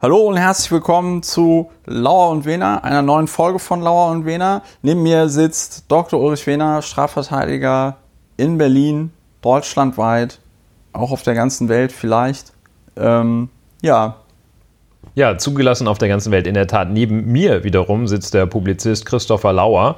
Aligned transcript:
Hallo 0.00 0.18
und 0.18 0.36
herzlich 0.36 0.70
willkommen 0.70 1.24
zu 1.24 1.72
Lauer 1.84 2.30
und 2.30 2.44
Wehner, 2.44 2.84
einer 2.84 3.02
neuen 3.02 3.26
Folge 3.26 3.58
von 3.58 3.80
Lauer 3.80 4.12
und 4.12 4.26
Wehner. 4.26 4.62
Neben 4.80 5.02
mir 5.02 5.28
sitzt 5.28 5.86
Dr. 5.88 6.20
Ulrich 6.20 6.46
Wehner, 6.46 6.82
Strafverteidiger 6.82 7.96
in 8.36 8.58
Berlin, 8.58 9.10
deutschlandweit, 9.42 10.38
auch 10.92 11.10
auf 11.10 11.24
der 11.24 11.34
ganzen 11.34 11.68
Welt 11.68 11.90
vielleicht. 11.90 12.52
Ähm, 12.96 13.48
ja. 13.82 14.18
Ja, 15.16 15.36
zugelassen 15.36 15.88
auf 15.88 15.98
der 15.98 16.06
ganzen 16.06 16.30
Welt. 16.30 16.46
In 16.46 16.54
der 16.54 16.68
Tat, 16.68 16.90
neben 16.90 17.32
mir 17.32 17.64
wiederum 17.64 18.06
sitzt 18.06 18.34
der 18.34 18.46
Publizist 18.46 19.04
Christopher 19.04 19.52
Lauer, 19.52 19.96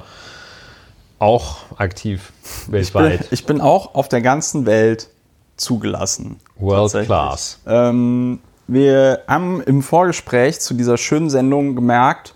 auch 1.19 1.57
aktiv 1.77 2.33
weltweit. 2.67 3.13
Ich 3.13 3.19
bin, 3.19 3.27
ich 3.33 3.45
bin 3.45 3.61
auch 3.61 3.93
auf 3.93 4.09
der 4.09 4.21
ganzen 4.21 4.65
Welt 4.65 5.09
zugelassen. 5.57 6.39
World 6.57 7.05
Class. 7.05 7.59
Ähm, 7.67 8.39
wir 8.67 9.23
haben 9.27 9.61
im 9.61 9.81
Vorgespräch 9.81 10.59
zu 10.59 10.73
dieser 10.73 10.97
schönen 10.97 11.29
Sendung 11.29 11.75
gemerkt, 11.75 12.35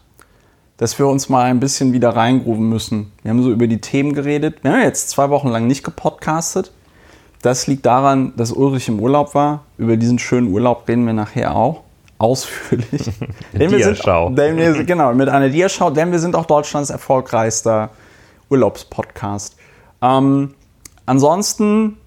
dass 0.77 0.99
wir 0.99 1.07
uns 1.07 1.29
mal 1.29 1.43
ein 1.43 1.59
bisschen 1.59 1.93
wieder 1.93 2.09
reingrooven 2.09 2.67
müssen. 2.67 3.11
Wir 3.21 3.31
haben 3.31 3.43
so 3.43 3.51
über 3.51 3.67
die 3.67 3.79
Themen 3.79 4.13
geredet. 4.13 4.63
Wir 4.63 4.73
haben 4.73 4.81
jetzt 4.81 5.09
zwei 5.09 5.29
Wochen 5.29 5.47
lang 5.47 5.67
nicht 5.67 5.83
gepodcastet. 5.83 6.71
Das 7.41 7.67
liegt 7.67 7.85
daran, 7.85 8.33
dass 8.35 8.51
Ulrich 8.51 8.87
im 8.89 8.99
Urlaub 8.99 9.35
war. 9.35 9.63
Über 9.77 9.97
diesen 9.97 10.19
schönen 10.19 10.51
Urlaub 10.51 10.87
reden 10.87 11.05
wir 11.05 11.13
nachher 11.13 11.55
auch 11.55 11.83
ausführlich. 12.17 13.11
denn 13.53 13.71
wir 13.71 13.95
sind, 13.95 14.37
denn 14.37 14.57
wir, 14.57 14.83
genau, 14.83 15.13
mit 15.13 15.29
einer 15.29 15.49
Diaschau, 15.49 15.89
denn 15.91 16.11
wir 16.11 16.19
sind 16.19 16.35
auch 16.35 16.45
Deutschlands 16.45 16.89
erfolgreichster 16.89 17.91
Urlaubspodcast. 18.49 19.57
Ähm, 20.01 20.53
ansonsten 21.05 21.97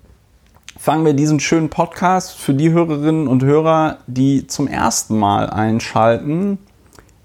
fangen 0.79 1.05
wir 1.05 1.13
diesen 1.13 1.41
schönen 1.41 1.71
Podcast 1.71 2.39
für 2.39 2.55
die 2.55 2.71
Hörerinnen 2.71 3.27
und 3.27 3.43
Hörer, 3.43 3.99
die 4.07 4.47
zum 4.47 4.69
ersten 4.69 5.19
Mal 5.19 5.51
einschalten, 5.51 6.59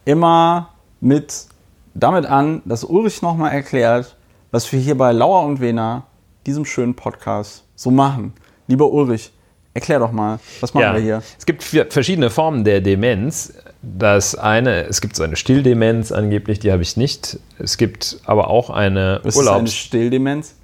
immer 0.05 0.69
mit 0.99 1.45
damit 1.93 2.25
an, 2.25 2.63
dass 2.65 2.83
Ulrich 2.83 3.21
nochmal 3.21 3.51
erklärt, 3.51 4.17
was 4.51 4.71
wir 4.71 4.79
hier 4.79 4.97
bei 4.97 5.11
Lauer 5.11 5.43
und 5.43 5.61
Wena, 5.61 6.07
diesem 6.47 6.65
schönen 6.65 6.95
Podcast, 6.95 7.63
so 7.75 7.91
machen. 7.91 8.33
Lieber 8.67 8.91
Ulrich, 8.91 9.31
erklär 9.75 9.99
doch 9.99 10.11
mal, 10.11 10.39
was 10.59 10.73
machen 10.73 10.83
ja, 10.83 10.93
wir 10.95 11.01
hier? 11.01 11.23
Es 11.37 11.45
gibt 11.45 11.63
verschiedene 11.63 12.31
Formen 12.31 12.63
der 12.63 12.81
Demenz. 12.81 13.53
Das 13.83 14.33
eine, 14.33 14.85
es 14.85 14.99
gibt 14.99 15.15
so 15.15 15.21
eine 15.23 15.35
Stilldemenz 15.35 16.11
angeblich, 16.11 16.57
die 16.57 16.71
habe 16.71 16.81
ich 16.81 16.97
nicht. 16.97 17.37
Es 17.59 17.77
gibt 17.77 18.17
aber 18.25 18.49
auch 18.49 18.71
eine 18.71 19.19
Was 19.23 19.35
ist 19.35 19.47
eine 19.47 19.67
Stilldemenz? 19.67 20.55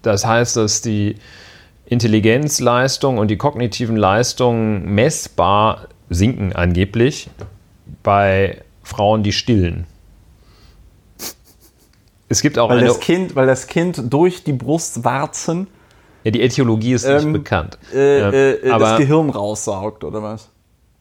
Das 0.00 0.24
heißt, 0.26 0.56
dass 0.56 0.80
die 0.80 1.16
Intelligenzleistung 1.86 3.18
und 3.18 3.28
die 3.28 3.36
kognitiven 3.36 3.96
Leistungen 3.96 4.94
messbar 4.94 5.88
sinken 6.08 6.52
angeblich 6.52 7.28
bei 8.02 8.62
Frauen, 8.82 9.22
die 9.22 9.32
stillen. 9.32 9.86
Es 12.28 12.40
gibt 12.40 12.58
auch 12.58 12.70
weil 12.70 12.78
eine. 12.78 12.88
Das 12.88 13.00
kind, 13.00 13.36
weil 13.36 13.46
das 13.46 13.66
Kind 13.66 14.02
durch 14.12 14.42
die 14.42 14.54
Brustwarzen. 14.54 15.66
Ja, 16.24 16.30
die 16.30 16.40
Äthiologie 16.40 16.92
ist 16.92 17.04
ähm, 17.04 17.16
nicht 17.16 17.32
bekannt. 17.32 17.78
Äh, 17.92 18.52
äh, 18.52 18.70
aber 18.70 18.90
das 18.90 18.98
Gehirn 18.98 19.28
raussaugt, 19.28 20.04
oder 20.04 20.22
was? 20.22 20.48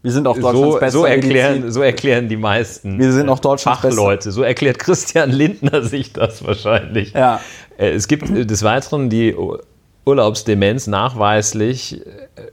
Wir 0.01 0.11
sind 0.11 0.27
auch 0.27 0.35
Deutschlands 0.35 0.73
so, 0.73 0.79
bester 0.79 0.91
so 0.91 1.05
erklären, 1.05 1.71
so 1.71 1.81
erklären 1.81 2.27
die 2.27 2.37
meisten 2.37 2.97
Wir 2.97 3.11
sind 3.11 3.29
auch 3.29 3.37
Deutschlands 3.37 3.81
Fachleute. 3.81 4.31
So 4.31 4.41
erklärt 4.41 4.79
Christian 4.79 5.29
Lindner 5.29 5.83
sich 5.83 6.11
das 6.11 6.43
wahrscheinlich. 6.43 7.13
Ja. 7.13 7.39
Äh, 7.77 7.91
es 7.91 8.07
gibt 8.07 8.27
des 8.29 8.63
Weiteren 8.63 9.09
die 9.09 9.35
Urlaubsdemenz 10.05 10.87
nachweislich 10.87 12.01
äh, 12.01 12.01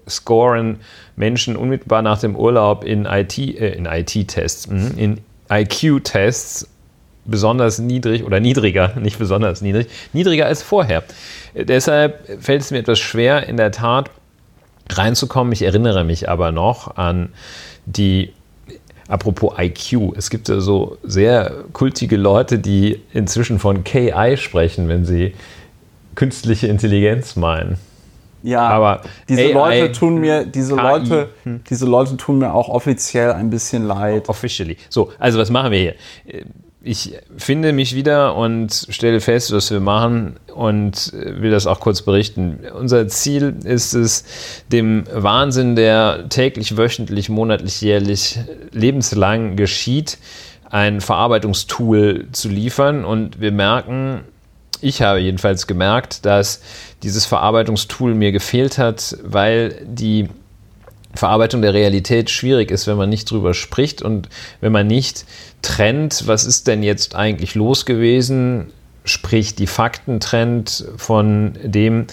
scoren 0.09 0.81
Menschen 1.17 1.57
unmittelbar 1.57 2.03
nach 2.03 2.21
dem 2.21 2.37
Urlaub 2.37 2.85
in 2.85 3.07
IT, 3.07 3.39
äh, 3.39 3.71
in 3.71 3.87
IT-Tests, 3.87 4.69
mhm, 4.69 4.93
in 4.97 5.21
IQ-Tests 5.51 6.69
besonders 7.25 7.79
niedrig 7.79 8.25
oder 8.25 8.41
niedriger, 8.41 8.95
nicht 9.01 9.19
besonders 9.19 9.63
niedrig, 9.63 9.89
niedriger 10.13 10.47
als 10.47 10.63
vorher. 10.63 11.03
Äh, 11.55 11.65
deshalb 11.65 12.43
fällt 12.43 12.63
es 12.63 12.71
mir 12.71 12.79
etwas 12.79 12.99
schwer, 12.99 13.47
in 13.49 13.57
der 13.57 13.73
Tat 13.73 14.11
reinzukommen. 14.91 15.53
Ich 15.53 15.63
erinnere 15.63 16.05
mich 16.05 16.29
aber 16.29 16.53
noch 16.53 16.97
an 16.97 17.31
die 17.87 18.33
Apropos 19.09 19.55
IQ, 19.59 20.17
es 20.19 20.29
gibt 20.29 20.51
ja 20.51 20.61
so 20.61 20.99
sehr 21.03 21.65
kultige 21.73 22.19
Leute, 22.19 22.59
die 22.59 23.01
inzwischen 23.15 23.59
von 23.59 23.83
KI 23.83 24.37
sprechen, 24.37 24.89
wenn 24.89 25.07
sie 25.07 25.33
künstliche 26.19 26.67
Intelligenz 26.67 27.37
meinen. 27.37 27.79
Ja, 28.43 28.69
aber 28.69 29.03
diese 29.29 29.43
AI, 29.43 29.53
Leute 29.53 29.93
tun 29.93 30.19
mir, 30.19 30.45
diese 30.45 30.75
KI. 30.75 30.83
Leute, 30.83 31.29
hm. 31.45 31.61
diese 31.71 31.87
Leute 31.87 32.17
tun 32.17 32.39
mir 32.39 32.53
auch 32.53 32.69
offiziell 32.69 33.31
ein 33.31 33.51
bisschen 33.51 33.87
leid. 33.87 34.29
Officially. 34.29 34.77
So, 34.89 35.13
also 35.21 35.39
was 35.39 35.51
machen 35.51 35.71
wir 35.71 35.79
hier? 35.79 35.95
Ich 36.83 37.15
finde 37.37 37.73
mich 37.73 37.95
wieder 37.95 38.35
und 38.35 38.89
stelle 38.89 39.21
fest, 39.21 39.53
was 39.53 39.71
wir 39.71 39.79
machen 39.79 40.41
und 40.53 41.13
will 41.13 41.53
das 41.53 41.69
auch 41.69 41.79
kurz 41.79 42.03
berichten. 42.03 42.61
Unser 42.77 43.07
Ziel 43.07 43.55
ist 43.63 43.95
es, 43.95 44.25
dem 44.73 45.05
Wahnsinn, 45.13 45.77
der 45.77 46.29
täglich, 46.29 46.77
wöchentlich, 46.77 47.29
monatlich, 47.29 47.81
jährlich, 47.81 48.41
lebenslang 48.73 49.55
geschieht, 49.55 50.19
ein 50.69 51.01
Verarbeitungstool 51.01 52.27
zu 52.33 52.49
liefern 52.49 53.05
und 53.05 53.41
wir 53.41 53.53
merken, 53.53 54.25
ich 54.81 55.03
habe 55.03 55.19
jedenfalls 55.19 55.67
gemerkt, 55.67 56.25
dass 56.25 56.61
dieses 57.03 57.27
Verarbeitungstool 57.27 58.15
mir 58.15 58.33
gefehlt 58.33 58.79
hat, 58.79 59.17
weil 59.23 59.81
die 59.85 60.29
Verarbeitung 61.15 61.63
der 61.63 61.75
Realität 61.75 62.31
schwierig 62.31 62.71
ist, 62.71 62.87
wenn 62.87 62.97
man 62.97 63.09
nicht 63.09 63.31
drüber 63.31 63.55
spricht 63.55 64.03
und 64.03 64.29
wenn 64.61 64.73
man 64.73 64.87
nicht 64.87 65.25
trennt, 65.63 66.27
was 66.27 66.45
ist 66.45 66.67
denn 66.67 66.83
jetzt 66.83 67.15
eigentlich 67.15 67.55
los 67.55 67.87
gewesen, 67.87 68.73
sprich 69.05 69.55
die 69.55 69.67
Fakten 69.67 70.21
trennt 70.21 70.85
von 70.97 71.59
dem, 71.63 72.07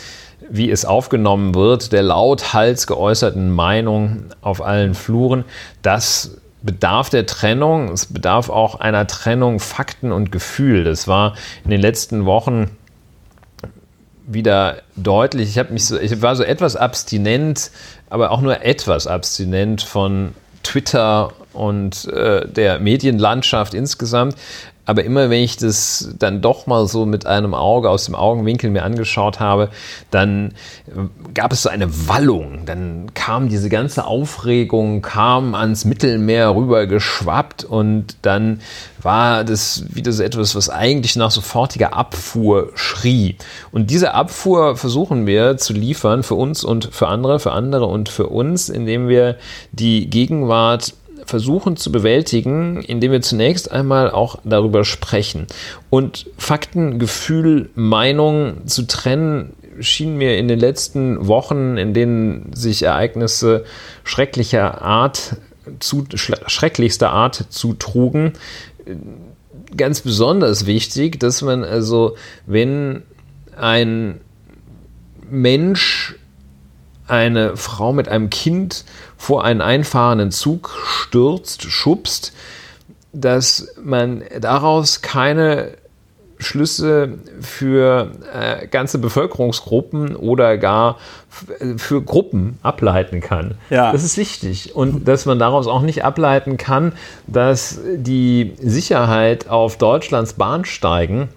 wie 0.49 0.71
es 0.71 0.85
aufgenommen 0.85 1.55
wird, 1.55 1.91
der 1.91 2.03
lauthals 2.03 2.87
geäußerten 2.87 3.51
Meinung 3.51 4.25
auf 4.41 4.61
allen 4.61 4.93
Fluren, 4.93 5.43
das 5.81 6.37
bedarf 6.65 7.09
der 7.09 7.25
Trennung, 7.25 7.91
es 7.91 8.07
bedarf 8.07 8.49
auch 8.49 8.79
einer 8.79 9.07
Trennung 9.07 9.59
Fakten 9.59 10.11
und 10.11 10.31
Gefühl. 10.31 10.83
Das 10.83 11.07
war 11.07 11.35
in 11.63 11.69
den 11.69 11.79
letzten 11.79 12.25
Wochen 12.25 12.71
wieder 14.25 14.81
deutlich. 14.95 15.55
Ich, 15.55 15.69
mich 15.69 15.85
so, 15.85 15.99
ich 15.99 16.21
war 16.21 16.35
so 16.35 16.43
etwas 16.43 16.75
abstinent, 16.75 17.71
aber 18.09 18.31
auch 18.31 18.41
nur 18.41 18.63
etwas 18.63 19.05
abstinent 19.07 19.83
von 19.83 20.33
Twitter 20.63 21.31
und 21.55 22.07
äh, 22.09 22.47
der 22.47 22.79
Medienlandschaft 22.79 23.73
insgesamt. 23.73 24.35
Aber 24.85 25.03
immer 25.03 25.29
wenn 25.29 25.41
ich 25.41 25.57
das 25.57 26.13
dann 26.19 26.41
doch 26.41 26.67
mal 26.67 26.87
so 26.87 27.05
mit 27.05 27.25
einem 27.25 27.53
Auge 27.53 27.89
aus 27.89 28.05
dem 28.05 28.15
Augenwinkel 28.15 28.69
mir 28.69 28.83
angeschaut 28.83 29.39
habe, 29.39 29.69
dann 30.11 30.53
äh, 30.87 31.31
gab 31.33 31.51
es 31.51 31.63
so 31.63 31.69
eine 31.69 32.07
Wallung. 32.07 32.65
Dann 32.65 33.13
kam 33.15 33.49
diese 33.49 33.69
ganze 33.69 34.05
Aufregung, 34.05 35.01
kam 35.01 35.55
ans 35.55 35.85
Mittelmeer 35.85 36.55
rüber 36.55 36.85
geschwappt 36.85 37.63
und 37.63 38.17
dann 38.21 38.61
war 39.01 39.43
das 39.43 39.85
wieder 39.89 40.11
so 40.11 40.23
etwas, 40.23 40.55
was 40.55 40.69
eigentlich 40.69 41.15
nach 41.15 41.31
sofortiger 41.31 41.93
Abfuhr 41.93 42.71
schrie. 42.75 43.37
Und 43.71 43.89
diese 43.89 44.13
Abfuhr 44.13 44.77
versuchen 44.77 45.25
wir 45.25 45.57
zu 45.57 45.73
liefern 45.73 46.21
für 46.21 46.35
uns 46.35 46.63
und 46.63 46.89
für 46.91 47.07
andere, 47.07 47.39
für 47.39 47.51
andere 47.51 47.85
und 47.85 48.09
für 48.09 48.27
uns, 48.27 48.69
indem 48.69 49.07
wir 49.07 49.37
die 49.71 50.09
Gegenwart 50.09 50.93
versuchen 51.25 51.75
zu 51.75 51.91
bewältigen, 51.91 52.81
indem 52.81 53.11
wir 53.11 53.21
zunächst 53.21 53.71
einmal 53.71 54.11
auch 54.11 54.39
darüber 54.43 54.85
sprechen. 54.85 55.47
Und 55.89 56.27
Fakten, 56.37 56.99
Gefühl, 56.99 57.69
Meinung 57.75 58.67
zu 58.67 58.83
trennen, 58.87 59.53
schien 59.79 60.17
mir 60.17 60.37
in 60.37 60.47
den 60.47 60.59
letzten 60.59 61.27
Wochen, 61.27 61.77
in 61.77 61.93
denen 61.93 62.53
sich 62.53 62.83
Ereignisse 62.83 63.65
schrecklicher 64.03 64.81
Art 64.81 65.37
zu, 65.79 66.05
schrecklichster 66.15 67.11
Art 67.11 67.45
zutrugen, 67.49 68.33
ganz 69.75 70.01
besonders 70.01 70.65
wichtig, 70.65 71.19
dass 71.19 71.41
man 71.41 71.63
also, 71.63 72.15
wenn 72.45 73.03
ein 73.57 74.21
Mensch 75.29 76.15
eine 77.07 77.55
Frau 77.55 77.93
mit 77.93 78.07
einem 78.07 78.29
Kind 78.29 78.85
vor 79.25 79.43
einen 79.43 79.61
einfahrenden 79.61 80.29
Zug 80.29 80.69
stürzt, 80.85 81.63
schubst, 81.63 82.31
dass 83.11 83.73
man 83.81 84.23
daraus 84.39 85.01
keine 85.01 85.71
Schlüsse 86.37 87.17
für 87.41 88.11
äh, 88.31 88.67
ganze 88.67 88.99
Bevölkerungsgruppen 88.99 90.15
oder 90.15 90.59
gar 90.59 90.99
für 91.77 92.03
Gruppen 92.03 92.59
ableiten 92.61 93.19
kann. 93.19 93.55
Ja. 93.71 93.91
Das 93.91 94.03
ist 94.03 94.15
wichtig. 94.17 94.75
Und 94.75 95.07
dass 95.07 95.25
man 95.25 95.39
daraus 95.39 95.65
auch 95.65 95.81
nicht 95.81 96.05
ableiten 96.05 96.57
kann, 96.57 96.93
dass 97.25 97.79
die 97.95 98.53
Sicherheit 98.61 99.49
auf 99.49 99.79
Deutschlands 99.79 100.33
Bahnsteigen 100.33 101.29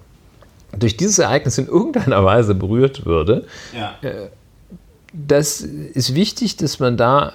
durch 0.77 0.95
dieses 0.95 1.17
Ereignis 1.17 1.57
in 1.57 1.65
irgendeiner 1.65 2.23
Weise 2.23 2.53
berührt 2.53 3.07
würde. 3.07 3.47
Ja. 3.75 3.95
Äh, 4.07 4.27
das 5.11 5.61
ist 5.61 6.13
wichtig, 6.13 6.57
dass 6.57 6.77
man 6.77 6.95
da 6.95 7.33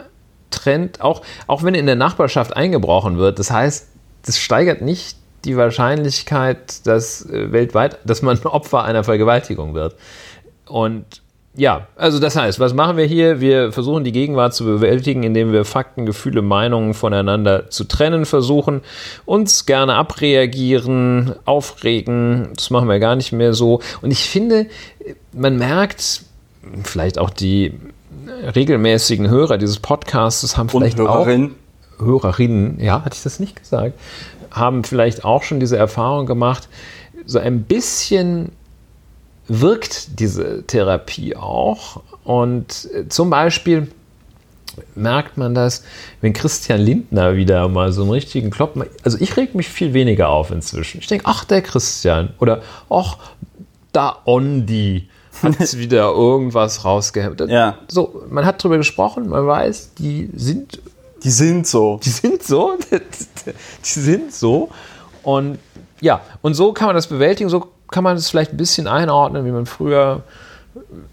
Trend, 0.55 1.01
auch, 1.01 1.23
auch 1.47 1.63
wenn 1.63 1.75
in 1.75 1.87
der 1.87 1.97
Nachbarschaft 1.97 2.57
eingebrochen 2.57 3.19
wird. 3.19 3.39
Das 3.39 3.51
heißt, 3.51 3.89
das 4.25 4.39
steigert 4.39 4.83
nicht 4.83 5.17
die 5.45 5.57
Wahrscheinlichkeit, 5.57 6.87
dass 6.87 7.29
äh, 7.29 7.53
weltweit, 7.53 7.99
dass 8.05 8.23
man 8.23 8.39
Opfer 8.45 8.85
einer 8.85 9.05
Vergewaltigung 9.05 9.75
wird. 9.75 9.95
Und 10.67 11.23
ja, 11.57 11.87
also 11.95 12.19
das 12.19 12.35
heißt, 12.35 12.59
was 12.59 12.75
machen 12.75 12.97
wir 12.97 13.05
hier? 13.05 13.41
Wir 13.41 13.71
versuchen 13.71 14.03
die 14.03 14.11
Gegenwart 14.11 14.55
zu 14.55 14.65
bewältigen, 14.65 15.23
indem 15.23 15.53
wir 15.53 15.65
Fakten, 15.65 16.05
Gefühle, 16.05 16.43
Meinungen 16.43 16.95
voneinander 16.95 17.71
zu 17.71 17.85
trennen 17.85 18.25
versuchen, 18.25 18.81
uns 19.25 19.65
gerne 19.65 19.95
abreagieren, 19.95 21.37
aufregen. 21.45 22.49
Das 22.57 22.71
machen 22.71 22.89
wir 22.89 22.99
gar 22.99 23.15
nicht 23.15 23.31
mehr 23.31 23.53
so. 23.53 23.81
Und 24.03 24.11
ich 24.11 24.29
finde, 24.29 24.67
man 25.33 25.57
merkt, 25.57 26.23
vielleicht 26.83 27.19
auch 27.19 27.31
die 27.31 27.79
regelmäßigen 28.29 29.29
Hörer 29.29 29.59
dieses 29.59 29.79
Podcasts 29.79 30.57
haben 30.57 30.69
vielleicht 30.69 30.99
Und 30.99 31.09
Hörerin. 31.09 31.55
auch 31.99 32.05
Hörerinnen, 32.05 32.81
ja, 32.81 33.05
hatte 33.05 33.17
ich 33.17 33.23
das 33.23 33.41
nicht 33.41 33.57
gesagt, 33.57 33.99
haben 34.51 34.85
vielleicht 34.85 35.25
auch 35.25 35.43
schon 35.43 35.61
diese 35.61 35.77
Erfahrung 35.77 36.27
gemacht, 36.27 36.69
so 37.27 37.39
ein 37.39 37.63
bisschen 37.63 38.53
wirkt 39.49 40.21
diese 40.21 40.65
Therapie 40.67 41.37
auch. 41.37 42.03
Und 42.25 42.89
äh, 42.95 43.09
zum 43.09 43.31
Beispiel 43.31 43.89
merkt 44.95 45.37
man 45.37 45.55
das, 45.55 45.85
wenn 46.21 46.33
Christian 46.33 46.81
Lindner 46.81 47.37
wieder 47.37 47.69
mal 47.69 47.93
so 47.93 48.03
einen 48.03 48.11
richtigen 48.11 48.51
Kloppen. 48.51 48.85
Also 49.03 49.19
ich 49.21 49.37
reg 49.37 49.55
mich 49.55 49.69
viel 49.69 49.93
weniger 49.93 50.29
auf 50.31 50.51
inzwischen. 50.51 50.99
Ich 51.01 51.07
denke, 51.07 51.27
ach, 51.27 51.45
der 51.45 51.63
Christian. 51.63 52.35
Oder 52.41 52.63
ach, 52.91 53.19
da 53.93 54.21
Ondi 54.25 55.09
hat 55.43 55.59
wieder 55.79 56.13
irgendwas 56.13 56.85
rausgehemmt. 56.85 57.41
Ja. 57.49 57.79
So, 57.89 58.25
man 58.29 58.45
hat 58.45 58.63
drüber 58.63 58.79
gesprochen, 58.79 59.29
man 59.29 59.47
weiß, 59.47 59.95
die 59.99 60.31
sind. 60.35 60.81
Die 61.23 61.31
sind 61.31 61.67
so. 61.67 62.01
Die 62.03 62.11
sind 62.11 62.43
so. 62.43 62.77
Die 63.85 64.01
sind 64.01 64.33
so. 64.33 64.71
Und 65.23 65.59
ja, 66.01 66.21
und 66.43 66.55
so 66.55 66.73
kann 66.73 66.87
man 66.87 66.97
das 66.97 67.07
bewältigen, 67.07 67.49
so 67.49 67.69
kann 67.91 68.05
man 68.05 68.17
es 68.17 68.29
vielleicht 68.29 68.53
ein 68.53 68.57
bisschen 68.59 68.87
einordnen, 68.87 69.47
wie 69.47 69.51
man 69.51 69.65
früher. 69.65 70.23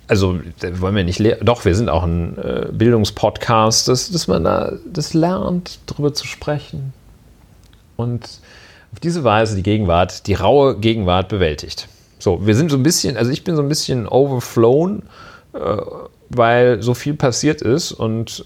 Also 0.07 0.39
wollen 0.79 0.95
wir 0.95 1.03
nicht 1.03 1.21
doch, 1.41 1.63
wir 1.65 1.75
sind 1.75 1.87
auch 1.87 2.03
ein 2.03 2.37
äh, 2.37 2.67
Bildungspodcast, 2.71 3.87
dass, 3.87 4.09
dass 4.09 4.27
man 4.27 4.43
da 4.43 4.73
das 4.85 5.13
lernt, 5.13 5.79
darüber 5.85 6.13
zu 6.13 6.27
sprechen 6.27 6.93
und 7.95 8.41
auf 8.91 8.99
diese 8.99 9.23
Weise 9.23 9.55
die 9.55 9.63
Gegenwart, 9.63 10.27
die 10.27 10.33
raue 10.33 10.77
Gegenwart 10.77 11.29
bewältigt. 11.29 11.87
So, 12.21 12.45
wir 12.45 12.55
sind 12.55 12.69
so 12.69 12.77
ein 12.77 12.83
bisschen, 12.83 13.17
also 13.17 13.31
ich 13.31 13.43
bin 13.43 13.55
so 13.55 13.63
ein 13.63 13.67
bisschen 13.67 14.07
overflown, 14.07 15.03
äh, 15.53 15.57
weil 16.29 16.81
so 16.81 16.93
viel 16.93 17.15
passiert 17.15 17.61
ist 17.61 17.91
und 17.91 18.45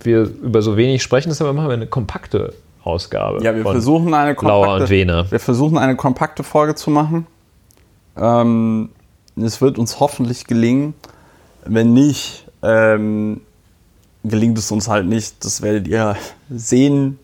wir 0.00 0.22
über 0.22 0.62
so 0.62 0.76
wenig 0.76 1.02
sprechen, 1.02 1.28
deshalb 1.28 1.54
machen 1.54 1.68
wir 1.68 1.74
eine 1.74 1.88
kompakte 1.88 2.54
Ausgabe. 2.84 3.42
Ja, 3.42 3.54
wir 3.54 3.62
versuchen 3.62 4.14
eine 4.14 4.34
kompakte, 4.34 4.88
wir 4.88 5.40
versuchen 5.40 5.78
eine 5.78 5.96
kompakte 5.96 6.44
Folge 6.44 6.76
zu 6.76 6.90
machen. 6.90 7.26
Ähm, 8.16 8.90
es 9.36 9.60
wird 9.60 9.78
uns 9.78 9.98
hoffentlich 10.00 10.46
gelingen. 10.46 10.94
Wenn 11.64 11.92
nicht, 11.92 12.46
ähm, 12.62 13.40
gelingt 14.24 14.58
es 14.58 14.70
uns 14.70 14.88
halt 14.88 15.06
nicht. 15.06 15.44
Das 15.44 15.60
werdet 15.60 15.88
ihr 15.88 16.16
sehen, 16.50 17.18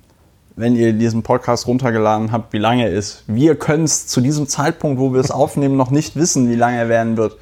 wenn 0.57 0.77
ihr 0.77 0.93
diesen 0.93 1.23
Podcast 1.23 1.67
runtergeladen 1.67 2.31
habt, 2.31 2.53
wie 2.53 2.59
lange 2.59 2.85
er 2.85 2.93
ist. 2.93 3.25
Wir 3.27 3.57
können 3.57 3.85
es 3.85 4.07
zu 4.07 4.21
diesem 4.21 4.47
Zeitpunkt, 4.47 5.01
wo 5.01 5.13
wir 5.13 5.21
es 5.21 5.31
aufnehmen, 5.31 5.77
noch 5.77 5.91
nicht 5.91 6.17
wissen, 6.17 6.49
wie 6.49 6.55
lange 6.55 6.79
er 6.79 6.89
werden 6.89 7.17
wird. 7.17 7.37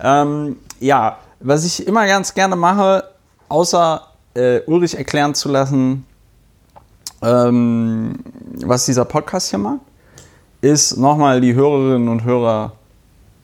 Ähm, 0.00 0.56
ja, 0.80 1.18
was 1.40 1.64
ich 1.64 1.86
immer 1.86 2.06
ganz 2.06 2.34
gerne 2.34 2.56
mache, 2.56 3.04
außer 3.48 4.02
äh, 4.34 4.60
Ulrich 4.66 4.96
erklären 4.96 5.34
zu 5.34 5.48
lassen, 5.48 6.06
ähm, 7.22 8.18
was 8.64 8.84
dieser 8.84 9.04
Podcast 9.04 9.50
hier 9.50 9.58
macht, 9.58 9.80
ist 10.60 10.96
nochmal 10.96 11.40
die 11.40 11.54
Hörerinnen 11.54 12.08
und 12.08 12.24
Hörer 12.24 12.72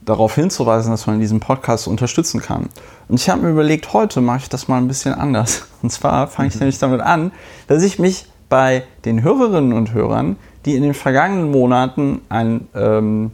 darauf 0.02 0.34
hinzuweisen, 0.34 0.90
dass 0.90 1.06
man 1.06 1.20
diesen 1.20 1.40
Podcast 1.40 1.86
unterstützen 1.86 2.40
kann. 2.40 2.68
Und 3.08 3.20
ich 3.20 3.28
habe 3.28 3.42
mir 3.42 3.50
überlegt, 3.50 3.92
heute 3.92 4.20
mache 4.20 4.38
ich 4.38 4.48
das 4.48 4.68
mal 4.68 4.78
ein 4.78 4.88
bisschen 4.88 5.14
anders. 5.14 5.66
Und 5.82 5.90
zwar 5.90 6.26
fange 6.28 6.48
ich 6.48 6.54
mhm. 6.54 6.60
nämlich 6.60 6.78
damit 6.78 7.00
an, 7.00 7.32
dass 7.66 7.82
ich 7.82 7.98
mich 7.98 8.26
bei 8.50 8.82
den 9.06 9.22
Hörerinnen 9.22 9.72
und 9.72 9.94
Hörern, 9.94 10.36
die 10.66 10.76
in 10.76 10.82
den 10.82 10.92
vergangenen 10.92 11.50
Monaten 11.50 12.20
einen 12.28 12.68
ähm, 12.74 13.30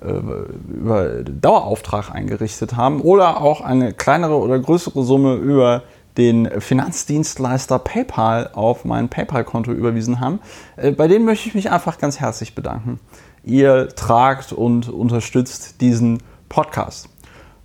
äh, 0.00 1.22
Dauerauftrag 1.40 2.10
eingerichtet 2.10 2.76
haben 2.76 3.00
oder 3.00 3.40
auch 3.40 3.60
eine 3.60 3.92
kleinere 3.92 4.36
oder 4.36 4.58
größere 4.58 5.04
Summe 5.04 5.34
über 5.36 5.84
den 6.16 6.60
Finanzdienstleister 6.60 7.78
PayPal 7.78 8.50
auf 8.52 8.84
mein 8.84 9.08
PayPal-Konto 9.08 9.72
überwiesen 9.72 10.20
haben. 10.20 10.40
Äh, 10.76 10.90
bei 10.92 11.06
denen 11.06 11.24
möchte 11.24 11.48
ich 11.48 11.54
mich 11.54 11.70
einfach 11.70 11.98
ganz 11.98 12.18
herzlich 12.18 12.54
bedanken. 12.54 12.98
Ihr 13.44 13.88
tragt 13.88 14.52
und 14.52 14.88
unterstützt 14.88 15.80
diesen 15.80 16.18
Podcast. 16.48 17.08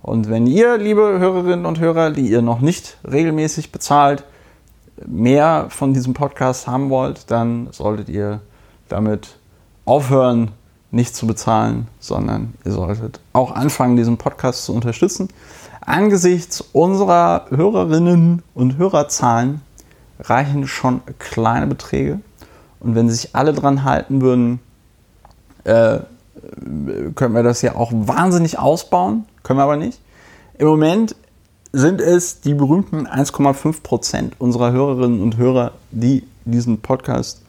Und 0.02 0.30
wenn 0.30 0.46
ihr, 0.46 0.78
liebe 0.78 1.18
Hörerinnen 1.18 1.66
und 1.66 1.78
Hörer, 1.78 2.10
die 2.10 2.28
ihr 2.28 2.42
noch 2.42 2.60
nicht 2.60 2.98
regelmäßig 3.10 3.70
bezahlt, 3.72 4.24
mehr 5.06 5.66
von 5.70 5.94
diesem 5.94 6.14
Podcast 6.14 6.66
haben 6.66 6.90
wollt, 6.90 7.30
dann 7.30 7.68
solltet 7.72 8.08
ihr 8.08 8.40
damit 8.88 9.36
aufhören, 9.84 10.52
nicht 10.90 11.14
zu 11.14 11.26
bezahlen, 11.26 11.86
sondern 12.00 12.54
ihr 12.64 12.72
solltet 12.72 13.20
auch 13.32 13.52
anfangen, 13.52 13.96
diesen 13.96 14.18
Podcast 14.18 14.64
zu 14.64 14.74
unterstützen. 14.74 15.28
Angesichts 15.80 16.60
unserer 16.72 17.46
Hörerinnen 17.50 18.42
und 18.54 18.76
Hörerzahlen 18.76 19.62
reichen 20.18 20.66
schon 20.66 21.00
kleine 21.18 21.66
Beträge. 21.66 22.20
Und 22.80 22.94
wenn 22.94 23.08
sich 23.08 23.34
alle 23.34 23.52
dran 23.52 23.84
halten 23.84 24.20
würden, 24.20 24.60
äh, 25.64 26.00
können 27.14 27.34
wir 27.34 27.42
das 27.42 27.62
ja 27.62 27.76
auch 27.76 27.92
wahnsinnig 27.94 28.58
ausbauen. 28.58 29.26
Können 29.42 29.58
wir 29.58 29.64
aber 29.64 29.76
nicht. 29.76 30.00
Im 30.58 30.66
Moment 30.66 31.14
sind 31.72 32.00
es 32.00 32.40
die 32.40 32.54
berühmten 32.54 33.06
1,5 33.06 33.82
Prozent 33.82 34.34
unserer 34.38 34.72
Hörerinnen 34.72 35.20
und 35.20 35.36
Hörer, 35.36 35.72
die 35.90 36.24
diesen 36.44 36.80
Podcast 36.80 37.42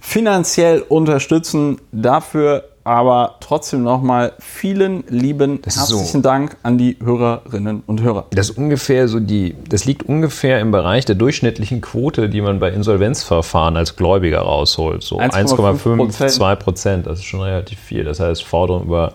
finanziell 0.00 0.80
unterstützen. 0.80 1.78
Dafür 1.92 2.64
aber 2.82 3.36
trotzdem 3.40 3.82
nochmal 3.82 4.32
vielen 4.38 5.04
lieben 5.08 5.60
herzlichen 5.62 6.06
so. 6.06 6.20
Dank 6.20 6.56
an 6.62 6.78
die 6.78 6.96
Hörerinnen 7.02 7.82
und 7.86 8.00
Hörer. 8.00 8.26
Das 8.30 8.50
ungefähr 8.50 9.06
so 9.06 9.20
die, 9.20 9.54
das 9.68 9.84
liegt 9.84 10.04
ungefähr 10.04 10.60
im 10.60 10.70
Bereich 10.70 11.04
der 11.04 11.14
durchschnittlichen 11.14 11.82
Quote, 11.82 12.30
die 12.30 12.40
man 12.40 12.58
bei 12.58 12.70
Insolvenzverfahren 12.70 13.76
als 13.76 13.96
Gläubiger 13.96 14.40
rausholt. 14.40 15.02
So 15.02 15.20
1,5, 15.20 16.28
2 16.28 16.56
Prozent. 16.56 17.06
Das 17.06 17.18
ist 17.18 17.26
schon 17.26 17.42
relativ 17.42 17.78
viel. 17.78 18.04
Das 18.04 18.18
heißt, 18.18 18.42
Forderung 18.42 18.84
über 18.84 19.12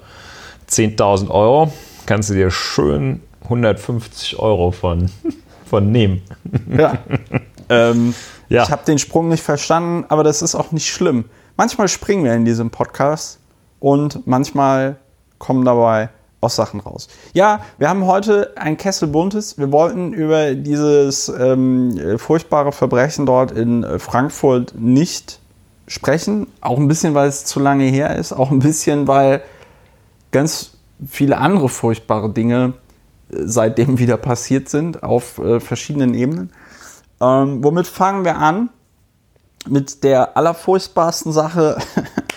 10.000 0.69 1.29
Euro 1.29 1.73
kannst 2.05 2.29
du 2.29 2.35
dir 2.35 2.51
schön 2.51 3.21
150 3.45 4.39
Euro 4.39 4.71
von, 4.71 5.09
von 5.65 5.91
nehmen. 5.91 6.21
Ja. 6.75 6.99
ähm, 7.69 8.13
ja. 8.49 8.63
Ich 8.63 8.71
habe 8.71 8.85
den 8.85 8.99
Sprung 8.99 9.29
nicht 9.29 9.43
verstanden, 9.43 10.05
aber 10.09 10.23
das 10.23 10.41
ist 10.41 10.55
auch 10.55 10.71
nicht 10.71 10.87
schlimm. 10.87 11.25
Manchmal 11.57 11.87
springen 11.87 12.23
wir 12.23 12.33
in 12.33 12.45
diesem 12.45 12.69
Podcast 12.69 13.39
und 13.79 14.27
manchmal 14.27 14.97
kommen 15.37 15.65
dabei 15.65 16.09
auch 16.41 16.49
Sachen 16.49 16.79
raus. 16.79 17.07
Ja, 17.33 17.61
wir 17.77 17.89
haben 17.89 18.05
heute 18.05 18.53
ein 18.55 18.77
Kessel 18.77 19.07
Buntes. 19.07 19.57
Wir 19.57 19.71
wollten 19.71 20.13
über 20.13 20.53
dieses 20.53 21.27
ähm, 21.29 22.17
furchtbare 22.17 22.71
Verbrechen 22.71 23.25
dort 23.25 23.51
in 23.51 23.85
Frankfurt 23.99 24.75
nicht 24.77 25.39
sprechen. 25.87 26.47
Auch 26.61 26.77
ein 26.77 26.87
bisschen, 26.87 27.13
weil 27.13 27.27
es 27.27 27.45
zu 27.45 27.59
lange 27.59 27.85
her 27.85 28.15
ist. 28.15 28.31
Auch 28.31 28.51
ein 28.51 28.59
bisschen, 28.59 29.07
weil 29.07 29.41
ganz 30.31 30.77
viele 31.07 31.37
andere 31.37 31.69
furchtbare 31.69 32.29
Dinge 32.29 32.73
seitdem 33.29 33.98
wieder 34.00 34.17
passiert 34.17 34.70
sind 34.70 35.03
auf 35.03 35.38
äh, 35.39 35.60
verschiedenen 35.60 36.13
Ebenen. 36.13 36.51
Ähm, 37.22 37.63
womit 37.63 37.88
fangen 37.88 38.25
wir 38.25 38.38
an? 38.38 38.70
Mit 39.67 40.03
der 40.03 40.38
allerfurchtbarsten 40.38 41.32
Sache, 41.32 41.77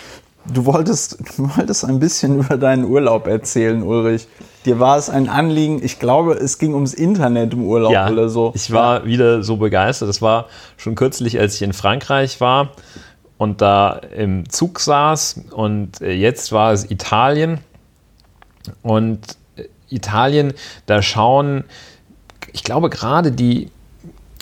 Du 0.53 0.65
wolltest, 0.65 1.19
du 1.37 1.55
wolltest 1.55 1.85
ein 1.85 1.99
bisschen 1.99 2.39
über 2.39 2.57
deinen 2.57 2.85
Urlaub 2.85 3.27
erzählen, 3.27 3.83
Ulrich. 3.83 4.27
Dir 4.65 4.79
war 4.79 4.97
es 4.97 5.09
ein 5.09 5.29
Anliegen, 5.29 5.83
ich 5.83 5.99
glaube, 5.99 6.33
es 6.33 6.57
ging 6.57 6.73
ums 6.73 6.93
Internet 6.93 7.53
im 7.53 7.63
Urlaub 7.63 7.91
ja, 7.91 8.09
oder 8.09 8.29
so. 8.29 8.51
Ich 8.55 8.71
war 8.71 9.01
ja. 9.01 9.05
wieder 9.05 9.43
so 9.43 9.57
begeistert. 9.57 10.09
Das 10.09 10.21
war 10.21 10.47
schon 10.77 10.95
kürzlich, 10.95 11.39
als 11.39 11.55
ich 11.55 11.61
in 11.61 11.73
Frankreich 11.73 12.41
war 12.41 12.71
und 13.37 13.61
da 13.61 14.01
im 14.15 14.49
Zug 14.49 14.79
saß. 14.79 15.41
Und 15.51 16.01
äh, 16.01 16.11
jetzt 16.11 16.51
war 16.51 16.73
es 16.73 16.89
Italien. 16.89 17.59
Und 18.81 19.37
Italien, 19.89 20.53
da 20.85 21.01
schauen, 21.01 21.63
ich 22.53 22.63
glaube, 22.63 22.89
gerade 22.89 23.31
die 23.31 23.71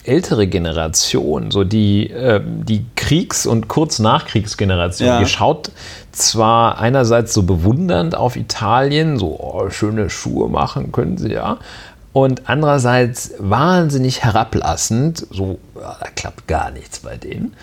ältere 0.04 0.48
Generation, 0.48 1.52
so 1.52 1.64
die, 1.64 2.10
äh, 2.10 2.42
die 2.44 2.86
Kriegs- 2.96 3.46
und 3.46 3.68
kurz 3.68 4.00
Nachkriegsgeneration, 4.00 5.08
ja. 5.08 5.20
die 5.20 5.26
schaut 5.26 5.72
zwar 6.12 6.80
einerseits 6.80 7.34
so 7.34 7.44
bewundernd 7.44 8.16
auf 8.16 8.38
Italien, 8.38 9.20
so 9.20 9.38
oh, 9.40 9.70
schöne 9.70 10.10
Schuhe 10.10 10.50
machen 10.50 10.92
können 10.94 11.18
sie 11.18 11.34
ja, 11.34 11.58
und 12.14 12.50
andererseits 12.50 13.34
wahnsinnig 13.38 14.24
herablassend. 14.24 15.28
So, 15.30 15.60
da 15.76 16.08
klappt 16.16 16.48
gar 16.48 16.72
nichts 16.72 17.02
bei 17.02 17.16
denen. 17.16 17.54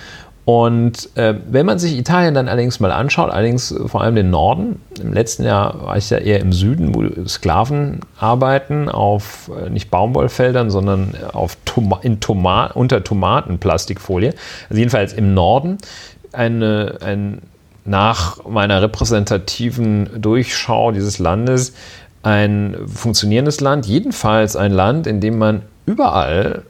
Und 0.45 1.17
äh, 1.17 1.35
wenn 1.49 1.65
man 1.65 1.79
sich 1.79 1.97
Italien 1.97 2.35
dann 2.35 2.49
allerdings 2.49 2.79
mal 2.79 2.93
anschaut, 2.93 3.31
allerdings 3.31 3.75
vor 3.87 4.03
allem 4.03 4.15
den 4.15 4.29
Norden, 4.29 4.81
im 5.01 5.15
letzten 5.15 5.45
Jahr 5.45 5.87
war 5.87 5.97
ich 5.97 6.11
ja 6.11 6.19
eher 6.19 6.41
im 6.41 6.53
Süden, 6.53 6.95
wo 6.95 7.27
Sklaven 7.27 8.01
arbeiten 8.19 8.91
auf 8.91 9.51
äh, 9.59 9.71
nicht 9.71 9.91
Baumwollfeldern, 9.91 10.71
sondern 10.71 11.15
auf 11.33 11.57
Toma 11.65 12.01
in 12.03 12.21
Toma 12.21 12.67
unter 12.67 13.03
Tomatenplastikfolie. 13.03 14.35
Also 14.69 14.79
jedenfalls 14.79 15.15
im 15.15 15.33
Norden 15.33 15.79
eine, 16.33 16.99
ein 17.01 17.39
nach 17.87 18.45
meiner 18.47 18.83
repräsentativen 18.83 20.21
Durchschau 20.21 20.93
dieses 20.93 21.19
Landes 21.19 21.75
ein 22.23 22.77
funktionierendes 22.87 23.61
Land, 23.61 23.87
jedenfalls 23.87 24.57
ein 24.57 24.73
Land, 24.73 25.07
in 25.07 25.21
dem 25.21 25.39
man 25.39 25.63
überall 25.85 26.63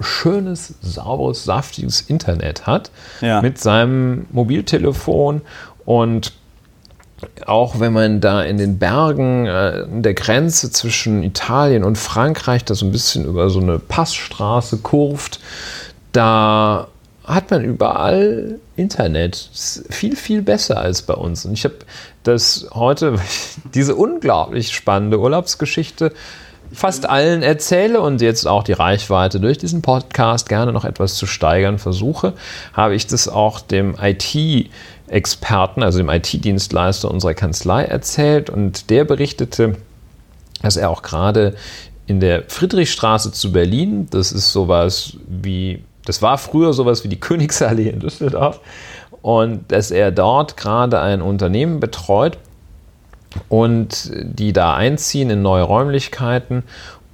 schönes, 0.00 0.74
sauberes, 0.82 1.44
saftiges 1.44 2.00
Internet 2.02 2.66
hat 2.66 2.90
ja. 3.20 3.40
mit 3.42 3.58
seinem 3.58 4.26
Mobiltelefon 4.30 5.42
und 5.84 6.32
auch 7.46 7.80
wenn 7.80 7.92
man 7.92 8.20
da 8.20 8.42
in 8.42 8.56
den 8.56 8.78
Bergen 8.78 9.46
äh, 9.46 9.84
der 9.88 10.14
Grenze 10.14 10.70
zwischen 10.70 11.22
Italien 11.22 11.84
und 11.84 11.98
Frankreich 11.98 12.64
da 12.64 12.74
so 12.74 12.86
ein 12.86 12.92
bisschen 12.92 13.26
über 13.26 13.50
so 13.50 13.60
eine 13.60 13.78
Passstraße 13.78 14.78
kurft, 14.78 15.40
da 16.12 16.88
hat 17.24 17.50
man 17.50 17.62
überall 17.62 18.58
Internet. 18.76 19.50
Viel, 19.90 20.16
viel 20.16 20.42
besser 20.42 20.78
als 20.78 21.02
bei 21.02 21.14
uns. 21.14 21.44
Und 21.44 21.52
ich 21.52 21.64
habe 21.64 21.76
das 22.22 22.66
heute, 22.72 23.16
diese 23.74 23.94
unglaublich 23.94 24.72
spannende 24.72 25.20
Urlaubsgeschichte 25.20 26.12
fast 26.72 27.08
allen 27.08 27.42
erzähle 27.42 28.00
und 28.00 28.20
jetzt 28.20 28.46
auch 28.46 28.62
die 28.62 28.72
Reichweite 28.72 29.40
durch 29.40 29.58
diesen 29.58 29.82
Podcast 29.82 30.48
gerne 30.48 30.72
noch 30.72 30.84
etwas 30.84 31.14
zu 31.14 31.26
steigern 31.26 31.78
versuche, 31.78 32.34
habe 32.72 32.94
ich 32.94 33.06
das 33.06 33.28
auch 33.28 33.60
dem 33.60 33.96
IT-Experten, 34.00 35.82
also 35.82 35.98
dem 35.98 36.08
IT-Dienstleister 36.08 37.10
unserer 37.10 37.34
Kanzlei 37.34 37.84
erzählt 37.84 38.50
und 38.50 38.90
der 38.90 39.04
berichtete, 39.04 39.76
dass 40.62 40.76
er 40.76 40.90
auch 40.90 41.02
gerade 41.02 41.54
in 42.06 42.20
der 42.20 42.44
Friedrichstraße 42.48 43.32
zu 43.32 43.52
Berlin, 43.52 44.08
das 44.10 44.32
ist 44.32 44.52
sowas 44.52 45.16
wie 45.28 45.82
das 46.04 46.22
war 46.22 46.38
früher 46.38 46.72
sowas 46.72 47.04
wie 47.04 47.08
die 47.08 47.20
Königsallee 47.20 47.88
in 47.88 48.00
Düsseldorf. 48.00 48.60
Und 49.22 49.70
dass 49.70 49.90
er 49.90 50.10
dort 50.10 50.56
gerade 50.56 51.00
ein 51.00 51.20
Unternehmen 51.20 51.78
betreut 51.78 52.38
und 53.48 54.10
die 54.22 54.52
da 54.52 54.74
einziehen 54.74 55.30
in 55.30 55.42
neue 55.42 55.62
Räumlichkeiten. 55.62 56.64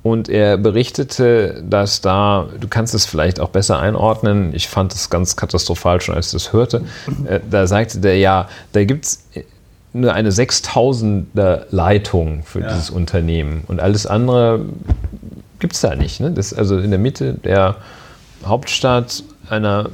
Und 0.03 0.29
er 0.29 0.57
berichtete, 0.57 1.65
dass 1.69 2.01
da, 2.01 2.49
du 2.61 2.69
kannst 2.69 2.95
es 2.95 3.07
vielleicht 3.07 3.41
auch 3.41 3.49
besser 3.49 3.81
einordnen, 3.81 4.55
ich 4.55 4.69
fand 4.69 4.95
es 4.95 5.11
ganz 5.11 5.35
katastrophal 5.35 6.01
schon, 6.01 6.15
als 6.15 6.29
ich 6.29 6.33
das 6.33 6.53
hörte, 6.53 6.83
äh, 7.27 7.41
da 7.51 7.67
sagte 7.67 7.99
der, 7.99 8.17
ja, 8.17 8.49
da 8.73 8.85
gibt 8.85 9.05
es 9.05 9.25
nur 9.93 10.13
eine 10.13 10.31
6000er 10.31 11.65
Leitung 11.71 12.45
für 12.45 12.61
ja. 12.61 12.69
dieses 12.69 12.91
Unternehmen 12.91 13.65
und 13.67 13.81
alles 13.81 14.07
andere 14.07 14.67
gibt 15.59 15.75
es 15.75 15.81
da 15.81 15.97
nicht. 15.97 16.21
Ne? 16.21 16.31
Das 16.31 16.53
also 16.53 16.79
in 16.79 16.91
der 16.91 17.01
Mitte 17.01 17.35
der 17.35 17.77
Hauptstadt 18.45 19.25
einer 19.49 19.89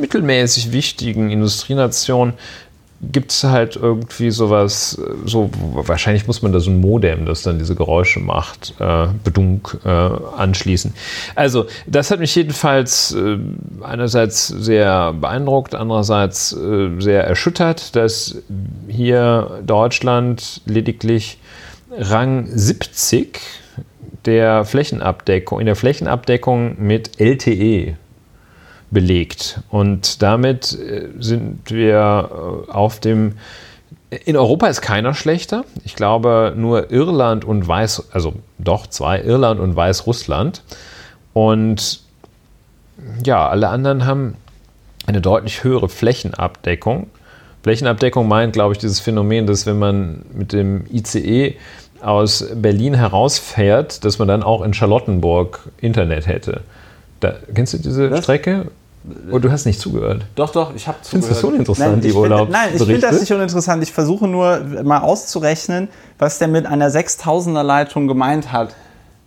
mittelmäßig 0.00 0.72
wichtigen 0.72 1.30
Industrienation 1.30 2.34
gibt 3.12 3.30
es 3.30 3.44
halt 3.44 3.76
irgendwie 3.76 4.30
sowas, 4.30 5.00
so 5.24 5.50
wahrscheinlich 5.74 6.26
muss 6.26 6.42
man 6.42 6.52
da 6.52 6.60
so 6.60 6.70
ein 6.70 6.80
Modem, 6.80 7.26
das 7.26 7.42
dann 7.42 7.58
diese 7.58 7.74
Geräusche 7.74 8.20
macht, 8.20 8.74
äh, 8.78 9.06
Bedunk 9.22 9.78
äh, 9.84 9.88
anschließen. 9.88 10.92
Also 11.34 11.66
das 11.86 12.10
hat 12.10 12.20
mich 12.20 12.34
jedenfalls 12.34 13.12
äh, 13.12 13.38
einerseits 13.82 14.48
sehr 14.48 15.12
beeindruckt, 15.12 15.74
andererseits 15.74 16.52
äh, 16.52 16.90
sehr 16.98 17.24
erschüttert, 17.24 17.96
dass 17.96 18.36
hier 18.88 19.60
Deutschland 19.66 20.60
lediglich 20.66 21.38
Rang 21.96 22.48
70 22.52 23.40
der 24.24 24.64
Flächenabdeckung, 24.64 25.60
in 25.60 25.66
der 25.66 25.76
Flächenabdeckung 25.76 26.76
mit 26.78 27.20
LTE 27.20 27.96
belegt. 28.94 29.60
Und 29.70 30.22
damit 30.22 30.72
äh, 30.72 31.08
sind 31.18 31.70
wir 31.70 32.66
äh, 32.68 32.70
auf 32.70 33.00
dem. 33.00 33.34
In 34.24 34.36
Europa 34.36 34.68
ist 34.68 34.80
keiner 34.80 35.12
schlechter. 35.12 35.64
Ich 35.84 35.96
glaube, 35.96 36.54
nur 36.56 36.92
Irland 36.92 37.44
und 37.44 37.66
Weiß, 37.66 38.12
also 38.12 38.34
doch 38.58 38.86
zwei, 38.86 39.20
Irland 39.20 39.58
und 39.58 39.74
Weißrussland. 39.74 40.62
Und 41.32 42.00
ja, 43.24 43.48
alle 43.48 43.68
anderen 43.68 44.06
haben 44.06 44.36
eine 45.06 45.20
deutlich 45.20 45.64
höhere 45.64 45.88
Flächenabdeckung. 45.88 47.08
Flächenabdeckung 47.64 48.28
meint, 48.28 48.52
glaube 48.52 48.74
ich, 48.74 48.78
dieses 48.78 49.00
Phänomen, 49.00 49.46
dass 49.46 49.66
wenn 49.66 49.78
man 49.78 50.22
mit 50.32 50.52
dem 50.52 50.84
ICE 50.92 51.56
aus 52.00 52.46
Berlin 52.54 52.94
herausfährt, 52.94 54.04
dass 54.04 54.18
man 54.18 54.28
dann 54.28 54.42
auch 54.42 54.62
in 54.62 54.74
Charlottenburg 54.74 55.60
Internet 55.80 56.26
hätte. 56.26 56.60
Da, 57.20 57.34
kennst 57.54 57.72
du 57.74 57.78
diese 57.78 58.10
Was? 58.10 58.22
Strecke? 58.22 58.66
Oh, 59.30 59.38
du 59.38 59.50
hast 59.50 59.66
nicht 59.66 59.78
zugehört. 59.78 60.24
Doch, 60.34 60.50
doch, 60.50 60.74
ich 60.74 60.88
habe 60.88 60.98
zugehört. 61.02 61.26
Findest 61.26 61.30
du 61.30 61.34
das 61.34 61.44
uninteressant, 61.44 61.92
nein, 61.92 62.00
die 62.00 62.12
Urlaub? 62.12 62.48
Nein, 62.48 62.70
ich 62.74 62.82
finde 62.82 63.00
das 63.00 63.20
nicht 63.20 63.32
uninteressant. 63.32 63.82
Ich 63.82 63.92
versuche 63.92 64.26
nur 64.26 64.60
mal 64.82 65.00
auszurechnen, 65.00 65.88
was 66.18 66.38
der 66.38 66.48
mit 66.48 66.64
einer 66.64 66.88
6000er 66.88 67.62
Leitung 67.62 68.08
gemeint 68.08 68.50
hat. 68.50 68.74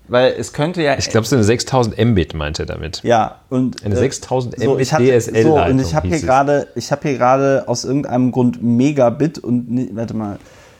Weil 0.08 0.34
es 0.38 0.54
könnte 0.54 0.82
ja. 0.82 0.98
Ich 0.98 1.10
glaube, 1.10 1.26
es 1.26 1.30
sind 1.30 1.44
6000 1.44 1.98
Mbit, 1.98 2.34
meint 2.34 2.60
er 2.60 2.66
damit. 2.66 3.02
Ja, 3.04 3.40
und. 3.50 3.84
Eine 3.84 3.98
6000 3.98 4.56
äh, 4.60 4.68
Mbit 4.68 4.88
so, 4.88 4.98
DSL-Leitung. 4.98 5.52
So, 5.52 5.64
und 5.64 5.80
ich 5.80 5.94
habe 5.94 6.08
hier 6.08 6.22
gerade, 6.22 6.68
ich 6.76 6.92
habe 6.92 7.10
hier 7.10 7.18
gerade 7.18 7.64
aus 7.68 7.84
irgendeinem 7.84 8.32
Grund 8.32 8.64
Megabit 8.64 9.38
und. 9.40 9.90
Warte 9.94 10.16
mal. 10.16 10.40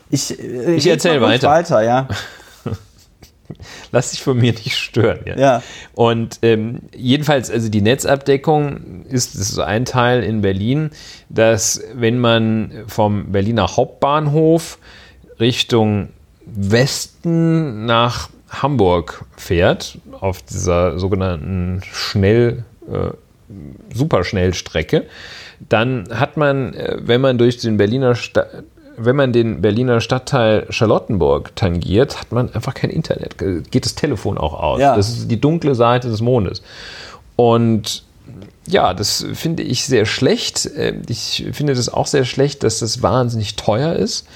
Ich, 0.10 0.40
äh, 0.40 0.76
ich 0.76 0.88
erzähle 0.88 1.22
weiter. 1.22 1.50
weiter, 1.50 1.82
ja. 1.82 2.08
Lass 3.92 4.12
dich 4.12 4.22
von 4.22 4.38
mir 4.38 4.54
nicht 4.54 4.76
stören. 4.76 5.20
Ja. 5.26 5.38
ja. 5.38 5.64
Und 5.94 6.40
ähm, 6.42 6.82
jedenfalls, 6.96 7.50
also 7.50 7.70
die 7.70 7.82
Netzabdeckung 7.82 9.06
ist, 9.06 9.36
ist 9.36 9.50
so 9.50 9.62
ein 9.62 9.86
Teil 9.86 10.24
in 10.24 10.42
Berlin, 10.42 10.92
dass 11.30 11.82
wenn 11.94 12.20
man 12.20 12.72
vom 12.88 13.32
Berliner 13.32 13.76
Hauptbahnhof 13.76 14.80
Richtung 15.40 16.10
Westen 16.46 17.86
nach 17.86 18.30
Hamburg 18.50 19.26
fährt, 19.36 19.98
auf 20.20 20.42
dieser 20.42 20.98
sogenannten 21.00 21.82
Schnell, 21.92 22.64
äh, 22.90 23.10
Superschnellstrecke, 23.94 25.06
dann 25.70 26.08
hat 26.12 26.38
man, 26.38 26.74
äh, 26.74 26.98
wenn 27.02 27.22
man 27.22 27.38
durch 27.38 27.58
den 27.58 27.78
Berliner 27.78 28.16
Sta 28.16 28.46
wenn 28.98 29.16
man 29.16 29.32
den 29.32 29.62
Berliner 29.62 30.02
Stadtteil 30.02 30.66
Charlottenburg 30.70 31.56
tangiert, 31.56 32.20
hat 32.20 32.32
man 32.32 32.54
einfach 32.54 32.74
kein 32.74 32.90
Internet. 32.90 33.38
Geht 33.38 33.86
das 33.86 33.96
Telefon 33.96 34.38
auch 34.38 34.60
aus. 34.60 34.80
Ja. 34.80 34.96
Das 34.96 35.10
ist 35.10 35.30
die 35.30 35.40
dunkle 35.40 35.76
Seite 35.76 36.10
des 36.10 36.22
Mondes. 36.22 36.64
Und 37.36 38.04
ja, 38.68 38.94
das 38.94 39.26
finde 39.34 39.64
ich 39.64 39.86
sehr 39.86 40.06
schlecht. 40.06 40.66
Äh, 40.66 40.96
ich 41.08 41.46
finde 41.54 41.76
das 41.76 41.90
auch 41.90 42.08
sehr 42.08 42.26
schlecht, 42.26 42.64
dass 42.64 42.80
das 42.80 43.02
wahnsinnig 43.02 43.56
teuer 43.56 43.94
ist. 43.94 44.28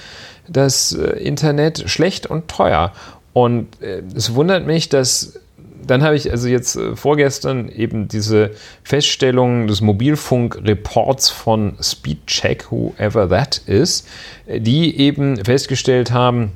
Das 0.48 0.92
äh, 0.92 1.18
Internet 1.18 1.90
schlecht 1.90 2.26
und 2.26 2.48
teuer. 2.48 2.92
Und 3.32 3.82
äh, 3.82 4.02
es 4.14 4.34
wundert 4.34 4.66
mich, 4.66 4.88
dass 4.88 5.40
dann 5.86 6.02
habe 6.02 6.16
ich 6.16 6.30
also 6.30 6.48
jetzt 6.48 6.76
äh, 6.76 6.96
vorgestern 6.96 7.68
eben 7.68 8.08
diese 8.08 8.50
Feststellung 8.82 9.66
des 9.66 9.80
Mobilfunkreports 9.80 11.30
von 11.30 11.74
Speedcheck, 11.80 12.70
whoever 12.70 13.28
that 13.28 13.62
is, 13.66 14.04
äh, 14.46 14.60
die 14.60 14.98
eben 14.98 15.44
festgestellt 15.44 16.12
haben, 16.12 16.52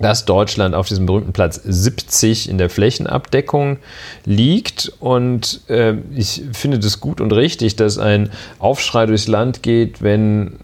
dass 0.00 0.24
Deutschland 0.24 0.74
auf 0.74 0.88
diesem 0.88 1.06
berühmten 1.06 1.32
Platz 1.32 1.60
70 1.62 2.48
in 2.48 2.58
der 2.58 2.68
Flächenabdeckung 2.68 3.78
liegt. 4.24 4.92
Und 4.98 5.60
äh, 5.68 5.94
ich 6.14 6.42
finde 6.52 6.78
das 6.78 7.00
gut 7.00 7.20
und 7.20 7.32
richtig, 7.32 7.76
dass 7.76 7.98
ein 7.98 8.30
Aufschrei 8.58 9.06
durchs 9.06 9.28
Land 9.28 9.62
geht, 9.62 10.02
wenn 10.02 10.58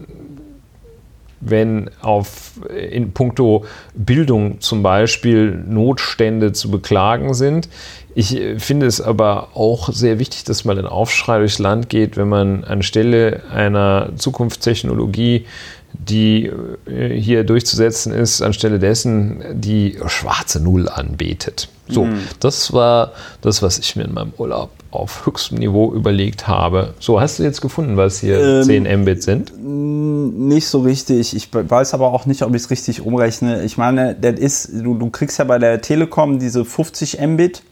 wenn 1.41 1.89
auf, 2.01 2.53
in 2.69 3.11
puncto 3.11 3.65
Bildung 3.93 4.61
zum 4.61 4.83
Beispiel 4.83 5.63
Notstände 5.67 6.53
zu 6.53 6.71
beklagen 6.71 7.33
sind. 7.33 7.67
Ich 8.13 8.39
finde 8.57 8.85
es 8.85 9.01
aber 9.01 9.49
auch 9.53 9.91
sehr 9.91 10.19
wichtig, 10.19 10.43
dass 10.43 10.65
mal 10.65 10.77
ein 10.77 10.85
Aufschrei 10.85 11.39
durchs 11.39 11.59
Land 11.59 11.89
geht, 11.89 12.17
wenn 12.17 12.29
man 12.29 12.63
anstelle 12.63 13.43
einer 13.51 14.09
Zukunftstechnologie 14.17 15.45
die 15.93 16.51
äh, 16.85 17.19
hier 17.19 17.43
durchzusetzen 17.43 18.13
ist, 18.13 18.41
anstelle 18.41 18.79
dessen 18.79 19.43
die 19.53 19.97
schwarze 20.07 20.61
Null 20.61 20.89
anbetet. 20.89 21.69
So, 21.87 22.05
mhm. 22.05 22.21
das 22.39 22.73
war 22.73 23.11
das, 23.41 23.61
was 23.61 23.77
ich 23.77 23.95
mir 23.95 24.03
in 24.03 24.13
meinem 24.13 24.33
Urlaub 24.37 24.71
auf 24.91 25.25
höchstem 25.25 25.57
Niveau 25.57 25.93
überlegt 25.93 26.47
habe. 26.47 26.93
So, 26.99 27.19
hast 27.19 27.39
du 27.39 27.43
jetzt 27.43 27.61
gefunden, 27.61 27.97
was 27.97 28.19
hier 28.19 28.61
ähm, 28.61 28.63
10 28.63 29.01
Mbit 29.01 29.23
sind? 29.23 29.53
Nicht 29.57 30.67
so 30.67 30.81
richtig. 30.81 31.35
Ich 31.35 31.49
weiß 31.53 31.93
aber 31.93 32.13
auch 32.13 32.25
nicht, 32.25 32.43
ob 32.43 32.55
ich 32.55 32.63
es 32.63 32.69
richtig 32.69 33.01
umrechne. 33.01 33.63
Ich 33.63 33.77
meine, 33.77 34.15
das 34.15 34.39
ist, 34.39 34.69
du, 34.73 34.95
du 34.95 35.09
kriegst 35.09 35.39
ja 35.39 35.45
bei 35.45 35.59
der 35.59 35.81
Telekom 35.81 36.39
diese 36.39 36.65
50 36.65 37.19
Mbit. 37.19 37.63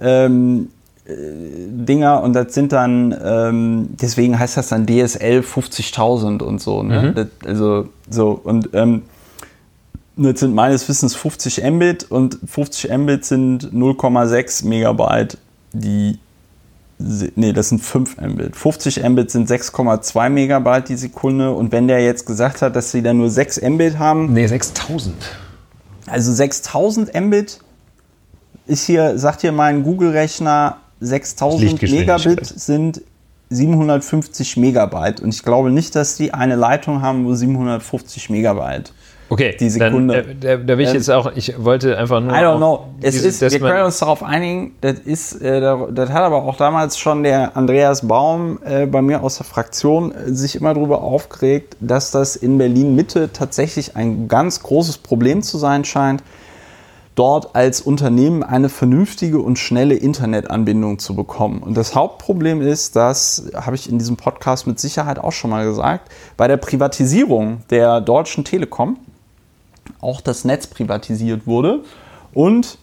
Ähm, 0.00 0.68
äh, 0.68 0.75
Dinger 1.08 2.22
und 2.22 2.32
das 2.32 2.52
sind 2.52 2.72
dann, 2.72 3.16
ähm, 3.24 3.88
deswegen 4.00 4.38
heißt 4.38 4.56
das 4.56 4.68
dann 4.68 4.86
DSL 4.86 5.40
50.000 5.40 6.42
und 6.42 6.60
so. 6.60 6.82
Ne? 6.82 7.02
Mhm. 7.02 7.14
Das, 7.14 7.26
also 7.46 7.88
so 8.10 8.40
und 8.42 8.70
ähm, 8.72 9.02
das 10.16 10.40
sind 10.40 10.54
meines 10.54 10.88
Wissens 10.88 11.14
50 11.14 11.62
Mbit 11.62 12.10
und 12.10 12.38
50 12.46 12.90
Mbit 12.90 13.24
sind 13.24 13.72
0,6 13.72 14.66
Megabyte, 14.66 15.38
die 15.72 16.18
nee, 16.98 17.52
das 17.52 17.68
sind 17.68 17.82
5 17.82 18.20
Mbit. 18.20 18.56
50 18.56 19.08
Mbit 19.08 19.30
sind 19.30 19.48
6,2 19.48 20.28
Megabyte 20.28 20.88
die 20.88 20.96
Sekunde 20.96 21.52
und 21.52 21.70
wenn 21.70 21.86
der 21.86 22.02
jetzt 22.02 22.26
gesagt 22.26 22.62
hat, 22.62 22.74
dass 22.74 22.90
sie 22.90 23.02
dann 23.02 23.18
nur 23.18 23.30
6 23.30 23.60
Mbit 23.62 23.98
haben. 23.98 24.32
Nee, 24.32 24.46
6000. 24.46 25.14
Also 26.06 26.32
6000 26.32 27.14
Mbit 27.14 27.60
ist 28.66 28.86
hier, 28.86 29.18
sagt 29.18 29.42
hier 29.42 29.52
mein 29.52 29.84
Google-Rechner, 29.84 30.78
6000 31.00 31.82
Megabit 31.82 32.46
sind 32.46 33.02
750 33.50 34.56
Megabyte. 34.56 35.20
Und 35.20 35.34
ich 35.34 35.42
glaube 35.42 35.70
nicht, 35.70 35.94
dass 35.94 36.16
die 36.16 36.34
eine 36.34 36.56
Leitung 36.56 37.02
haben, 37.02 37.24
wo 37.26 37.34
750 37.34 38.30
Megabyte. 38.30 38.92
Okay, 39.28 39.56
die 39.58 39.70
Sekunde. 39.70 40.22
Dann, 40.40 40.42
äh, 40.42 40.64
da 40.64 40.78
will 40.78 40.84
ich 40.84 40.90
ähm, 40.90 40.96
jetzt 40.96 41.10
auch, 41.10 41.32
ich 41.34 41.52
wollte 41.62 41.98
einfach 41.98 42.20
nur. 42.20 42.32
I 42.32 42.36
don't 42.36 42.58
know. 42.58 42.86
Es 43.02 43.16
ist, 43.16 43.40
wir 43.40 43.58
können 43.58 43.84
uns 43.84 43.98
darauf 43.98 44.22
einigen, 44.22 44.76
das 44.80 45.00
ist, 45.00 45.42
äh, 45.42 45.60
das 45.60 46.10
hat 46.10 46.22
aber 46.22 46.44
auch 46.44 46.56
damals 46.56 46.96
schon 46.96 47.24
der 47.24 47.56
Andreas 47.56 48.06
Baum 48.06 48.60
äh, 48.64 48.86
bei 48.86 49.02
mir 49.02 49.22
aus 49.22 49.38
der 49.38 49.46
Fraktion 49.46 50.14
sich 50.26 50.54
immer 50.54 50.74
darüber 50.74 51.02
aufgeregt, 51.02 51.76
dass 51.80 52.12
das 52.12 52.36
in 52.36 52.56
Berlin 52.56 52.94
Mitte 52.94 53.30
tatsächlich 53.32 53.96
ein 53.96 54.28
ganz 54.28 54.62
großes 54.62 54.98
Problem 54.98 55.42
zu 55.42 55.58
sein 55.58 55.84
scheint 55.84 56.22
dort 57.16 57.56
als 57.56 57.80
Unternehmen 57.80 58.44
eine 58.44 58.68
vernünftige 58.68 59.40
und 59.40 59.58
schnelle 59.58 59.94
Internetanbindung 59.94 60.98
zu 60.98 61.16
bekommen. 61.16 61.62
Und 61.62 61.76
das 61.76 61.94
Hauptproblem 61.94 62.60
ist, 62.60 62.94
das 62.94 63.50
habe 63.54 63.74
ich 63.74 63.90
in 63.90 63.98
diesem 63.98 64.16
Podcast 64.16 64.66
mit 64.66 64.78
Sicherheit 64.78 65.18
auch 65.18 65.32
schon 65.32 65.50
mal 65.50 65.64
gesagt, 65.64 66.10
bei 66.36 66.46
der 66.46 66.58
Privatisierung 66.58 67.62
der 67.70 68.00
Deutschen 68.00 68.44
Telekom 68.44 68.98
auch 70.00 70.20
das 70.20 70.44
Netz 70.44 70.66
privatisiert 70.66 71.46
wurde 71.46 71.80
und 72.34 72.78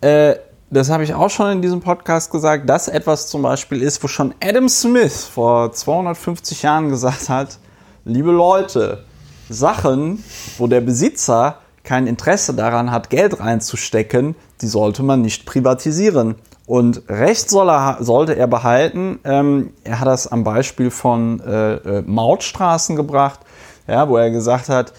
äh, 0.00 0.36
das 0.70 0.88
habe 0.88 1.02
ich 1.02 1.14
auch 1.14 1.30
schon 1.30 1.50
in 1.50 1.62
diesem 1.62 1.80
Podcast 1.80 2.30
gesagt, 2.30 2.68
dass 2.70 2.86
etwas 2.86 3.26
zum 3.26 3.42
Beispiel 3.42 3.82
ist, 3.82 4.02
wo 4.04 4.08
schon 4.08 4.32
Adam 4.40 4.68
Smith 4.68 5.24
vor 5.24 5.72
250 5.72 6.62
Jahren 6.62 6.88
gesagt 6.88 7.28
hat, 7.28 7.58
liebe 8.04 8.30
Leute, 8.30 9.04
Sachen, 9.48 10.22
wo 10.58 10.68
der 10.68 10.80
Besitzer 10.80 11.58
kein 11.84 12.06
Interesse 12.06 12.54
daran 12.54 12.90
hat, 12.90 13.10
Geld 13.10 13.40
reinzustecken, 13.40 14.36
die 14.60 14.66
sollte 14.66 15.02
man 15.02 15.22
nicht 15.22 15.46
privatisieren. 15.46 16.36
Und 16.66 17.02
Recht 17.08 17.50
soll 17.50 17.68
er, 17.68 17.96
sollte 18.00 18.36
er 18.36 18.46
behalten. 18.46 19.18
Ähm, 19.24 19.72
er 19.82 19.98
hat 19.98 20.06
das 20.06 20.28
am 20.28 20.44
Beispiel 20.44 20.90
von 20.90 21.40
äh, 21.40 21.74
äh, 21.74 22.02
Mautstraßen 22.06 22.94
gebracht, 22.94 23.40
ja, 23.88 24.08
wo 24.08 24.16
er 24.16 24.30
gesagt 24.30 24.68
hat, 24.68 24.92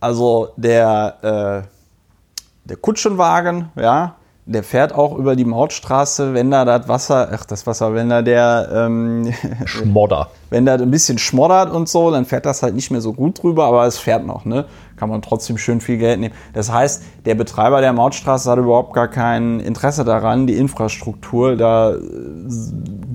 also 0.00 0.50
der, 0.56 1.64
äh, 1.64 2.68
der 2.68 2.76
Kutschenwagen, 2.76 3.70
ja, 3.74 4.16
der 4.48 4.62
fährt 4.62 4.94
auch 4.94 5.16
über 5.18 5.36
die 5.36 5.44
Mautstraße, 5.44 6.32
wenn 6.32 6.50
da 6.50 6.64
das 6.64 6.88
Wasser, 6.88 7.28
ach 7.32 7.44
das 7.44 7.66
Wasser, 7.66 7.92
wenn 7.94 8.08
da 8.08 8.22
der 8.22 8.70
ähm, 8.72 9.32
Schmodder. 9.66 10.30
Wenn 10.48 10.64
da 10.64 10.74
ein 10.74 10.90
bisschen 10.90 11.18
schmoddert 11.18 11.70
und 11.70 11.88
so, 11.88 12.10
dann 12.10 12.24
fährt 12.24 12.46
das 12.46 12.62
halt 12.62 12.74
nicht 12.74 12.90
mehr 12.90 13.02
so 13.02 13.12
gut 13.12 13.42
drüber, 13.42 13.66
aber 13.66 13.84
es 13.84 13.98
fährt 13.98 14.24
noch, 14.24 14.46
ne? 14.46 14.64
Kann 14.96 15.10
man 15.10 15.20
trotzdem 15.20 15.58
schön 15.58 15.82
viel 15.82 15.98
Geld 15.98 16.18
nehmen. 16.18 16.34
Das 16.54 16.72
heißt, 16.72 17.02
der 17.26 17.34
Betreiber 17.34 17.82
der 17.82 17.92
Mautstraße 17.92 18.50
hat 18.50 18.58
überhaupt 18.58 18.94
gar 18.94 19.08
kein 19.08 19.60
Interesse 19.60 20.04
daran, 20.04 20.46
die 20.46 20.56
Infrastruktur 20.56 21.54
da 21.56 21.92
äh, 21.92 21.98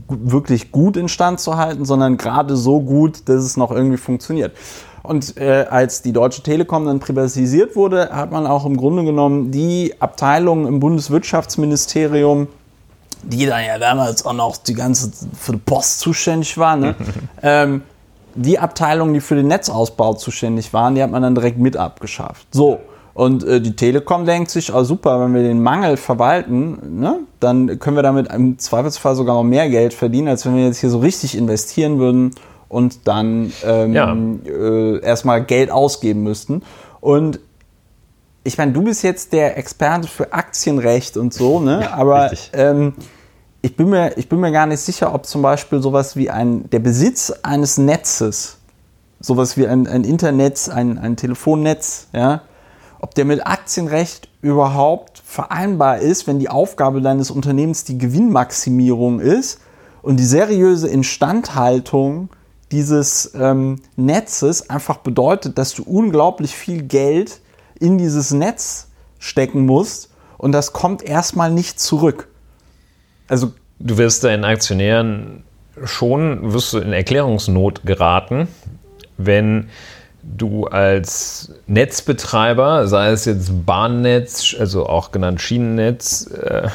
wirklich 0.07 0.71
gut 0.71 0.95
instand 0.97 1.39
zu 1.39 1.57
halten, 1.57 1.83
sondern 1.83 2.17
gerade 2.17 2.55
so 2.55 2.79
gut, 2.79 3.27
dass 3.27 3.43
es 3.43 3.57
noch 3.57 3.71
irgendwie 3.71 3.97
funktioniert. 3.97 4.53
Und 5.03 5.35
äh, 5.37 5.65
als 5.69 6.01
die 6.01 6.13
Deutsche 6.13 6.41
Telekom 6.43 6.85
dann 6.85 7.01
privatisiert 7.01 7.75
wurde, 7.75 8.09
hat 8.09 8.31
man 8.31 8.47
auch 8.47 8.65
im 8.65 8.77
Grunde 8.77 9.03
genommen 9.03 9.51
die 9.51 9.93
Abteilung 9.99 10.65
im 10.65 10.79
Bundeswirtschaftsministerium, 10.79 12.47
die 13.21 13.45
dann 13.45 13.65
ja 13.65 13.77
damals 13.77 14.25
auch 14.25 14.33
noch 14.33 14.55
die 14.55 14.73
ganze 14.73 15.11
für 15.37 15.51
die 15.51 15.57
Post 15.57 15.99
zuständig 15.99 16.57
war, 16.57 16.77
ne? 16.77 16.95
ähm, 17.43 17.81
die 18.35 18.57
Abteilungen, 18.57 19.13
die 19.13 19.19
für 19.19 19.35
den 19.35 19.47
Netzausbau 19.47 20.13
zuständig 20.13 20.73
waren, 20.73 20.95
die 20.95 21.03
hat 21.03 21.11
man 21.11 21.21
dann 21.21 21.35
direkt 21.35 21.59
mit 21.59 21.77
abgeschafft. 21.77 22.47
So. 22.51 22.79
Und 23.13 23.43
äh, 23.43 23.61
die 23.61 23.75
Telekom 23.75 24.25
denkt 24.25 24.49
sich, 24.49 24.73
oh 24.73 24.83
super, 24.83 25.19
wenn 25.19 25.35
wir 25.35 25.43
den 25.43 25.61
Mangel 25.61 25.97
verwalten, 25.97 26.99
ne, 26.99 27.19
dann 27.39 27.77
können 27.77 27.95
wir 27.95 28.01
damit 28.01 28.33
im 28.33 28.57
Zweifelsfall 28.57 29.15
sogar 29.15 29.35
noch 29.35 29.43
mehr 29.43 29.69
Geld 29.69 29.93
verdienen, 29.93 30.29
als 30.29 30.45
wenn 30.47 30.55
wir 30.55 30.63
jetzt 30.65 30.79
hier 30.79 30.89
so 30.89 30.97
richtig 30.97 31.37
investieren 31.37 31.99
würden 31.99 32.31
und 32.73 33.07
dann 33.07 33.53
ähm, 33.63 33.93
ja. 33.93 34.13
äh, 34.13 34.99
erstmal 34.99 35.43
Geld 35.43 35.69
ausgeben 35.69 36.23
müssten. 36.23 36.63
Und 36.99 37.39
ich 38.43 38.57
meine, 38.57 38.73
du 38.73 38.81
bist 38.81 39.03
jetzt 39.03 39.31
der 39.31 39.57
Experte 39.57 40.07
für 40.07 40.33
Aktienrecht 40.33 41.15
und 41.15 41.33
so, 41.33 41.59
ne? 41.59 41.81
Ja, 41.83 41.93
aber 41.93 42.31
ähm, 42.51 42.93
ich, 43.61 43.77
bin 43.77 43.89
mir, 43.89 44.17
ich 44.17 44.27
bin 44.27 44.39
mir 44.39 44.51
gar 44.51 44.65
nicht 44.65 44.81
sicher, 44.81 45.13
ob 45.13 45.25
zum 45.25 45.41
Beispiel 45.41 45.81
sowas 45.81 46.15
wie 46.15 46.29
ein, 46.29 46.69
der 46.71 46.79
Besitz 46.79 47.31
eines 47.43 47.77
Netzes, 47.77 48.57
sowas 49.19 49.55
wie 49.55 49.67
ein, 49.67 49.87
ein 49.87 50.03
Internet, 50.03 50.69
ein, 50.69 50.97
ein 50.97 51.15
Telefonnetz, 51.15 52.07
ja, 52.11 52.41
ob 52.99 53.13
der 53.15 53.25
mit 53.25 53.45
Aktienrecht 53.45 54.29
überhaupt 54.41 55.21
vereinbar 55.25 55.99
ist, 55.99 56.25
wenn 56.25 56.39
die 56.39 56.49
Aufgabe 56.49 57.01
deines 57.01 57.29
Unternehmens 57.29 57.83
die 57.83 57.97
Gewinnmaximierung 57.97 59.19
ist 59.19 59.59
und 60.01 60.17
die 60.17 60.25
seriöse 60.25 60.87
Instandhaltung 60.87 62.29
dieses 62.73 63.31
ähm, 63.35 63.79
Netzes 63.95 64.69
einfach 64.69 64.97
bedeutet, 64.97 65.57
dass 65.57 65.73
du 65.75 65.83
unglaublich 65.83 66.55
viel 66.55 66.81
Geld 66.81 67.39
in 67.79 67.97
dieses 67.97 68.31
Netz 68.31 68.87
stecken 69.19 69.65
musst 69.65 70.09
und 70.37 70.51
das 70.51 70.73
kommt 70.73 71.03
erstmal 71.03 71.51
nicht 71.51 71.79
zurück. 71.79 72.27
Also 73.27 73.53
du 73.79 73.97
wirst 73.97 74.23
deinen 74.23 74.43
Aktionären 74.43 75.43
schon 75.83 76.53
wirst 76.53 76.73
du 76.73 76.79
in 76.79 76.93
Erklärungsnot 76.93 77.83
geraten, 77.85 78.47
wenn 79.17 79.69
du 80.23 80.65
als 80.65 81.51
Netzbetreiber, 81.67 82.87
sei 82.87 83.09
es 83.11 83.25
jetzt 83.25 83.65
Bahnnetz, 83.65 84.55
also 84.57 84.87
auch 84.87 85.11
genannt 85.11 85.41
Schienennetz, 85.41 86.27
äh, 86.27 86.69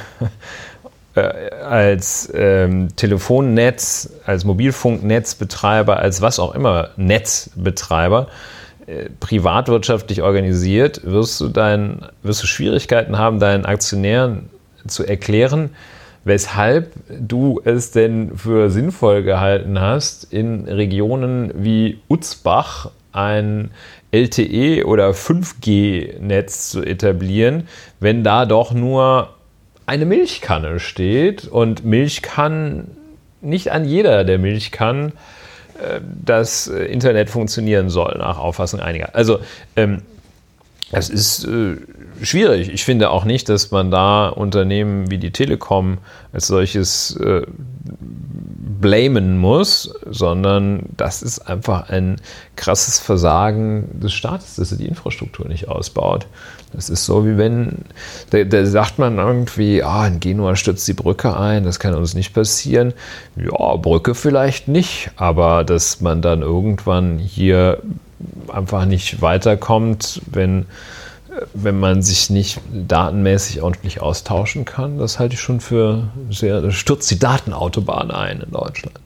äh, 1.18 1.54
als 1.64 2.30
ähm, 2.34 2.88
Telefonnetz, 2.96 4.10
als 4.26 4.44
Mobilfunknetzbetreiber, 4.44 5.98
als 5.98 6.20
was 6.20 6.38
auch 6.38 6.54
immer 6.54 6.90
Netzbetreiber 6.96 8.28
äh, 8.86 9.10
privatwirtschaftlich 9.20 10.22
organisiert, 10.22 11.02
wirst 11.04 11.40
du, 11.40 11.48
dein, 11.48 12.06
wirst 12.22 12.42
du 12.42 12.46
Schwierigkeiten 12.46 13.18
haben, 13.18 13.38
deinen 13.38 13.64
Aktionären 13.64 14.48
zu 14.86 15.04
erklären, 15.04 15.70
weshalb 16.24 16.92
du 17.08 17.60
es 17.64 17.90
denn 17.90 18.36
für 18.36 18.70
sinnvoll 18.70 19.22
gehalten 19.22 19.80
hast, 19.80 20.32
in 20.32 20.66
Regionen 20.66 21.52
wie 21.54 22.00
Utzbach 22.08 22.90
ein 23.12 23.70
LTE 24.10 24.86
oder 24.86 25.10
5G-Netz 25.10 26.70
zu 26.70 26.82
etablieren, 26.82 27.68
wenn 28.00 28.24
da 28.24 28.46
doch 28.46 28.72
nur 28.72 29.34
eine 29.88 30.04
Milchkanne 30.04 30.80
steht 30.80 31.46
und 31.46 31.84
Milch 31.84 32.20
kann 32.20 32.88
nicht 33.40 33.72
an 33.72 33.86
jeder 33.86 34.24
der 34.24 34.38
Milchkannen 34.38 35.12
äh, 35.80 36.00
das 36.24 36.66
Internet 36.66 37.30
funktionieren 37.30 37.88
soll, 37.88 38.16
nach 38.18 38.38
Auffassung 38.38 38.80
einiger. 38.80 39.14
Also, 39.14 39.38
ähm, 39.76 40.02
es 40.90 41.08
ist 41.08 41.44
äh, 41.44 41.76
schwierig. 42.22 42.70
Ich 42.72 42.84
finde 42.84 43.10
auch 43.10 43.24
nicht, 43.24 43.48
dass 43.48 43.70
man 43.70 43.90
da 43.90 44.28
Unternehmen 44.28 45.10
wie 45.10 45.18
die 45.18 45.32
Telekom 45.32 45.98
als 46.32 46.46
solches 46.46 47.16
äh, 47.16 47.42
blamen 48.80 49.38
muss, 49.38 49.94
sondern 50.08 50.82
das 50.96 51.22
ist 51.22 51.40
einfach 51.40 51.88
ein 51.88 52.20
krasses 52.56 52.98
Versagen 52.98 53.88
des 54.00 54.12
Staates, 54.12 54.56
dass 54.56 54.72
er 54.72 54.78
die 54.78 54.86
Infrastruktur 54.86 55.48
nicht 55.48 55.68
ausbaut. 55.68 56.26
Das 56.72 56.90
ist 56.90 57.04
so, 57.04 57.26
wie 57.26 57.38
wenn, 57.38 57.84
da, 58.30 58.44
da 58.44 58.66
sagt 58.66 58.98
man 58.98 59.18
irgendwie, 59.18 59.82
ah, 59.82 60.06
in 60.06 60.20
Genua 60.20 60.54
stürzt 60.54 60.86
die 60.86 60.92
Brücke 60.92 61.36
ein, 61.36 61.64
das 61.64 61.80
kann 61.80 61.94
uns 61.94 62.14
nicht 62.14 62.34
passieren. 62.34 62.92
Ja, 63.36 63.76
Brücke 63.76 64.14
vielleicht 64.14 64.68
nicht, 64.68 65.10
aber 65.16 65.64
dass 65.64 66.00
man 66.00 66.22
dann 66.22 66.42
irgendwann 66.42 67.18
hier 67.18 67.82
einfach 68.48 68.84
nicht 68.84 69.22
weiterkommt, 69.22 70.20
wenn, 70.30 70.66
wenn 71.54 71.78
man 71.78 72.02
sich 72.02 72.30
nicht 72.30 72.60
datenmäßig 72.72 73.62
ordentlich 73.62 74.00
austauschen 74.00 74.64
kann. 74.64 74.98
Das 74.98 75.18
halte 75.18 75.34
ich 75.34 75.40
schon 75.40 75.60
für 75.60 76.08
sehr, 76.30 76.60
das 76.60 76.74
stürzt 76.74 77.10
die 77.10 77.18
Datenautobahn 77.18 78.10
ein 78.10 78.40
in 78.40 78.50
Deutschland. 78.50 79.00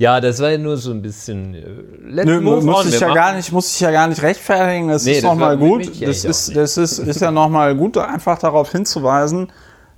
Ja, 0.00 0.22
das 0.22 0.40
war 0.40 0.50
ja 0.50 0.56
nur 0.56 0.78
so 0.78 0.92
ein 0.92 1.02
bisschen. 1.02 1.54
Äh, 1.54 1.60
let's 2.08 2.26
Nö, 2.26 2.40
muss 2.40 2.86
ich 2.86 2.98
ja 2.98 3.12
gar 3.12 3.34
nicht, 3.34 3.52
muss 3.52 3.74
ich 3.74 3.80
ja 3.80 3.90
gar 3.90 4.06
nicht 4.06 4.22
rechtfertigen. 4.22 4.88
Das 4.88 5.04
nee, 5.04 5.18
ist 5.18 5.22
nochmal 5.22 5.58
gut. 5.58 5.90
Das 6.00 6.24
ist, 6.24 6.56
das 6.56 6.78
ist, 6.78 6.98
ist 6.98 7.20
ja 7.20 7.30
nochmal 7.30 7.76
gut, 7.76 7.98
einfach 7.98 8.38
darauf 8.38 8.72
hinzuweisen. 8.72 9.52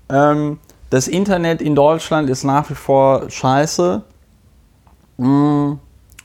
Ähm, 0.09 0.59
das 0.90 1.07
Internet 1.07 1.62
in 1.62 1.77
Deutschland 1.77 2.29
ist 2.29 2.42
nach 2.42 2.68
wie 2.68 2.75
vor 2.75 3.31
scheiße. 3.31 4.03
Mm. 5.18 5.75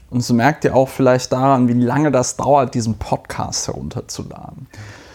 Und 0.10 0.22
so 0.22 0.34
merkt 0.34 0.63
ihr 0.63 0.76
auch 0.76 0.89
vielleicht 0.89 1.32
daran, 1.32 1.67
wie 1.67 1.74
lange 1.74 2.12
das 2.12 2.36
dauert, 2.36 2.74
diesen 2.74 2.98
Podcast 2.98 3.67
herunterzuladen. 3.67 4.67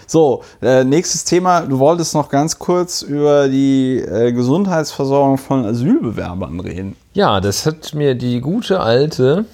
So, 0.06 0.42
äh, 0.60 0.84
nächstes 0.84 1.24
Thema. 1.24 1.62
Du 1.62 1.78
wolltest 1.78 2.14
noch 2.14 2.28
ganz 2.28 2.58
kurz 2.58 3.02
über 3.02 3.48
die 3.48 3.98
äh, 3.98 4.32
Gesundheitsversorgung 4.32 5.38
von 5.38 5.64
Asylbewerbern 5.64 6.60
reden. 6.60 6.96
Ja, 7.14 7.40
das 7.40 7.66
hat 7.66 7.94
mir 7.94 8.14
die 8.14 8.40
gute 8.40 8.80
alte, 8.80 9.44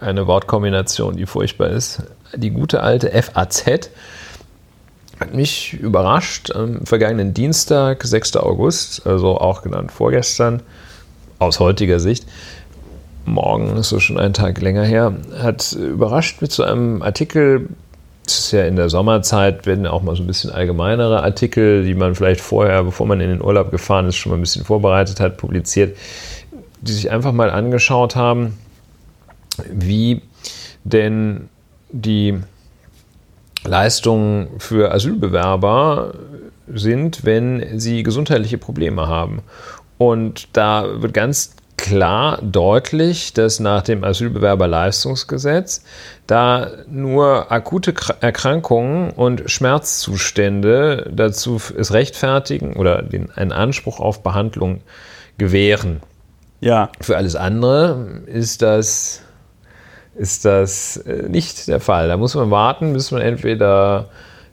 eine 0.00 0.26
Wortkombination, 0.26 1.16
die 1.16 1.26
furchtbar 1.26 1.70
ist, 1.70 2.02
die 2.34 2.50
gute 2.50 2.82
alte 2.82 3.10
FAZ 3.10 3.90
hat 5.20 5.34
mich 5.34 5.72
überrascht. 5.74 6.54
Am 6.54 6.84
vergangenen 6.84 7.34
Dienstag, 7.34 8.04
6. 8.04 8.36
August, 8.36 9.06
also 9.06 9.38
auch 9.38 9.62
genannt 9.62 9.92
vorgestern, 9.92 10.62
aus 11.38 11.60
heutiger 11.60 12.00
Sicht, 12.00 12.26
morgen 13.24 13.76
ist 13.76 13.88
so 13.88 14.00
schon 14.00 14.18
ein 14.18 14.32
Tag 14.32 14.60
länger 14.60 14.84
her, 14.84 15.14
hat 15.38 15.72
überrascht 15.72 16.40
mit 16.40 16.52
so 16.52 16.62
einem 16.62 17.02
Artikel 17.02 17.68
es 18.26 18.38
ist 18.38 18.52
ja 18.52 18.64
in 18.64 18.76
der 18.76 18.88
Sommerzeit, 18.88 19.66
werden 19.66 19.86
auch 19.86 20.02
mal 20.02 20.16
so 20.16 20.22
ein 20.22 20.26
bisschen 20.26 20.50
allgemeinere 20.50 21.22
Artikel, 21.22 21.84
die 21.84 21.94
man 21.94 22.14
vielleicht 22.14 22.40
vorher, 22.40 22.84
bevor 22.84 23.06
man 23.06 23.20
in 23.20 23.30
den 23.30 23.42
Urlaub 23.42 23.70
gefahren 23.70 24.06
ist, 24.06 24.16
schon 24.16 24.30
mal 24.30 24.38
ein 24.38 24.42
bisschen 24.42 24.64
vorbereitet 24.64 25.20
hat, 25.20 25.36
publiziert, 25.36 25.96
die 26.80 26.92
sich 26.92 27.10
einfach 27.10 27.32
mal 27.32 27.50
angeschaut 27.50 28.16
haben, 28.16 28.58
wie 29.70 30.22
denn 30.84 31.48
die 31.90 32.38
Leistungen 33.64 34.48
für 34.58 34.92
Asylbewerber 34.92 36.14
sind, 36.72 37.24
wenn 37.24 37.78
sie 37.78 38.02
gesundheitliche 38.02 38.58
Probleme 38.58 39.08
haben. 39.08 39.40
Und 39.98 40.48
da 40.52 41.00
wird 41.00 41.14
ganz 41.14 41.55
klar 41.76 42.38
deutlich, 42.42 43.32
dass 43.32 43.60
nach 43.60 43.82
dem 43.82 44.02
Asylbewerberleistungsgesetz 44.04 45.84
da 46.26 46.70
nur 46.88 47.52
akute 47.52 47.94
Erkrankungen 48.20 49.10
und 49.10 49.50
Schmerzzustände 49.50 51.10
dazu 51.12 51.60
es 51.76 51.92
rechtfertigen 51.92 52.74
oder 52.76 53.02
den, 53.02 53.30
einen 53.32 53.52
Anspruch 53.52 54.00
auf 54.00 54.22
Behandlung 54.22 54.80
gewähren. 55.38 56.00
Ja. 56.60 56.90
Für 57.00 57.16
alles 57.16 57.36
andere 57.36 58.22
ist 58.26 58.62
das, 58.62 59.22
ist 60.16 60.44
das 60.44 60.96
äh, 60.96 61.28
nicht 61.28 61.68
der 61.68 61.80
Fall. 61.80 62.08
Da 62.08 62.16
muss 62.16 62.34
man 62.34 62.50
warten, 62.50 62.94
bis 62.94 63.10
man 63.10 63.20
entweder 63.20 64.08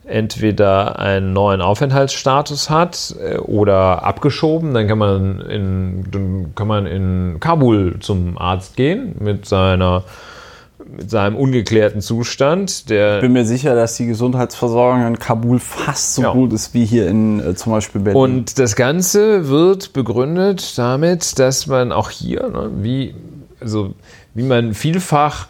entweder 0.06 0.98
einen 0.98 1.32
neuen 1.32 1.60
Aufenthaltsstatus 1.60 2.70
hat 2.70 3.14
äh, 3.20 3.38
oder 3.38 4.04
abgeschoben, 4.04 4.74
dann 4.74 4.86
kann 4.86 4.98
man 4.98 5.40
in, 5.40 6.04
dann 6.10 6.54
kann 6.54 6.68
man 6.68 6.86
in 6.86 7.38
Kabul 7.40 7.96
zum 8.00 8.38
Arzt 8.38 8.76
gehen 8.76 9.16
mit 9.20 9.46
seiner 9.46 10.04
mit 10.86 11.10
seinem 11.10 11.36
ungeklärten 11.36 12.00
Zustand. 12.00 12.90
Der 12.90 13.16
ich 13.16 13.22
bin 13.22 13.32
mir 13.32 13.44
sicher, 13.44 13.74
dass 13.74 13.96
die 13.96 14.06
Gesundheitsversorgung 14.06 15.06
in 15.06 15.18
Kabul 15.18 15.58
fast 15.58 16.14
so 16.14 16.22
ja. 16.22 16.32
gut 16.32 16.52
ist 16.52 16.74
wie 16.74 16.84
hier 16.84 17.08
in 17.08 17.40
äh, 17.40 17.54
zum 17.54 17.72
Beispiel 17.72 18.00
Berlin. 18.00 18.20
Und 18.20 18.58
das 18.58 18.76
Ganze 18.76 19.48
wird 19.48 19.92
begründet 19.92 20.76
damit, 20.76 21.38
dass 21.38 21.66
man 21.66 21.92
auch 21.92 22.10
hier, 22.10 22.48
ne, 22.48 22.70
wie, 22.76 23.14
also, 23.60 23.94
wie 24.34 24.42
man 24.42 24.74
vielfach 24.74 25.46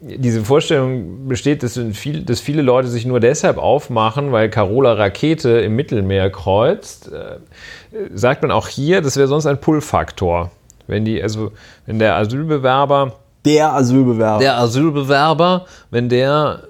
diese 0.00 0.44
Vorstellung 0.44 1.28
besteht, 1.28 1.62
dass, 1.62 1.78
viel, 1.92 2.22
dass, 2.22 2.40
viele 2.40 2.62
Leute 2.62 2.88
sich 2.88 3.04
nur 3.04 3.20
deshalb 3.20 3.58
aufmachen, 3.58 4.32
weil 4.32 4.48
Carola 4.48 4.94
Rakete 4.94 5.60
im 5.60 5.76
Mittelmeer 5.76 6.30
kreuzt, 6.30 7.12
äh, 7.12 7.38
sagt 8.14 8.42
man 8.42 8.50
auch 8.50 8.68
hier, 8.68 9.02
das 9.02 9.16
wäre 9.16 9.28
sonst 9.28 9.46
ein 9.46 9.60
Pull-Faktor. 9.60 10.50
Wenn 10.86 11.04
die, 11.04 11.22
also, 11.22 11.52
wenn 11.86 11.98
der 11.98 12.16
Asylbewerber. 12.16 13.12
Der 13.44 13.74
Asylbewerber. 13.74 14.38
Der 14.38 14.56
Asylbewerber, 14.58 15.66
wenn 15.90 16.08
der 16.08 16.62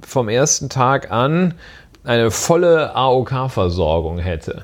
vom 0.00 0.28
ersten 0.28 0.68
Tag 0.68 1.10
an 1.10 1.54
eine 2.04 2.30
volle 2.30 2.94
AOK-Versorgung 2.94 4.18
hätte. 4.18 4.62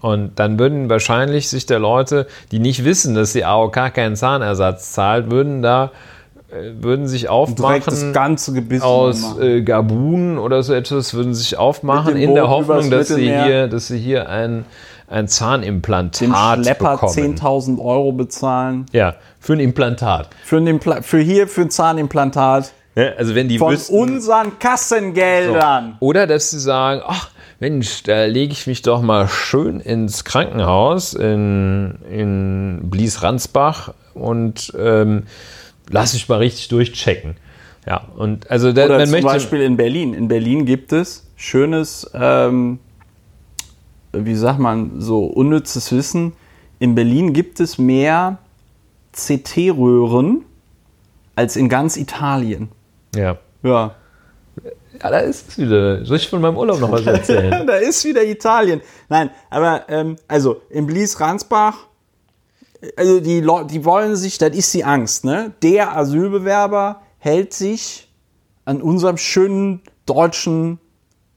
Und 0.00 0.38
dann 0.38 0.58
würden 0.58 0.88
wahrscheinlich 0.88 1.48
sich 1.48 1.66
der 1.66 1.78
Leute, 1.78 2.26
die 2.52 2.58
nicht 2.58 2.84
wissen, 2.84 3.14
dass 3.14 3.32
die 3.32 3.44
AOK 3.44 3.92
keinen 3.92 4.16
Zahnersatz 4.16 4.92
zahlt, 4.92 5.30
würden 5.30 5.60
da 5.60 5.90
würden 6.80 7.06
sich 7.06 7.28
aufmachen 7.28 7.82
das 7.84 8.12
ganze 8.12 8.52
Gebiss 8.52 8.82
aus 8.82 9.38
äh, 9.38 9.62
Gabun 9.62 10.38
oder 10.38 10.62
so 10.62 10.74
etwas, 10.74 11.14
würden 11.14 11.34
sich 11.34 11.56
aufmachen 11.56 12.16
in 12.16 12.34
der 12.34 12.48
Hoffnung, 12.48 12.90
dass 12.90 13.08
sie, 13.08 13.22
hier, 13.22 13.68
dass 13.68 13.88
sie 13.88 13.98
hier 13.98 14.28
ein, 14.28 14.64
ein 15.08 15.28
Zahnimplantat 15.28 16.20
Dem 16.20 16.34
Schlepper 16.34 16.94
10.000 16.94 17.78
Euro 17.78 18.12
bezahlen. 18.12 18.86
Ja, 18.92 19.14
für 19.38 19.54
ein 19.54 19.60
Implantat. 19.60 20.30
Für, 20.44 20.56
ein 20.56 20.66
Impla 20.66 21.02
für 21.02 21.18
hier 21.18 21.46
für 21.46 21.62
ein 21.62 21.70
Zahnimplantat. 21.70 22.72
Ja, 22.96 23.12
also 23.16 23.34
wenn 23.34 23.48
die 23.48 23.58
Von 23.58 23.72
wüssten, 23.72 23.96
unseren 23.96 24.58
Kassengeldern. 24.58 25.96
So. 26.00 26.06
Oder 26.06 26.26
dass 26.26 26.50
sie 26.50 26.58
sagen, 26.58 27.02
ach 27.06 27.30
Mensch, 27.60 28.02
da 28.04 28.24
lege 28.24 28.52
ich 28.52 28.66
mich 28.66 28.82
doch 28.82 29.02
mal 29.02 29.28
schön 29.28 29.80
ins 29.80 30.24
Krankenhaus 30.24 31.12
in, 31.12 31.98
in 32.10 32.80
Blies-Ransbach 32.90 33.92
und 34.14 34.72
ähm, 34.78 35.24
lass 35.90 36.14
mich 36.14 36.28
mal 36.28 36.38
richtig 36.38 36.68
durchchecken. 36.68 37.36
Ja, 37.86 38.08
und 38.16 38.50
also 38.50 38.72
da, 38.72 38.86
Oder 38.86 38.98
man 38.98 39.08
zum 39.08 39.22
Beispiel 39.22 39.62
in 39.62 39.76
Berlin. 39.76 40.14
In 40.14 40.28
Berlin 40.28 40.66
gibt 40.66 40.92
es 40.92 41.26
schönes, 41.36 42.10
ähm, 42.14 42.78
wie 44.12 44.34
sagt 44.34 44.58
man, 44.58 45.00
so 45.00 45.24
unnützes 45.24 45.90
Wissen. 45.92 46.32
In 46.78 46.94
Berlin 46.94 47.32
gibt 47.32 47.60
es 47.60 47.78
mehr 47.78 48.38
CT-Röhren 49.12 50.44
als 51.36 51.56
in 51.56 51.68
ganz 51.68 51.96
Italien. 51.96 52.68
Ja. 53.14 53.38
Ja. 53.62 53.94
Ja, 55.02 55.10
da 55.10 55.18
ist 55.20 55.48
es 55.48 55.58
wieder. 55.58 56.04
Soll 56.04 56.18
ich 56.18 56.28
von 56.28 56.42
meinem 56.42 56.58
Urlaub 56.58 56.80
noch 56.80 56.92
was 56.92 57.06
erzählen? 57.06 57.50
da 57.66 57.76
ist 57.76 58.04
wieder 58.04 58.22
Italien. 58.22 58.82
Nein, 59.08 59.30
aber 59.48 59.84
ähm, 59.88 60.16
also 60.28 60.60
in 60.68 60.86
Blies-Ransbach 60.86 61.86
also 62.96 63.20
die 63.20 63.40
Leute, 63.40 63.68
die 63.68 63.84
wollen 63.84 64.16
sich, 64.16 64.38
das 64.38 64.50
ist 64.50 64.72
die 64.74 64.84
Angst, 64.84 65.24
ne? 65.24 65.52
Der 65.62 65.96
Asylbewerber 65.96 67.02
hält 67.18 67.52
sich 67.52 68.08
an 68.64 68.80
unserem 68.80 69.16
schönen 69.16 69.82
deutschen 70.06 70.78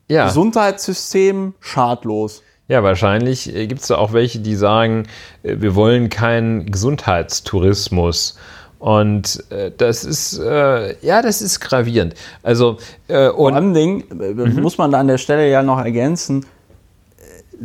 ja. 0.07 0.25
Gesundheitssystem 0.25 1.53
schadlos. 1.59 2.43
Ja, 2.67 2.81
wahrscheinlich 2.83 3.53
äh, 3.53 3.67
gibt 3.67 3.81
es 3.81 3.87
da 3.87 3.97
auch 3.97 4.13
welche, 4.13 4.39
die 4.39 4.55
sagen, 4.55 5.07
äh, 5.43 5.57
wir 5.59 5.75
wollen 5.75 6.09
keinen 6.09 6.71
Gesundheitstourismus. 6.71 8.37
Und 8.79 9.43
äh, 9.49 9.71
das 9.75 10.03
ist, 10.03 10.39
äh, 10.39 10.95
ja, 11.05 11.21
das 11.21 11.41
ist 11.41 11.59
gravierend. 11.59 12.15
Also, 12.41 12.77
äh, 13.07 13.29
und 13.29 13.35
Vor 13.35 13.53
allem 13.53 13.73
Ding, 13.73 14.03
äh, 14.11 14.33
mhm. 14.33 14.61
muss 14.61 14.77
man 14.77 14.91
da 14.91 14.99
an 14.99 15.07
der 15.07 15.17
Stelle 15.17 15.49
ja 15.49 15.63
noch 15.63 15.79
ergänzen, 15.79 16.45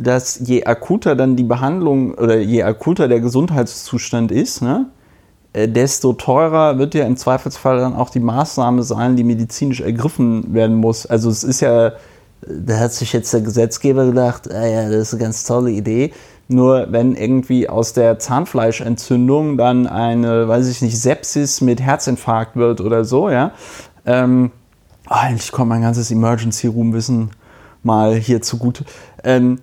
dass 0.03 0.39
je 0.39 0.65
akuter 0.65 1.15
dann 1.15 1.35
die 1.35 1.43
Behandlung 1.43 2.13
oder 2.13 2.37
je 2.37 2.63
akuter 2.63 3.07
der 3.07 3.19
Gesundheitszustand 3.19 4.31
ist, 4.31 4.61
ne, 4.61 4.87
äh, 5.53 5.67
desto 5.67 6.13
teurer 6.13 6.77
wird 6.77 6.95
ja 6.95 7.05
im 7.05 7.17
Zweifelsfall 7.17 7.79
dann 7.79 7.95
auch 7.95 8.09
die 8.09 8.19
Maßnahme 8.19 8.83
sein, 8.83 9.15
die 9.15 9.23
medizinisch 9.23 9.81
ergriffen 9.81 10.53
werden 10.53 10.75
muss. 10.75 11.05
Also 11.05 11.29
es 11.29 11.43
ist 11.43 11.61
ja, 11.61 11.93
da 12.41 12.79
hat 12.79 12.93
sich 12.93 13.13
jetzt 13.13 13.33
der 13.33 13.41
Gesetzgeber 13.41 14.05
gedacht, 14.05 14.51
ah 14.51 14.65
ja, 14.65 14.89
das 14.89 15.07
ist 15.09 15.13
eine 15.13 15.23
ganz 15.23 15.43
tolle 15.43 15.71
Idee. 15.71 16.13
Nur 16.47 16.87
wenn 16.89 17.15
irgendwie 17.15 17.69
aus 17.69 17.93
der 17.93 18.17
Zahnfleischentzündung 18.17 19.57
dann 19.57 19.85
eine, 19.85 20.47
weiß 20.47 20.67
ich 20.67 20.81
nicht, 20.81 20.99
Sepsis 20.99 21.61
mit 21.61 21.79
Herzinfarkt 21.79 22.55
wird 22.55 22.81
oder 22.81 23.05
so, 23.05 23.29
ja. 23.29 23.51
Ähm, 24.05 24.51
oh, 25.09 25.13
eigentlich 25.13 25.51
kommt 25.51 25.69
mein 25.69 25.81
ganzes 25.81 26.09
Emergency 26.09 26.67
Room 26.67 26.93
Wissen 26.93 27.31
mal 27.83 28.15
hier 28.15 28.41
zugute. 28.41 28.83
Ähm, 29.23 29.59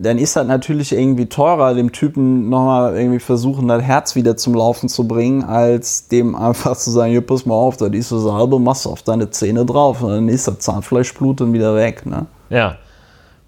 dann 0.00 0.18
ist 0.18 0.36
das 0.36 0.46
natürlich 0.46 0.92
irgendwie 0.92 1.26
teurer, 1.26 1.74
dem 1.74 1.90
Typen 1.90 2.48
nochmal 2.48 2.96
irgendwie 2.96 3.18
versuchen, 3.18 3.66
das 3.66 3.82
Herz 3.82 4.14
wieder 4.14 4.36
zum 4.36 4.54
Laufen 4.54 4.88
zu 4.88 5.08
bringen, 5.08 5.42
als 5.42 6.06
dem 6.06 6.36
einfach 6.36 6.76
zu 6.76 6.90
sagen, 6.90 7.10
hier, 7.10 7.20
pass 7.20 7.46
mal 7.46 7.54
auf, 7.54 7.76
das 7.76 7.90
ist 7.90 8.08
so 8.10 8.18
Salbe, 8.20 8.60
machst 8.60 8.84
du 8.84 8.90
auf 8.90 9.02
deine 9.02 9.30
Zähne 9.30 9.66
drauf 9.66 10.02
und 10.02 10.10
dann 10.10 10.28
ist 10.28 10.46
das 10.46 10.60
Zahnfleischblut 10.60 11.40
dann 11.40 11.52
wieder 11.52 11.74
weg. 11.74 12.06
Ne? 12.06 12.26
Ja. 12.48 12.76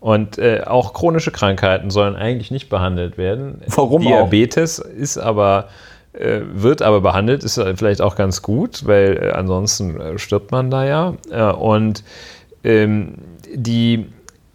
Und 0.01 0.39
äh, 0.39 0.63
auch 0.67 0.93
chronische 0.93 1.31
Krankheiten 1.31 1.91
sollen 1.91 2.17
eigentlich 2.17 2.51
nicht 2.51 2.69
behandelt 2.69 3.17
werden. 3.17 3.61
Warum 3.67 4.03
Diabetes 4.03 4.81
auch? 4.81 4.89
ist 4.89 5.19
aber 5.19 5.69
äh, 6.15 6.41
wird 6.53 6.83
aber 6.83 7.01
behandelt, 7.01 7.45
ist 7.45 7.61
vielleicht 7.77 8.01
auch 8.01 8.17
ganz 8.17 8.43
gut, 8.43 8.87
weil 8.87 9.21
äh, 9.23 9.31
ansonsten 9.31 10.01
äh, 10.01 10.19
stirbt 10.19 10.51
man 10.51 10.71
da 10.71 10.85
ja. 10.85 11.51
Und 11.51 12.03
ähm, 12.65 13.15
die 13.55 14.07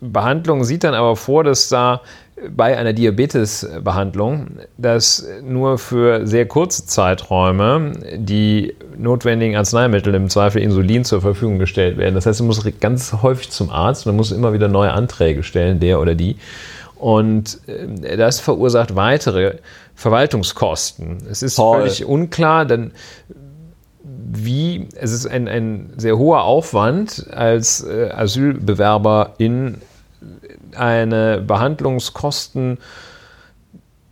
Behandlung 0.02 0.64
sieht 0.64 0.84
dann 0.84 0.94
aber 0.94 1.16
vor, 1.16 1.44
dass 1.44 1.70
da 1.70 2.02
bei 2.50 2.78
einer 2.78 2.92
Diabetesbehandlung, 2.92 4.60
dass 4.78 5.26
nur 5.42 5.78
für 5.78 6.28
sehr 6.28 6.46
kurze 6.48 6.86
Zeiträume 6.86 7.94
die 8.18 8.76
notwendigen 8.98 9.56
Arzneimittel, 9.56 10.14
im 10.14 10.30
Zweifel 10.30 10.62
Insulin, 10.62 11.06
zur 11.06 11.22
Verfügung 11.22 11.60
gestellt 11.60 11.98
werden. 11.98 12.14
Das 12.14 12.26
heißt, 12.26 12.42
man 12.42 12.48
muss 12.48 12.62
ganz 12.80 13.14
häufig 13.22 13.52
zum 13.52 13.70
Arzt, 13.70 14.06
man 14.06 14.16
muss 14.16 14.32
immer 14.32 14.52
wieder 14.52 14.68
neue 14.68 14.92
Anträge 14.92 15.44
stellen, 15.44 15.80
der 15.80 16.02
oder 16.02 16.14
die. 16.14 16.36
Und 16.98 17.60
äh, 17.68 18.18
das 18.18 18.40
verursacht 18.40 18.96
weitere 18.96 19.56
Verwaltungskosten. 19.96 21.20
Es 21.30 21.42
ist 21.42 21.56
Toll. 21.56 21.80
völlig 21.80 22.06
unklar, 22.06 22.66
denn 22.66 22.92
wie, 24.28 24.88
es 24.96 25.12
ist 25.12 25.28
ein, 25.28 25.48
ein 25.48 25.94
sehr 25.98 26.18
hoher 26.18 26.44
Aufwand 26.44 27.28
als 27.32 27.84
äh, 27.84 28.10
Asylbewerber 28.10 29.34
in 29.38 29.82
eine 30.76 31.42
Behandlungskosten 31.46 32.80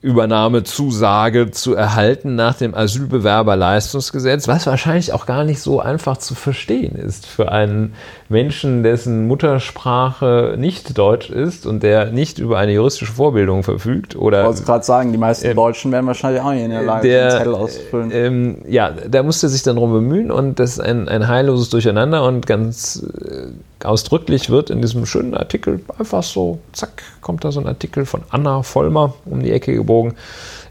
Übernahmezusage 0.03 1.51
zu 1.51 1.75
erhalten 1.75 2.35
nach 2.35 2.57
dem 2.57 2.75
Asylbewerberleistungsgesetz, 2.75 4.49
was 4.49 4.67
wahrscheinlich 4.67 5.13
auch 5.13 5.25
gar 5.25 5.45
nicht 5.45 5.61
so 5.61 5.79
einfach 5.79 6.17
zu 6.17 6.35
verstehen 6.35 6.95
ist 6.95 7.25
für 7.25 7.49
einen 7.53 7.93
Menschen, 8.27 8.83
dessen 8.83 9.29
Muttersprache 9.29 10.55
nicht 10.57 10.97
Deutsch 10.97 11.29
ist 11.29 11.65
und 11.65 11.83
der 11.83 12.11
nicht 12.11 12.37
über 12.37 12.57
eine 12.57 12.73
juristische 12.73 13.13
Vorbildung 13.13 13.63
verfügt. 13.63 14.17
Oder, 14.17 14.41
ich 14.41 14.47
wollte 14.47 14.63
gerade 14.63 14.83
sagen, 14.83 15.13
die 15.13 15.17
meisten 15.17 15.47
ähm, 15.47 15.55
Deutschen 15.55 15.93
werden 15.93 16.07
wahrscheinlich 16.07 16.41
auch 16.41 16.51
nicht 16.51 16.63
in 16.63 16.71
der 16.71 16.83
Lage, 16.83 17.07
der, 17.07 17.29
Zettel 17.29 17.55
auszufüllen. 17.55 18.11
Ähm, 18.11 18.57
ja, 18.67 18.91
da 18.91 19.23
musste 19.23 19.47
sich 19.47 19.63
dann 19.63 19.77
drum 19.77 19.93
bemühen 19.93 20.31
und 20.31 20.59
das 20.59 20.71
ist 20.71 20.79
ein, 20.81 21.07
ein 21.07 21.29
heilloses 21.29 21.69
Durcheinander 21.69 22.25
und 22.25 22.45
ganz 22.45 23.05
äh, 23.25 23.85
ausdrücklich 23.85 24.49
wird 24.49 24.69
in 24.69 24.81
diesem 24.81 25.05
schönen 25.05 25.33
Artikel 25.33 25.81
einfach 25.97 26.23
so, 26.23 26.59
zack, 26.71 27.03
kommt 27.21 27.43
da 27.43 27.51
so 27.51 27.59
ein 27.59 27.67
Artikel 27.67 28.05
von 28.05 28.21
Anna 28.29 28.63
Vollmer 28.63 29.13
um 29.25 29.41
die 29.41 29.51
Ecke 29.51 29.73
gebogen 29.93 30.15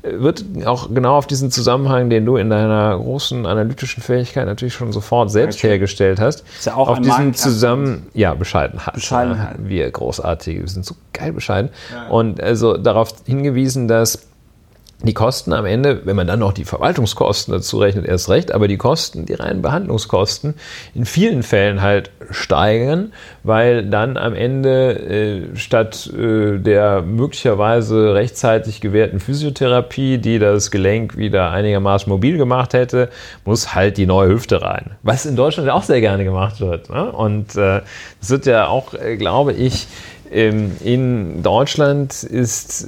wird 0.02 0.44
auch 0.64 0.92
genau 0.92 1.16
auf 1.16 1.26
diesen 1.26 1.50
Zusammenhang, 1.50 2.10
den 2.10 2.26
du 2.26 2.36
in 2.36 2.50
deiner 2.50 2.96
großen 2.98 3.46
analytischen 3.46 4.02
Fähigkeit 4.02 4.46
natürlich 4.46 4.74
schon 4.74 4.92
sofort 4.92 5.30
selbst 5.30 5.62
hergestellt 5.62 6.20
hast, 6.20 6.44
ist 6.58 6.66
ja 6.66 6.74
auch 6.74 6.88
auf 6.88 7.00
diesen 7.00 7.34
Zusammen, 7.34 8.06
ja, 8.12 8.34
Bescheidenheit. 8.34 8.94
Bescheidenheit. 8.94 9.56
Wir 9.58 9.90
großartige, 9.90 10.60
wir 10.60 10.68
sind 10.68 10.84
so 10.84 10.96
geil 11.12 11.32
bescheiden. 11.32 11.70
Ja. 11.92 12.08
Und 12.08 12.42
also 12.42 12.76
darauf 12.76 13.14
hingewiesen, 13.26 13.86
dass 13.86 14.26
die 15.06 15.14
Kosten 15.14 15.52
am 15.52 15.66
Ende, 15.66 16.02
wenn 16.04 16.16
man 16.16 16.26
dann 16.26 16.38
noch 16.38 16.52
die 16.52 16.64
Verwaltungskosten 16.64 17.52
dazu 17.52 17.78
rechnet, 17.78 18.06
erst 18.06 18.28
recht, 18.28 18.52
aber 18.52 18.68
die 18.68 18.76
Kosten, 18.76 19.26
die 19.26 19.34
reinen 19.34 19.62
Behandlungskosten 19.62 20.54
in 20.94 21.04
vielen 21.04 21.42
Fällen 21.42 21.82
halt 21.82 22.10
steigen, 22.30 23.12
weil 23.42 23.84
dann 23.84 24.16
am 24.16 24.34
Ende 24.34 25.50
äh, 25.52 25.56
statt 25.56 26.10
äh, 26.16 26.58
der 26.58 27.02
möglicherweise 27.02 28.14
rechtzeitig 28.14 28.80
gewährten 28.80 29.20
Physiotherapie, 29.20 30.18
die 30.18 30.38
das 30.38 30.70
Gelenk 30.70 31.16
wieder 31.16 31.50
einigermaßen 31.50 32.10
mobil 32.10 32.36
gemacht 32.36 32.74
hätte, 32.74 33.08
muss 33.44 33.74
halt 33.74 33.96
die 33.96 34.06
neue 34.06 34.30
Hüfte 34.30 34.62
rein. 34.62 34.92
Was 35.02 35.26
in 35.26 35.36
Deutschland 35.36 35.68
auch 35.70 35.82
sehr 35.82 36.00
gerne 36.00 36.24
gemacht 36.24 36.60
wird. 36.60 36.90
Ne? 36.90 37.10
Und 37.10 37.56
äh, 37.56 37.80
das 38.20 38.30
wird 38.30 38.46
ja 38.46 38.68
auch, 38.68 38.94
äh, 38.94 39.16
glaube 39.16 39.52
ich, 39.52 39.88
in 40.32 41.42
Deutschland 41.42 42.22
ist 42.22 42.86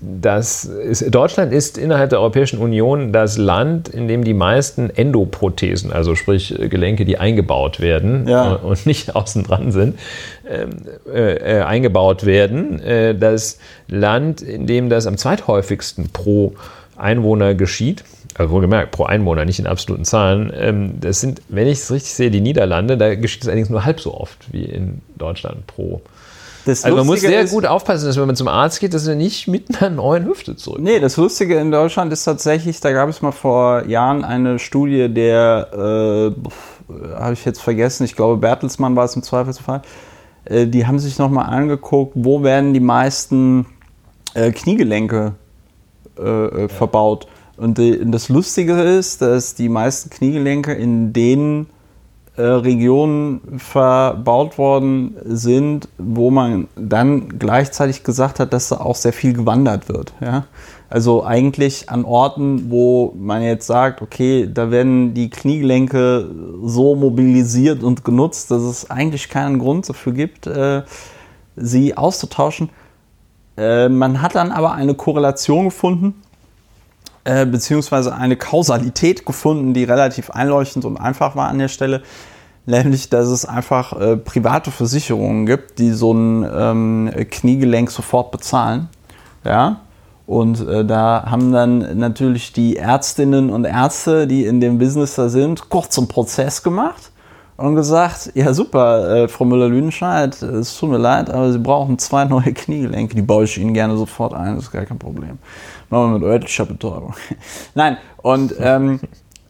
das 0.00 0.64
ist, 0.64 1.12
Deutschland 1.12 1.52
ist 1.52 1.76
innerhalb 1.76 2.10
der 2.10 2.20
Europäischen 2.20 2.60
Union 2.60 3.12
das 3.12 3.36
Land, 3.36 3.88
in 3.88 4.06
dem 4.06 4.22
die 4.22 4.34
meisten 4.34 4.88
Endoprothesen, 4.88 5.92
also 5.92 6.14
sprich 6.14 6.54
Gelenke, 6.56 7.04
die 7.04 7.18
eingebaut 7.18 7.80
werden 7.80 8.28
ja. 8.28 8.52
und 8.52 8.86
nicht 8.86 9.16
außen 9.16 9.42
dran 9.42 9.72
sind, 9.72 9.98
ähm, 10.48 10.70
äh, 11.12 11.58
äh, 11.58 11.62
eingebaut 11.62 12.24
werden. 12.24 12.80
Äh, 12.80 13.16
das 13.16 13.58
Land, 13.88 14.40
in 14.40 14.68
dem 14.68 14.88
das 14.88 15.08
am 15.08 15.16
zweithäufigsten 15.16 16.10
pro 16.12 16.54
Einwohner 16.96 17.54
geschieht. 17.54 18.04
Also 18.34 18.52
wohlgemerkt, 18.52 18.92
pro 18.92 19.04
Einwohner, 19.04 19.44
nicht 19.44 19.58
in 19.58 19.66
absoluten 19.66 20.04
Zahlen. 20.04 20.52
Ähm, 20.56 21.00
das 21.00 21.20
sind, 21.20 21.42
wenn 21.48 21.66
ich 21.66 21.78
es 21.78 21.90
richtig 21.90 22.12
sehe, 22.12 22.30
die 22.30 22.40
Niederlande. 22.40 22.96
Da 22.96 23.16
geschieht 23.16 23.42
es 23.42 23.48
allerdings 23.48 23.68
nur 23.68 23.84
halb 23.84 23.98
so 23.98 24.14
oft 24.14 24.52
wie 24.52 24.64
in 24.64 25.00
Deutschland 25.16 25.66
pro 25.66 26.02
das 26.64 26.84
also 26.84 26.96
man 26.96 27.06
muss 27.06 27.20
sehr 27.20 27.42
ist, 27.42 27.52
gut 27.52 27.66
aufpassen, 27.66 28.06
dass 28.06 28.16
wenn 28.16 28.26
man 28.26 28.36
zum 28.36 28.48
Arzt 28.48 28.80
geht, 28.80 28.94
dass 28.94 29.06
er 29.06 29.14
nicht 29.14 29.48
mit 29.48 29.80
einer 29.80 29.90
neuen 29.90 30.26
Hüfte 30.26 30.56
zurück. 30.56 30.80
Nee, 30.80 31.00
das 31.00 31.16
Lustige 31.16 31.58
in 31.58 31.70
Deutschland 31.70 32.12
ist 32.12 32.24
tatsächlich, 32.24 32.80
da 32.80 32.92
gab 32.92 33.08
es 33.08 33.22
mal 33.22 33.32
vor 33.32 33.86
Jahren 33.86 34.24
eine 34.24 34.58
Studie, 34.58 35.08
der, 35.08 35.68
äh, 35.72 37.14
habe 37.14 37.32
ich 37.32 37.44
jetzt 37.44 37.60
vergessen, 37.60 38.04
ich 38.04 38.14
glaube 38.14 38.36
Bertelsmann 38.36 38.96
war 38.96 39.04
es 39.04 39.16
im 39.16 39.22
Zweifelsfall, 39.22 39.82
äh, 40.44 40.66
die 40.66 40.86
haben 40.86 40.98
sich 40.98 41.18
nochmal 41.18 41.46
angeguckt, 41.46 42.12
wo 42.14 42.42
werden 42.42 42.74
die 42.74 42.80
meisten 42.80 43.66
äh, 44.34 44.52
Kniegelenke 44.52 45.34
äh, 46.18 46.64
äh, 46.64 46.68
verbaut. 46.68 47.26
Und 47.56 47.80
das 47.80 48.28
Lustige 48.28 48.80
ist, 48.80 49.20
dass 49.20 49.56
die 49.56 49.68
meisten 49.68 50.10
Kniegelenke 50.10 50.72
in 50.74 51.12
denen 51.12 51.66
äh, 52.38 52.42
Regionen 52.42 53.58
verbaut 53.58 54.58
worden 54.58 55.16
sind, 55.24 55.88
wo 55.98 56.30
man 56.30 56.68
dann 56.76 57.36
gleichzeitig 57.38 58.04
gesagt 58.04 58.38
hat, 58.38 58.52
dass 58.52 58.68
da 58.68 58.76
auch 58.76 58.94
sehr 58.94 59.12
viel 59.12 59.32
gewandert 59.32 59.88
wird. 59.88 60.12
Ja? 60.20 60.44
Also 60.88 61.24
eigentlich 61.24 61.90
an 61.90 62.04
Orten, 62.04 62.70
wo 62.70 63.12
man 63.18 63.42
jetzt 63.42 63.66
sagt, 63.66 64.02
okay, 64.02 64.48
da 64.52 64.70
werden 64.70 65.14
die 65.14 65.30
Kniegelenke 65.30 66.30
so 66.62 66.94
mobilisiert 66.94 67.82
und 67.82 68.04
genutzt, 68.04 68.52
dass 68.52 68.62
es 68.62 68.88
eigentlich 68.88 69.28
keinen 69.28 69.58
Grund 69.58 69.88
dafür 69.88 70.12
gibt, 70.12 70.46
äh, 70.46 70.82
sie 71.56 71.96
auszutauschen. 71.96 72.70
Äh, 73.56 73.88
man 73.88 74.22
hat 74.22 74.36
dann 74.36 74.52
aber 74.52 74.74
eine 74.74 74.94
Korrelation 74.94 75.64
gefunden 75.64 76.14
äh, 77.28 77.44
beziehungsweise 77.44 78.14
eine 78.14 78.36
Kausalität 78.36 79.26
gefunden, 79.26 79.74
die 79.74 79.84
relativ 79.84 80.30
einleuchtend 80.30 80.86
und 80.86 80.96
einfach 80.96 81.36
war 81.36 81.48
an 81.48 81.58
der 81.58 81.68
Stelle. 81.68 82.02
Nämlich, 82.64 83.10
dass 83.10 83.28
es 83.28 83.44
einfach 83.44 83.92
äh, 83.98 84.16
private 84.16 84.70
Versicherungen 84.70 85.44
gibt, 85.44 85.78
die 85.78 85.90
so 85.90 86.12
ein 86.12 86.48
ähm, 86.50 87.10
Kniegelenk 87.30 87.90
sofort 87.90 88.30
bezahlen. 88.30 88.88
Ja. 89.44 89.80
Und 90.26 90.66
äh, 90.66 90.86
da 90.86 91.24
haben 91.30 91.52
dann 91.52 91.98
natürlich 91.98 92.54
die 92.54 92.76
Ärztinnen 92.76 93.50
und 93.50 93.66
Ärzte, 93.66 94.26
die 94.26 94.46
in 94.46 94.60
dem 94.60 94.78
Business 94.78 95.14
da 95.14 95.28
sind, 95.28 95.68
kurz 95.68 95.98
einen 95.98 96.08
Prozess 96.08 96.62
gemacht 96.62 97.10
und 97.58 97.74
gesagt, 97.74 98.32
ja 98.34 98.54
super, 98.54 99.08
äh, 99.16 99.28
Frau 99.28 99.44
Müller-Lüdenscheid, 99.44 100.40
es 100.42 100.78
tut 100.78 100.90
mir 100.90 100.98
leid, 100.98 101.28
aber 101.28 101.52
Sie 101.52 101.58
brauchen 101.58 101.98
zwei 101.98 102.24
neue 102.24 102.52
Kniegelenke, 102.54 103.14
die 103.14 103.22
baue 103.22 103.44
ich 103.44 103.58
Ihnen 103.58 103.74
gerne 103.74 103.96
sofort 103.96 104.32
ein, 104.32 104.54
das 104.54 104.64
ist 104.64 104.70
gar 104.70 104.84
kein 104.86 104.98
Problem. 104.98 105.38
Machen 105.90 106.12
wir 106.12 106.18
mit 106.18 106.22
örtlicher 106.22 106.66
Betäubung. 106.66 107.14
Nein, 107.74 107.96
und 108.18 108.54
ähm, 108.58 109.00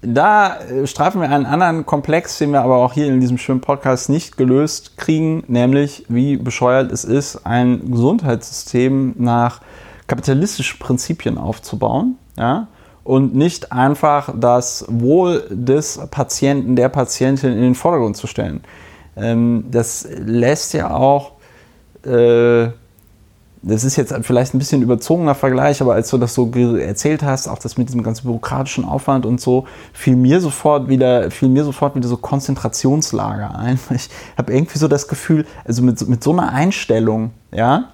da 0.02 0.58
streifen 0.84 1.20
wir 1.20 1.30
einen 1.30 1.46
anderen 1.46 1.84
Komplex, 1.84 2.38
den 2.38 2.52
wir 2.52 2.62
aber 2.62 2.76
auch 2.76 2.92
hier 2.92 3.06
in 3.06 3.20
diesem 3.20 3.38
schönen 3.38 3.60
Podcast 3.60 4.08
nicht 4.08 4.36
gelöst 4.36 4.96
kriegen, 4.96 5.42
nämlich 5.48 6.04
wie 6.08 6.36
bescheuert 6.36 6.92
es 6.92 7.04
ist, 7.04 7.44
ein 7.44 7.90
Gesundheitssystem 7.90 9.14
nach 9.18 9.60
kapitalistischen 10.06 10.78
Prinzipien 10.78 11.38
aufzubauen. 11.38 12.16
Ja? 12.36 12.68
und 13.08 13.34
nicht 13.34 13.72
einfach 13.72 14.34
das 14.38 14.84
Wohl 14.86 15.46
des 15.48 15.98
Patienten, 16.10 16.76
der 16.76 16.90
Patientin 16.90 17.54
in 17.54 17.62
den 17.62 17.74
Vordergrund 17.74 18.18
zu 18.18 18.26
stellen. 18.26 18.60
Ähm, 19.16 19.64
das 19.70 20.06
lässt 20.10 20.74
ja 20.74 20.90
auch, 20.90 21.32
äh, 22.04 22.68
das 23.62 23.84
ist 23.84 23.96
jetzt 23.96 24.14
vielleicht 24.22 24.54
ein 24.54 24.58
bisschen 24.58 24.82
überzogener 24.82 25.34
Vergleich, 25.34 25.80
aber 25.80 25.94
als 25.94 26.10
du 26.10 26.18
das 26.18 26.34
so 26.34 26.50
erzählt 26.52 27.22
hast, 27.22 27.48
auch 27.48 27.58
das 27.58 27.76
mit 27.76 27.88
diesem 27.88 28.02
ganzen 28.02 28.24
bürokratischen 28.24 28.84
Aufwand 28.84 29.26
und 29.26 29.40
so, 29.40 29.66
fiel 29.92 30.16
mir 30.16 30.40
sofort 30.40 30.88
wieder, 30.88 31.30
fiel 31.30 31.48
mir 31.48 31.64
sofort 31.64 31.96
wieder 31.96 32.08
so 32.08 32.16
Konzentrationslager 32.16 33.58
ein. 33.58 33.78
Ich 33.90 34.08
habe 34.36 34.52
irgendwie 34.52 34.78
so 34.78 34.86
das 34.86 35.08
Gefühl, 35.08 35.44
also 35.64 35.82
mit, 35.82 36.06
mit 36.08 36.22
so 36.22 36.32
einer 36.32 36.52
Einstellung, 36.52 37.30
ja, 37.50 37.92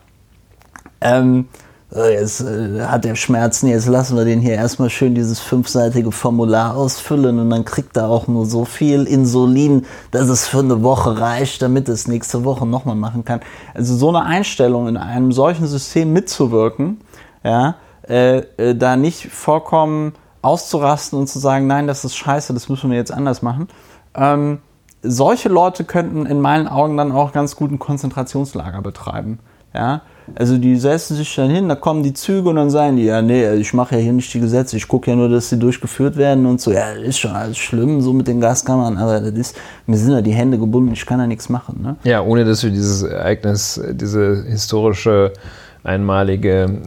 ähm, 1.01 1.49
äh, 1.51 1.64
jetzt 1.95 2.41
äh, 2.41 2.83
hat 2.83 3.07
er 3.07 3.15
Schmerzen, 3.15 3.69
jetzt 3.69 3.87
lassen 3.87 4.17
wir 4.17 4.25
den 4.25 4.41
hier 4.41 4.55
erstmal 4.55 4.91
schön 4.91 5.15
dieses 5.15 5.41
fünfseitige 5.41 6.11
Formular 6.11 6.77
ausfüllen 6.77 7.39
und 7.39 7.51
dann 7.51 7.65
kriegt 7.65 7.97
er 7.97 8.09
auch 8.09 8.27
nur 8.27 8.47
so 8.47 8.65
viel 8.65 9.05
Insulin, 9.05 9.87
dass 10.11 10.29
es 10.29 10.47
für 10.47 10.59
eine 10.59 10.83
Woche 10.83 11.21
reicht, 11.21 11.63
damit 11.63 11.89
es 11.89 12.09
nächste 12.09 12.45
Woche 12.45 12.67
nochmal 12.67 12.97
machen 12.97 13.25
kann. 13.25 13.41
Also 13.75 13.97
so 13.97 14.09
eine 14.09 14.25
Einstellung 14.25 14.89
in 14.89 14.97
einem 14.97 15.31
solchen 15.31 15.67
System 15.67 16.13
mitzuwirken, 16.13 17.01
ja, 17.45 17.77
äh, 18.09 18.39
äh, 18.57 18.75
da 18.75 18.97
nicht 18.97 19.31
vollkommen 19.31 20.15
auszurasten 20.43 21.19
und 21.19 21.29
zu 21.29 21.39
sagen, 21.39 21.67
nein, 21.67 21.87
das 21.87 22.05
ist 22.05 22.17
scheiße, 22.17 22.53
das 22.53 22.69
müssen 22.69 22.91
wir 22.91 22.99
jetzt 22.99 23.13
anders 23.13 23.41
machen. 23.41 23.69
Ähm, 24.15 24.59
solche 25.03 25.49
Leute 25.49 25.85
könnten 25.85 26.27
in 26.27 26.41
meinen 26.41 26.67
Augen 26.67 26.97
dann 26.97 27.13
auch 27.13 27.33
ganz 27.33 27.57
guten 27.57 27.79
Konzentrationslager 27.79 28.83
betreiben. 28.83 29.39
Ja, 29.73 30.03
Also 30.35 30.57
die 30.57 30.77
setzen 30.77 31.17
sich 31.17 31.35
dann 31.35 31.51
hin, 31.51 31.69
da 31.69 31.75
kommen 31.75 32.03
die 32.03 32.15
Züge 32.15 32.49
und 32.49 32.57
dann 32.57 32.71
sagen 32.71 32.97
die, 32.97 33.05
ja, 33.05 33.21
nee, 33.21 33.53
ich 33.55 33.75
mache 33.75 33.97
ja 33.97 34.01
hier 34.01 34.13
nicht 34.13 34.33
die 34.33 34.41
Gesetze, 34.41 34.77
ich 34.77 34.89
gucke 34.89 35.11
ja 35.11 35.17
nur, 35.17 35.29
dass 35.29 35.51
sie 35.51 35.59
durchgeführt 35.59 36.17
werden 36.17 36.47
und 36.47 36.61
so. 36.61 36.73
Ja, 36.73 36.95
das 36.95 37.09
ist 37.09 37.19
schon 37.19 37.33
alles 37.33 37.59
schlimm, 37.59 38.01
so 38.01 38.13
mit 38.13 38.27
den 38.27 38.41
Gaskammern, 38.41 38.97
aber 38.97 39.21
das 39.21 39.33
ist, 39.33 39.57
mir 39.87 39.97
sind 39.97 40.13
ja 40.13 40.23
die 40.23 40.33
Hände 40.33 40.59
gebunden, 40.59 40.93
ich 40.93 41.05
kann 41.05 41.21
ja 41.21 41.27
nichts 41.27 41.49
machen. 41.49 41.83
Ne? 41.83 41.97
Ja, 42.05 42.23
ohne 42.23 42.45
dass 42.45 42.63
wir 42.63 42.71
dieses 42.71 43.03
Ereignis, 43.03 43.81
diese 43.93 44.45
historische 44.49 45.33
einmalige 45.85 46.79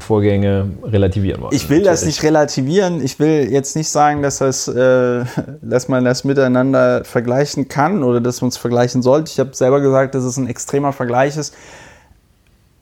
Vorgänge 0.00 0.70
relativieren 0.82 1.42
wollen. 1.42 1.54
Ich 1.54 1.68
will 1.68 1.82
das 1.82 2.06
nicht 2.06 2.22
relativieren. 2.22 3.04
Ich 3.04 3.18
will 3.18 3.52
jetzt 3.52 3.76
nicht 3.76 3.90
sagen, 3.90 4.22
dass, 4.22 4.38
das, 4.38 4.66
äh, 4.66 5.24
dass 5.60 5.88
man 5.88 6.06
das 6.06 6.24
miteinander 6.24 7.04
vergleichen 7.04 7.68
kann 7.68 8.02
oder 8.02 8.22
dass 8.22 8.40
man 8.40 8.48
es 8.48 8.56
vergleichen 8.56 9.02
sollte. 9.02 9.30
Ich 9.30 9.38
habe 9.38 9.50
selber 9.52 9.80
gesagt, 9.82 10.14
dass 10.14 10.24
es 10.24 10.38
ein 10.38 10.48
extremer 10.48 10.94
Vergleich 10.94 11.36
ist. 11.36 11.54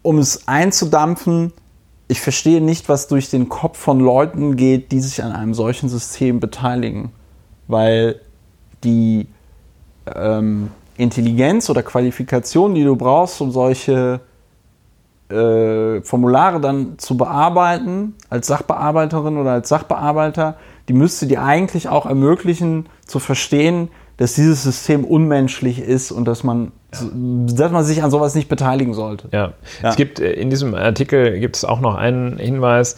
Um 0.04 0.18
es 0.18 0.46
einzudampfen, 0.46 1.54
ich 2.08 2.20
verstehe 2.20 2.60
nicht, 2.60 2.90
was 2.90 3.08
durch 3.08 3.30
den 3.30 3.48
Kopf 3.48 3.78
von 3.78 4.00
Leuten 4.00 4.54
geht, 4.54 4.92
die 4.92 5.00
sich 5.00 5.24
an 5.24 5.32
einem 5.32 5.54
solchen 5.54 5.88
System 5.88 6.40
beteiligen. 6.40 7.10
Weil 7.68 8.20
die 8.84 9.26
ähm, 10.14 10.70
Intelligenz 10.98 11.70
oder 11.70 11.82
Qualifikation, 11.82 12.74
die 12.74 12.84
du 12.84 12.96
brauchst, 12.96 13.40
um 13.40 13.50
solche 13.50 14.20
äh, 15.30 16.02
Formulare 16.02 16.60
dann 16.60 16.98
zu 16.98 17.16
bearbeiten, 17.16 18.14
als 18.28 18.46
Sachbearbeiterin 18.46 19.38
oder 19.38 19.52
als 19.52 19.70
Sachbearbeiter, 19.70 20.58
die 20.86 20.92
müsste 20.92 21.26
dir 21.26 21.42
eigentlich 21.42 21.88
auch 21.88 22.04
ermöglichen, 22.04 22.90
zu 23.06 23.20
verstehen, 23.20 23.88
dass 24.16 24.34
dieses 24.34 24.62
System 24.62 25.04
unmenschlich 25.04 25.80
ist 25.80 26.12
und 26.12 26.26
dass 26.26 26.44
man, 26.44 26.72
ja. 26.92 27.00
dass 27.56 27.72
man 27.72 27.84
sich 27.84 28.02
an 28.02 28.10
sowas 28.10 28.34
nicht 28.34 28.48
beteiligen 28.48 28.94
sollte. 28.94 29.28
Ja. 29.32 29.52
ja. 29.82 29.88
es 29.88 29.96
gibt 29.96 30.20
äh, 30.20 30.32
in 30.32 30.50
diesem 30.50 30.74
Artikel 30.74 31.40
gibt 31.40 31.56
es 31.56 31.64
auch 31.64 31.80
noch 31.80 31.96
einen 31.96 32.38
Hinweis. 32.38 32.96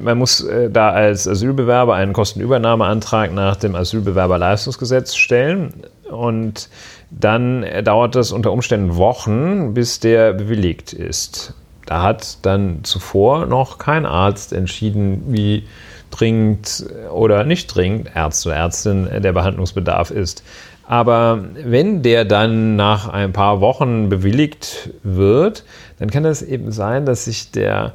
Man 0.00 0.18
muss 0.18 0.42
äh, 0.42 0.70
da 0.70 0.90
als 0.90 1.26
Asylbewerber 1.26 1.94
einen 1.94 2.12
Kostenübernahmeantrag 2.12 3.32
nach 3.32 3.56
dem 3.56 3.74
Asylbewerberleistungsgesetz 3.74 5.14
stellen 5.14 5.72
und 6.10 6.68
dann 7.10 7.64
dauert 7.84 8.14
das 8.14 8.32
unter 8.32 8.52
Umständen 8.52 8.96
Wochen, 8.96 9.72
bis 9.72 10.00
der 10.00 10.34
bewilligt 10.34 10.92
ist. 10.92 11.54
Da 11.86 12.02
hat 12.02 12.44
dann 12.44 12.80
zuvor 12.82 13.46
noch 13.46 13.78
kein 13.78 14.04
Arzt 14.04 14.52
entschieden, 14.52 15.22
wie 15.28 15.64
dringend 16.10 16.86
oder 17.12 17.44
nicht 17.44 17.74
dringend, 17.74 18.10
Ärzte 18.14 18.52
Ärztin, 18.52 19.08
der 19.22 19.32
Behandlungsbedarf 19.32 20.10
ist. 20.10 20.42
Aber 20.86 21.44
wenn 21.64 22.02
der 22.02 22.24
dann 22.24 22.76
nach 22.76 23.08
ein 23.08 23.32
paar 23.32 23.60
Wochen 23.60 24.08
bewilligt 24.08 24.90
wird, 25.02 25.64
dann 25.98 26.10
kann 26.10 26.24
es 26.24 26.40
eben 26.42 26.72
sein, 26.72 27.04
dass 27.04 27.26
sich 27.26 27.50
der 27.50 27.92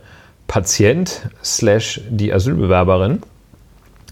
Patient 0.47 1.21
slash 1.43 2.01
die 2.09 2.31
Asylbewerberin 2.31 3.21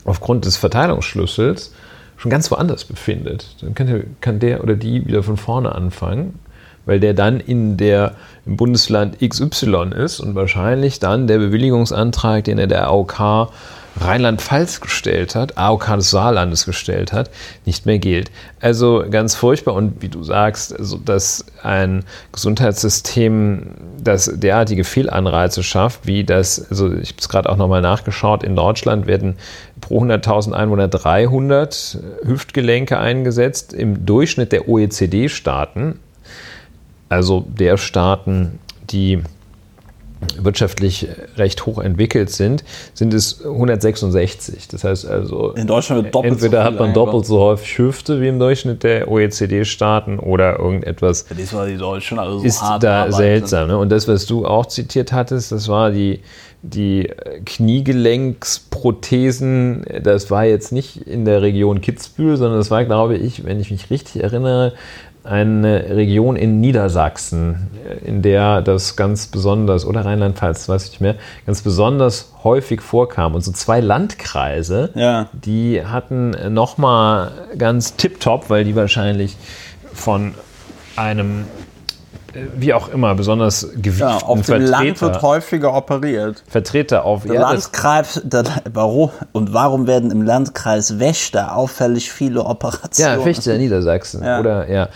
aufgrund 0.04 0.46
des 0.46 0.58
Verteilungsschlüssels 0.58 1.74
schon 2.18 2.32
ganz 2.32 2.50
woanders 2.50 2.86
befindet. 2.86 3.56
Dann 3.62 3.76
kann 3.76 3.88
der, 3.88 4.04
kann 4.20 4.40
der 4.40 4.64
oder 4.64 4.76
die 4.76 5.06
wieder 5.06 5.22
von 5.22 5.38
vorne 5.38 5.76
anfangen 5.76 6.40
weil 6.86 7.00
der 7.00 7.14
dann 7.14 7.40
in 7.40 7.78
der, 7.78 8.16
im 8.46 8.58
Bundesland 8.58 9.18
XY 9.20 9.92
ist 9.96 10.20
und 10.20 10.36
wahrscheinlich 10.36 11.00
dann 11.00 11.28
der 11.28 11.38
Bewilligungsantrag, 11.38 12.44
den 12.44 12.58
er 12.58 12.68
der 12.68 12.88
AOK 12.88 13.52
Rheinland-Pfalz 14.00 14.80
gestellt 14.82 15.36
hat, 15.36 15.58
AOK 15.58 15.96
des 15.98 16.12
Saarlandes 16.12 16.66
gestellt 16.66 17.12
hat, 17.12 17.30
nicht 17.66 17.86
mehr 17.86 18.00
gilt. 18.00 18.32
Also 18.60 19.04
ganz 19.10 19.36
furchtbar 19.36 19.74
und 19.74 20.02
wie 20.02 20.08
du 20.10 20.24
sagst, 20.24 20.78
also 20.78 20.98
dass 20.98 21.46
ein 21.62 22.04
Gesundheitssystem, 22.32 23.72
das 24.02 24.32
derartige 24.34 24.84
Fehlanreize 24.84 25.64
schafft, 25.64 26.08
wie 26.08 26.24
das, 26.24 26.70
also 26.70 26.88
ich 26.94 27.10
habe 27.10 27.20
es 27.20 27.30
gerade 27.30 27.50
auch 27.50 27.58
nochmal 27.58 27.82
nachgeschaut, 27.82 28.44
in 28.44 28.56
Deutschland 28.56 29.08
werden 29.08 29.36
pro 29.82 30.02
100.000 30.02 30.54
Einwohner 30.54 30.88
300 30.88 31.98
Hüftgelenke 32.24 32.98
eingesetzt, 32.98 33.74
im 33.74 34.06
Durchschnitt 34.06 34.52
der 34.52 34.70
OECD-Staaten 34.70 36.00
also 37.12 37.46
der 37.46 37.76
Staaten, 37.76 38.60
die 38.90 39.22
wirtschaftlich 40.38 41.08
recht 41.38 41.66
hoch 41.66 41.80
entwickelt 41.80 42.30
sind, 42.30 42.64
sind 42.94 43.14
es 43.14 43.44
166. 43.44 44.68
Das 44.68 44.84
heißt 44.84 45.08
also, 45.08 45.52
in 45.52 45.68
Deutschland 45.68 46.04
wird 46.04 46.16
doppelt 46.16 46.34
entweder 46.34 46.60
so 46.60 46.64
hat 46.64 46.80
man 46.80 46.94
doppelt 46.94 47.26
so 47.26 47.40
häufig 47.40 47.78
Hüfte 47.78 48.20
wie 48.22 48.28
im 48.28 48.40
Durchschnitt 48.40 48.84
der 48.84 49.10
OECD-Staaten 49.10 50.20
oder 50.20 50.60
irgendetwas 50.60 51.26
das 51.26 51.54
war 51.54 51.66
die 51.66 51.78
Deutschen 51.78 52.20
also 52.20 52.40
so 52.40 52.46
ist 52.46 52.62
da 52.80 53.12
seltsam. 53.12 53.68
Ne? 53.68 53.78
Und 53.78 53.90
das, 53.90 54.08
was 54.08 54.26
du 54.26 54.46
auch 54.46 54.68
zitiert 54.68 55.12
hattest, 55.12 55.52
das 55.52 55.68
war 55.68 55.92
die, 55.92 56.22
die 56.62 57.12
Kniegelenksprothesen, 57.46 59.84
das 60.04 60.32
war 60.32 60.46
jetzt 60.46 60.72
nicht 60.72 61.08
in 61.08 61.26
der 61.26 61.42
Region 61.42 61.82
Kitzbühel, 61.82 62.38
sondern 62.38 62.60
das 62.60 62.72
war, 62.72 62.86
glaube 62.86 63.18
ich, 63.18 63.44
wenn 63.44 63.60
ich 63.60 63.72
mich 63.72 63.90
richtig 63.90 64.24
erinnere, 64.24 64.72
eine 65.24 65.90
Region 65.90 66.36
in 66.36 66.60
Niedersachsen, 66.60 67.70
in 68.04 68.22
der 68.22 68.62
das 68.62 68.96
ganz 68.96 69.28
besonders, 69.28 69.86
oder 69.86 70.06
Rheinland-Pfalz, 70.06 70.68
weiß 70.68 70.86
ich 70.86 70.92
nicht 70.92 71.02
mehr, 71.02 71.16
ganz 71.46 71.62
besonders 71.62 72.34
häufig 72.44 72.82
vorkam. 72.82 73.36
Und 73.36 73.42
so 73.42 73.52
zwei 73.52 73.80
Landkreise, 73.80 74.90
ja. 74.96 75.30
die 75.34 75.86
hatten 75.86 76.36
nochmal 76.54 77.32
ganz 77.58 77.96
tipptopp, 77.96 78.50
weil 78.50 78.64
die 78.64 78.76
wahrscheinlich 78.76 79.38
von 79.94 80.34
einem 80.96 81.46
wie 82.56 82.74
auch 82.74 82.90
immer, 82.90 83.16
besonders 83.16 83.70
gewieften 83.76 84.08
ja, 84.08 84.18
auf 84.18 84.46
dem 84.46 84.62
Land 84.62 85.02
wird 85.02 85.22
häufiger 85.22 85.74
operiert. 85.74 86.44
Vertreter 86.48 87.06
auf 87.06 87.24
der 87.24 87.40
Landkreis, 87.42 88.22
der, 88.24 88.44
warum, 88.74 89.12
und 89.32 89.54
warum 89.54 89.88
werden 89.88 90.12
im 90.12 90.22
Landkreis 90.22 91.00
Wächter 91.00 91.56
auffällig 91.56 92.12
viele 92.12 92.44
Operationen? 92.44 93.20
Ja, 93.20 93.24
Fechter, 93.24 93.58
Niedersachsen. 93.58 94.24
Ja. 94.24 94.40
Oder, 94.40 94.70
ja, 94.70 94.90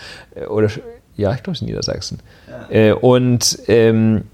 oder, 0.48 0.68
ja, 1.16 1.32
ich 1.32 1.42
glaube, 1.42 1.52
es 1.52 1.62
ist 1.62 1.66
Niedersachsen. 1.66 2.20
Ja. 2.48 2.74
Äh, 2.74 2.92
und, 2.92 3.58
ähm, 3.68 4.24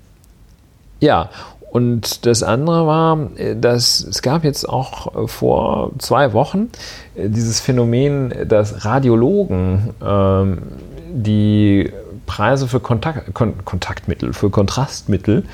ja, 1.00 1.30
und 1.70 2.26
das 2.26 2.42
andere 2.42 2.86
war, 2.86 3.30
äh, 3.36 3.56
dass 3.56 4.00
es 4.00 4.20
gab 4.20 4.44
jetzt 4.44 4.68
auch 4.68 5.28
vor 5.28 5.92
zwei 5.98 6.34
Wochen 6.34 6.70
äh, 7.14 7.28
dieses 7.28 7.60
Phänomen, 7.60 8.32
dass 8.46 8.84
Radiologen, 8.84 9.90
ähm, 10.04 10.58
die 11.14 11.90
Preise 12.32 12.66
für 12.66 12.80
Kontakt, 12.80 13.34
Kon 13.34 13.62
Kontaktmittel, 13.66 14.32
für 14.32 14.48
Kontrastmittel, 14.48 15.44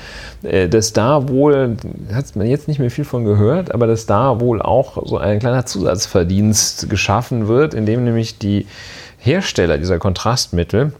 äh, 0.43 0.69
dass 0.69 0.93
da 0.93 1.27
wohl, 1.27 1.75
hat 2.13 2.35
man 2.37 2.47
jetzt 2.47 2.69
nicht 2.69 2.79
mehr 2.79 2.89
viel 2.89 3.03
von 3.03 3.25
gehört, 3.25 3.73
aber 3.73 3.85
dass 3.85 4.05
da 4.05 4.39
wohl 4.39 4.61
auch 4.61 5.05
so 5.05 5.17
ein 5.17 5.39
kleiner 5.39 5.65
Zusatzverdienst 5.65 6.89
geschaffen 6.89 7.49
wird, 7.49 7.73
indem 7.73 8.05
nämlich 8.05 8.37
die 8.37 8.65
Hersteller 9.17 9.77
dieser 9.77 9.99
Kontrastmittel 9.99 10.93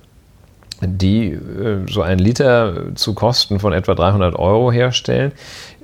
die 0.81 1.31
äh, 1.31 1.85
so 1.89 2.01
ein 2.01 2.19
Liter 2.19 2.95
zu 2.95 3.13
Kosten 3.13 3.59
von 3.59 3.73
etwa 3.73 3.95
300 3.95 4.37
Euro 4.37 4.71
herstellen, 4.71 5.33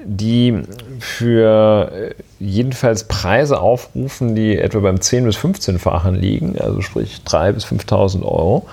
die 0.05 0.61
für 0.99 1.91
äh, 1.91 2.13
jedenfalls 2.39 3.05
Preise 3.05 3.59
aufrufen, 3.59 4.35
die 4.35 4.57
etwa 4.57 4.79
beim 4.79 4.95
10- 4.95 5.25
bis 5.25 5.37
15-fachen 5.37 6.15
liegen, 6.15 6.57
also 6.59 6.81
sprich 6.81 7.21
3.000 7.25 7.51
bis 7.53 7.65
5.000 7.65 8.23
Euro 8.23 8.67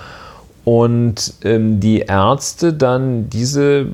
und 0.65 1.33
ähm, 1.43 1.79
die 1.79 1.99
Ärzte 1.99 2.73
dann 2.73 3.29
diese 3.29 3.87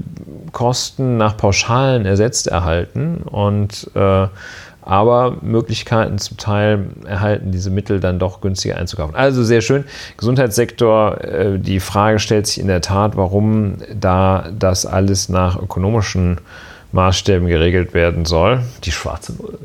Kosten 0.51 1.17
nach 1.17 1.37
Pauschalen 1.37 2.05
ersetzt 2.05 2.47
erhalten 2.47 3.21
und 3.23 3.89
äh, 3.95 4.27
aber 4.81 5.37
Möglichkeiten 5.41 6.17
zum 6.17 6.37
Teil 6.37 6.87
erhalten, 7.05 7.51
diese 7.51 7.69
Mittel 7.69 7.99
dann 7.99 8.17
doch 8.17 8.41
günstiger 8.41 8.77
einzukaufen. 8.77 9.15
Also 9.15 9.43
sehr 9.43 9.61
schön. 9.61 9.83
Gesundheitssektor, 10.17 11.23
äh, 11.23 11.59
die 11.59 11.79
Frage 11.79 12.17
stellt 12.17 12.47
sich 12.47 12.59
in 12.59 12.67
der 12.67 12.81
Tat, 12.81 13.15
warum 13.15 13.75
da 13.93 14.49
das 14.57 14.87
alles 14.87 15.29
nach 15.29 15.61
ökonomischen 15.61 16.39
Maßstäben 16.91 17.47
geregelt 17.47 17.93
werden 17.93 18.25
soll. 18.25 18.61
Die 18.83 18.91
schwarze 18.91 19.33
Null. 19.33 19.59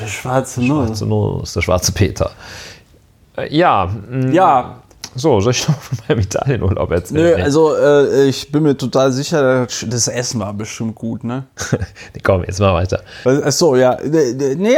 Der 0.00 0.06
schwarze 0.06 0.64
Null. 0.64 0.86
Schwarze 0.86 1.06
Null 1.06 1.42
ist 1.42 1.56
der 1.56 1.62
schwarze 1.62 1.90
Peter. 1.90 2.30
Äh, 3.36 3.52
ja. 3.52 3.90
Ja, 4.30 4.76
so, 5.14 5.40
soll 5.40 5.52
ich 5.52 5.66
noch 5.68 5.80
von 5.80 5.98
meinem 6.06 6.20
Italienurlaub 6.20 6.90
erzählen? 6.90 7.38
Nö, 7.38 7.42
also 7.42 7.74
äh, 7.74 8.28
ich 8.28 8.52
bin 8.52 8.62
mir 8.62 8.76
total 8.76 9.12
sicher, 9.12 9.66
das 9.86 10.08
Essen 10.08 10.40
war 10.40 10.52
bestimmt 10.52 10.94
gut, 10.94 11.24
ne? 11.24 11.44
nee, 12.14 12.20
komm, 12.22 12.44
jetzt 12.44 12.60
mal 12.60 12.74
weiter. 12.74 13.02
Achso, 13.24 13.76
ja. 13.76 13.98
Nee, 14.04 14.76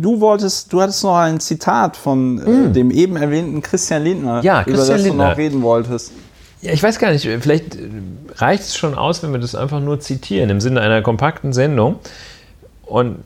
du 0.00 0.20
wolltest, 0.20 0.72
du 0.72 0.80
hattest 0.80 1.04
noch 1.04 1.16
ein 1.16 1.40
Zitat 1.40 1.96
von 1.96 2.34
mm. 2.34 2.72
dem 2.72 2.90
eben 2.90 3.16
erwähnten 3.16 3.62
Christian 3.62 4.04
Lindner, 4.04 4.42
ja, 4.42 4.62
Christian 4.64 4.74
über 4.74 4.94
das 4.94 5.02
Lindner. 5.04 5.24
du 5.24 5.30
noch 5.30 5.38
reden 5.38 5.62
wolltest. 5.62 6.12
Ja, 6.60 6.72
ich 6.72 6.82
weiß 6.82 6.98
gar 6.98 7.12
nicht, 7.12 7.24
vielleicht 7.24 7.78
reicht 8.36 8.62
es 8.64 8.76
schon 8.76 8.94
aus, 8.96 9.22
wenn 9.22 9.32
wir 9.32 9.38
das 9.38 9.54
einfach 9.54 9.80
nur 9.80 10.00
zitieren 10.00 10.50
im 10.50 10.60
Sinne 10.60 10.80
einer 10.80 11.02
kompakten 11.02 11.52
Sendung. 11.52 11.96
Und 12.84 13.18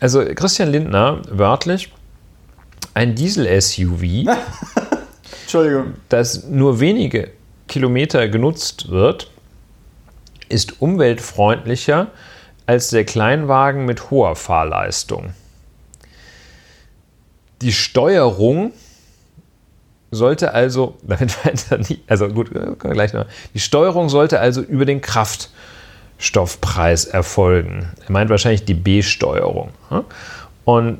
also 0.00 0.24
Christian 0.34 0.70
Lindner, 0.70 1.20
wörtlich, 1.30 1.92
ein 2.94 3.14
Diesel-SUV 3.14 4.02
das 6.08 6.44
nur 6.44 6.80
wenige 6.80 7.30
Kilometer 7.66 8.28
genutzt 8.28 8.90
wird, 8.90 9.30
ist 10.48 10.80
umweltfreundlicher 10.80 12.06
als 12.66 12.90
der 12.90 13.04
Kleinwagen 13.04 13.84
mit 13.84 14.10
hoher 14.10 14.36
Fahrleistung. 14.36 15.34
Die 17.62 17.72
Steuerung 17.72 18.72
sollte 20.10 20.52
also, 20.54 20.96
also 22.06 22.28
gut, 22.28 22.50
gleich 22.78 23.12
noch. 23.12 23.26
Die 23.54 23.60
Steuerung 23.60 24.08
sollte 24.08 24.40
also 24.40 24.62
über 24.62 24.84
den 24.84 25.00
Kraftstoffpreis 25.00 27.04
erfolgen. 27.04 27.88
Er 28.06 28.12
meint 28.12 28.30
wahrscheinlich 28.30 28.64
die 28.64 28.74
B-Steuerung. 28.74 29.70
Und 30.64 30.98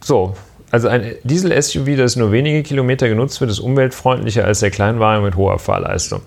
so, 0.00 0.36
also 0.72 0.88
ein 0.88 1.14
Diesel-SUV, 1.22 1.96
das 1.98 2.16
nur 2.16 2.32
wenige 2.32 2.62
Kilometer 2.62 3.06
genutzt 3.06 3.40
wird, 3.42 3.50
ist 3.50 3.60
umweltfreundlicher 3.60 4.46
als 4.46 4.60
der 4.60 4.70
Kleinwagen 4.70 5.22
mit 5.22 5.36
hoher 5.36 5.58
Fahrleistung. 5.58 6.22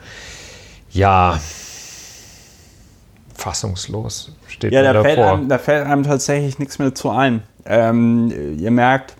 Ja, 0.91 1.39
fassungslos 3.34 4.32
steht 4.48 4.72
ja, 4.72 4.84
da 4.84 4.93
da 4.93 5.02
fällt, 5.02 5.18
davor. 5.18 5.34
einem, 5.34 5.50
da 5.50 5.58
fällt 5.58 5.88
einem 5.88 6.04
tatsächlich 6.04 6.60
nichts 6.60 6.78
mehr 6.78 6.93
zu 6.93 7.10
ein. 7.10 7.41
Ähm, 7.66 8.32
ihr 8.60 8.70
merkt, 8.70 9.16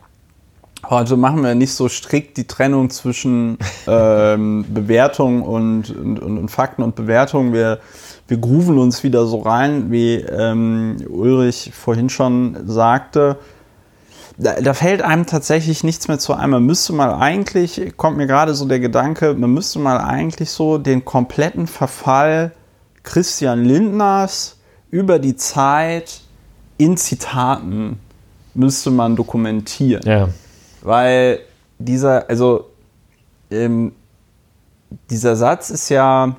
heute 0.88 1.18
machen 1.18 1.44
wir 1.44 1.56
nicht 1.56 1.74
so 1.74 1.90
strikt 1.90 2.38
die 2.38 2.46
Trennung 2.46 2.92
zwischen 2.92 3.58
ähm, 3.88 4.64
Bewertung 4.70 5.42
und, 5.42 5.90
und, 5.90 6.20
und, 6.20 6.38
und 6.38 6.50
Fakten 6.50 6.84
und 6.84 6.96
Bewertung. 6.96 7.52
Wir, 7.52 7.80
wir 8.28 8.38
grooven 8.38 8.78
uns 8.78 9.04
wieder 9.04 9.26
so 9.26 9.40
rein, 9.40 9.92
wie 9.92 10.18
ähm, 10.18 10.98
Ulrich 11.10 11.72
vorhin 11.74 12.10
schon 12.10 12.58
sagte. 12.68 13.38
Da, 14.38 14.60
da 14.60 14.74
fällt 14.74 15.02
einem 15.02 15.26
tatsächlich 15.26 15.84
nichts 15.84 16.08
mehr 16.08 16.20
zu 16.20 16.34
ein. 16.34 16.50
Man 16.50 16.64
müsste 16.64 16.94
mal 16.94 17.14
eigentlich, 17.14 17.94
kommt 17.96 18.18
mir 18.18 18.28
gerade 18.28 18.54
so 18.54 18.66
der 18.66 18.80
Gedanke, 18.80 19.34
man 19.34 19.54
müsste 19.54 19.80
mal 19.80 19.98
eigentlich 19.98 20.50
so 20.50 20.78
den 20.78 21.06
kompletten 21.06 21.68
Verfall 21.68 22.52
Christian 23.04 23.64
Lindners 23.64 24.58
über 24.92 25.20
die 25.20 25.36
Zeit 25.36 26.22
in 26.78 26.98
Zitaten 26.98 28.00
müsste 28.54 28.92
man 28.92 29.16
dokumentieren. 29.16 30.04
Ja. 30.06 30.30
Weil 30.82 31.40
dieser, 31.78 32.30
also 32.30 32.70
ähm, 33.52 33.94
dieser 35.10 35.36
Satz 35.36 35.70
ist 35.70 35.90
ja, 35.90 36.36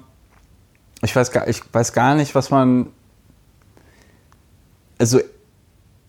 ich 1.03 1.15
weiß 1.15 1.31
gar, 1.31 1.49
ich 1.49 1.63
weiß 1.73 1.93
gar 1.93 2.15
nicht, 2.15 2.35
was 2.35 2.51
man, 2.51 2.89
also 4.99 5.21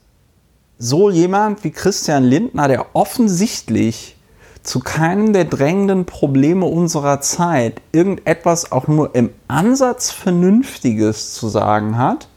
so 0.78 1.10
jemand 1.10 1.64
wie 1.64 1.72
Christian 1.72 2.24
Lindner, 2.24 2.68
der 2.68 2.86
offensichtlich 2.94 4.16
zu 4.62 4.80
keinem 4.80 5.32
der 5.32 5.44
drängenden 5.44 6.04
Probleme 6.04 6.66
unserer 6.66 7.20
Zeit 7.20 7.80
irgendetwas 7.92 8.72
auch 8.72 8.88
nur 8.88 9.14
im 9.14 9.30
Ansatz 9.48 10.10
Vernünftiges 10.10 11.34
zu 11.34 11.48
sagen 11.48 11.96
hat, 11.96 12.28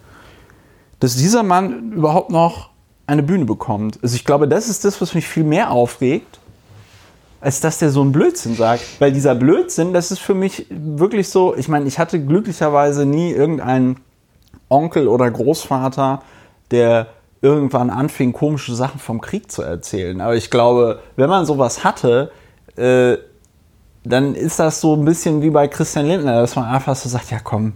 dass 0.99 1.15
dieser 1.15 1.43
Mann 1.43 1.91
überhaupt 1.91 2.29
noch 2.29 2.69
eine 3.07 3.23
Bühne 3.23 3.45
bekommt. 3.45 3.99
Also 4.01 4.15
ich 4.15 4.23
glaube, 4.23 4.47
das 4.47 4.69
ist 4.69 4.85
das, 4.85 5.01
was 5.01 5.13
mich 5.13 5.27
viel 5.27 5.43
mehr 5.43 5.71
aufregt, 5.71 6.39
als 7.41 7.59
dass 7.59 7.79
der 7.79 7.89
so 7.89 8.01
einen 8.01 8.13
Blödsinn 8.13 8.55
sagt. 8.55 8.83
Weil 8.99 9.11
dieser 9.11 9.35
Blödsinn, 9.35 9.91
das 9.91 10.11
ist 10.11 10.19
für 10.19 10.33
mich 10.33 10.65
wirklich 10.69 11.27
so, 11.27 11.55
ich 11.55 11.67
meine, 11.67 11.85
ich 11.87 11.99
hatte 11.99 12.23
glücklicherweise 12.23 13.05
nie 13.05 13.31
irgendeinen 13.31 13.97
Onkel 14.69 15.09
oder 15.09 15.29
Großvater, 15.29 16.21
der 16.71 17.07
irgendwann 17.43 17.89
anfing, 17.89 18.31
komische 18.31 18.73
Sachen 18.73 18.99
vom 18.99 19.19
Krieg 19.19 19.51
zu 19.51 19.61
erzählen. 19.61 20.21
Aber 20.21 20.35
ich 20.35 20.49
glaube, 20.49 21.01
wenn 21.17 21.29
man 21.29 21.45
sowas 21.45 21.83
hatte, 21.83 22.31
äh, 22.77 23.17
dann 24.05 24.33
ist 24.33 24.59
das 24.59 24.79
so 24.79 24.95
ein 24.95 25.03
bisschen 25.03 25.41
wie 25.41 25.49
bei 25.49 25.67
Christian 25.67 26.07
Lindner, 26.07 26.39
dass 26.39 26.55
man 26.55 26.65
einfach 26.65 26.95
so 26.95 27.09
sagt, 27.09 27.31
ja 27.31 27.39
komm, 27.43 27.73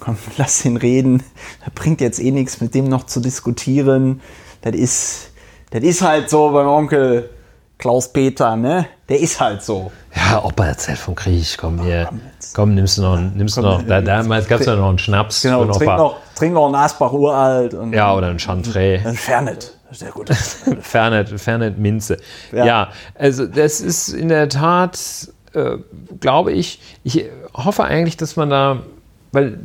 komm, 0.00 0.16
lass 0.36 0.64
ihn 0.64 0.76
reden. 0.76 1.22
Das 1.64 1.72
bringt 1.72 2.00
jetzt 2.00 2.20
eh 2.20 2.32
nichts, 2.32 2.60
mit 2.60 2.74
dem 2.74 2.88
noch 2.88 3.06
zu 3.06 3.20
diskutieren. 3.20 4.20
Das 4.62 4.74
ist, 4.74 5.30
das 5.70 5.84
ist 5.84 6.02
halt 6.02 6.28
so 6.28 6.50
beim 6.50 6.66
Onkel 6.66 7.30
Klaus-Peter, 7.78 8.56
ne? 8.56 8.86
Der 9.08 9.20
ist 9.20 9.40
halt 9.40 9.62
so. 9.62 9.92
Ja, 10.14 10.42
Opa 10.42 10.66
erzählt 10.66 10.98
vom 10.98 11.14
Krieg. 11.14 11.56
Komm 11.58 11.82
hier. 11.82 12.08
Komm, 12.54 12.74
nimmst 12.74 12.96
du 12.98 13.02
noch, 13.02 13.18
nimmst 13.18 13.56
du 13.58 13.62
noch. 13.62 13.82
Da, 13.82 14.00
damals 14.00 14.48
gab 14.48 14.60
es 14.60 14.66
ja 14.66 14.76
noch 14.76 14.88
einen 14.88 14.98
Schnaps. 14.98 15.42
Genau, 15.42 15.64
trink 15.66 15.82
Opa. 15.82 15.96
noch, 15.98 16.16
trink 16.34 16.54
noch 16.54 16.66
einen 16.66 16.74
Asbach 16.74 17.12
uralt. 17.12 17.74
Und 17.74 17.92
Ja, 17.92 18.14
oder 18.14 18.28
ein 18.28 18.38
Chantre. 18.38 19.00
Ein 19.04 19.14
Fernet. 19.14 19.74
Sehr 19.90 20.10
gut. 20.10 20.30
Fernet, 20.80 21.28
Fernet 21.40 21.78
Minze. 21.78 22.16
Ja. 22.50 22.64
Ja. 22.64 22.88
also 23.14 23.46
das 23.46 23.80
ist 23.80 24.08
in 24.08 24.28
der 24.28 24.48
Tat, 24.48 24.98
äh, 25.52 25.76
glaube 26.18 26.52
ich, 26.52 26.80
ich 27.04 27.26
hoffe 27.54 27.84
eigentlich, 27.84 28.16
dass 28.16 28.36
man 28.36 28.50
da, 28.50 28.80
weil 29.32 29.60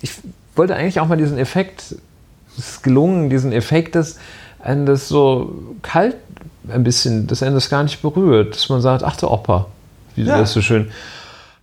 ich 0.00 0.12
wollte 0.56 0.74
eigentlich 0.74 1.00
auch 1.00 1.06
mal 1.06 1.16
diesen 1.16 1.38
Effekt, 1.38 1.94
es 2.58 2.68
ist 2.68 2.82
gelungen, 2.82 3.30
diesen 3.30 3.52
Effekt, 3.52 3.94
dass 3.94 4.18
einen 4.60 4.84
das 4.84 5.08
so 5.08 5.74
kalt 5.82 6.16
ein 6.68 6.84
bisschen, 6.84 7.26
dass 7.26 7.42
einen 7.42 7.54
das 7.54 7.68
gar 7.70 7.82
nicht 7.82 8.02
berührt, 8.02 8.54
dass 8.54 8.68
man 8.68 8.80
sagt, 8.80 9.02
ach 9.02 9.16
der 9.16 9.30
Opa, 9.30 9.66
wie 10.14 10.22
Ja. 10.22 10.38
das 10.38 10.50
ist 10.50 10.54
so 10.54 10.60
schön. 10.62 10.90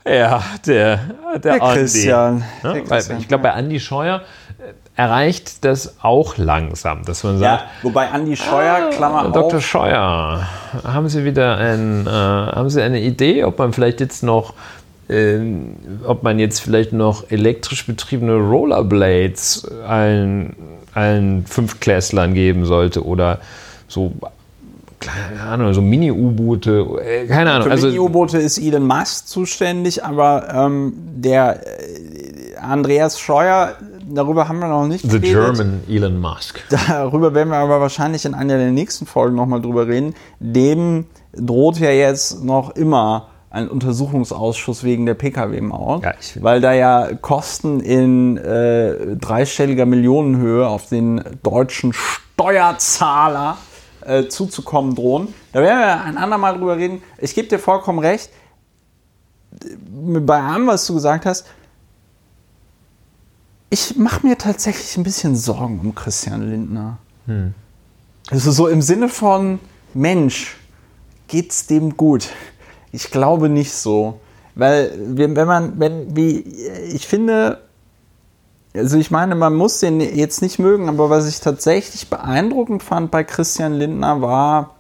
Ja, 0.06 0.41
der, 0.66 1.00
der, 1.34 1.39
Der 1.39 1.62
Andi. 1.64 1.80
Christian. 1.82 2.38
Ne? 2.64 2.74
Der 2.74 2.82
Christian, 2.84 3.20
ich 3.20 3.28
glaube, 3.28 3.43
bei 3.43 3.54
Andi 3.54 3.80
Scheuer 3.80 4.22
äh, 4.58 4.74
erreicht 5.00 5.64
das 5.66 5.95
auch 6.02 6.38
langsam, 6.38 7.04
dass 7.06 7.24
man 7.24 7.38
sagt, 7.38 7.62
Ja, 7.64 7.70
wobei 7.84 8.08
Andi 8.10 8.36
Scheuer, 8.36 8.89
Klammer 8.89 9.26
Ah, 9.26 9.30
Dr. 9.30 9.58
auf, 9.58 9.66
Scheuer, 9.66 10.47
haben 10.84 11.10
Sie 11.10 11.26
wieder 11.26 11.58
ein, 11.58 12.08
äh, 12.08 12.10
haben 12.10 12.70
Sie 12.70 12.82
eine 12.82 13.00
Idee, 13.02 13.43
ob 13.43 13.60
man 13.60 13.72
vielleicht 13.72 14.00
jetzt 14.00 14.24
noch, 14.24 14.54
ähm, 15.10 15.76
ob 16.06 16.24
man 16.24 16.39
jetzt 16.39 16.60
vielleicht 16.60 16.91
noch 16.93 17.30
elektrisch 17.30 17.86
betriebene 17.86 18.36
Rollerblades 18.36 19.68
allen, 19.88 20.56
allen 20.95 21.45
Fünftklässlern 21.45 22.34
geben 22.34 22.66
sollte 22.66 23.06
oder 23.06 23.39
so, 23.88 24.14
keine 25.00 25.41
Ahnung, 25.41 25.74
so 25.74 25.82
Mini-U-Boote, 25.82 27.02
äh, 27.04 27.28
keine 27.28 27.52
Ahnung. 27.52 27.64
für 27.64 27.72
Also, 27.72 27.88
Mini-U-Boote 27.88 28.38
ist 28.38 28.58
Elon 28.58 28.86
Musk 28.86 29.28
zuständig, 29.28 30.04
aber 30.04 30.47
ähm, 30.54 30.93
der 30.95 31.62
äh, 31.66 32.56
Andreas 32.58 33.20
Scheuer, 33.20 33.76
darüber 34.10 34.47
haben 34.47 34.60
wir 34.60 34.68
noch 34.68 34.88
nicht 34.88 35.10
the 35.10 35.20
geredet. 35.20 35.56
German 35.56 35.80
Elon 35.88 36.20
Musk. 36.20 36.62
Darüber 36.88 37.34
werden 37.34 37.50
wir 37.50 37.58
aber 37.58 37.80
wahrscheinlich 37.80 38.26
in 38.26 38.34
einer 38.34 38.58
der 38.58 38.72
nächsten 38.72 39.06
Folgen 39.06 39.36
nochmal 39.36 39.62
drüber 39.62 39.88
reden. 39.88 40.14
Dem 40.39 41.06
droht 41.34 41.80
ja 41.80 41.91
jetzt 41.91 42.43
noch 42.43 42.76
immer 42.76 43.28
ein 43.52 43.68
Untersuchungsausschuss 43.68 44.84
wegen 44.84 45.06
der 45.06 45.16
Pkw-Maut, 45.16 46.04
Ja, 46.04 46.14
weil 46.41 46.62
da 46.62 46.74
ja 46.74 47.10
Kosten 47.20 47.80
in 47.80 48.38
äh, 48.38 49.16
dreistelliger 49.16 49.86
Millionenhöhe 49.86 50.68
auf 50.68 50.88
den 50.88 51.24
deutschen 51.41 51.93
Steuerzahler 51.93 53.58
äh, 54.10 54.28
zuzukommen 54.28 54.95
drohen. 54.95 55.34
Da 55.53 55.62
werden 55.62 55.80
wir 55.80 56.01
ein 56.01 56.18
andermal 56.18 56.57
drüber 56.57 56.78
reden. 56.78 57.03
Ich 57.20 57.36
gebe 57.36 57.47
dir 57.47 57.60
vollkommen 57.60 57.99
recht. 57.99 58.32
Bei 59.91 60.41
allem, 60.41 60.68
was 60.68 60.88
du 60.88 60.95
gesagt 60.95 61.28
hast, 61.28 61.45
ich 63.70 63.95
mache 63.97 64.26
mir 64.26 64.38
tatsächlich 64.38 64.97
ein 64.97 65.03
bisschen 65.03 65.36
Sorgen 65.36 65.80
um 65.80 65.93
Christian 65.93 66.49
Lindner. 66.49 66.97
Also 68.32 68.51
so 68.51 68.68
im 68.68 68.82
Sinne 68.82 69.10
von 69.10 69.60
Mensch, 69.93 70.57
geht's 71.28 71.68
dem 71.68 71.95
gut? 71.95 72.30
Ich 72.91 73.12
glaube 73.12 73.47
nicht 73.47 73.74
so. 73.74 74.20
Weil, 74.55 74.91
wenn 74.97 75.36
wenn 75.36 75.47
man, 75.47 75.80
wenn, 75.80 76.16
wie, 76.16 76.39
ich 76.39 77.05
finde, 77.07 77.62
also 78.80 78.98
ich 78.98 79.12
meine, 79.12 79.36
man 79.36 79.56
muss 79.56 79.80
den 79.80 80.00
jetzt 80.00 80.42
nicht 80.42 80.60
mögen, 80.60 80.90
aber 80.90 81.10
was 81.10 81.28
ich 81.28 81.40
tatsächlich 81.40 82.10
beeindruckend 82.10 82.82
fand 82.84 83.12
bei 83.12 83.24
Christian 83.24 83.74
Lindner 83.74 84.22
war 84.22 84.76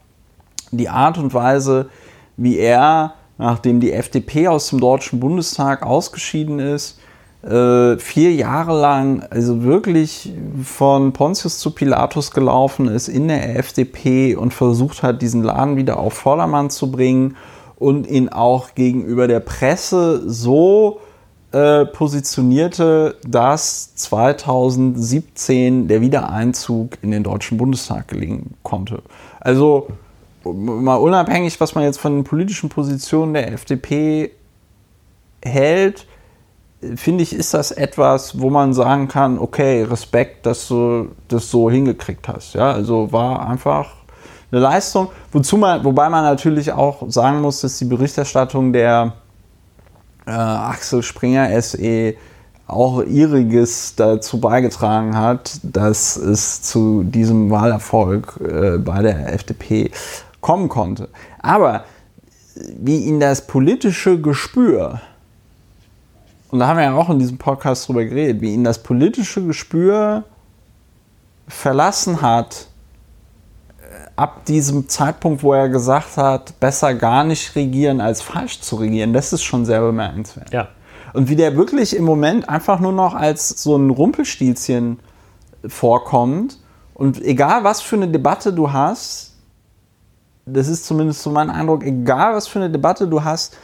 die 0.71 0.89
Art 0.89 1.17
und 1.17 1.33
Weise, 1.33 1.89
wie 2.37 2.57
er, 2.57 3.13
nachdem 3.37 3.79
die 3.79 3.91
FDP 3.91 4.47
aus 4.47 4.69
dem 4.69 4.79
Deutschen 4.79 5.19
Bundestag 5.19 5.83
ausgeschieden 5.83 6.59
ist, 6.59 6.99
äh, 7.43 7.97
vier 7.97 8.33
Jahre 8.33 8.79
lang 8.79 9.23
also 9.29 9.63
wirklich 9.63 10.33
von 10.63 11.13
Pontius 11.13 11.57
zu 11.57 11.71
Pilatus 11.71 12.31
gelaufen 12.31 12.87
ist 12.89 13.07
in 13.07 13.29
der 13.29 13.57
FDP 13.57 14.35
und 14.35 14.53
versucht 14.53 15.03
hat, 15.03 15.21
diesen 15.21 15.43
Laden 15.43 15.77
wieder 15.77 15.99
auf 15.99 16.13
Vordermann 16.13 16.69
zu 16.69 16.91
bringen 16.91 17.37
und 17.77 18.07
ihn 18.07 18.27
auch 18.27 18.75
gegenüber 18.75 19.27
der 19.29 19.39
Presse 19.39 20.29
so 20.29 20.99
äh, 21.51 21.85
positionierte, 21.85 23.15
dass 23.27 23.95
2017 23.95 25.87
der 25.87 26.01
Wiedereinzug 26.01 26.97
in 27.01 27.11
den 27.11 27.23
Deutschen 27.23 27.57
Bundestag 27.57 28.07
gelingen 28.07 28.55
konnte. 28.63 29.01
Also 29.39 29.87
mal 30.43 30.95
unabhängig, 30.95 31.59
was 31.59 31.75
man 31.75 31.83
jetzt 31.83 31.99
von 31.99 32.15
den 32.15 32.23
politischen 32.23 32.69
Positionen 32.69 33.33
der 33.33 33.51
FDP 33.51 34.31
hält, 35.43 36.05
finde 36.95 37.23
ich, 37.23 37.33
ist 37.33 37.53
das 37.53 37.71
etwas, 37.71 38.39
wo 38.39 38.49
man 38.49 38.73
sagen 38.73 39.07
kann, 39.07 39.37
okay, 39.39 39.83
Respekt, 39.83 40.45
dass 40.45 40.67
du 40.67 41.09
das 41.27 41.49
so 41.49 41.69
hingekriegt 41.69 42.27
hast. 42.27 42.53
Ja, 42.53 42.71
also 42.71 43.11
war 43.11 43.47
einfach 43.47 43.89
eine 44.51 44.61
Leistung, 44.61 45.09
wozu 45.31 45.57
man, 45.57 45.83
wobei 45.83 46.09
man 46.09 46.23
natürlich 46.23 46.71
auch 46.71 47.09
sagen 47.09 47.41
muss, 47.41 47.61
dass 47.61 47.77
die 47.77 47.85
Berichterstattung 47.85 48.73
der 48.73 49.13
äh, 50.29 50.31
Axel 50.31 51.03
Springer 51.03 51.61
SE 51.61 52.15
auch 52.67 53.01
ihriges 53.01 53.95
dazu 53.95 54.39
beigetragen 54.39 55.17
hat, 55.17 55.59
dass 55.63 56.15
es 56.15 56.61
zu 56.61 57.03
diesem 57.03 57.49
Wahlerfolg 57.49 58.39
äh, 58.41 58.77
bei 58.77 59.01
der 59.01 59.33
FDP 59.33 59.91
kommen 60.39 60.69
konnte. 60.69 61.09
Aber 61.39 61.83
wie 62.55 63.05
ihn 63.05 63.19
das 63.19 63.47
politische 63.47 64.21
Gespür, 64.21 65.01
und 66.51 66.59
da 66.59 66.67
haben 66.67 66.77
wir 66.77 66.83
ja 66.83 66.95
auch 66.95 67.09
in 67.09 67.19
diesem 67.19 67.37
Podcast 67.37 67.87
drüber 67.87 68.05
geredet, 68.05 68.41
wie 68.41 68.53
ihn 68.53 68.63
das 68.63 68.83
politische 68.83 69.45
Gespür 69.45 70.23
verlassen 71.47 72.21
hat, 72.21 72.68
ab 74.19 74.43
diesem 74.45 74.89
Zeitpunkt, 74.89 75.43
wo 75.43 75.53
er 75.53 75.69
gesagt 75.69 76.17
hat, 76.17 76.59
besser 76.59 76.93
gar 76.93 77.23
nicht 77.23 77.55
regieren 77.55 78.01
als 78.01 78.21
falsch 78.21 78.59
zu 78.59 78.75
regieren, 78.75 79.13
das 79.13 79.31
ist 79.31 79.43
schon 79.43 79.65
sehr 79.65 79.79
bemerkenswert. 79.79 80.51
Ja. 80.51 80.67
Und 81.13 81.29
wie 81.29 81.37
der 81.37 81.55
wirklich 81.55 81.95
im 81.95 82.03
Moment 82.03 82.49
einfach 82.49 82.81
nur 82.81 82.91
noch 82.91 83.15
als 83.15 83.49
so 83.49 83.77
ein 83.77 83.89
Rumpelstilzchen 83.89 84.99
vorkommt. 85.65 86.59
Und 86.93 87.21
egal 87.21 87.63
was 87.63 87.81
für 87.81 87.95
eine 87.95 88.09
Debatte 88.09 88.51
du 88.51 88.73
hast, 88.73 89.35
das 90.45 90.67
ist 90.67 90.85
zumindest 90.85 91.23
so 91.23 91.29
mein 91.29 91.49
Eindruck, 91.49 91.83
egal 91.83 92.35
was 92.35 92.47
für 92.47 92.59
eine 92.59 92.69
Debatte 92.69 93.07
du 93.07 93.23
hast, 93.23 93.57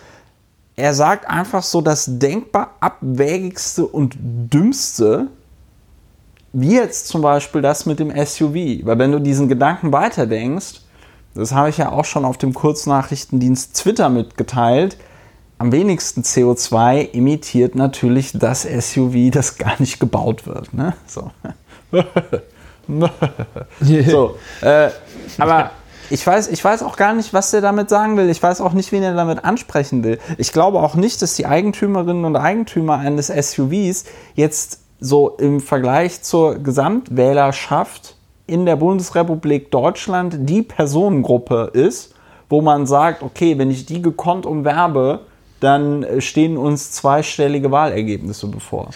er 0.77 0.93
sagt 0.93 1.29
einfach 1.29 1.63
so 1.63 1.81
das 1.81 2.17
denkbar 2.17 2.75
abwägigste 2.79 3.85
und 3.85 4.15
dümmste, 4.19 5.27
wie 6.57 6.75
jetzt 6.75 7.07
zum 7.09 7.21
Beispiel 7.21 7.61
das 7.61 7.85
mit 7.85 7.99
dem 7.99 8.11
SUV. 8.11 8.85
Weil 8.85 8.97
wenn 8.97 9.11
du 9.11 9.19
diesen 9.19 9.49
Gedanken 9.49 9.91
weiterdenkst, 9.91 10.81
das 11.33 11.51
habe 11.51 11.69
ich 11.69 11.77
ja 11.77 11.91
auch 11.91 12.05
schon 12.05 12.23
auf 12.23 12.37
dem 12.37 12.53
Kurznachrichtendienst 12.53 13.75
Twitter 13.75 14.07
mitgeteilt, 14.07 14.95
am 15.57 15.73
wenigsten 15.73 16.21
CO2 16.21 17.13
emittiert 17.13 17.75
natürlich 17.75 18.31
das 18.33 18.63
SUV, 18.63 19.31
das 19.31 19.57
gar 19.57 19.79
nicht 19.79 19.99
gebaut 19.99 20.47
wird. 20.47 20.73
Ne? 20.73 20.93
So. 21.07 21.31
so 24.05 24.37
äh, 24.61 24.89
aber 25.37 25.71
ich 26.09 26.25
weiß, 26.25 26.47
ich 26.49 26.63
weiß 26.63 26.83
auch 26.83 26.95
gar 26.95 27.13
nicht, 27.13 27.33
was 27.33 27.51
der 27.51 27.59
damit 27.61 27.89
sagen 27.89 28.15
will. 28.15 28.29
Ich 28.29 28.41
weiß 28.41 28.61
auch 28.61 28.71
nicht, 28.71 28.93
wen 28.93 29.03
er 29.03 29.13
damit 29.13 29.43
ansprechen 29.43 30.05
will. 30.05 30.19
Ich 30.37 30.53
glaube 30.53 30.79
auch 30.79 30.95
nicht, 30.95 31.21
dass 31.21 31.35
die 31.35 31.47
Eigentümerinnen 31.47 32.23
und 32.23 32.37
Eigentümer 32.37 32.97
eines 32.97 33.27
SUVs 33.27 34.05
jetzt 34.35 34.84
so 34.99 35.29
im 35.37 35.59
Vergleich 35.59 36.21
zur 36.21 36.55
Gesamtwählerschaft 36.55 38.15
in 38.47 38.65
der 38.65 38.75
Bundesrepublik 38.75 39.71
Deutschland 39.71 40.35
die 40.49 40.61
Personengruppe 40.61 41.71
ist, 41.73 42.13
wo 42.49 42.61
man 42.61 42.85
sagt, 42.85 43.23
okay, 43.23 43.57
wenn 43.57 43.71
ich 43.71 43.85
die 43.85 44.01
gekonnt 44.01 44.45
umwerbe, 44.45 45.21
dann 45.59 46.05
stehen 46.19 46.57
uns 46.57 46.91
zweistellige 46.91 47.71
Wahlergebnisse 47.71 48.47
bevor. 48.47 48.91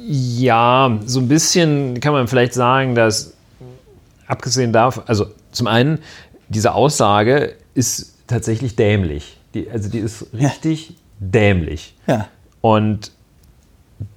Ja, 0.00 0.98
so 1.04 1.20
ein 1.20 1.28
bisschen 1.28 2.00
kann 2.00 2.12
man 2.12 2.26
vielleicht 2.28 2.54
sagen, 2.54 2.94
dass 2.94 3.34
abgesehen 4.26 4.72
davon, 4.72 5.04
also 5.06 5.26
zum 5.52 5.66
einen, 5.66 5.98
diese 6.48 6.74
Aussage 6.74 7.54
ist 7.74 8.14
tatsächlich 8.26 8.76
dämlich. 8.76 9.38
Die, 9.54 9.70
also 9.70 9.88
die 9.88 9.98
ist 9.98 10.26
richtig 10.32 10.90
ja. 10.90 10.94
dämlich. 11.20 11.94
Ja. 12.06 12.28
Und 12.60 13.12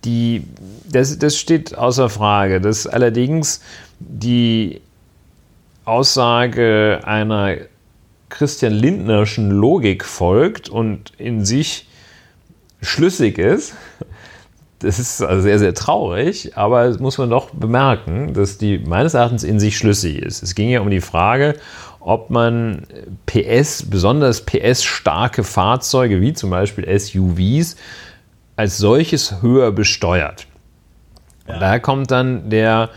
die, 0.05 0.43
das, 0.91 1.17
das 1.17 1.37
steht 1.37 1.77
außer 1.77 2.09
Frage. 2.09 2.61
Dass 2.61 2.87
allerdings 2.87 3.61
die 3.99 4.81
Aussage 5.85 7.01
einer 7.03 7.57
Christian 8.29 8.73
Lindnerschen 8.73 9.51
Logik 9.51 10.05
folgt 10.05 10.69
und 10.69 11.11
in 11.17 11.43
sich 11.45 11.87
schlüssig 12.81 13.37
ist, 13.37 13.73
das 14.79 14.97
ist 14.97 15.21
also 15.21 15.43
sehr, 15.43 15.59
sehr 15.59 15.75
traurig, 15.75 16.57
aber 16.57 16.87
das 16.87 16.99
muss 16.99 17.17
man 17.19 17.29
doch 17.29 17.51
bemerken, 17.51 18.33
dass 18.33 18.57
die 18.57 18.79
meines 18.79 19.13
Erachtens 19.13 19.43
in 19.43 19.59
sich 19.59 19.77
schlüssig 19.77 20.17
ist. 20.17 20.41
Es 20.41 20.55
ging 20.55 20.69
ja 20.69 20.81
um 20.81 20.89
die 20.89 21.01
Frage, 21.01 21.55
ob 21.99 22.31
man 22.31 22.87
PS, 23.27 23.83
besonders 23.83 24.41
PS-starke 24.41 25.43
Fahrzeuge 25.43 26.19
wie 26.19 26.33
zum 26.33 26.49
Beispiel 26.49 26.87
SUVs, 26.99 27.75
als 28.55 28.77
solches 28.79 29.41
höher 29.43 29.71
besteuert. 29.71 30.47
Ja. 31.53 31.59
daher 31.59 31.79
kommt 31.79 32.11
dann 32.11 32.49
der 32.49 32.89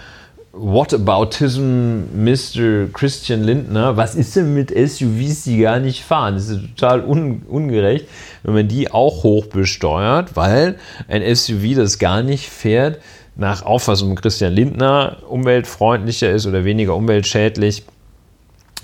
Whataboutism, 0.56 2.04
Mr. 2.14 2.86
Christian 2.92 3.42
Lindner. 3.42 3.96
Was 3.96 4.14
ist 4.14 4.36
denn 4.36 4.54
mit 4.54 4.70
SUVs, 4.70 5.42
die 5.44 5.58
gar 5.58 5.80
nicht 5.80 6.04
fahren? 6.04 6.34
Das 6.34 6.48
ist 6.48 6.60
total 6.76 7.04
un 7.04 7.42
ungerecht, 7.48 8.06
wenn 8.44 8.54
man 8.54 8.68
die 8.68 8.90
auch 8.90 9.24
hoch 9.24 9.46
besteuert, 9.46 10.36
weil 10.36 10.76
ein 11.08 11.22
SUV, 11.34 11.74
das 11.74 11.98
gar 11.98 12.22
nicht 12.22 12.48
fährt, 12.48 13.00
nach 13.36 13.62
Auffassung 13.62 14.14
Christian 14.14 14.52
Lindner 14.52 15.16
umweltfreundlicher 15.28 16.30
ist 16.30 16.46
oder 16.46 16.64
weniger 16.64 16.94
umweltschädlich 16.94 17.82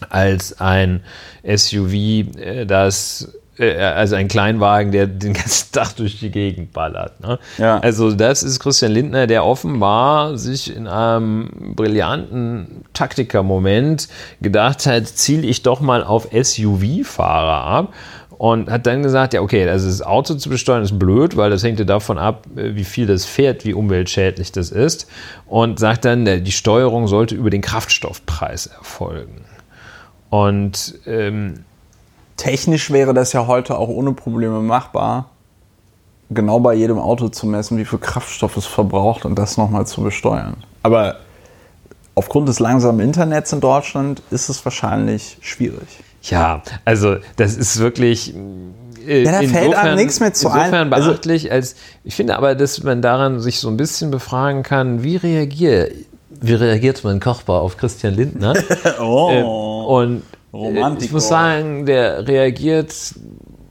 als 0.09 0.61
ein 0.61 1.03
SUV, 1.45 1.93
äh, 1.95 2.67
das 2.67 3.33
also 3.61 4.17
ein 4.17 4.29
Kleinwagen, 4.29 4.93
der 4.93 5.07
den 5.07 5.35
ganzen 5.35 5.71
Tag 5.73 5.95
durch 5.97 6.19
die 6.19 6.31
Gegend 6.31 6.73
ballert. 6.73 7.21
Ne? 7.21 7.39
Ja. 7.59 7.79
Also 7.79 8.13
das 8.13 8.43
ist 8.43 8.61
Christian 8.61 8.93
Lindner, 8.93 9.27
der 9.27 9.45
offenbar 9.45 10.39
sich 10.39 10.75
in 10.75 10.87
einem 10.87 11.75
brillanten 11.77 12.85
Taktiker-Moment 12.95 14.09
gedacht 14.41 14.87
hat, 14.87 15.07
ziele 15.07 15.47
ich 15.47 15.63
doch 15.63 15.81
mal 15.81 16.03
auf 16.03 16.29
SUV-Fahrer 16.33 17.65
ab 17.65 17.95
und 18.41 18.71
hat 18.71 18.87
dann 18.87 19.03
gesagt, 19.03 19.35
ja 19.35 19.43
okay, 19.43 19.69
also 19.69 19.87
das 19.87 20.01
Auto 20.01 20.35
zu 20.35 20.49
besteuern 20.49 20.83
ist 20.83 20.99
blöd, 20.99 21.37
weil 21.37 21.51
das 21.51 21.63
hängt 21.63 21.79
ja 21.79 21.85
davon 21.85 22.17
ab, 22.17 22.47
wie 22.55 22.85
viel 22.85 23.07
das 23.07 23.27
fährt, 23.27 23.67
wie 23.67 23.75
umweltschädlich 23.75 24.51
das 24.51 24.71
ist 24.71 25.07
und 25.47 25.79
sagt 25.79 26.07
dann, 26.07 26.25
die 26.25 26.53
Steuerung 26.53 27.07
sollte 27.07 27.35
über 27.35 27.51
den 27.51 27.61
Kraftstoffpreis 27.61 28.67
erfolgen. 28.67 29.45
Und 30.31 30.95
ähm, 31.07 31.65
technisch 32.41 32.91
wäre 32.91 33.13
das 33.13 33.35
ja 33.35 33.47
heute 33.47 33.77
auch 33.77 33.89
ohne 33.89 34.13
Probleme 34.13 34.61
machbar, 34.61 35.27
genau 36.31 36.59
bei 36.59 36.75
jedem 36.75 36.99
Auto 36.99 37.29
zu 37.29 37.47
messen, 37.47 37.77
wie 37.77 37.85
viel 37.85 37.99
Kraftstoff 37.99 38.57
es 38.57 38.65
verbraucht 38.65 39.27
und 39.27 39.39
das 39.39 39.59
nochmal 39.59 39.87
zu 39.87 40.03
besteuern. 40.03 40.57
Aber 40.83 41.17
aufgrund 42.15 42.49
des 42.49 42.59
langsamen 42.59 43.01
Internets 43.01 43.53
in 43.53 43.61
Deutschland 43.61 44.23
ist 44.31 44.49
es 44.49 44.65
wahrscheinlich 44.65 45.37
schwierig. 45.43 45.87
Ja, 46.23 46.63
also 46.87 47.17
das 47.37 47.57
ist 47.57 47.79
wirklich. 47.79 48.35
Äh, 49.07 49.25
ja, 49.25 49.33
da 49.33 49.49
fällt 49.49 49.75
einem 49.75 49.97
nichts 49.97 50.21
mehr 50.21 50.33
zu 50.33 50.49
insofern 50.49 50.89
ein. 50.89 50.93
Also 50.93 51.11
beachtlich, 51.11 51.53
als 51.53 51.77
ich 52.05 52.15
finde 52.15 52.37
aber, 52.37 52.55
dass 52.55 52.83
man 52.83 53.03
daran 53.03 53.41
sich 53.41 53.59
so 53.59 53.69
ein 53.69 53.77
bisschen 53.77 54.11
befragen 54.11 54.63
kann, 54.63 55.03
wie 55.03 55.17
reagiert, 55.17 55.93
wie 56.31 56.55
reagiert 56.55 57.05
mein 57.05 57.21
Körper 57.21 57.55
auf 57.55 57.77
Christian 57.77 58.15
Lindner? 58.15 58.55
oh. 59.01 59.31
Ähm, 59.31 59.45
und 59.45 60.23
Romantik. 60.53 61.07
Ich 61.07 61.13
muss 61.13 61.29
sagen, 61.29 61.87
der 61.87 62.27
reagiert. 62.27 62.95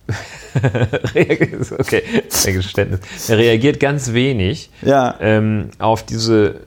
okay, 0.64 2.04
ein 2.48 2.54
Geständnis. 2.54 3.30
Er 3.30 3.38
reagiert 3.38 3.80
ganz 3.80 4.14
wenig 4.14 4.72
ja. 4.82 5.16
ähm, 5.20 5.70
auf 5.78 6.04
diese 6.04 6.62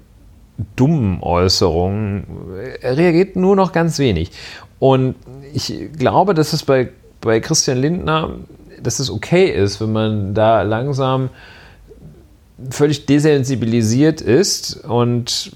dummen 0.76 1.22
Äußerungen. 1.22 2.24
Er 2.80 2.96
reagiert 2.96 3.36
nur 3.36 3.56
noch 3.56 3.72
ganz 3.72 3.98
wenig. 3.98 4.30
Und 4.78 5.16
ich 5.52 5.72
glaube, 5.98 6.34
dass 6.34 6.52
es 6.52 6.62
bei, 6.62 6.90
bei 7.20 7.40
Christian 7.40 7.78
Lindner, 7.78 8.36
dass 8.80 9.00
es 9.00 9.10
okay 9.10 9.46
ist, 9.46 9.80
wenn 9.80 9.92
man 9.92 10.34
da 10.34 10.62
langsam 10.62 11.30
völlig 12.70 13.06
desensibilisiert 13.06 14.20
ist 14.20 14.84
und 14.84 15.52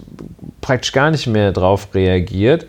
praktisch 0.61 0.93
gar 0.93 1.13
nicht 1.13 1.29
mehr 1.29 1.53
drauf 1.53 1.95
reagiert 1.95 2.67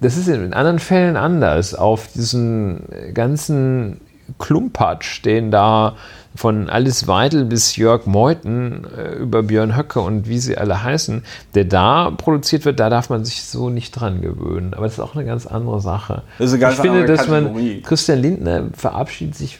das 0.00 0.16
ist 0.16 0.28
in 0.28 0.52
anderen 0.52 0.78
Fällen 0.78 1.16
anders. 1.16 1.74
Auf 1.74 2.08
diesen 2.08 2.84
ganzen 3.14 4.00
Klumpatsch, 4.38 5.24
den 5.24 5.50
da 5.50 5.96
von 6.34 6.70
Alice 6.70 7.08
Weidel 7.08 7.44
bis 7.44 7.76
Jörg 7.76 8.06
Meuthen 8.06 8.86
äh, 8.96 9.14
über 9.16 9.42
Björn 9.42 9.76
Höcke 9.76 10.00
und 10.00 10.28
wie 10.28 10.38
sie 10.38 10.56
alle 10.56 10.82
heißen, 10.82 11.24
der 11.54 11.64
da 11.64 12.10
produziert 12.10 12.64
wird, 12.64 12.78
da 12.78 12.88
darf 12.88 13.10
man 13.10 13.24
sich 13.24 13.42
so 13.42 13.68
nicht 13.68 13.92
dran 13.92 14.20
gewöhnen. 14.20 14.72
Aber 14.74 14.84
das 14.84 14.94
ist 14.94 15.00
auch 15.00 15.16
eine 15.16 15.24
ganz 15.24 15.46
andere 15.46 15.80
Sache. 15.80 16.22
Das 16.38 16.48
ist 16.48 16.52
eine 16.54 16.60
ganz 16.60 16.74
ich 16.76 16.80
finde, 16.80 17.04
dass 17.04 17.28
man 17.28 17.82
Christian 17.82 18.20
Lindner 18.20 18.64
verabschiedet 18.74 19.34
sich 19.34 19.58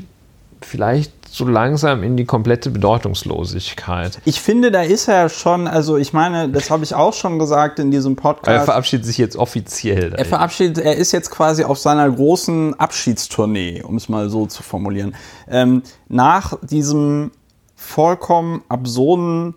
vielleicht 0.62 1.12
so 1.32 1.46
langsam 1.46 2.02
in 2.02 2.16
die 2.16 2.24
komplette 2.24 2.70
Bedeutungslosigkeit. 2.70 4.20
Ich 4.24 4.40
finde, 4.40 4.70
da 4.70 4.82
ist 4.82 5.08
er 5.08 5.28
schon, 5.28 5.68
also 5.68 5.96
ich 5.96 6.12
meine, 6.12 6.48
das 6.48 6.70
habe 6.70 6.82
ich 6.82 6.94
auch 6.94 7.14
schon 7.14 7.38
gesagt 7.38 7.78
in 7.78 7.90
diesem 7.90 8.16
Podcast. 8.16 8.48
Er 8.48 8.64
verabschiedet 8.64 9.06
sich 9.06 9.18
jetzt 9.18 9.36
offiziell. 9.36 10.12
Er 10.14 10.24
verabschiedet, 10.24 10.78
er 10.78 10.96
ist 10.96 11.12
jetzt 11.12 11.30
quasi 11.30 11.64
auf 11.64 11.78
seiner 11.78 12.10
großen 12.10 12.78
Abschiedstournee, 12.78 13.82
um 13.82 13.96
es 13.96 14.08
mal 14.08 14.28
so 14.28 14.46
zu 14.46 14.62
formulieren. 14.62 15.14
Ähm, 15.48 15.82
nach 16.08 16.58
diesem 16.62 17.30
vollkommen 17.76 18.62
absurden, 18.68 19.54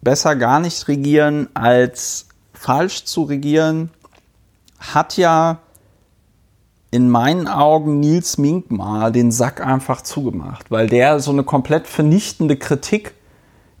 besser 0.00 0.36
gar 0.36 0.60
nicht 0.60 0.86
regieren 0.86 1.48
als 1.54 2.28
falsch 2.52 3.04
zu 3.04 3.24
regieren, 3.24 3.90
hat 4.78 5.16
ja 5.16 5.58
in 6.94 7.10
meinen 7.10 7.48
Augen 7.48 7.98
Nils 7.98 8.38
Minkmar 8.38 9.10
den 9.10 9.32
Sack 9.32 9.60
einfach 9.60 10.02
zugemacht, 10.02 10.70
weil 10.70 10.86
der 10.86 11.18
so 11.18 11.32
eine 11.32 11.42
komplett 11.42 11.88
vernichtende 11.88 12.56
Kritik 12.56 13.14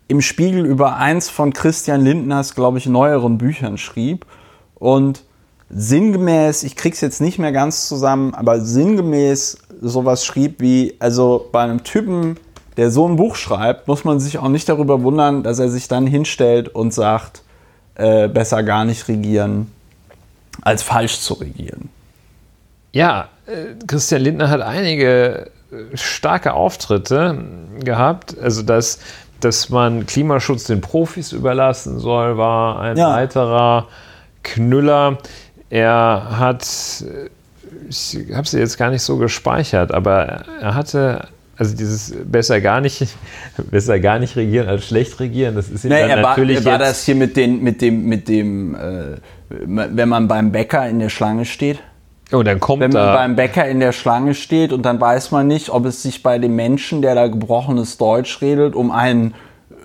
im 0.08 0.20
Spiegel 0.20 0.66
über 0.66 0.96
eins 0.96 1.28
von 1.28 1.52
Christian 1.52 2.00
Lindners, 2.00 2.56
glaube 2.56 2.78
ich, 2.78 2.86
neueren 2.86 3.38
Büchern 3.38 3.78
schrieb 3.78 4.26
und 4.74 5.22
sinngemäß, 5.70 6.64
ich 6.64 6.74
krieg's 6.74 7.00
jetzt 7.00 7.20
nicht 7.20 7.38
mehr 7.38 7.52
ganz 7.52 7.86
zusammen, 7.86 8.34
aber 8.34 8.60
sinngemäß 8.60 9.58
sowas 9.80 10.24
schrieb 10.24 10.60
wie, 10.60 10.96
also 10.98 11.48
bei 11.52 11.62
einem 11.62 11.84
Typen, 11.84 12.36
der 12.76 12.90
so 12.90 13.08
ein 13.08 13.14
Buch 13.14 13.36
schreibt, 13.36 13.86
muss 13.86 14.02
man 14.02 14.18
sich 14.18 14.38
auch 14.38 14.48
nicht 14.48 14.68
darüber 14.68 15.04
wundern, 15.04 15.44
dass 15.44 15.60
er 15.60 15.68
sich 15.68 15.86
dann 15.86 16.08
hinstellt 16.08 16.68
und 16.68 16.92
sagt, 16.92 17.44
äh, 17.94 18.26
besser 18.26 18.64
gar 18.64 18.84
nicht 18.84 19.06
regieren, 19.06 19.70
als 20.62 20.82
falsch 20.82 21.20
zu 21.20 21.34
regieren. 21.34 21.90
Ja, 22.94 23.28
äh, 23.46 23.74
Christian 23.88 24.22
Lindner 24.22 24.48
hat 24.48 24.60
einige 24.60 25.50
äh, 25.72 25.96
starke 25.96 26.54
Auftritte 26.54 27.44
gehabt. 27.80 28.36
Also, 28.40 28.62
dass, 28.62 29.00
dass 29.40 29.68
man 29.68 30.06
Klimaschutz 30.06 30.64
den 30.64 30.80
Profis 30.80 31.32
überlassen 31.32 31.98
soll, 31.98 32.38
war 32.38 32.80
ein 32.80 32.96
ja. 32.96 33.10
weiterer 33.10 33.88
Knüller. 34.44 35.18
Er 35.70 36.38
hat, 36.38 36.64
äh, 37.02 37.30
ich 37.88 38.32
habe 38.32 38.46
sie 38.46 38.60
jetzt 38.60 38.78
gar 38.78 38.90
nicht 38.90 39.02
so 39.02 39.16
gespeichert, 39.16 39.92
aber 39.92 40.44
er 40.60 40.74
hatte 40.76 41.26
also 41.56 41.76
dieses 41.76 42.14
besser 42.24 42.60
gar 42.60 42.80
nicht, 42.80 43.08
besser 43.70 43.98
gar 43.98 44.20
nicht 44.20 44.36
regieren 44.36 44.68
als 44.68 44.86
schlecht 44.86 45.18
regieren, 45.18 45.56
das 45.56 45.68
ist 45.68 45.84
ihm 45.84 45.90
nee, 45.90 46.00
dann 46.00 46.10
er 46.10 46.16
natürlich 46.20 46.64
war, 46.64 46.74
er 46.74 46.78
war 46.78 46.86
das 46.86 47.04
hier 47.04 47.16
mit, 47.16 47.36
den, 47.36 47.60
mit 47.60 47.80
dem, 47.80 48.04
mit 48.06 48.28
dem, 48.28 48.74
äh, 48.76 49.16
wenn 49.48 50.08
man 50.08 50.28
beim 50.28 50.52
Bäcker 50.52 50.88
in 50.88 51.00
der 51.00 51.08
Schlange 51.08 51.44
steht. 51.44 51.80
Oh, 52.34 52.42
dann 52.42 52.60
kommt 52.60 52.80
Wenn 52.80 52.92
man 52.92 53.14
beim 53.14 53.36
Bäcker 53.36 53.66
in 53.66 53.80
der 53.80 53.92
Schlange 53.92 54.34
steht 54.34 54.72
und 54.72 54.82
dann 54.82 55.00
weiß 55.00 55.30
man 55.30 55.46
nicht, 55.46 55.70
ob 55.70 55.86
es 55.86 56.02
sich 56.02 56.22
bei 56.22 56.38
dem 56.38 56.56
Menschen, 56.56 57.00
der 57.00 57.14
da 57.14 57.28
gebrochenes 57.28 57.96
Deutsch 57.96 58.40
redet, 58.40 58.74
um 58.74 58.90
einen 58.90 59.34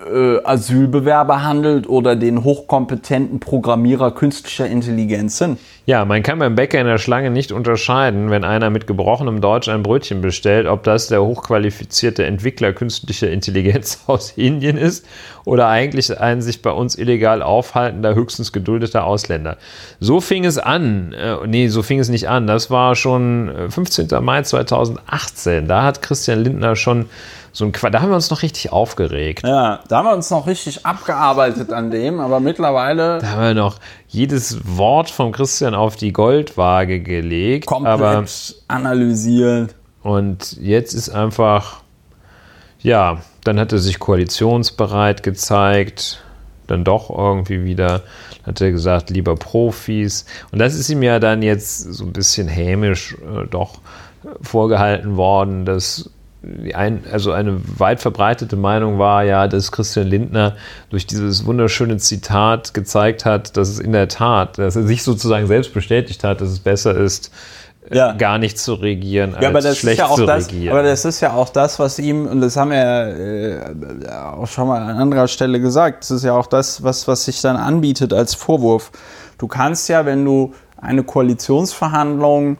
äh, 0.06 0.38
Asylbewerber 0.44 1.42
handelt 1.42 1.88
oder 1.88 2.16
den 2.16 2.44
hochkompetenten 2.44 3.40
Programmierer 3.40 4.12
künstlicher 4.12 4.66
Intelligenz 4.66 5.38
sind. 5.38 5.58
Ja, 5.86 6.04
man 6.04 6.22
kann 6.22 6.38
beim 6.38 6.54
Bäcker 6.54 6.80
in 6.80 6.86
der 6.86 6.98
Schlange 6.98 7.30
nicht 7.30 7.52
unterscheiden, 7.52 8.30
wenn 8.30 8.44
einer 8.44 8.70
mit 8.70 8.86
gebrochenem 8.86 9.40
Deutsch 9.40 9.68
ein 9.68 9.82
Brötchen 9.82 10.20
bestellt, 10.20 10.66
ob 10.66 10.84
das 10.84 11.08
der 11.08 11.22
hochqualifizierte 11.22 12.24
Entwickler 12.24 12.72
künstlicher 12.72 13.30
Intelligenz 13.30 14.02
aus 14.06 14.32
Indien 14.36 14.76
ist 14.76 15.04
oder 15.44 15.68
eigentlich 15.68 16.18
ein 16.18 16.42
sich 16.42 16.62
bei 16.62 16.70
uns 16.70 16.96
illegal 16.96 17.42
aufhaltender, 17.42 18.14
höchstens 18.14 18.52
geduldeter 18.52 19.04
Ausländer. 19.04 19.56
So 19.98 20.20
fing 20.20 20.44
es 20.44 20.58
an. 20.58 21.12
Äh, 21.12 21.46
nee, 21.46 21.68
so 21.68 21.82
fing 21.82 21.98
es 21.98 22.08
nicht 22.08 22.28
an. 22.28 22.46
Das 22.46 22.70
war 22.70 22.94
schon 22.94 23.50
15. 23.68 24.10
Äh, 24.10 24.20
Mai 24.20 24.42
2018. 24.42 25.66
Da 25.66 25.82
hat 25.82 26.02
Christian 26.02 26.44
Lindner 26.44 26.76
schon 26.76 27.06
so 27.52 27.64
ein 27.64 27.72
Quatsch. 27.72 27.92
Da 27.92 28.00
haben 28.00 28.10
wir 28.10 28.16
uns 28.16 28.30
noch 28.30 28.42
richtig 28.42 28.72
aufgeregt. 28.72 29.42
Ja, 29.44 29.80
da 29.88 29.98
haben 29.98 30.06
wir 30.06 30.14
uns 30.14 30.30
noch 30.30 30.46
richtig 30.46 30.86
abgearbeitet 30.86 31.72
an 31.72 31.90
dem, 31.90 32.20
aber 32.20 32.40
mittlerweile. 32.40 33.18
Da 33.20 33.30
haben 33.30 33.42
wir 33.42 33.54
noch 33.54 33.76
jedes 34.08 34.58
Wort 34.76 35.10
von 35.10 35.32
Christian 35.32 35.74
auf 35.74 35.96
die 35.96 36.12
Goldwaage 36.12 37.00
gelegt. 37.00 37.66
Komplett 37.66 37.92
aber, 37.92 38.24
analysiert. 38.68 39.74
Und 40.02 40.56
jetzt 40.60 40.94
ist 40.94 41.10
einfach, 41.10 41.82
ja, 42.80 43.18
dann 43.44 43.58
hat 43.58 43.72
er 43.72 43.78
sich 43.78 43.98
koalitionsbereit 43.98 45.22
gezeigt. 45.22 46.22
Dann 46.66 46.84
doch 46.84 47.10
irgendwie 47.10 47.64
wieder, 47.64 48.02
hat 48.46 48.60
er 48.60 48.70
gesagt, 48.70 49.10
lieber 49.10 49.34
Profis. 49.34 50.24
Und 50.52 50.60
das 50.60 50.74
ist 50.74 50.88
ihm 50.88 51.02
ja 51.02 51.18
dann 51.18 51.42
jetzt 51.42 51.80
so 51.80 52.04
ein 52.04 52.12
bisschen 52.12 52.46
hämisch 52.46 53.14
äh, 53.14 53.46
doch 53.50 53.80
vorgehalten 54.40 55.16
worden, 55.16 55.64
dass 55.64 56.10
ein, 56.74 57.04
also 57.12 57.32
eine 57.32 57.60
weit 57.78 58.00
verbreitete 58.00 58.56
Meinung 58.56 58.98
war 58.98 59.24
ja, 59.24 59.46
dass 59.46 59.72
Christian 59.72 60.06
Lindner 60.06 60.56
durch 60.88 61.06
dieses 61.06 61.44
wunderschöne 61.44 61.98
Zitat 61.98 62.72
gezeigt 62.72 63.24
hat, 63.24 63.56
dass 63.56 63.68
es 63.68 63.78
in 63.78 63.92
der 63.92 64.08
Tat, 64.08 64.58
dass 64.58 64.76
er 64.76 64.84
sich 64.84 65.02
sozusagen 65.02 65.46
selbst 65.46 65.74
bestätigt 65.74 66.24
hat, 66.24 66.40
dass 66.40 66.48
es 66.48 66.60
besser 66.60 66.96
ist, 66.96 67.30
äh, 67.90 67.96
ja. 67.96 68.12
gar 68.12 68.38
nicht 68.38 68.58
zu 68.58 68.74
regieren, 68.74 69.34
als 69.34 69.42
ja, 69.42 69.50
aber 69.50 69.60
das 69.60 69.78
schlecht 69.78 69.98
ist 69.98 69.98
ja 69.98 70.06
auch 70.06 70.16
zu 70.16 70.24
das, 70.24 70.48
regieren. 70.48 70.72
Aber 70.72 70.82
das 70.82 71.04
ist 71.04 71.20
ja 71.20 71.34
auch 71.34 71.50
das, 71.50 71.78
was 71.78 71.98
ihm, 71.98 72.26
und 72.26 72.40
das 72.40 72.56
haben 72.56 72.70
wir 72.70 72.78
äh, 72.78 74.10
auch 74.10 74.46
schon 74.46 74.68
mal 74.68 74.80
an 74.80 74.96
anderer 74.96 75.28
Stelle 75.28 75.60
gesagt, 75.60 76.04
das 76.04 76.10
ist 76.10 76.24
ja 76.24 76.32
auch 76.32 76.46
das, 76.46 76.82
was, 76.82 77.06
was 77.06 77.26
sich 77.26 77.42
dann 77.42 77.56
anbietet 77.56 78.14
als 78.14 78.34
Vorwurf. 78.34 78.92
Du 79.36 79.46
kannst 79.46 79.88
ja, 79.90 80.06
wenn 80.06 80.24
du 80.24 80.54
eine 80.80 81.02
Koalitionsverhandlung 81.02 82.58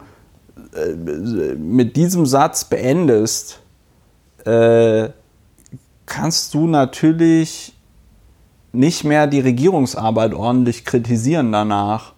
äh, 0.75 1.55
mit 1.55 1.95
diesem 1.95 2.27
Satz 2.27 2.65
beendest, 2.65 3.60
äh, 4.45 5.09
kannst 6.05 6.53
du 6.53 6.67
natürlich 6.67 7.73
nicht 8.73 9.03
mehr 9.03 9.27
die 9.27 9.39
Regierungsarbeit 9.39 10.33
ordentlich 10.33 10.85
kritisieren 10.85 11.51
danach. 11.51 12.13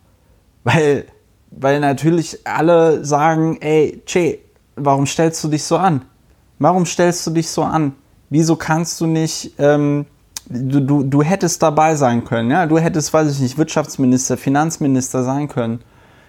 Weil, 0.64 1.06
weil 1.52 1.80
natürlich 1.80 2.40
alle 2.46 3.04
sagen, 3.04 3.58
ey, 3.62 4.02
Che, 4.06 4.40
warum 4.76 5.06
stellst 5.06 5.44
du 5.44 5.48
dich 5.48 5.64
so 5.64 5.78
an? 5.78 6.04
Warum 6.60 6.86
stellst 6.86 7.26
du 7.28 7.32
dich 7.32 7.50
so 7.50 7.64
an? 7.64 7.94
Wieso 8.30 8.56
kannst 8.56 9.02
du 9.02 9.06
nicht, 9.06 9.54
ähm, 9.60 10.06
du, 10.50 10.80
du, 10.80 11.04
du 11.04 11.22
hättest 11.22 11.62
dabei 11.62 11.96
sein 11.96 12.24
können, 12.24 12.52
ja? 12.52 12.66
Du 12.66 12.78
hättest, 12.78 13.14
weiß 13.14 13.32
ich 13.32 13.40
nicht, 13.40 13.58
Wirtschaftsminister, 13.58 14.38
Finanzminister 14.38 15.24
sein 15.24 15.48
können, 15.48 15.82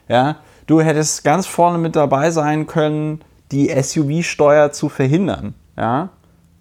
ja? 0.08 0.36
Du 0.66 0.80
hättest 0.80 1.24
ganz 1.24 1.46
vorne 1.46 1.78
mit 1.78 1.94
dabei 1.94 2.30
sein 2.30 2.66
können, 2.66 3.20
die 3.52 3.68
SUV-Steuer 3.68 4.72
zu 4.72 4.88
verhindern. 4.88 5.54
Ja. 5.76 6.10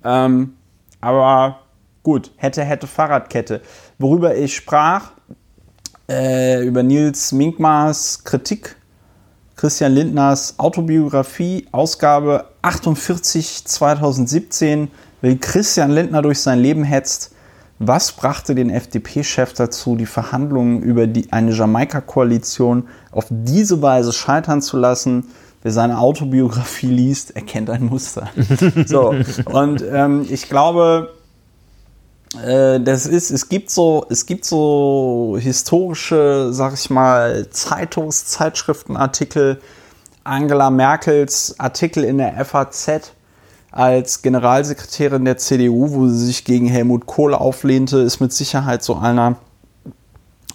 Ähm, 0.03 0.53
aber 1.01 1.59
gut, 2.03 2.31
hätte, 2.37 2.63
hätte 2.63 2.87
Fahrradkette. 2.87 3.61
Worüber 3.97 4.35
ich 4.35 4.55
sprach, 4.55 5.11
äh, 6.09 6.65
über 6.65 6.83
Nils 6.83 7.31
Minkmars 7.31 8.23
Kritik, 8.23 8.75
Christian 9.55 9.93
Lindners 9.93 10.55
Autobiografie, 10.57 11.67
Ausgabe 11.71 12.45
48 12.61 13.65
2017, 13.65 14.89
wie 15.21 15.37
Christian 15.37 15.91
Lindner 15.91 16.21
durch 16.21 16.39
sein 16.41 16.59
Leben 16.59 16.83
hetzt. 16.83 17.33
Was 17.79 18.11
brachte 18.11 18.55
den 18.55 18.69
FDP-Chef 18.69 19.53
dazu, 19.53 19.95
die 19.95 20.05
Verhandlungen 20.05 20.81
über 20.81 21.07
die, 21.07 21.31
eine 21.31 21.51
Jamaika-Koalition 21.51 22.87
auf 23.11 23.25
diese 23.29 23.81
Weise 23.81 24.13
scheitern 24.13 24.61
zu 24.61 24.77
lassen? 24.77 25.25
Wer 25.63 25.71
seine 25.71 25.97
Autobiografie 25.97 26.87
liest, 26.87 27.35
erkennt 27.35 27.69
ein 27.69 27.85
Muster. 27.85 28.29
so, 28.85 29.15
und 29.45 29.83
ähm, 29.89 30.27
ich 30.29 30.49
glaube, 30.49 31.13
äh, 32.45 32.79
das 32.79 33.05
ist, 33.07 33.31
es 33.31 33.49
gibt 33.49 33.71
so, 33.71 34.05
es 34.09 34.25
gibt 34.25 34.45
so 34.45 35.37
historische, 35.39 36.49
sag 36.51 36.73
ich 36.73 36.89
mal, 36.89 37.47
Zeitungs-, 37.49 38.25
Zeitschriftenartikel, 38.25 39.59
Angela 40.23 40.69
Merkels 40.69 41.55
Artikel 41.59 42.03
in 42.03 42.17
der 42.17 42.45
FAZ 42.45 43.13
als 43.71 44.21
Generalsekretärin 44.21 45.25
der 45.25 45.37
CDU, 45.37 45.91
wo 45.91 46.07
sie 46.07 46.27
sich 46.27 46.45
gegen 46.45 46.67
Helmut 46.67 47.07
Kohl 47.07 47.33
auflehnte, 47.33 47.97
ist 47.99 48.19
mit 48.19 48.31
Sicherheit 48.31 48.83
so 48.83 48.95
einer. 48.95 49.37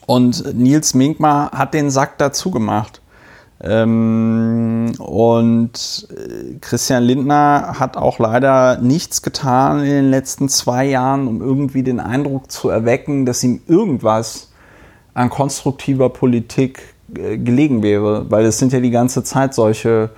Und 0.07 0.55
Nils 0.55 0.95
Minkmar 0.95 1.51
hat 1.51 1.75
den 1.75 1.91
Sack 1.91 2.17
dazu 2.19 2.51
gemacht. 2.51 3.03
Ähm, 3.61 4.93
und 4.99 6.07
äh, 6.11 6.59
Christian 6.61 7.03
Lindner 7.03 7.75
hat 7.79 7.97
auch 7.97 8.21
leider 8.21 8.79
nichts 8.79 9.23
getan 9.23 9.81
in 9.81 9.91
den 9.91 10.11
letzten 10.11 10.49
zwei 10.49 10.85
Jahren, 10.85 11.27
um 11.27 11.43
irgendwie 11.43 11.83
den 11.83 11.99
Eindruck 11.99 12.53
zu 12.53 12.69
erwecken, 12.69 13.27
dass 13.27 13.43
ihm 13.43 13.61
irgendwas 13.67 14.53
an 15.15 15.29
konstruktiver 15.29 16.09
Politik 16.09 16.95
äh, 17.17 17.37
gelegen 17.37 17.83
wäre, 17.83 18.31
weil 18.31 18.45
es 18.45 18.59
sind 18.59 18.73
ja 18.73 18.79
die 18.79 18.91
ganze 18.91 19.25
Zeit 19.25 19.55
solche 19.55 20.11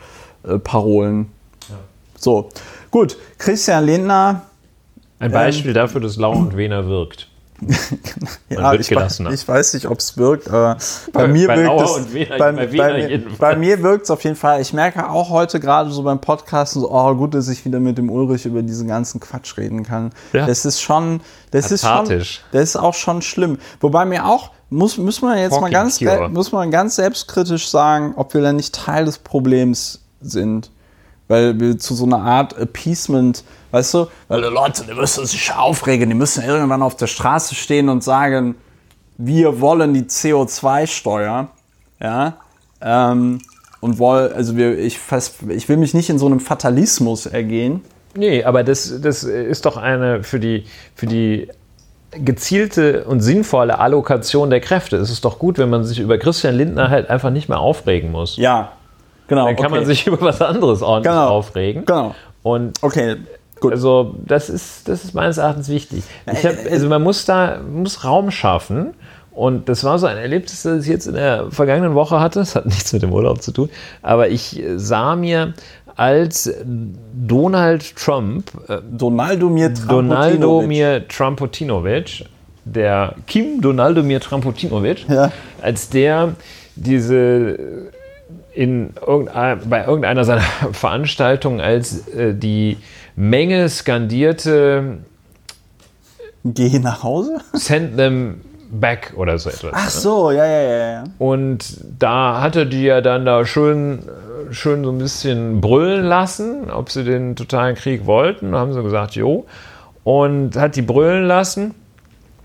äh, 0.43 0.59
Parolen. 0.59 1.29
Ja. 1.71 1.77
So, 2.19 2.51
gut, 2.91 3.17
Christian 3.39 3.87
Lindner. 3.87 4.43
Ein 5.19 5.33
Beispiel 5.33 5.71
ähm, 5.71 5.75
dafür, 5.75 6.03
dass 6.03 6.17
Lau 6.17 6.33
und 6.33 6.59
Wehner 6.59 6.89
wirkt. 6.89 7.29
Ja, 8.49 8.73
ich, 8.75 8.95
weiß, 8.95 9.21
ich 9.21 9.49
weiß 9.49 9.75
nicht, 9.75 9.87
ob 9.87 9.99
es 9.99 10.17
wirkt, 10.17 10.49
aber 10.49 10.79
bei, 11.13 11.23
bei 11.23 11.29
mir 11.29 11.47
bei 11.47 11.59
wirkt 11.59 11.81
es. 11.83 12.13
Wiener, 12.13 12.39
bei, 12.39 12.53
bei, 12.53 13.23
bei, 13.39 13.57
mir 13.57 13.83
wirkt 13.83 14.05
es 14.05 14.11
auf 14.11 14.25
jeden 14.25 14.37
Fall. 14.37 14.61
Ich 14.61 14.73
merke 14.73 15.09
auch 15.11 15.31
heute 15.31 15.61
gerade 15.61 15.91
so 15.91 16.03
beim 16.03 16.21
Podcast, 16.21 16.75
so, 16.75 16.91
oh, 16.91 17.15
gut, 17.15 17.35
dass 17.35 17.49
ich 17.49 17.65
wieder 17.65 17.81
mit 17.81 17.99
dem 17.99 18.11
Ulrich 18.11 18.47
über 18.47 18.63
diesen 18.63 18.89
ganzen 18.89 19.21
Quatsch 19.21 19.57
reden 19.59 19.83
kann. 19.83 20.11
Ja. 20.33 20.47
Das 20.47 20.65
ist 20.65 20.81
schon, 20.81 21.21
das 21.51 21.71
ist 21.71 21.85
schon, 21.85 22.09
das 22.09 22.39
ist 22.53 22.77
auch 22.77 22.95
schon 22.95 23.23
schlimm. 23.23 23.59
Wobei 23.81 24.05
mir 24.05 24.27
auch, 24.27 24.51
muss, 24.71 24.97
muss 24.97 25.21
man 25.21 25.37
jetzt 25.39 25.61
mal 25.61 25.71
ganz, 25.71 26.01
muss 26.31 26.53
man 26.53 26.71
ganz 26.71 26.97
selbstkritisch 26.97 27.69
sagen, 27.69 28.15
ob 28.17 28.35
wir 28.35 28.41
da 28.41 28.53
nicht 28.53 28.75
Teil 28.75 29.05
des 29.05 29.19
Problems 29.19 30.01
sind. 30.21 30.71
Weil 31.29 31.61
wir 31.61 31.79
zu 31.79 31.95
so 31.95 32.07
einer 32.07 32.23
Art 32.23 32.59
Appeasement, 32.59 33.45
weißt 33.71 33.95
du, 33.95 34.07
weil 34.29 34.43
die 34.43 34.49
Leute, 34.49 34.85
die 34.85 34.95
müssen 34.95 35.27
sich 35.27 35.53
aufregen, 35.55 36.09
die 36.09 36.15
müssen 36.15 36.45
irgendwann 36.45 36.83
auf 36.83 36.97
der 36.97 37.07
Straße 37.07 37.55
stehen 37.55 37.89
und 37.89 38.03
sagen, 38.03 38.57
wir 39.17 39.61
wollen 39.61 39.95
die 39.95 40.03
CO2-Steuer, 40.03 41.49
ja, 42.01 42.35
ähm, 42.81 43.41
und 43.81 43.99
wollen, 43.99 44.33
also 44.33 44.57
wir, 44.57 44.79
ich, 44.79 44.99
fast, 44.99 45.37
ich 45.49 45.69
will 45.69 45.77
mich 45.77 45.95
nicht 45.95 46.11
in 46.11 46.19
so 46.19 46.27
einem 46.27 46.41
Fatalismus 46.41 47.27
ergehen. 47.27 47.83
Nee, 48.15 48.45
aber 48.45 48.65
das, 48.65 49.01
das 49.01 49.23
ist 49.23 49.65
doch 49.65 49.77
eine 49.77 50.23
für 50.23 50.41
die, 50.41 50.65
für 50.95 51.07
die 51.07 51.49
gezielte 52.13 53.05
und 53.05 53.21
sinnvolle 53.21 53.79
Allokation 53.79 54.51
der 54.51 54.61
Kräfte. 54.61 54.97
Es 54.97 55.11
ist 55.11 55.25
doch 55.25 55.39
gut, 55.39 55.59
wenn 55.59 55.71
man 55.71 55.85
sich 55.85 56.01
über 56.01 56.19
Christian 56.19 56.57
Lindner 56.57 56.91
halt 56.91 57.09
einfach 57.09 57.31
nicht 57.31 57.49
mehr 57.49 57.61
aufregen 57.61 58.11
muss. 58.11 58.37
Ja, 58.37 58.73
genau. 59.29 59.47
Dann 59.47 59.57
kann 59.57 59.67
okay. 59.67 59.77
man 59.77 59.85
sich 59.87 60.07
über 60.07 60.21
was 60.21 60.43
anderes 60.43 60.83
ordentlich 60.83 61.13
genau. 61.13 61.29
aufregen. 61.29 61.85
Genau. 61.85 62.15
Und 62.43 62.83
okay. 62.83 63.17
Gut. 63.61 63.73
Also 63.73 64.15
das 64.27 64.49
ist, 64.49 64.89
das 64.89 65.05
ist 65.05 65.15
meines 65.15 65.39
Erachtens 65.39 65.69
wichtig. 65.69 66.03
Hab, 66.27 66.71
also 66.71 66.89
man 66.89 67.03
muss 67.03 67.25
da 67.25 67.61
muss 67.61 68.05
Raum 68.05 68.31
schaffen. 68.31 68.95
Und 69.33 69.69
das 69.69 69.85
war 69.85 69.99
so 69.99 70.07
ein 70.07 70.17
Erlebnis, 70.17 70.63
das 70.63 70.85
ich 70.85 70.91
jetzt 70.91 71.07
in 71.07 71.15
der 71.15 71.51
vergangenen 71.51 71.95
Woche 71.95 72.21
hatte. 72.21 72.41
Das 72.41 72.57
hat 72.57 72.67
nichts 72.67 72.93
mit 72.93 73.03
dem 73.03 73.13
Urlaub 73.13 73.43
zu 73.43 73.53
tun. 73.53 73.71
Aber 74.03 74.29
ich 74.29 74.63
sah 74.77 75.15
mir 75.17 75.55
als 75.97 76.53
Donald 76.65 77.95
Trump, 77.97 78.51
äh, 78.69 78.79
Donaldomir 78.91 79.69
Donaldomir 79.69 81.07
Trampotinovic, 81.09 82.25
der 82.65 83.15
Kim 83.27 83.61
Donaldomir 83.61 84.21
Trampotinovic, 84.21 85.09
ja. 85.09 85.31
als 85.61 85.91
der 85.91 86.35
diese 86.77 87.91
in 88.55 88.95
irgendein, 89.07 89.61
bei 89.69 89.85
irgendeiner 89.85 90.25
seiner 90.25 90.41
Veranstaltungen 90.73 91.61
als 91.61 92.09
äh, 92.09 92.35
die 92.35 92.79
Menge 93.17 93.69
skandierte 93.69 94.99
Geh 96.45 96.79
nach 96.79 97.03
Hause? 97.03 97.39
Send 97.53 97.97
them 97.97 98.41
back 98.71 99.13
oder 99.17 99.39
so 99.39 99.51
etwas. 99.51 99.73
Ach 99.75 99.85
ne? 99.85 99.91
so, 99.91 100.31
ja, 100.31 100.47
ja, 100.47 100.63
ja, 100.63 100.93
ja. 100.93 101.05
Und 101.19 101.81
da 101.99 102.41
hatte 102.41 102.67
die 102.67 102.85
ja 102.85 103.01
dann 103.01 103.27
da 103.27 103.45
schön 103.45 104.01
schön 104.51 104.85
so 104.85 104.91
ein 104.91 104.99
bisschen 104.99 105.61
brüllen 105.61 106.05
lassen, 106.05 106.71
ob 106.71 106.91
sie 106.91 107.05
den 107.05 107.37
totalen 107.37 107.77
Krieg 107.77 108.07
wollten. 108.07 108.53
Da 108.53 108.59
haben 108.59 108.73
sie 108.73 108.83
gesagt, 108.83 109.15
jo. 109.15 109.47
Und 110.03 110.57
hat 110.57 110.77
die 110.77 110.83
brüllen 110.83 111.25
lassen. 111.25 111.75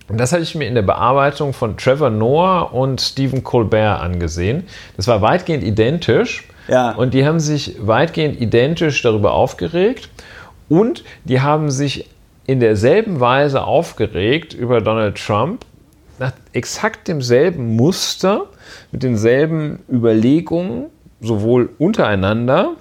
Und 0.07 0.19
das 0.19 0.31
hatte 0.31 0.43
ich 0.43 0.55
mir 0.55 0.67
in 0.67 0.75
der 0.75 0.83
Bearbeitung 0.83 1.53
von 1.53 1.77
Trevor 1.77 2.09
Noah 2.09 2.73
und 2.73 3.01
Stephen 3.01 3.43
Colbert 3.43 4.01
angesehen. 4.01 4.65
Das 4.97 5.07
war 5.07 5.21
weitgehend 5.21 5.63
identisch. 5.63 6.47
Ja. 6.67 6.91
Und 6.91 7.13
die 7.13 7.25
haben 7.25 7.39
sich 7.39 7.75
weitgehend 7.79 8.39
identisch 8.39 9.01
darüber 9.01 9.33
aufgeregt. 9.33 10.09
Und 10.69 11.03
die 11.23 11.41
haben 11.41 11.71
sich 11.71 12.09
in 12.47 12.59
derselben 12.59 13.19
Weise 13.19 13.63
aufgeregt 13.63 14.53
über 14.53 14.81
Donald 14.81 15.17
Trump, 15.17 15.65
nach 16.19 16.33
exakt 16.53 17.07
demselben 17.07 17.75
Muster, 17.75 18.45
mit 18.91 19.03
denselben 19.03 19.79
Überlegungen 19.91 20.85
sowohl 21.21 21.69
untereinander, 21.77 22.75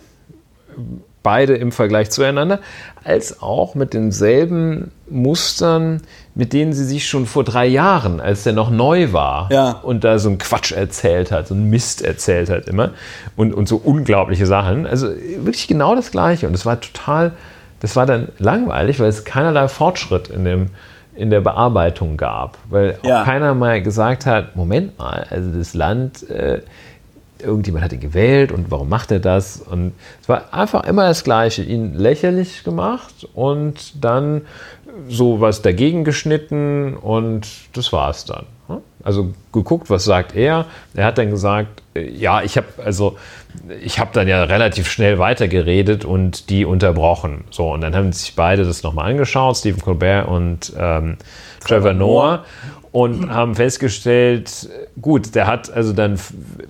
beide 1.25 1.55
im 1.55 1.73
Vergleich 1.73 2.11
zueinander, 2.11 2.61
als 3.03 3.43
auch 3.43 3.75
mit 3.75 3.95
denselben 3.95 4.93
Mustern, 5.09 6.03
mit 6.35 6.53
denen 6.53 6.73
sie 6.73 6.85
sich 6.85 7.09
schon 7.09 7.27
vor 7.27 7.43
drei 7.43 7.67
Jahren, 7.67 8.21
als 8.21 8.45
der 8.45 8.53
noch 8.53 8.71
neu 8.71 9.13
war 9.13 9.49
ja. 9.51 9.73
und 9.83 10.05
da 10.05 10.19
so 10.21 10.29
einen 10.29 10.39
Quatsch 10.39 10.71
erzählt 10.71 11.33
hat, 11.33 11.49
so 11.49 11.55
einen 11.55 11.71
Mist 11.71 12.03
erzählt 12.03 12.51
hat 12.51 12.69
immer 12.69 12.91
und, 13.37 13.55
und 13.55 13.69
so 13.69 13.77
unglaubliche 13.77 14.47
Sachen. 14.47 14.87
Also 14.87 15.09
wirklich 15.09 15.67
genau 15.67 15.97
das 15.97 16.11
Gleiche. 16.11 16.47
Und 16.47 16.55
es 16.55 16.67
war 16.67 16.81
total, 16.81 17.33
das 17.81 17.97
war 17.97 18.05
dann 18.05 18.29
langweilig, 18.39 19.01
weil 19.01 19.09
es 19.09 19.25
keinerlei 19.25 19.67
Fortschritt 19.67 20.29
in 20.29 20.45
dem 20.45 20.71
in 21.17 21.31
der 21.31 21.41
Bearbeitung 21.41 22.17
gab, 22.17 22.59
weil 22.69 22.99
ja. 23.05 23.21
auch 23.21 23.25
keiner 23.25 23.55
mal 23.55 23.81
gesagt 23.81 24.27
hat, 24.27 24.57
Moment 24.57 24.99
mal, 24.99 25.25
also 25.31 25.57
das 25.57 25.73
Land 25.73 26.29
äh, 26.29 26.61
irgendjemand 27.45 27.85
hat 27.85 27.93
ihn 27.93 28.01
gewählt 28.01 28.53
und 28.53 28.71
warum 28.71 28.89
macht 28.89 29.11
er 29.11 29.21
das? 29.21 29.59
Und 29.59 29.93
es 30.21 30.29
war 30.29 30.53
einfach 30.53 30.85
immer 30.85 31.07
das 31.07 31.25
Gleiche, 31.25 31.63
ihn 31.63 31.95
lächerlich 31.95 32.65
gemacht 32.65 33.29
und 33.35 34.05
dann 34.05 34.43
so 35.09 35.41
was 35.41 35.63
dagegen 35.63 36.05
geschnitten 36.05 36.97
und 36.97 37.47
das 37.73 37.93
war 37.93 38.11
es 38.11 38.25
dann. 38.25 38.47
Also 39.05 39.35
geguckt, 39.53 39.91
was 39.91 40.05
sagt 40.05 40.35
er? 40.35 40.65
Er 40.95 41.05
hat 41.05 41.19
dann 41.19 41.29
gesagt, 41.29 41.83
äh, 41.95 42.09
ja, 42.09 42.43
ich 42.43 42.57
habe 42.57 42.69
also 42.83 43.19
ich 43.83 43.99
habe 43.99 44.11
dann 44.15 44.27
ja 44.27 44.43
relativ 44.45 44.91
schnell 44.91 45.19
weitergeredet 45.19 46.07
und 46.07 46.49
die 46.49 46.65
unterbrochen. 46.65 47.45
So 47.51 47.71
und 47.71 47.83
dann 47.83 47.95
haben 47.95 48.13
sich 48.13 48.35
beide 48.35 48.65
das 48.65 48.83
nochmal 48.83 49.11
angeschaut, 49.11 49.59
Stephen 49.59 49.83
Colbert 49.83 50.27
und 50.27 50.73
ähm, 50.79 51.19
Trevor 51.61 51.93
Noah 51.93 52.45
und 52.95 53.29
haben 53.29 53.57
festgestellt, 53.57 54.69
gut, 55.03 55.35
der 55.35 55.49
hat 55.49 55.69
also 55.69 55.93
dann 55.93 56.17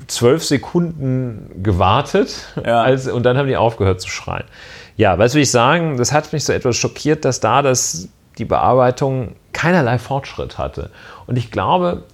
zwölf 0.07 0.43
Sekunden 0.43 1.51
gewartet 1.63 2.47
ja. 2.65 2.81
als, 2.81 3.09
und 3.09 3.25
dann 3.25 3.37
haben 3.37 3.47
die 3.47 3.59
aufgehört 3.59 4.01
zu 4.01 4.09
schreien. 4.09 4.47
Ja, 4.97 5.19
was 5.19 5.35
will 5.35 5.43
ich 5.43 5.51
sagen? 5.51 5.99
Das 5.99 6.13
hat 6.13 6.33
mich 6.33 6.45
so 6.45 6.55
etwas 6.55 6.77
schockiert, 6.77 7.27
dass 7.27 7.41
da 7.41 7.61
das, 7.61 8.09
die 8.39 8.47
Bearbeitung 8.47 9.37
keinerlei 9.53 9.99
Fortschritt 9.99 10.57
hatte. 10.57 10.89
Und 11.27 11.37
ich 11.37 11.51
glaube, 11.51 12.05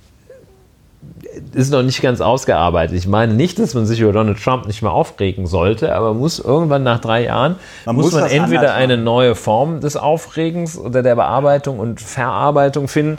ist 1.52 1.72
noch 1.72 1.82
nicht 1.82 2.02
ganz 2.02 2.20
ausgearbeitet. 2.20 2.96
Ich 2.96 3.06
meine 3.06 3.34
nicht, 3.34 3.58
dass 3.58 3.74
man 3.74 3.86
sich 3.86 4.00
über 4.00 4.12
Donald 4.12 4.42
Trump 4.42 4.66
nicht 4.66 4.82
mehr 4.82 4.92
aufregen 4.92 5.46
sollte, 5.46 5.94
aber 5.94 6.14
muss 6.14 6.38
irgendwann 6.38 6.82
nach 6.82 7.00
drei 7.00 7.24
Jahren, 7.24 7.56
man 7.86 7.96
muss, 7.96 8.06
muss 8.06 8.20
man 8.20 8.30
entweder 8.30 8.74
eine 8.74 8.96
neue 8.96 9.34
Form 9.34 9.80
des 9.80 9.96
Aufregens 9.96 10.78
oder 10.78 11.02
der 11.02 11.16
Bearbeitung 11.16 11.78
und 11.78 12.00
Verarbeitung 12.00 12.88
finden 12.88 13.18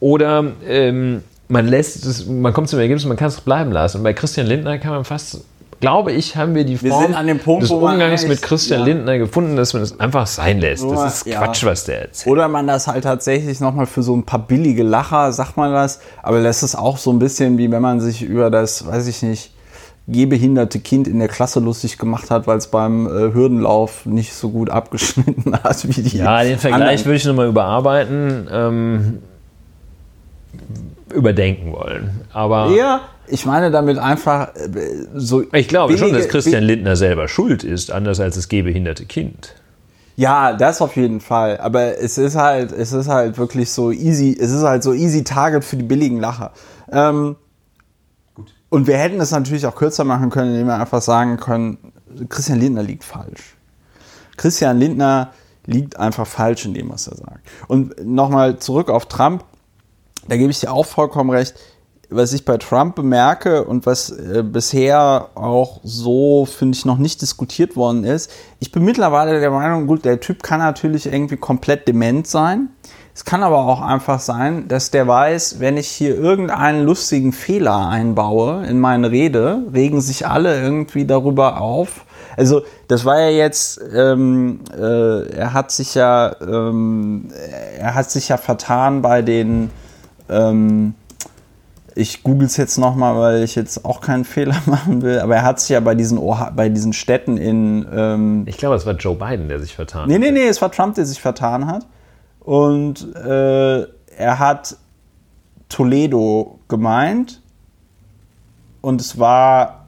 oder 0.00 0.44
ähm, 0.66 1.22
man 1.48 1.66
lässt 1.66 2.04
es, 2.06 2.26
man 2.26 2.52
kommt 2.52 2.68
zum 2.68 2.78
Ergebnis, 2.78 3.04
man 3.04 3.16
kann 3.16 3.28
es 3.28 3.40
bleiben 3.40 3.72
lassen. 3.72 3.98
Und 3.98 4.02
bei 4.04 4.12
Christian 4.12 4.46
Lindner 4.46 4.78
kann 4.78 4.90
man 4.90 5.04
fast 5.04 5.44
glaube 5.80 6.12
ich, 6.12 6.36
haben 6.36 6.54
wir 6.54 6.64
die 6.64 6.76
Form 6.76 7.12
wir 7.12 7.34
Punkt, 7.38 7.64
des 7.64 7.70
Umgangs 7.70 8.26
mit 8.26 8.42
Christian 8.42 8.80
ja. 8.80 8.86
Lindner 8.86 9.18
gefunden, 9.18 9.56
dass 9.56 9.72
man 9.74 9.82
es 9.82 9.98
einfach 9.98 10.26
sein 10.26 10.60
lässt. 10.60 10.84
Das 10.84 11.16
ist 11.16 11.24
Quatsch, 11.24 11.62
ja. 11.62 11.68
was 11.68 11.84
der 11.84 12.02
erzählt. 12.02 12.32
Oder 12.32 12.48
man 12.48 12.66
das 12.66 12.86
halt 12.86 13.04
tatsächlich 13.04 13.60
nochmal 13.60 13.86
für 13.86 14.02
so 14.02 14.14
ein 14.14 14.24
paar 14.24 14.40
billige 14.40 14.82
Lacher, 14.82 15.32
sagt 15.32 15.56
man 15.56 15.72
das, 15.72 16.00
aber 16.22 16.40
lässt 16.40 16.62
es 16.62 16.74
auch 16.74 16.96
so 16.96 17.10
ein 17.10 17.18
bisschen, 17.18 17.58
wie 17.58 17.70
wenn 17.70 17.82
man 17.82 18.00
sich 18.00 18.22
über 18.22 18.50
das, 18.50 18.86
weiß 18.86 19.06
ich 19.06 19.22
nicht, 19.22 19.52
gehbehinderte 20.08 20.78
Kind 20.78 21.08
in 21.08 21.18
der 21.18 21.28
Klasse 21.28 21.60
lustig 21.60 21.98
gemacht 21.98 22.30
hat, 22.30 22.46
weil 22.46 22.58
es 22.58 22.68
beim 22.68 23.06
äh, 23.06 23.34
Hürdenlauf 23.34 24.06
nicht 24.06 24.32
so 24.34 24.50
gut 24.50 24.70
abgeschnitten 24.70 25.52
hat 25.64 25.86
wie 25.88 26.02
die. 26.02 26.18
Ja, 26.18 26.42
den 26.42 26.58
Vergleich 26.58 27.04
würde 27.04 27.16
ich 27.16 27.24
nochmal 27.24 27.48
überarbeiten. 27.48 28.48
Ähm, 28.50 29.18
überdenken 31.12 31.72
wollen. 31.72 32.20
Aber 32.32 32.70
ja, 32.70 33.00
ich 33.28 33.46
meine 33.46 33.70
damit 33.70 33.98
einfach 33.98 34.54
äh, 34.54 35.06
so. 35.14 35.44
Ich 35.52 35.68
glaube 35.68 35.92
billige, 35.92 36.08
schon, 36.08 36.16
dass 36.16 36.28
Christian 36.28 36.62
Lindner 36.62 36.96
selber 36.96 37.28
schuld 37.28 37.64
ist, 37.64 37.90
anders 37.90 38.20
als 38.20 38.36
das 38.36 38.48
gehbehinderte 38.48 39.04
Kind. 39.04 39.54
Ja, 40.16 40.54
das 40.54 40.80
auf 40.80 40.96
jeden 40.96 41.20
Fall. 41.20 41.58
Aber 41.58 41.98
es 41.98 42.16
ist 42.16 42.36
halt, 42.36 42.72
es 42.72 42.92
ist 42.92 43.08
halt 43.08 43.36
wirklich 43.38 43.70
so 43.70 43.90
easy, 43.90 44.36
es 44.38 44.50
ist 44.50 44.62
halt 44.62 44.82
so 44.82 44.92
easy 44.92 45.24
Target 45.24 45.64
für 45.64 45.76
die 45.76 45.84
billigen 45.84 46.20
Lacher. 46.20 46.52
Ähm, 46.90 47.36
Gut. 48.34 48.54
Und 48.70 48.86
wir 48.86 48.96
hätten 48.96 49.20
es 49.20 49.30
natürlich 49.30 49.66
auch 49.66 49.74
kürzer 49.74 50.04
machen 50.04 50.30
können, 50.30 50.52
indem 50.52 50.68
wir 50.68 50.80
einfach 50.80 51.02
sagen 51.02 51.36
können, 51.36 51.92
Christian 52.28 52.60
Lindner 52.60 52.82
liegt 52.82 53.04
falsch. 53.04 53.56
Christian 54.38 54.78
Lindner 54.78 55.32
liegt 55.66 55.98
einfach 55.98 56.26
falsch 56.26 56.64
in 56.64 56.72
dem, 56.72 56.88
was 56.88 57.08
er 57.08 57.16
sagt. 57.16 57.48
Und 57.68 58.06
nochmal 58.06 58.58
zurück 58.58 58.88
auf 58.88 59.06
Trump 59.06 59.44
da 60.28 60.36
gebe 60.36 60.50
ich 60.50 60.60
dir 60.60 60.72
auch 60.72 60.86
vollkommen 60.86 61.30
recht. 61.30 61.54
Was 62.08 62.32
ich 62.32 62.44
bei 62.44 62.56
Trump 62.56 62.94
bemerke 62.94 63.64
und 63.64 63.84
was 63.84 64.10
äh, 64.10 64.44
bisher 64.44 65.30
auch 65.34 65.80
so, 65.82 66.44
finde 66.46 66.76
ich, 66.76 66.84
noch 66.84 66.98
nicht 66.98 67.20
diskutiert 67.20 67.76
worden 67.76 68.04
ist, 68.04 68.30
ich 68.60 68.70
bin 68.70 68.84
mittlerweile 68.84 69.40
der 69.40 69.50
Meinung, 69.50 69.86
gut, 69.86 70.04
der 70.04 70.20
Typ 70.20 70.42
kann 70.42 70.60
natürlich 70.60 71.06
irgendwie 71.06 71.36
komplett 71.36 71.88
dement 71.88 72.26
sein. 72.26 72.68
Es 73.16 73.24
kann 73.24 73.42
aber 73.42 73.58
auch 73.58 73.80
einfach 73.80 74.20
sein, 74.20 74.68
dass 74.68 74.90
der 74.90 75.08
weiß, 75.08 75.58
wenn 75.58 75.78
ich 75.78 75.88
hier 75.88 76.14
irgendeinen 76.16 76.84
lustigen 76.84 77.32
Fehler 77.32 77.88
einbaue 77.88 78.66
in 78.66 78.78
meine 78.78 79.10
Rede, 79.10 79.62
regen 79.72 80.02
sich 80.02 80.26
alle 80.26 80.60
irgendwie 80.60 81.06
darüber 81.06 81.60
auf. 81.60 82.04
Also 82.36 82.62
das 82.88 83.06
war 83.06 83.18
ja 83.18 83.30
jetzt, 83.30 83.80
ähm, 83.94 84.60
äh, 84.78 85.30
er 85.30 85.54
hat 85.54 85.70
sich 85.70 85.94
ja, 85.94 86.36
ähm, 86.42 87.30
er 87.78 87.94
hat 87.94 88.10
sich 88.10 88.28
ja 88.28 88.36
vertan 88.36 89.00
bei 89.00 89.22
den, 89.22 89.70
ähm, 90.28 90.94
ich 91.96 92.22
google 92.22 92.46
es 92.46 92.56
jetzt 92.58 92.76
nochmal, 92.76 93.16
weil 93.16 93.42
ich 93.42 93.54
jetzt 93.54 93.84
auch 93.84 94.00
keinen 94.00 94.24
Fehler 94.36 94.56
machen 94.66 95.02
will, 95.02 95.18
aber 95.18 95.36
er 95.36 95.42
hat 95.42 95.60
sich 95.60 95.70
ja 95.70 95.80
bei 95.80 95.94
diesen, 95.94 96.18
Oha 96.18 96.50
bei 96.50 96.68
diesen 96.68 96.92
Städten 96.92 97.36
in... 97.36 97.86
Ähm, 97.92 98.44
ich 98.46 98.58
glaube, 98.58 98.76
es 98.76 98.86
war 98.86 98.94
Joe 98.94 99.16
Biden, 99.16 99.48
der 99.48 99.58
sich 99.60 99.74
vertan 99.74 100.02
hat. 100.02 100.08
Nee, 100.08 100.18
nee, 100.18 100.30
nee, 100.30 100.46
es 100.46 100.60
war 100.60 100.70
Trump, 100.70 100.94
der 100.94 101.06
sich 101.06 101.20
vertan 101.20 101.66
hat. 101.66 101.86
Und 102.40 103.14
äh, 103.16 103.80
er 104.16 104.38
hat 104.38 104.76
Toledo 105.68 106.60
gemeint 106.68 107.42
und 108.82 109.00
es 109.00 109.18
war 109.18 109.86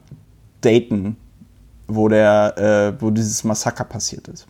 Dayton, 0.61 1.15
wo, 1.87 2.09
der, 2.09 2.57
äh, 2.97 3.01
wo 3.01 3.11
dieses 3.11 3.43
Massaker 3.43 3.85
passiert 3.85 4.27
ist. 4.27 4.47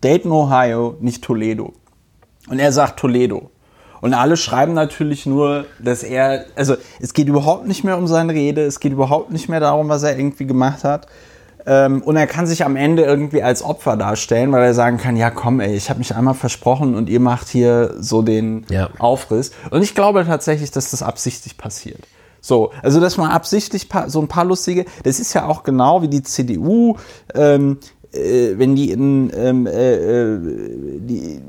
Dayton, 0.00 0.32
Ohio, 0.32 0.96
nicht 1.00 1.22
Toledo. 1.22 1.74
Und 2.48 2.58
er 2.58 2.72
sagt 2.72 2.98
Toledo. 2.98 3.49
Und 4.00 4.14
alle 4.14 4.36
schreiben 4.36 4.72
natürlich 4.72 5.26
nur, 5.26 5.66
dass 5.78 6.02
er, 6.02 6.46
also 6.56 6.76
es 7.00 7.12
geht 7.12 7.28
überhaupt 7.28 7.66
nicht 7.66 7.84
mehr 7.84 7.98
um 7.98 8.06
seine 8.06 8.32
Rede, 8.32 8.62
es 8.62 8.80
geht 8.80 8.92
überhaupt 8.92 9.30
nicht 9.30 9.48
mehr 9.48 9.60
darum, 9.60 9.88
was 9.88 10.02
er 10.02 10.16
irgendwie 10.16 10.46
gemacht 10.46 10.84
hat. 10.84 11.06
Ähm, 11.66 12.02
und 12.02 12.16
er 12.16 12.26
kann 12.26 12.46
sich 12.46 12.64
am 12.64 12.76
Ende 12.76 13.04
irgendwie 13.04 13.42
als 13.42 13.62
Opfer 13.62 13.96
darstellen, 13.96 14.52
weil 14.52 14.62
er 14.62 14.74
sagen 14.74 14.96
kann, 14.96 15.16
ja 15.16 15.30
komm 15.30 15.60
ey, 15.60 15.76
ich 15.76 15.90
habe 15.90 15.98
mich 15.98 16.14
einmal 16.14 16.34
versprochen 16.34 16.94
und 16.94 17.08
ihr 17.10 17.20
macht 17.20 17.48
hier 17.48 17.94
so 17.98 18.22
den 18.22 18.64
ja. 18.70 18.88
Aufriss. 18.98 19.52
Und 19.70 19.82
ich 19.82 19.94
glaube 19.94 20.24
tatsächlich, 20.24 20.70
dass 20.70 20.90
das 20.90 21.02
absichtlich 21.02 21.58
passiert. 21.58 22.06
So, 22.40 22.72
also 22.82 23.00
dass 23.00 23.18
man 23.18 23.30
absichtlich 23.30 23.88
so 24.06 24.20
ein 24.20 24.28
paar 24.28 24.46
lustige, 24.46 24.86
das 25.02 25.20
ist 25.20 25.34
ja 25.34 25.46
auch 25.46 25.62
genau 25.62 26.00
wie 26.00 26.08
die 26.08 26.22
CDU, 26.22 26.96
ähm, 27.34 27.78
äh, 28.12 28.54
wenn 28.56 28.74
die 28.74 28.90
in 28.90 29.30
ähm, 29.34 29.66
äh, 29.66 29.94
äh 29.94 30.38
die 31.00 31.40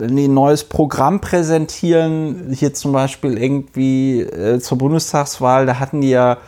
wenn 0.00 0.16
die 0.16 0.28
ein 0.28 0.34
neues 0.34 0.64
Programm 0.64 1.20
präsentieren, 1.20 2.52
hier 2.54 2.72
zum 2.72 2.92
Beispiel 2.92 3.36
irgendwie 3.36 4.20
äh, 4.22 4.58
zur 4.58 4.78
Bundestagswahl, 4.78 5.66
da 5.66 5.78
hatten 5.78 6.00
die 6.00 6.10
ja 6.10 6.38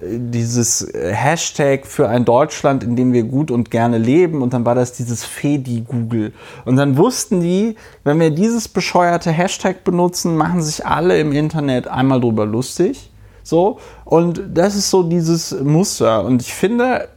äh, 0.00 0.18
dieses 0.18 0.86
Hashtag 0.94 1.86
für 1.86 2.08
ein 2.08 2.26
Deutschland, 2.26 2.84
in 2.84 2.96
dem 2.96 3.12
wir 3.12 3.22
gut 3.22 3.50
und 3.50 3.70
gerne 3.70 3.98
leben 3.98 4.42
und 4.42 4.52
dann 4.52 4.66
war 4.66 4.74
das 4.74 4.92
dieses 4.92 5.24
Fedi-Google. 5.24 6.32
Und 6.66 6.76
dann 6.76 6.98
wussten 6.98 7.40
die, 7.40 7.76
wenn 8.04 8.20
wir 8.20 8.30
dieses 8.30 8.68
bescheuerte 8.68 9.30
Hashtag 9.30 9.84
benutzen, 9.84 10.36
machen 10.36 10.60
sich 10.60 10.84
alle 10.84 11.18
im 11.18 11.32
Internet 11.32 11.88
einmal 11.88 12.20
drüber 12.20 12.44
lustig. 12.44 13.10
So, 13.48 13.78
und 14.04 14.42
das 14.52 14.76
ist 14.76 14.90
so 14.90 15.02
dieses 15.02 15.58
Muster. 15.62 16.22
Und 16.22 16.42
ich 16.42 16.52
finde, 16.52 17.08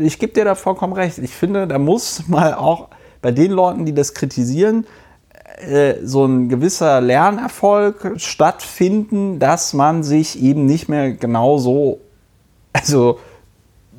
ich 0.00 0.18
gebe 0.18 0.32
dir 0.32 0.44
da 0.44 0.56
vollkommen 0.56 0.92
recht, 0.92 1.18
ich 1.18 1.30
finde, 1.30 1.68
da 1.68 1.78
muss 1.78 2.26
mal 2.26 2.54
auch 2.54 2.88
bei 3.20 3.30
den 3.30 3.52
Leuten, 3.52 3.86
die 3.86 3.94
das 3.94 4.12
kritisieren, 4.12 4.88
äh, 5.58 5.94
so 6.02 6.24
ein 6.24 6.48
gewisser 6.48 7.00
Lernerfolg 7.00 8.14
stattfinden, 8.16 9.38
dass 9.38 9.72
man 9.72 10.02
sich 10.02 10.42
eben 10.42 10.66
nicht 10.66 10.88
mehr 10.88 11.12
genau 11.12 11.58
so, 11.58 12.00
also 12.72 13.20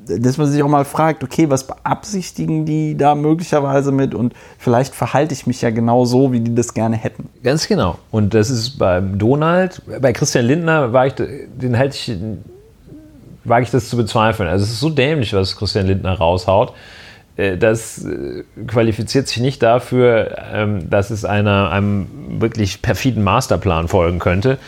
dass 0.06 0.38
man 0.38 0.48
sich 0.48 0.62
auch 0.62 0.68
mal 0.68 0.84
fragt, 0.84 1.22
okay, 1.24 1.48
was 1.50 1.66
beabsichtigen 1.66 2.64
die 2.64 2.96
da 2.96 3.14
möglicherweise 3.14 3.92
mit 3.92 4.14
und 4.14 4.34
vielleicht 4.58 4.94
verhalte 4.94 5.34
ich 5.34 5.46
mich 5.46 5.62
ja 5.62 5.70
genau 5.70 6.04
so, 6.04 6.32
wie 6.32 6.40
die 6.40 6.54
das 6.54 6.74
gerne 6.74 6.96
hätten. 6.96 7.28
Ganz 7.42 7.66
genau. 7.66 7.98
Und 8.10 8.34
das 8.34 8.50
ist 8.50 8.78
beim 8.78 9.18
Donald, 9.18 9.82
bei 10.00 10.12
Christian 10.12 10.46
Lindner 10.46 10.92
war 10.92 11.06
ich, 11.06 11.14
den 11.14 11.78
halte 11.78 11.96
ich, 11.96 12.16
wage 13.44 13.64
ich 13.64 13.70
das 13.70 13.88
zu 13.88 13.96
bezweifeln. 13.96 14.48
Also 14.48 14.64
es 14.64 14.72
ist 14.72 14.80
so 14.80 14.90
dämlich, 14.90 15.32
was 15.32 15.56
Christian 15.56 15.86
Lindner 15.86 16.14
raushaut. 16.14 16.72
Äh, 17.36 17.56
das 17.56 18.04
äh, 18.04 18.44
qualifiziert 18.66 19.28
sich 19.28 19.40
nicht 19.40 19.62
dafür, 19.62 20.36
ähm, 20.52 20.90
dass 20.90 21.10
es 21.10 21.24
einer, 21.24 21.70
einem 21.70 22.06
wirklich 22.40 22.82
perfiden 22.82 23.22
Masterplan 23.22 23.88
folgen 23.88 24.18
könnte. 24.18 24.58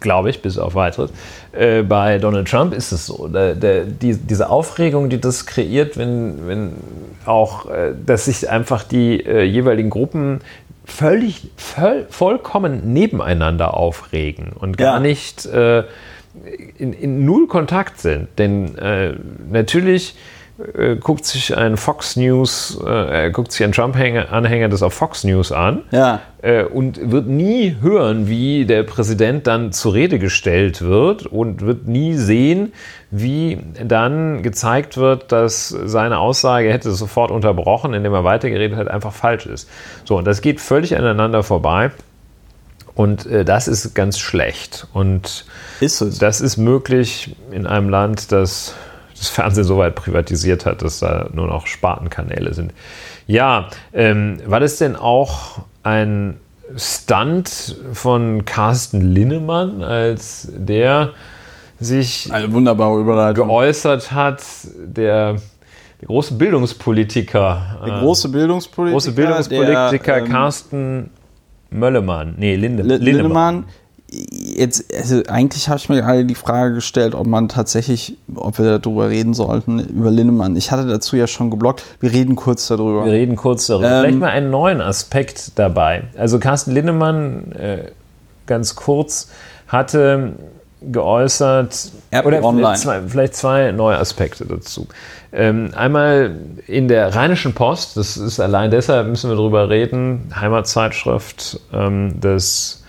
Glaube 0.00 0.30
ich, 0.30 0.42
bis 0.42 0.58
auf 0.58 0.74
weiteres. 0.74 1.10
Äh, 1.52 1.82
bei 1.82 2.18
Donald 2.18 2.48
Trump 2.48 2.74
ist 2.74 2.92
es 2.92 3.06
so. 3.06 3.28
Der, 3.28 3.54
der, 3.54 3.84
die, 3.84 4.16
diese 4.16 4.50
Aufregung, 4.50 5.08
die 5.08 5.20
das 5.20 5.46
kreiert, 5.46 5.96
wenn, 5.96 6.48
wenn 6.48 6.72
auch, 7.24 7.66
dass 8.04 8.26
sich 8.26 8.50
einfach 8.50 8.82
die 8.82 9.24
äh, 9.24 9.44
jeweiligen 9.44 9.90
Gruppen 9.90 10.40
völlig, 10.84 11.48
voll, 11.56 12.06
vollkommen 12.10 12.92
nebeneinander 12.92 13.74
aufregen 13.74 14.52
und 14.52 14.76
gar 14.76 14.94
ja. 14.94 15.00
nicht 15.00 15.46
äh, 15.46 15.84
in, 16.78 16.92
in, 16.92 17.24
null 17.24 17.46
Kontakt 17.46 18.00
sind. 18.00 18.28
Denn 18.38 18.76
äh, 18.78 19.14
natürlich 19.50 20.16
äh, 20.58 20.94
guckt 20.96 21.24
sich 21.24 21.56
ein 21.56 21.76
Fox 21.76 22.14
News, 22.14 22.78
äh, 22.86 23.30
guckt 23.32 23.50
sich 23.50 23.64
ein 23.64 23.72
Trump-Anhänger 23.72 24.68
das 24.68 24.84
auf 24.84 24.94
Fox 24.94 25.24
News 25.24 25.50
an 25.50 25.82
ja. 25.90 26.20
äh, 26.42 26.62
und 26.62 27.10
wird 27.10 27.26
nie 27.26 27.76
hören, 27.80 28.28
wie 28.28 28.64
der 28.64 28.84
Präsident 28.84 29.48
dann 29.48 29.72
zur 29.72 29.94
Rede 29.94 30.20
gestellt 30.20 30.80
wird 30.80 31.26
und 31.26 31.62
wird 31.62 31.88
nie 31.88 32.14
sehen, 32.14 32.72
wie 33.10 33.58
dann 33.82 34.44
gezeigt 34.44 34.96
wird, 34.96 35.32
dass 35.32 35.68
seine 35.68 36.18
Aussage 36.18 36.72
hätte 36.72 36.92
sofort 36.92 37.32
unterbrochen, 37.32 37.92
indem 37.92 38.14
er 38.14 38.22
weitergeredet 38.22 38.78
hat, 38.78 38.86
einfach 38.86 39.12
falsch 39.12 39.46
ist. 39.46 39.68
So, 40.04 40.18
und 40.18 40.24
das 40.24 40.40
geht 40.40 40.60
völlig 40.60 40.96
aneinander 40.96 41.42
vorbei. 41.42 41.90
Und 42.94 43.26
äh, 43.26 43.44
das 43.44 43.66
ist 43.66 43.94
ganz 43.94 44.20
schlecht. 44.20 44.86
Und 44.92 45.46
ist 45.80 46.22
das 46.22 46.40
ist 46.40 46.56
möglich 46.58 47.34
in 47.50 47.66
einem 47.66 47.88
Land, 47.88 48.30
das 48.30 48.74
das 49.24 49.30
Fernsehen 49.30 49.64
so 49.64 49.78
weit 49.78 49.94
privatisiert 49.94 50.66
hat, 50.66 50.82
dass 50.82 51.00
da 51.00 51.28
nur 51.32 51.46
noch 51.46 51.66
Spartenkanäle 51.66 52.54
sind. 52.54 52.72
Ja, 53.26 53.68
ähm, 53.92 54.38
war 54.46 54.60
das 54.60 54.76
denn 54.78 54.96
auch 54.96 55.62
ein 55.82 56.38
Stunt 56.76 57.76
von 57.92 58.44
Carsten 58.44 59.00
Linnemann, 59.00 59.82
als 59.82 60.48
der 60.52 61.10
sich 61.80 62.32
Eine 62.32 62.52
wunderbare 62.52 63.00
Überleitung. 63.00 63.48
geäußert 63.48 64.12
hat, 64.12 64.42
der, 64.78 65.34
der 66.00 66.06
große 66.06 66.34
Bildungspolitiker. 66.34 67.80
Der 67.84 68.00
große 68.00 68.28
Bildungspolitiker. 68.28 68.94
Große 68.94 69.12
Bildungspolitiker 69.12 70.14
der, 70.14 70.24
ähm, 70.24 70.28
Carsten 70.30 71.10
Möllemann. 71.70 72.34
Nee, 72.38 72.56
Linde, 72.56 72.82
Lindemann. 72.82 73.04
Lindemann 73.04 73.64
jetzt, 74.30 74.92
also 74.94 75.22
eigentlich 75.28 75.68
habe 75.68 75.78
ich 75.78 75.88
mir 75.88 76.00
gerade 76.02 76.24
die 76.24 76.34
Frage 76.34 76.74
gestellt, 76.74 77.14
ob 77.14 77.26
man 77.26 77.48
tatsächlich, 77.48 78.16
ob 78.34 78.58
wir 78.58 78.78
darüber 78.78 79.08
reden 79.08 79.34
sollten, 79.34 79.80
über 79.80 80.10
Linnemann. 80.10 80.56
Ich 80.56 80.70
hatte 80.70 80.86
dazu 80.86 81.16
ja 81.16 81.26
schon 81.26 81.50
geblockt. 81.50 81.82
Wir 82.00 82.12
reden 82.12 82.36
kurz 82.36 82.68
darüber. 82.68 83.04
Wir 83.04 83.12
reden 83.12 83.36
kurz 83.36 83.66
darüber. 83.66 83.90
Ähm, 83.90 84.00
Vielleicht 84.02 84.18
mal 84.18 84.30
einen 84.30 84.50
neuen 84.50 84.80
Aspekt 84.80 85.58
dabei. 85.58 86.04
Also 86.16 86.38
Carsten 86.38 86.72
Linnemann, 86.72 87.52
äh, 87.52 87.90
ganz 88.46 88.74
kurz, 88.74 89.30
hatte 89.68 90.34
geäußert, 90.92 91.92
RP 92.14 92.26
oder 92.26 92.42
vielleicht 92.42 92.82
zwei, 92.82 93.00
vielleicht 93.08 93.34
zwei, 93.34 93.72
neue 93.72 93.96
Aspekte 93.96 94.44
dazu. 94.44 94.86
Ähm, 95.32 95.70
einmal 95.74 96.36
in 96.66 96.88
der 96.88 97.14
Rheinischen 97.14 97.54
Post, 97.54 97.96
das 97.96 98.18
ist 98.18 98.38
allein 98.38 98.70
deshalb, 98.70 99.08
müssen 99.08 99.30
wir 99.30 99.36
darüber 99.36 99.70
reden, 99.70 100.30
Heimatzeitschrift 100.38 101.58
ähm, 101.72 102.20
des 102.20 102.83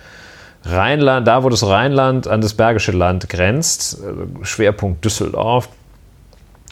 Rheinland, 0.68 1.26
da 1.26 1.42
wo 1.44 1.48
das 1.48 1.66
Rheinland 1.66 2.26
an 2.26 2.40
das 2.40 2.54
Bergische 2.54 2.92
Land 2.92 3.28
grenzt, 3.28 4.00
äh, 4.00 4.44
Schwerpunkt 4.44 5.04
Düsseldorf, 5.04 5.68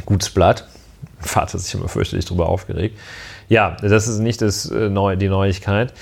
gutes 0.06 0.30
Blatt. 0.30 0.66
Vater 1.20 1.54
hat 1.54 1.60
sich 1.60 1.74
immer 1.74 1.88
fürchterlich 1.88 2.24
darüber 2.24 2.48
aufgeregt. 2.48 2.98
Ja, 3.48 3.76
das 3.82 4.08
ist 4.08 4.20
nicht 4.20 4.40
das, 4.40 4.70
äh, 4.70 5.16
die 5.16 5.28
Neuigkeit. 5.28 5.92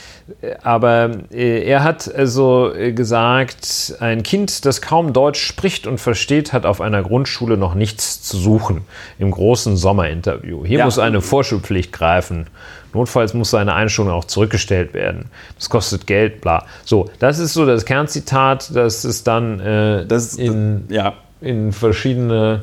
Aber 0.62 1.11
äh, 1.32 1.64
er 1.64 1.82
hat 1.82 2.12
also 2.14 2.72
gesagt, 2.95 3.97
ein 4.01 4.22
Kind, 4.22 4.64
das 4.64 4.80
kaum 4.80 5.12
Deutsch 5.12 5.43
spricht 5.45 5.86
und 5.86 5.99
versteht, 5.99 6.53
hat 6.53 6.66
auf 6.66 6.80
einer 6.80 7.03
Grundschule 7.03 7.57
noch 7.57 7.74
nichts 7.74 8.22
zu 8.22 8.36
suchen. 8.36 8.82
Im 9.18 9.32
großen 9.32 9.76
Sommerinterview. 9.76 10.64
Hier 10.64 10.78
ja. 10.78 10.84
muss 10.84 10.99
eine 10.99 11.20
Vorschulpflicht 11.20 11.93
greifen. 11.93 12.47
Notfalls 12.95 13.34
muss 13.34 13.51
seine 13.51 13.74
Einstellung 13.74 14.11
auch 14.11 14.24
zurückgestellt 14.24 14.95
werden. 14.95 15.26
Das 15.57 15.70
kostet 15.70 16.07
Geld, 16.07 16.40
bla. 16.40 16.66
So, 16.84 17.11
das 17.18 17.38
ist 17.38 17.55
so 17.55 17.66
das 17.66 17.84
Kernzitat, 17.84 18.74
das 18.74 19.05
ist 19.05 19.26
dann 19.26 19.61
äh, 19.61 20.07
das, 20.07 20.34
in, 20.34 20.84
ja. 20.88 21.14
in 21.40 21.72
verschiedene, 21.72 22.62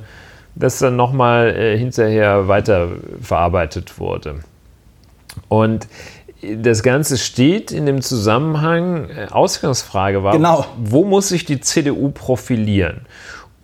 das 0.55 0.79
dann 0.79 0.95
nochmal 0.95 1.55
äh, 1.55 1.77
hinterher 1.77 2.47
weiterverarbeitet 2.47 3.99
wurde. 3.99 4.35
Und 5.47 5.87
das 6.41 6.83
Ganze 6.83 7.17
steht 7.17 7.71
in 7.71 7.85
dem 7.85 8.01
Zusammenhang, 8.01 9.09
äh, 9.09 9.27
Ausgangsfrage 9.29 10.23
war, 10.23 10.33
genau. 10.33 10.65
wo 10.77 11.03
muss 11.03 11.29
sich 11.29 11.45
die 11.45 11.59
CDU 11.59 12.09
profilieren? 12.09 13.01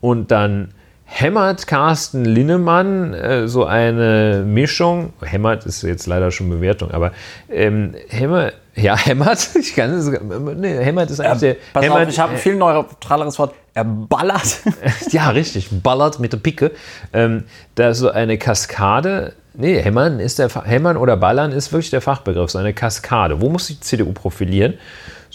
Und 0.01 0.31
dann 0.31 0.74
hämmert 1.05 1.67
Carsten 1.67 2.25
Linnemann 2.25 3.13
äh, 3.13 3.47
so 3.47 3.65
eine 3.65 4.43
Mischung. 4.45 5.13
Hämmert 5.21 5.65
ist 5.65 5.83
jetzt 5.83 6.07
leider 6.07 6.31
schon 6.31 6.49
Bewertung, 6.49 6.91
aber 6.91 7.11
ähm, 7.49 7.93
Hämmer, 8.09 8.51
ja, 8.75 8.97
hämmert, 9.05 9.49
ich 9.55 9.75
kann 9.75 9.91
es, 9.91 10.11
nee, 10.57 10.83
hämmert 10.83 11.11
ist 11.11 11.21
eigentlich 11.21 11.39
der. 11.39 11.55
Pass 11.73 11.83
hämmert, 11.83 12.03
auf, 12.03 12.09
ich 12.09 12.19
habe 12.19 12.33
ein 12.33 12.37
viel 12.39 12.55
neutraleres 12.55 13.39
Wort. 13.39 13.53
Er 13.73 13.85
ballert. 13.85 14.59
ja, 15.11 15.29
richtig, 15.29 15.69
ballert 15.83 16.19
mit 16.19 16.33
der 16.33 16.37
Picke. 16.37 16.71
Ähm, 17.13 17.43
da 17.75 17.89
ist 17.89 17.99
so 17.99 18.09
eine 18.09 18.37
Kaskade. 18.37 19.33
Nee, 19.53 19.81
Hämmern 19.81 20.19
ist 20.19 20.39
der 20.39 20.49
Hämmern 20.49 20.97
oder 20.97 21.15
Ballern 21.15 21.51
ist 21.53 21.71
wirklich 21.71 21.89
der 21.89 22.01
Fachbegriff, 22.01 22.51
so 22.51 22.57
eine 22.57 22.73
Kaskade. 22.73 23.39
Wo 23.39 23.49
muss 23.49 23.67
die 23.67 23.79
CDU 23.79 24.11
profilieren? 24.11 24.73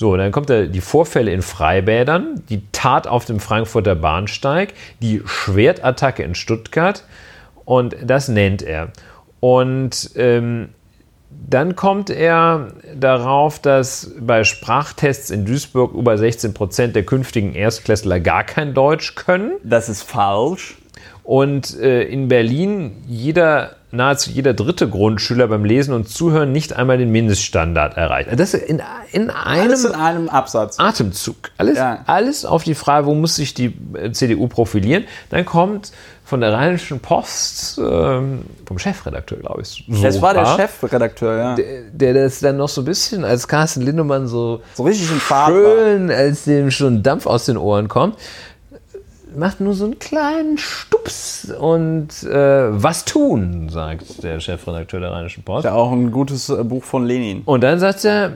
So, 0.01 0.17
dann 0.17 0.33
kommt 0.33 0.49
da 0.49 0.63
die 0.63 0.81
Vorfälle 0.81 1.31
in 1.31 1.43
Freibädern, 1.43 2.43
die 2.49 2.63
Tat 2.73 3.07
auf 3.07 3.27
dem 3.27 3.39
Frankfurter 3.39 3.95
Bahnsteig, 3.95 4.73
die 5.03 5.21
Schwertattacke 5.27 6.23
in 6.23 6.35
Stuttgart 6.35 7.05
und 7.67 7.95
das 8.03 8.29
nennt 8.29 8.63
er. 8.63 8.93
Und 9.41 10.13
ähm, 10.17 10.71
dann 11.29 11.77
kommt 11.77 12.09
er 12.09 12.69
darauf, 12.95 13.59
dass 13.59 14.15
bei 14.19 14.43
Sprachtests 14.45 15.29
in 15.29 15.45
Duisburg 15.45 15.93
über 15.93 16.17
16 16.17 16.55
Prozent 16.55 16.97
der 16.97 17.05
künftigen 17.05 17.55
Erstklässler 17.55 18.21
gar 18.21 18.45
kein 18.45 18.73
Deutsch 18.73 19.17
können. 19.17 19.53
Das 19.65 19.91
ist 19.91 20.03
falsch. 20.03 20.80
Und 21.23 21.79
äh, 21.79 22.03
in 22.05 22.29
Berlin 22.29 22.93
jeder, 23.07 23.77
nahezu 23.91 24.31
jeder 24.31 24.55
dritte 24.55 24.89
Grundschüler 24.89 25.47
beim 25.49 25.65
Lesen 25.65 25.95
und 25.95 26.09
Zuhören 26.09 26.53
nicht 26.53 26.73
einmal 26.73 26.99
den 26.99 27.11
Mindeststandard 27.13 27.97
erreicht. 27.97 28.31
Das 28.39 28.55
in, 28.55 28.83
in 29.13 29.31
einem 29.31 29.61
Alles 29.63 29.85
in 29.85 29.93
einem 29.95 30.29
Absatz. 30.29 30.79
Atemzug. 30.79 31.51
Alles, 31.59 31.77
Ja. 31.79 32.01
alles 32.07 32.45
auf 32.45 32.65
die 32.65 32.75
Frage, 32.75 33.07
wo 33.07 33.15
muss 33.15 33.37
sich 33.37 33.55
die 33.55 33.75
äh, 33.95 34.11
CDU 34.13 34.49
profilieren. 34.49 35.05
Dann 35.31 35.45
kommt 35.45 35.93
von 36.25 36.41
der 36.41 36.53
Rheinischen 36.53 37.01
Post, 37.01 37.79
ähm, 37.79 38.43
vom 38.65 38.79
Chefredakteur, 38.79 39.39
glaube 39.39 39.63
ich. 39.63 39.85
Das 40.01 40.23
war 40.23 40.33
der 40.33 40.47
Chefredakteur, 40.47 41.37
ja. 41.37 41.57
Der 41.93 42.15
das 42.15 42.39
dann 42.39 42.57
noch 42.57 42.69
so 42.69 42.83
ein 42.83 42.85
bisschen 42.85 43.25
als 43.25 43.49
Carsten 43.49 43.81
Lindemann 43.83 44.29
so 44.29 44.63
So 44.75 44.85
richtig 44.85 45.09
schön, 45.21 46.09
als 46.09 46.45
dem 46.45 46.71
schon 46.71 47.03
Dampf 47.03 47.27
aus 47.27 47.47
den 47.47 47.57
Ohren 47.57 47.89
kommt, 47.89 48.17
macht 49.37 49.61
nur 49.61 49.75
so 49.75 49.85
einen 49.85 49.99
kleinen 49.99 50.59
Stups 50.59 51.53
und 51.59 52.23
äh, 52.25 52.83
was 52.83 53.05
tun, 53.05 53.69
sagt 53.69 54.23
der 54.23 54.41
Chefredakteur 54.41 55.01
der 55.01 55.13
Rheinischen 55.13 55.43
Post. 55.43 55.65
Ja, 55.65 55.75
auch 55.75 55.93
ein 55.93 56.11
gutes 56.11 56.49
äh, 56.49 56.63
Buch 56.65 56.85
von 56.85 57.05
Lenin. 57.05 57.43
Und 57.45 57.63
dann 57.63 57.79
sagt 57.79 58.05
er, 58.05 58.33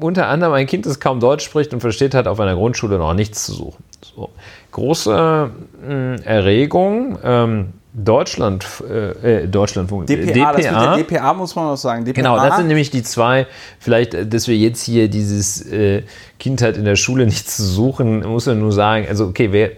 unter 0.00 0.28
anderem 0.28 0.52
ein 0.52 0.66
Kind, 0.66 0.86
das 0.86 1.00
kaum 1.00 1.20
Deutsch 1.20 1.44
spricht 1.44 1.72
und 1.72 1.80
versteht, 1.80 2.14
hat 2.14 2.26
auf 2.26 2.40
einer 2.40 2.54
Grundschule 2.54 2.98
noch 2.98 3.14
nichts 3.14 3.44
zu 3.44 3.52
suchen. 3.52 3.84
So. 4.14 4.30
Große 4.72 5.50
mh, 5.86 6.16
Erregung. 6.24 7.18
Ähm, 7.22 7.72
Deutschland, 8.04 8.64
äh, 8.88 9.42
äh, 9.42 9.46
Deutschlandfunk, 9.48 10.06
DPA, 10.06 10.52
Das 10.52 10.56
mit 10.56 10.64
der 10.64 10.96
DPA 10.96 11.34
muss 11.34 11.54
man 11.56 11.66
auch 11.66 11.76
sagen. 11.76 12.04
DPA, 12.04 12.12
Genau, 12.14 12.36
das 12.36 12.56
sind 12.56 12.68
nämlich 12.68 12.90
die 12.90 13.02
zwei, 13.02 13.46
vielleicht, 13.80 14.14
äh, 14.14 14.26
dass 14.26 14.46
wir 14.46 14.56
jetzt 14.56 14.82
hier 14.84 15.08
dieses 15.08 15.62
äh, 15.70 16.02
Kind 16.38 16.62
hat 16.62 16.76
in 16.76 16.84
der 16.84 16.96
Schule 16.96 17.26
nichts 17.26 17.56
zu 17.56 17.64
suchen, 17.64 18.20
muss 18.20 18.46
man 18.46 18.60
nur 18.60 18.72
sagen, 18.72 19.06
also 19.08 19.26
okay, 19.26 19.48
wer, 19.50 19.70
äh, 19.72 19.74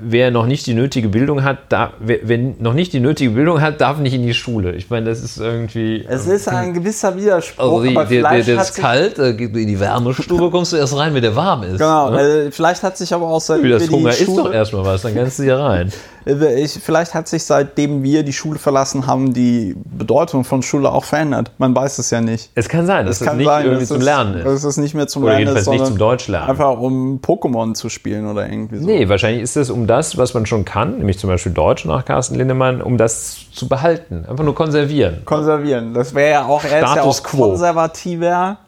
wer 0.00 0.32
noch 0.32 0.46
nicht 0.46 0.66
die 0.66 0.74
nötige 0.74 1.08
Bildung 1.08 1.44
hat, 1.44 1.70
da, 1.70 1.92
wer, 2.00 2.18
wer 2.24 2.38
noch 2.58 2.72
nicht 2.74 2.92
die 2.92 2.98
nötige 3.00 3.30
Bildung 3.30 3.60
hat, 3.60 3.80
darf 3.80 3.98
nicht 3.98 4.14
in 4.14 4.22
die 4.22 4.34
Schule. 4.34 4.72
Ich 4.74 4.90
meine, 4.90 5.06
das 5.06 5.22
ist 5.22 5.38
irgendwie... 5.38 6.04
es 6.08 6.26
ist 6.26 6.48
ein 6.48 6.74
gewisser 6.74 7.16
Widerspruch, 7.16 7.62
also 7.62 7.82
die, 7.84 7.96
aber 7.96 8.04
der, 8.04 8.22
der, 8.22 8.42
der 8.42 8.60
ist 8.60 8.74
kalt, 8.74 9.18
äh, 9.20 9.30
in 9.30 9.68
die 9.68 9.78
Wärmestube 9.78 10.50
kommst 10.50 10.72
du 10.72 10.76
erst 10.76 10.96
rein, 10.96 11.14
wenn 11.14 11.22
der 11.22 11.36
warm 11.36 11.62
ist. 11.62 11.78
Genau, 11.78 12.10
Ne? 12.10 12.20
äh, 12.20 12.50
vielleicht 12.50 12.82
hat 12.82 12.96
sich 12.98 13.14
aber 13.14 13.28
auch 13.28 13.40
seitdem 13.40 13.66
Wie 13.66 13.70
das 13.70 13.88
Hunger 13.88 14.10
ist 14.10 14.26
doch 14.26 14.52
erstmal 14.52 14.84
was, 14.84 15.02
dann 15.02 15.14
kannst 15.14 15.38
du 15.38 15.44
hier 15.44 15.58
rein. 15.58 15.92
Äh, 16.28 16.60
Ich, 16.62 16.72
vielleicht 16.74 17.14
hat 17.14 17.26
sich 17.26 17.42
seitdem 17.44 18.02
wir 18.02 18.22
die 18.22 18.32
Schule 18.32 18.58
verlassen 18.58 19.06
haben, 19.06 19.32
die 19.32 19.74
Bedeutung 19.84 20.44
von 20.44 20.62
Schule 20.62 20.90
auch 20.92 21.04
verändert. 21.04 21.50
Man 21.58 21.74
weiß 21.74 21.98
es 21.98 22.10
ja 22.10 22.20
nicht. 22.20 22.50
Es 22.54 22.68
kann 22.68 22.86
sein, 22.86 23.06
dass 23.06 23.16
Es 23.16 23.20
es 23.22 23.26
kann 23.26 23.36
nicht 23.38 23.46
sein, 23.46 23.64
irgendwie 23.64 23.86
zum 23.86 23.96
es- 23.98 24.04
Lernen 24.04 24.34
ist. 24.34 24.64
Es 24.64 24.76
nicht 24.76 24.94
mehr 24.94 25.06
zum 25.08 25.22
Oder 25.24 25.32
Lernen 25.38 25.46
ist, 25.48 25.48
jedenfalls 25.54 25.66
nicht 25.68 25.78
sondern 25.78 25.92
zum 25.94 25.98
Deutschlernen. 25.98 26.50
Einfach 26.50 26.78
um 26.78 27.20
Pokémon 27.20 27.74
zu 27.74 27.88
spielen 27.88 28.26
oder 28.26 28.48
irgendwie 28.48 28.78
so. 28.78 28.86
Nee, 28.86 29.08
wahrscheinlich 29.08 29.42
ist 29.42 29.56
es 29.56 29.70
um 29.70 29.86
das, 29.86 30.16
was 30.18 30.34
man 30.34 30.46
schon 30.46 30.64
kann, 30.64 30.98
nämlich 30.98 31.18
zum 31.18 31.30
Beispiel 31.30 31.52
Deutsch 31.52 31.84
nach 31.86 32.04
Carsten 32.04 32.34
Lindemann, 32.34 32.82
um 32.82 32.98
das 32.98 33.50
zu 33.52 33.66
behalten. 33.68 34.24
Einfach 34.28 34.44
nur 34.44 34.54
konservieren. 34.54 35.24
Konservieren. 35.24 35.94
Das 35.94 36.14
wäre 36.14 36.30
ja 36.30 36.44
auch, 36.46 36.62
er 36.64 36.66
ist 36.80 36.82
ja 36.82 36.92
Status 36.92 37.20
auch 37.20 37.24
quo. 37.24 37.48
konservativer. 37.50 38.58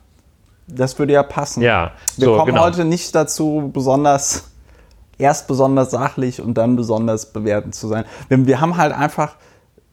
Das 0.73 0.99
würde 0.99 1.13
ja 1.15 1.23
passen. 1.25 1.63
Ja, 1.63 1.91
Wir 2.17 2.27
so, 2.27 2.37
kommen 2.37 2.53
genau. 2.53 2.63
heute 2.65 2.85
nicht 2.85 3.13
dazu, 3.15 3.71
besonders, 3.73 4.50
erst 5.21 5.47
besonders 5.49 5.91
sachlich 5.91 6.41
und 6.41 6.55
dann 6.55 6.77
besonders 6.77 7.27
bewertend 7.33 7.75
zu 7.75 7.89
sein. 7.89 8.05
Wir, 8.29 8.47
wir 8.47 8.61
haben 8.61 8.77
halt 8.77 8.93
einfach 8.93 9.37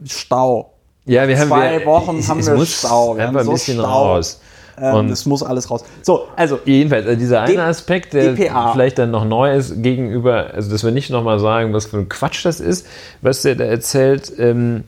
Stau. 0.06 0.74
Ja, 1.06 1.28
wir 1.28 1.40
haben 1.40 1.48
Zwei 1.50 1.80
wir, 1.80 1.86
Wochen 1.86 2.18
es, 2.18 2.28
haben 2.30 2.40
es 2.40 2.48
wir 2.48 2.56
muss 2.56 2.80
Stau. 2.80 3.16
Wir 3.18 3.28
haben 3.28 3.38
ein 3.38 3.46
so 3.46 3.52
bisschen 3.52 3.78
Stau. 3.80 3.86
raus. 4.16 4.42
Ähm, 4.80 4.94
Und- 4.94 5.10
das 5.10 5.26
muss 5.26 5.42
alles 5.42 5.72
raus. 5.72 5.84
So, 6.04 6.28
also, 6.36 6.60
Jedenfalls, 6.66 7.08
also 7.08 7.18
dieser 7.18 7.42
eine 7.42 7.64
Aspekt, 7.64 8.14
der 8.14 8.34
DPA. 8.34 8.74
vielleicht 8.74 9.00
dann 9.00 9.10
noch 9.10 9.26
neu 9.26 9.56
ist 9.56 9.82
gegenüber, 9.82 10.52
also 10.54 10.70
dass 10.70 10.84
wir 10.84 10.92
nicht 10.92 11.10
nochmal 11.10 11.40
sagen, 11.40 11.74
was 11.74 11.88
für 11.88 11.98
ein 11.98 12.10
Quatsch 12.10 12.46
das 12.46 12.60
ist, 12.60 12.86
was 13.22 13.42
der 13.42 13.56
da 13.56 13.64
erzählt. 13.64 14.32
Ähm, 14.38 14.84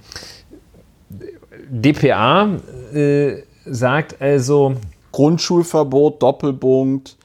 DPA 1.69 2.57
äh, 2.93 3.43
sagt 3.65 4.21
also, 4.21 4.75
Grundschulverbot, 5.11 6.21
Doppelpunkt. 6.21 7.15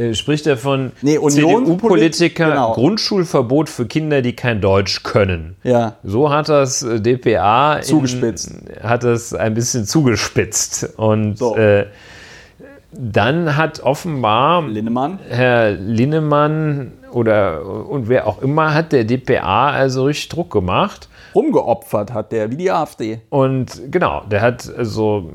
Äh, 0.00 0.14
spricht 0.14 0.46
er 0.46 0.56
von 0.56 0.92
Nee, 1.02 1.18
CDU-Politiker, 1.18 2.48
genau. 2.50 2.72
Grundschulverbot 2.72 3.68
für 3.68 3.86
Kinder, 3.86 4.22
die 4.22 4.34
kein 4.34 4.60
Deutsch 4.60 5.02
können. 5.02 5.56
Ja. 5.62 5.96
So 6.02 6.30
hat 6.30 6.48
das 6.48 6.82
äh, 6.82 7.00
DPA 7.00 7.76
in- 7.76 7.82
Zugespitzt. 7.82 8.52
hat 8.82 9.04
das 9.04 9.34
ein 9.34 9.54
bisschen 9.54 9.84
zugespitzt. 9.84 10.94
Und 10.96 11.38
So. 11.38 11.56
äh, 11.56 11.86
dann 12.92 13.56
hat 13.56 13.80
offenbar 13.80 14.66
Linnemann. 14.66 15.20
Herr 15.28 15.70
Linnemann 15.72 16.92
oder 17.12 17.64
und 17.88 18.08
wer 18.08 18.26
auch 18.26 18.42
immer 18.42 18.74
hat 18.74 18.92
der 18.92 19.04
DPA 19.04 19.70
also 19.70 20.04
richtig 20.04 20.28
Druck 20.30 20.50
gemacht. 20.50 21.08
Rumgeopfert 21.34 22.12
hat 22.12 22.32
der, 22.32 22.50
wie 22.50 22.56
die 22.56 22.70
AfD. 22.72 23.20
Und 23.28 23.80
genau, 23.92 24.22
der 24.28 24.40
hat 24.42 24.68
also, 24.76 25.30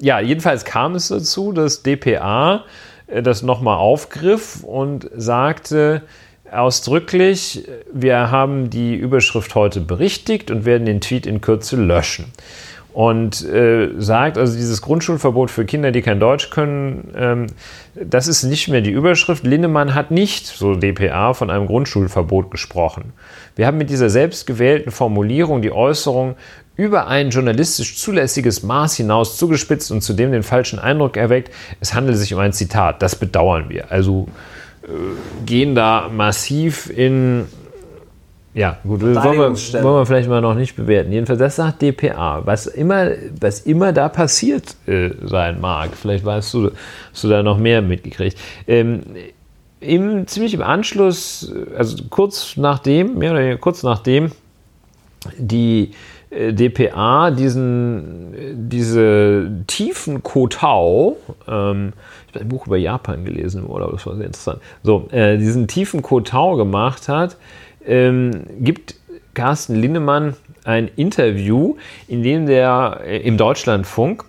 ja, 0.00 0.18
jedenfalls 0.18 0.64
kam 0.64 0.96
es 0.96 1.06
dazu, 1.08 1.52
dass 1.52 1.84
DPA 1.84 2.64
das 3.08 3.42
nochmal 3.42 3.78
aufgriff 3.78 4.62
und 4.64 5.08
sagte 5.14 6.02
ausdrücklich, 6.50 7.68
wir 7.92 8.30
haben 8.30 8.70
die 8.70 8.94
Überschrift 8.94 9.54
heute 9.54 9.80
berichtigt 9.80 10.50
und 10.50 10.64
werden 10.64 10.86
den 10.86 11.00
Tweet 11.00 11.26
in 11.26 11.40
Kürze 11.40 11.76
löschen. 11.76 12.26
Und 12.92 13.44
äh, 13.44 13.90
sagt, 13.98 14.38
also 14.38 14.56
dieses 14.56 14.80
Grundschulverbot 14.80 15.50
für 15.50 15.66
Kinder, 15.66 15.92
die 15.92 16.00
kein 16.00 16.18
Deutsch 16.18 16.48
können, 16.48 17.12
ähm, 17.14 17.46
das 17.94 18.26
ist 18.26 18.42
nicht 18.44 18.68
mehr 18.68 18.80
die 18.80 18.90
Überschrift. 18.90 19.44
Linnemann 19.44 19.94
hat 19.94 20.10
nicht, 20.10 20.46
so 20.46 20.74
DPA, 20.74 21.34
von 21.34 21.50
einem 21.50 21.66
Grundschulverbot 21.66 22.50
gesprochen. 22.50 23.12
Wir 23.54 23.66
haben 23.66 23.76
mit 23.76 23.90
dieser 23.90 24.08
selbstgewählten 24.08 24.92
Formulierung 24.92 25.60
die 25.60 25.72
Äußerung 25.72 26.36
über 26.76 27.06
ein 27.06 27.30
journalistisch 27.30 27.96
zulässiges 27.96 28.62
Maß 28.62 28.96
hinaus 28.96 29.36
zugespitzt 29.36 29.90
und 29.90 30.02
zudem 30.02 30.32
den 30.32 30.42
falschen 30.42 30.78
Eindruck 30.78 31.16
erweckt, 31.16 31.52
es 31.80 31.94
handelt 31.94 32.18
sich 32.18 32.34
um 32.34 32.40
ein 32.40 32.52
Zitat. 32.52 33.02
Das 33.02 33.16
bedauern 33.16 33.66
wir. 33.68 33.90
Also 33.90 34.28
äh, 34.82 34.88
gehen 35.44 35.74
da 35.74 36.10
massiv 36.14 36.90
in. 36.90 37.46
Ja, 38.52 38.78
gut, 38.84 39.02
wollen 39.02 39.14
wir, 39.14 39.82
wollen 39.82 39.84
wir 39.84 40.06
vielleicht 40.06 40.30
mal 40.30 40.40
noch 40.40 40.54
nicht 40.54 40.76
bewerten. 40.76 41.12
Jedenfalls, 41.12 41.38
das 41.38 41.56
sagt 41.56 41.82
DPA. 41.82 42.40
Was 42.46 42.66
immer, 42.66 43.10
was 43.38 43.60
immer 43.60 43.92
da 43.92 44.08
passiert 44.08 44.76
äh, 44.86 45.10
sein 45.22 45.60
mag, 45.60 45.90
vielleicht 45.94 46.24
weißt 46.24 46.54
du, 46.54 46.70
hast 47.12 47.24
du 47.24 47.28
da 47.28 47.42
noch 47.42 47.58
mehr 47.58 47.82
mitgekriegt. 47.82 48.38
Ähm, 48.66 49.02
im, 49.80 50.26
ziemlich 50.26 50.54
im 50.54 50.62
Anschluss, 50.62 51.52
also 51.76 51.96
kurz 52.08 52.56
nachdem, 52.56 53.18
mehr 53.18 53.32
oder 53.32 53.40
weniger 53.40 53.58
kurz 53.58 53.82
nachdem 53.82 54.32
die 55.36 55.92
DPA 56.52 57.30
diesen, 57.30 58.34
äh, 58.34 58.54
diese 58.54 59.50
tiefen 59.66 60.22
Kotau, 60.22 61.16
ähm, 61.48 61.92
ich 62.28 62.34
habe 62.34 62.44
ein 62.44 62.48
Buch 62.48 62.66
über 62.66 62.76
Japan 62.76 63.24
gelesen 63.24 63.64
im 63.64 63.90
das 63.92 64.06
war 64.06 64.16
sehr 64.16 64.26
interessant, 64.26 64.60
so, 64.82 65.08
äh, 65.10 65.38
diesen 65.38 65.68
tiefen 65.68 66.02
Kotau 66.02 66.56
gemacht 66.56 67.08
hat, 67.08 67.36
ähm, 67.86 68.44
gibt 68.60 68.96
Carsten 69.34 69.76
Linnemann 69.76 70.34
ein 70.64 70.88
Interview, 70.96 71.76
in 72.08 72.22
dem 72.22 72.46
der 72.46 73.00
äh, 73.04 73.18
im 73.18 73.36
Deutschlandfunk 73.36 74.24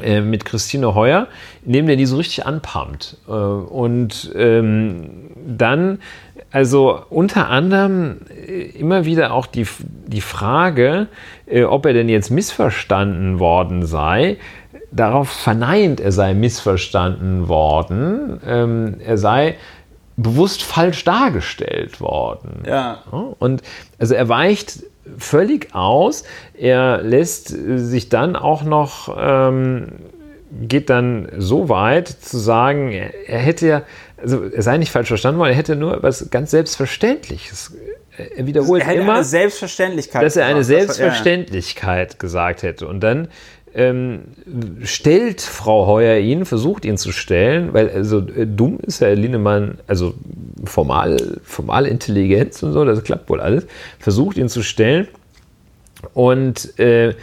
äh, 0.00 0.20
mit 0.20 0.44
Christine 0.44 0.94
Heuer, 0.94 1.28
in 1.64 1.72
dem 1.72 1.86
der 1.86 1.96
die 1.96 2.06
so 2.06 2.16
richtig 2.16 2.44
anpumpt. 2.46 3.16
Äh, 3.28 3.30
und 3.30 4.30
ähm, 4.36 5.30
dann, 5.46 6.00
also 6.56 7.02
unter 7.10 7.50
anderem 7.50 8.22
äh, 8.30 8.62
immer 8.78 9.04
wieder 9.04 9.34
auch 9.34 9.44
die, 9.44 9.66
die 10.06 10.22
Frage, 10.22 11.08
äh, 11.44 11.64
ob 11.64 11.84
er 11.84 11.92
denn 11.92 12.08
jetzt 12.08 12.30
missverstanden 12.30 13.38
worden 13.38 13.84
sei. 13.84 14.38
Darauf 14.90 15.28
verneint, 15.28 16.00
er 16.00 16.12
sei 16.12 16.32
missverstanden 16.32 17.48
worden. 17.48 18.40
Ähm, 18.46 18.94
er 19.04 19.18
sei 19.18 19.56
bewusst 20.16 20.62
falsch 20.62 21.04
dargestellt 21.04 22.00
worden. 22.00 22.62
Ja. 22.66 23.02
Und 23.38 23.60
also 23.98 24.14
er 24.14 24.26
weicht 24.30 24.82
völlig 25.18 25.74
aus. 25.74 26.24
Er 26.58 27.02
lässt 27.02 27.48
sich 27.48 28.08
dann 28.08 28.34
auch 28.34 28.62
noch, 28.62 29.14
ähm, 29.20 29.88
geht 30.62 30.88
dann 30.88 31.28
so 31.36 31.68
weit 31.68 32.08
zu 32.08 32.38
sagen, 32.38 32.92
er 32.92 33.38
hätte 33.40 33.66
ja, 33.66 33.82
also 34.16 34.44
er 34.44 34.62
sei 34.62 34.78
nicht 34.78 34.90
falsch 34.90 35.08
verstanden 35.08 35.38
worden, 35.38 35.50
er 35.50 35.56
hätte 35.56 35.76
nur 35.76 36.02
was 36.02 36.30
ganz 36.30 36.50
Selbstverständliches. 36.50 37.74
Er 38.36 38.46
wiederholt 38.46 38.82
Er 38.82 38.88
hätte 38.88 39.00
immer, 39.00 39.14
eine 39.14 39.24
Selbstverständlichkeit. 39.24 40.22
dass 40.22 40.36
er 40.36 40.46
eine 40.46 40.60
gesagt. 40.60 40.78
Selbstverständlichkeit 40.78 42.18
gesagt 42.18 42.62
hätte. 42.62 42.86
Und 42.88 43.00
dann 43.00 43.28
ähm, 43.74 44.20
stellt 44.84 45.42
Frau 45.42 45.86
Heuer 45.86 46.18
ihn, 46.18 46.46
versucht 46.46 46.86
ihn 46.86 46.96
zu 46.96 47.12
stellen, 47.12 47.74
weil 47.74 47.90
also 47.90 48.20
äh, 48.20 48.46
dumm 48.46 48.78
ist 48.86 49.02
Herr 49.02 49.14
Linnemann, 49.14 49.78
also 49.86 50.14
formal, 50.64 51.40
formale 51.44 51.88
Intelligenz 51.88 52.62
und 52.62 52.72
so, 52.72 52.86
das 52.86 53.04
klappt 53.04 53.28
wohl 53.28 53.40
alles, 53.40 53.66
versucht 53.98 54.38
ihn 54.38 54.48
zu 54.48 54.62
stellen 54.62 55.08
und 56.14 56.78
äh, 56.78 57.14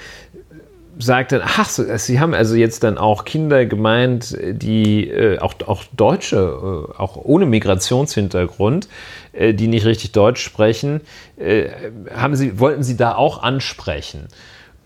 sagt 1.00 1.32
dann, 1.32 1.42
ach, 1.44 1.70
Sie 1.70 2.20
haben 2.20 2.34
also 2.34 2.56
jetzt 2.56 2.84
dann 2.84 2.98
auch 2.98 3.26
Kinder 3.26 3.66
gemeint, 3.66 4.38
die 4.40 5.10
äh, 5.10 5.40
auch, 5.40 5.56
auch 5.66 5.84
Deutsche, 5.94 6.38
äh, 6.38 6.98
auch 6.98 7.18
ohne 7.18 7.46
Migrationshintergrund, 7.46 8.88
äh, 9.34 9.54
die 9.54 9.68
nicht 9.68 9.86
richtig 9.86 10.12
Deutsch 10.12 10.44
sprechen, 10.44 11.02
äh, 11.38 11.70
haben 12.14 12.36
Sie, 12.36 12.60
wollten 12.60 12.84
Sie 12.84 12.98
da 12.98 13.16
auch 13.16 13.42
ansprechen? 13.42 14.28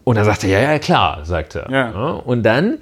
Und 0.03 0.15
dann 0.15 0.25
sagt 0.25 0.45
er, 0.45 0.49
ja, 0.49 0.71
ja, 0.71 0.79
klar, 0.79 1.25
sagt 1.25 1.55
er. 1.55 1.69
Ja. 1.69 2.11
Und 2.11 2.43
dann 2.43 2.77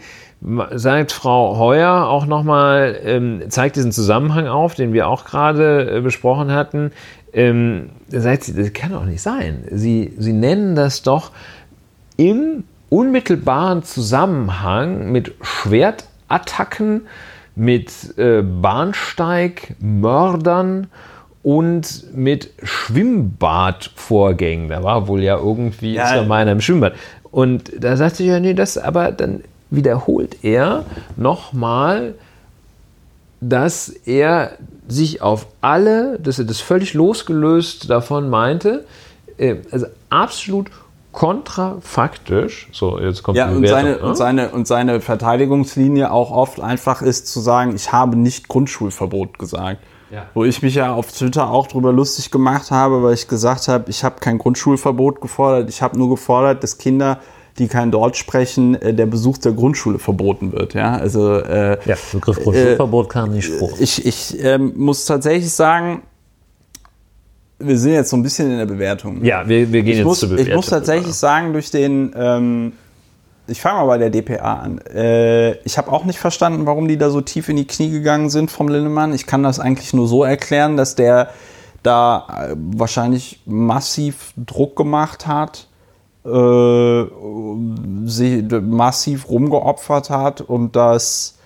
sagt 0.76 1.12
Frau 1.12 1.58
Heuer 1.58 2.08
auch 2.08 2.28
nochmal, 2.28 3.00
ähm, 3.04 3.42
zeigt 3.50 3.78
diesen 3.78 3.92
Zusammenhang 3.92 4.48
auf, 4.48 4.76
den 4.76 4.94
wir 4.94 5.08
auch 5.08 5.26
gerade 5.26 5.98
äh, 5.98 6.02
besprochen 6.02 6.52
hatten. 6.52 6.92
Ähm, 7.34 7.90
da 8.10 8.22
sagt 8.22 8.44
sie, 8.44 8.54
das 8.54 8.74
kann 8.74 8.92
doch 8.92 9.06
nicht 9.06 9.22
sein. 9.22 9.64
Sie, 9.72 10.14
sie 10.18 10.34
nennen 10.34 10.76
das 10.76 11.02
doch 11.02 11.32
im 12.16 12.64
unmittelbaren 12.90 13.84
Zusammenhang 13.84 15.12
mit 15.12 15.34
Schwertattacken, 15.42 17.02
mit 17.56 18.18
äh, 18.18 18.42
Bahnsteigmördern 18.42 20.88
und 21.44 22.04
mit 22.14 22.50
Schwimmbadvorgängen. 22.64 24.70
Da 24.70 24.84
war 24.84 25.08
wohl 25.08 25.22
ja 25.22 25.38
irgendwie 25.38 25.94
Ja. 25.94 26.06
ist 26.06 26.16
ja 26.16 26.24
meiner 26.24 26.52
im 26.52 26.62
Schwimmbad. 26.62 26.94
Und 27.32 27.72
da 27.80 27.98
sagte 27.98 28.24
ich 28.24 28.30
ja, 28.30 28.40
nee, 28.40 28.54
das, 28.54 28.78
aber 28.78 29.12
dann 29.12 29.44
wiederholt 29.70 30.44
er 30.44 30.86
nochmal, 31.18 32.14
dass 33.42 33.90
er 33.90 34.52
sich 34.88 35.22
auf 35.22 35.48
alle, 35.62 36.20
dass 36.20 36.40
er 36.40 36.46
das 36.46 36.62
völlig 36.62 36.94
losgelöst 36.94 37.90
davon 37.90 38.30
meinte, 38.30 38.86
äh, 39.38 39.56
also 39.72 39.88
absolut 40.10 40.68
kontrafaktisch, 41.16 42.68
so 42.74 43.00
jetzt 43.00 43.24
kommt 43.24 43.38
Ja, 43.38 43.48
die 43.48 43.56
und 43.56 43.68
seine, 43.68 43.92
ne? 43.92 44.00
und, 44.00 44.16
seine, 44.16 44.50
und 44.50 44.68
seine 44.68 45.00
Verteidigungslinie 45.00 46.12
auch 46.12 46.30
oft 46.30 46.60
einfach 46.60 47.02
ist 47.02 47.28
zu 47.28 47.40
sagen, 47.40 47.74
ich 47.74 47.94
habe 47.94 48.18
nicht 48.18 48.50
Grundschulverbot 48.50 49.40
gesagt. 49.40 49.80
Ja. 50.12 50.28
Wo 50.34 50.44
ich 50.44 50.62
mich 50.62 50.76
ja 50.76 50.94
auf 50.94 51.12
Twitter 51.12 51.50
auch 51.50 51.68
drüber 51.68 51.92
lustig 51.94 52.32
gemacht 52.32 52.70
habe, 52.70 53.02
weil 53.02 53.14
ich 53.14 53.28
gesagt 53.28 53.70
habe, 53.70 53.90
ich 53.90 54.04
habe 54.04 54.18
kein 54.20 54.38
Grundschulverbot 54.38 55.22
gefordert, 55.22 55.70
ich 55.70 55.82
habe 55.82 55.98
nur 55.98 56.10
gefordert, 56.10 56.62
dass 56.64 56.78
Kinder, 56.78 57.20
die 57.58 57.70
kein 57.70 57.92
Deutsch 57.92 58.20
sprechen, 58.20 58.76
äh, 58.76 58.94
der 58.94 59.06
Besuch 59.06 59.38
der 59.38 59.54
Grundschule 59.54 60.00
verboten 60.00 60.52
wird. 60.52 60.74
Ja, 60.74 60.98
also 60.98 61.38
äh, 61.38 61.78
Ja, 61.86 61.96
Begriff 62.12 62.44
Grundschulverbot 62.44 63.10
kam 63.10 63.32
nicht 63.32 63.48
vor. 63.48 63.70
ich, 63.80 64.06
ich 64.06 64.44
ähm, 64.44 64.74
muss 64.76 65.06
tatsächlich 65.06 65.52
sagen, 65.52 66.04
wir 67.60 67.78
sind 67.78 67.94
jetzt 67.94 68.10
so 68.10 68.18
ein 68.18 68.24
bisschen 68.24 68.52
in 68.52 68.58
der 68.58 68.66
Bewertung. 68.66 69.24
Ja, 69.24 69.48
wir, 69.48 69.72
wir 69.72 69.82
gehen 69.84 69.92
ich 69.92 69.98
jetzt 70.00 70.06
muss, 70.06 70.20
zur 70.20 70.30
Bewertung. 70.30 70.50
ich 70.50 70.56
muss 70.56 70.68
tatsächlich 70.68 71.14
sagen, 71.14 71.54
durch 71.54 71.72
den, 71.72 72.14
ähm, 72.16 72.74
ich 73.48 73.62
fange 73.62 73.80
mal 73.80 73.86
bei 73.86 73.98
der 73.98 74.10
DPA 74.10 74.56
an. 74.56 74.80
Äh, 74.80 75.54
ich 75.64 75.78
habe 75.78 75.92
auch 75.92 76.04
nicht 76.04 76.20
verstanden, 76.20 76.66
warum 76.66 76.88
die 76.88 76.98
da 76.98 77.10
so 77.10 77.22
tief 77.22 77.48
in 77.50 77.56
die 77.56 77.68
Knie 77.68 77.92
gegangen 77.92 78.30
sind 78.30 78.52
vom 78.52 78.68
Linnemann. 78.68 79.14
Ich 79.14 79.26
kann 79.26 79.44
das 79.44 79.60
eigentlich 79.60 79.94
nur 79.94 80.08
so 80.08 80.24
erklären, 80.24 80.76
dass 80.76 80.96
der 80.96 81.30
da 81.82 82.28
äh, 82.28 82.56
wahrscheinlich 82.58 83.42
massiv 83.46 84.34
Druck 84.36 84.76
gemacht 84.76 85.28
hat, 85.28 85.68
äh, 86.26 87.04
sich 88.06 88.44
massiv 88.62 89.30
rumgeopfert 89.30 90.10
hat 90.10 90.42
und 90.42 90.76
dass 90.76 91.38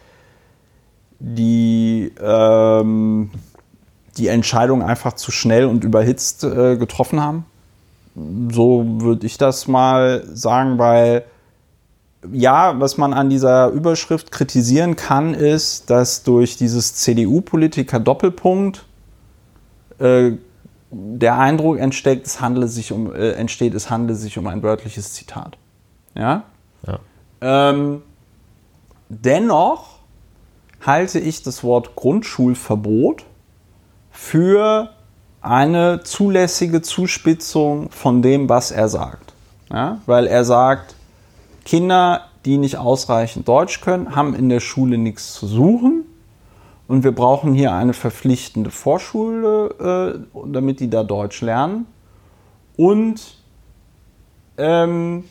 die 1.19 2.13
ähm, 2.21 3.29
die 4.19 4.27
Entscheidung 4.27 4.83
einfach 4.83 5.13
zu 5.13 5.31
schnell 5.31 5.65
und 5.65 5.83
überhitzt 5.83 6.43
äh, 6.43 6.77
getroffen 6.77 7.21
haben. 7.21 7.45
So 8.51 8.85
würde 8.99 9.25
ich 9.25 9.37
das 9.37 9.67
mal 9.67 10.23
sagen, 10.33 10.77
weil 10.77 11.23
ja, 12.31 12.79
was 12.79 12.97
man 12.97 13.13
an 13.13 13.29
dieser 13.29 13.69
Überschrift 13.69 14.31
kritisieren 14.31 14.95
kann, 14.95 15.33
ist, 15.33 15.89
dass 15.89 16.23
durch 16.23 16.57
dieses 16.57 16.95
CDU-Politiker 16.95 17.99
Doppelpunkt 17.99 18.85
äh, 19.99 20.31
der 20.91 21.39
Eindruck 21.39 21.79
entsteht, 21.79 22.25
es 22.25 22.41
handle 22.41 22.67
sich 22.67 22.91
um, 22.91 23.13
äh, 23.13 23.31
entsteht, 23.31 23.73
es 23.73 23.89
handle 23.89 24.15
sich 24.15 24.37
um 24.37 24.47
ein 24.47 24.63
wörtliches 24.63 25.13
Zitat. 25.13 25.57
Ja? 26.15 26.43
Ja. 26.85 26.99
Ähm, 27.41 28.01
dennoch 29.07 29.99
halte 30.85 31.19
ich 31.19 31.43
das 31.43 31.63
Wort 31.63 31.95
Grundschulverbot 31.95 33.25
für 34.19 34.89
eine 35.41 36.03
zulässige 36.03 36.81
Zuspitzung 36.81 37.89
von 37.89 38.21
dem, 38.21 38.49
was 38.49 38.69
er 38.69 38.89
sagt. 38.89 39.33
Ja? 39.71 40.01
Weil 40.05 40.27
er 40.27 40.43
sagt, 40.43 40.93
Kinder, 41.63 42.25
die 42.45 42.57
nicht 42.57 42.77
ausreichend 42.77 43.47
Deutsch 43.47 43.79
können, 43.79 44.15
haben 44.15 44.35
in 44.35 44.49
der 44.49 44.59
Schule 44.59 44.97
nichts 44.97 45.33
zu 45.33 45.47
suchen. 45.47 46.03
Und 46.87 47.03
wir 47.05 47.13
brauchen 47.13 47.53
hier 47.53 47.73
eine 47.73 47.93
verpflichtende 47.93 48.71
Vorschule, 48.71 50.19
äh, 50.35 50.39
damit 50.51 50.81
die 50.81 50.89
da 50.89 51.03
Deutsch 51.03 51.41
lernen. 51.41 51.87
Und 52.75 53.37
ähm, 54.57 55.23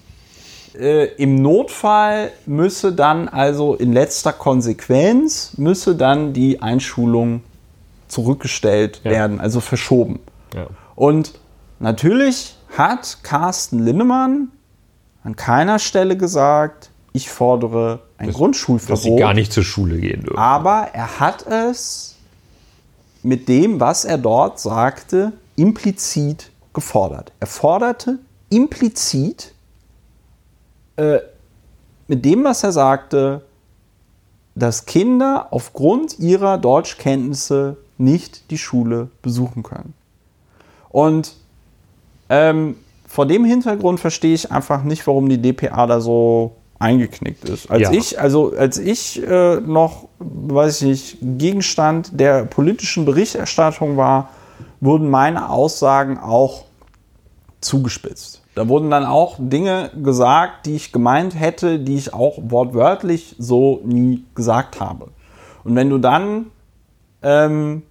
äh, 0.74 1.14
im 1.22 1.36
Notfall 1.36 2.32
müsse 2.46 2.94
dann 2.94 3.28
also 3.28 3.74
in 3.74 3.92
letzter 3.92 4.32
Konsequenz 4.32 5.52
müsse 5.58 5.94
dann 5.94 6.32
die 6.32 6.62
Einschulung 6.62 7.42
zurückgestellt 8.08 9.00
Ja. 9.04 9.10
werden, 9.10 9.40
also 9.40 9.60
verschoben. 9.60 10.20
Ja. 10.54 10.66
Und 10.94 11.38
natürlich 11.78 12.56
hat 12.76 13.18
Carsten 13.22 13.78
Linnemann 13.84 14.48
an 15.24 15.36
keiner 15.36 15.78
Stelle 15.78 16.16
gesagt, 16.16 16.90
ich 17.12 17.30
fordere 17.30 18.00
ein 18.18 18.26
Dass 18.26 18.34
sie 18.34 18.38
Grundschulverbot. 18.38 19.18
gar 19.18 19.34
nicht 19.34 19.52
zur 19.52 19.62
Schule 19.64 19.98
gehen 19.98 20.22
dürfen. 20.22 20.38
Aber 20.38 20.88
er 20.92 21.20
hat 21.20 21.46
es 21.46 22.16
mit 23.22 23.48
dem, 23.48 23.80
was 23.80 24.04
er 24.04 24.18
dort 24.18 24.58
sagte, 24.60 25.32
implizit 25.56 26.50
gefordert. 26.72 27.32
Er 27.40 27.46
forderte 27.46 28.18
implizit 28.50 29.52
äh, 30.96 31.18
mit 32.06 32.24
dem, 32.24 32.44
was 32.44 32.62
er 32.62 32.72
sagte, 32.72 33.42
dass 34.54 34.86
Kinder 34.86 35.48
aufgrund 35.50 36.18
ihrer 36.18 36.58
Deutschkenntnisse 36.58 37.76
nicht 37.98 38.50
die 38.50 38.58
Schule 38.58 39.08
besuchen 39.22 39.62
können. 39.62 39.94
Und 40.88 41.34
ähm, 42.28 42.76
vor 43.06 43.26
dem 43.26 43.44
Hintergrund 43.44 44.00
verstehe 44.00 44.34
ich 44.34 44.52
einfach 44.52 44.82
nicht, 44.82 45.06
warum 45.06 45.28
die 45.28 45.40
DPA 45.40 45.86
da 45.86 46.00
so 46.00 46.56
eingeknickt 46.78 47.48
ist. 47.48 47.70
Als 47.70 47.82
Ja. 47.82 47.92
ich, 47.92 48.20
also 48.20 48.52
als 48.56 48.78
ich 48.78 49.22
äh, 49.26 49.56
noch, 49.60 50.08
weiß 50.18 50.82
ich 50.82 50.88
nicht, 50.88 51.18
Gegenstand 51.38 52.18
der 52.20 52.44
politischen 52.44 53.04
Berichterstattung 53.04 53.96
war, 53.96 54.30
wurden 54.80 55.10
meine 55.10 55.50
Aussagen 55.50 56.18
auch 56.18 56.64
zugespitzt. 57.60 58.42
Da 58.54 58.68
wurden 58.68 58.90
dann 58.90 59.04
auch 59.04 59.36
Dinge 59.38 59.90
gesagt, 60.02 60.66
die 60.66 60.76
ich 60.76 60.92
gemeint 60.92 61.38
hätte, 61.38 61.78
die 61.78 61.96
ich 61.96 62.14
auch 62.14 62.38
wortwörtlich 62.42 63.34
so 63.38 63.80
nie 63.84 64.24
gesagt 64.34 64.80
habe. 64.80 65.08
Und 65.64 65.74
wenn 65.76 65.90
du 65.90 65.98
dann 65.98 66.46
ähm, 67.22 67.82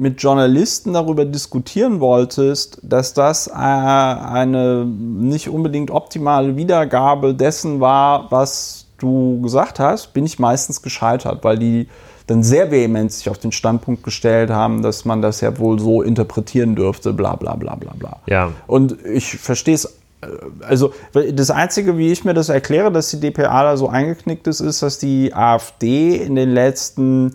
mit 0.00 0.22
Journalisten 0.22 0.94
darüber 0.94 1.26
diskutieren 1.26 2.00
wolltest, 2.00 2.78
dass 2.82 3.12
das 3.12 3.48
äh, 3.48 3.52
eine 3.52 4.86
nicht 4.86 5.50
unbedingt 5.50 5.90
optimale 5.90 6.56
Wiedergabe 6.56 7.34
dessen 7.34 7.80
war, 7.80 8.30
was 8.30 8.86
du 8.96 9.42
gesagt 9.42 9.78
hast, 9.78 10.14
bin 10.14 10.24
ich 10.24 10.38
meistens 10.38 10.80
gescheitert, 10.80 11.44
weil 11.44 11.58
die 11.58 11.88
dann 12.26 12.42
sehr 12.42 12.70
vehement 12.70 13.12
sich 13.12 13.28
auf 13.28 13.38
den 13.38 13.52
Standpunkt 13.52 14.02
gestellt 14.02 14.50
haben, 14.50 14.82
dass 14.82 15.04
man 15.04 15.20
das 15.20 15.42
ja 15.42 15.58
wohl 15.58 15.78
so 15.78 16.00
interpretieren 16.00 16.76
dürfte, 16.76 17.12
bla 17.12 17.36
bla 17.36 17.56
bla 17.56 17.74
bla 17.74 17.92
bla. 17.98 18.20
Ja. 18.26 18.52
Und 18.66 19.04
ich 19.04 19.36
verstehe 19.36 19.74
es, 19.74 19.84
äh, 20.22 20.28
also 20.66 20.94
das 21.12 21.50
Einzige, 21.50 21.98
wie 21.98 22.10
ich 22.10 22.24
mir 22.24 22.32
das 22.32 22.48
erkläre, 22.48 22.90
dass 22.90 23.10
die 23.10 23.20
DPA 23.20 23.64
da 23.64 23.76
so 23.76 23.88
eingeknickt 23.88 24.46
ist, 24.46 24.60
ist, 24.60 24.82
dass 24.82 24.98
die 24.98 25.34
AfD 25.34 26.16
in 26.16 26.36
den 26.36 26.52
letzten 26.52 27.32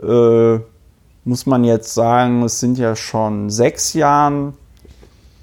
äh, 0.00 0.60
muss 1.24 1.46
man 1.46 1.64
jetzt 1.64 1.94
sagen, 1.94 2.42
es 2.42 2.60
sind 2.60 2.78
ja 2.78 2.96
schon 2.96 3.50
sechs 3.50 3.92
Jahren 3.94 4.54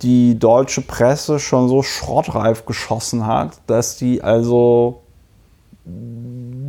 die 0.01 0.37
deutsche 0.37 0.81
Presse 0.81 1.39
schon 1.39 1.69
so 1.69 1.81
schrottreif 1.83 2.65
geschossen 2.65 3.25
hat, 3.25 3.59
dass 3.67 3.97
die 3.97 4.21
also 4.21 5.01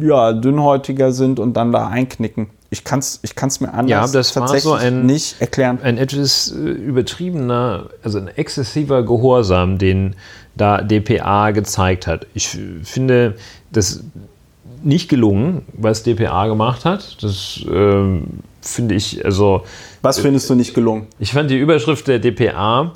ja, 0.01 0.33
dünnhäutiger 0.33 1.13
sind 1.13 1.41
und 1.41 1.55
dann 1.57 1.73
da 1.73 1.89
einknicken. 1.89 2.49
Ich 2.71 2.85
kann 2.85 2.99
es 3.01 3.19
ich 3.23 3.35
kann's 3.35 3.61
mir 3.61 3.73
anders 3.73 3.91
Ja, 3.91 4.07
das 4.07 4.37
war 4.37 4.43
tatsächlich 4.43 4.63
so 4.65 4.75
ein- 4.75 5.07
nicht 5.07 5.41
erklären. 5.41 5.79
ein 5.83 5.99
etwas 5.99 6.53
äh, 6.53 6.55
übertriebener, 6.59 7.89
also 8.03 8.19
ein 8.19 8.29
exzessiver 8.29 9.03
Gehorsam, 9.05 9.79
den 9.79 10.15
da 10.55 10.83
DPA 10.83 11.51
gezeigt 11.53 12.07
hat. 12.07 12.27
Ich 12.35 12.49
finde 12.85 13.37
das 13.73 14.03
nicht 14.83 15.09
gelungen, 15.09 15.63
was 15.73 16.03
DPA 16.03 16.47
gemacht 16.47 16.85
hat. 16.85 17.23
Das 17.23 17.61
ähm, 17.71 18.25
finde 18.61 18.95
ich, 18.95 19.25
also 19.25 19.63
Was 20.03 20.19
findest 20.21 20.49
du 20.51 20.55
nicht 20.55 20.75
gelungen? 20.75 21.07
ich 21.19 21.33
fand 21.33 21.51
die 21.51 21.59
Überschrift 21.59 22.09
der 22.09 22.19
DPA, 22.19 22.93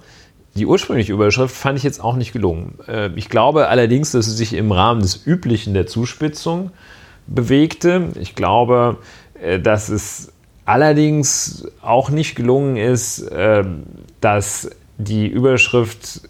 die 0.55 0.67
ursprüngliche 0.67 1.13
Überschrift, 1.13 1.55
fand 1.55 1.79
ich 1.79 1.85
jetzt 1.85 2.03
auch 2.03 2.17
nicht 2.17 2.33
gelungen. 2.33 2.79
Äh, 2.87 3.11
Ich 3.17 3.29
glaube 3.29 3.69
allerdings, 3.69 4.13
dass 4.13 4.27
sie 4.27 4.33
sich 4.33 4.53
im 4.53 4.71
Rahmen 4.73 5.01
des 5.01 5.27
Üblichen 5.27 5.73
der 5.75 5.87
Zuspitzung 5.87 6.71
bewegte. 7.27 8.09
Ich 8.21 8.35
glaube, 8.35 8.99
äh, 9.41 9.59
dass 9.59 9.89
es 9.89 10.33
allerdings 10.65 11.67
auch 11.81 12.11
nicht 12.11 12.35
gelungen 12.35 12.77
ist, 12.77 13.29
ähm, 13.33 13.85
dass 14.21 14.71
die 14.99 15.27
Überschrift 15.27 16.23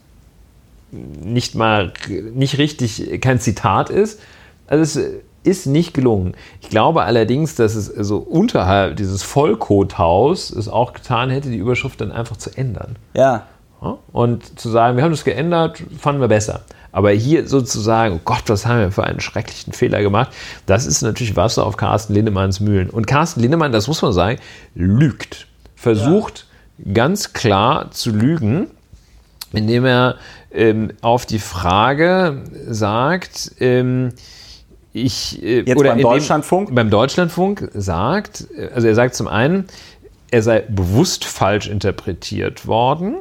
nicht 0.93 1.55
mal 1.55 1.93
nicht 2.35 2.59
richtig 2.59 3.21
kein 3.21 3.41
Zitat 3.41 3.91
ist. 3.91 4.21
Also 4.67 4.83
es 5.01 5.11
ist 5.45 5.67
nicht 5.67 5.95
gelungen. 5.95 6.35
Ich 6.61 6.69
glaube 6.69 7.03
allerdings, 7.03 7.55
dass 7.55 7.75
es 7.75 7.87
so 7.87 8.19
unterhalb 8.19 8.97
dieses 8.97 9.23
Vollkothaus 9.23 10.51
es 10.51 10.69
auch 10.69 10.93
getan 10.93 11.31
hätte, 11.31 11.51
die 11.51 11.57
Überschrift 11.57 12.01
dann 12.01 12.13
einfach 12.13 12.37
zu 12.37 12.51
ändern. 12.57 12.97
Ja. 13.15 13.47
Ja? 13.83 13.99
Und 14.13 14.59
zu 14.59 14.71
sagen, 14.71 14.97
wir 14.97 15.05
haben 15.05 15.11
das 15.11 15.25
geändert, 15.25 15.83
fanden 15.99 16.21
wir 16.21 16.29
besser. 16.29 16.61
Aber 16.93 17.11
hier 17.11 17.49
sozusagen, 17.49 18.17
oh 18.17 18.21
Gott, 18.25 18.43
was 18.47 18.67
haben 18.67 18.81
wir 18.81 18.93
für 18.93 19.05
einen 19.05 19.21
schrecklichen 19.21 19.73
Fehler 19.73 20.03
gemacht, 20.03 20.31
das 20.67 20.87
ist 20.87 21.03
natürlich 21.03 21.37
Wasser 21.37 21.67
auf 21.67 21.77
Carsten 21.77 22.13
Lindemanns 22.13 22.61
Mühlen. 22.61 22.91
Und 22.91 23.07
Carsten 23.07 23.41
Lindemann, 23.41 23.73
das 23.73 23.89
muss 23.89 24.03
man 24.03 24.13
sagen, 24.13 24.39
lügt. 24.75 25.47
Versucht 25.75 26.47
ganz 26.93 27.33
klar 27.33 27.91
zu 27.91 28.11
lügen, 28.11 28.69
indem 29.53 29.85
er 29.87 30.17
ähm, 30.53 30.93
auf 31.01 31.27
die 31.27 31.39
Frage 31.39 32.43
sagt, 32.69 33.53
ähm, 33.59 34.13
ich 34.93 35.43
äh, 35.43 35.63
Jetzt 35.63 35.83
beim 35.83 36.01
Deutschlandfunk? 36.01 36.75
beim 36.75 36.91
Deutschlandfunk 36.91 37.71
sagt, 37.75 38.47
also 38.75 38.87
er 38.87 38.95
sagt 38.95 39.15
zum 39.15 39.29
einen, 39.29 39.67
er 40.31 40.43
sei 40.43 40.61
bewusst 40.61 41.25
falsch 41.25 41.69
interpretiert 41.69 42.67
worden. 42.67 43.17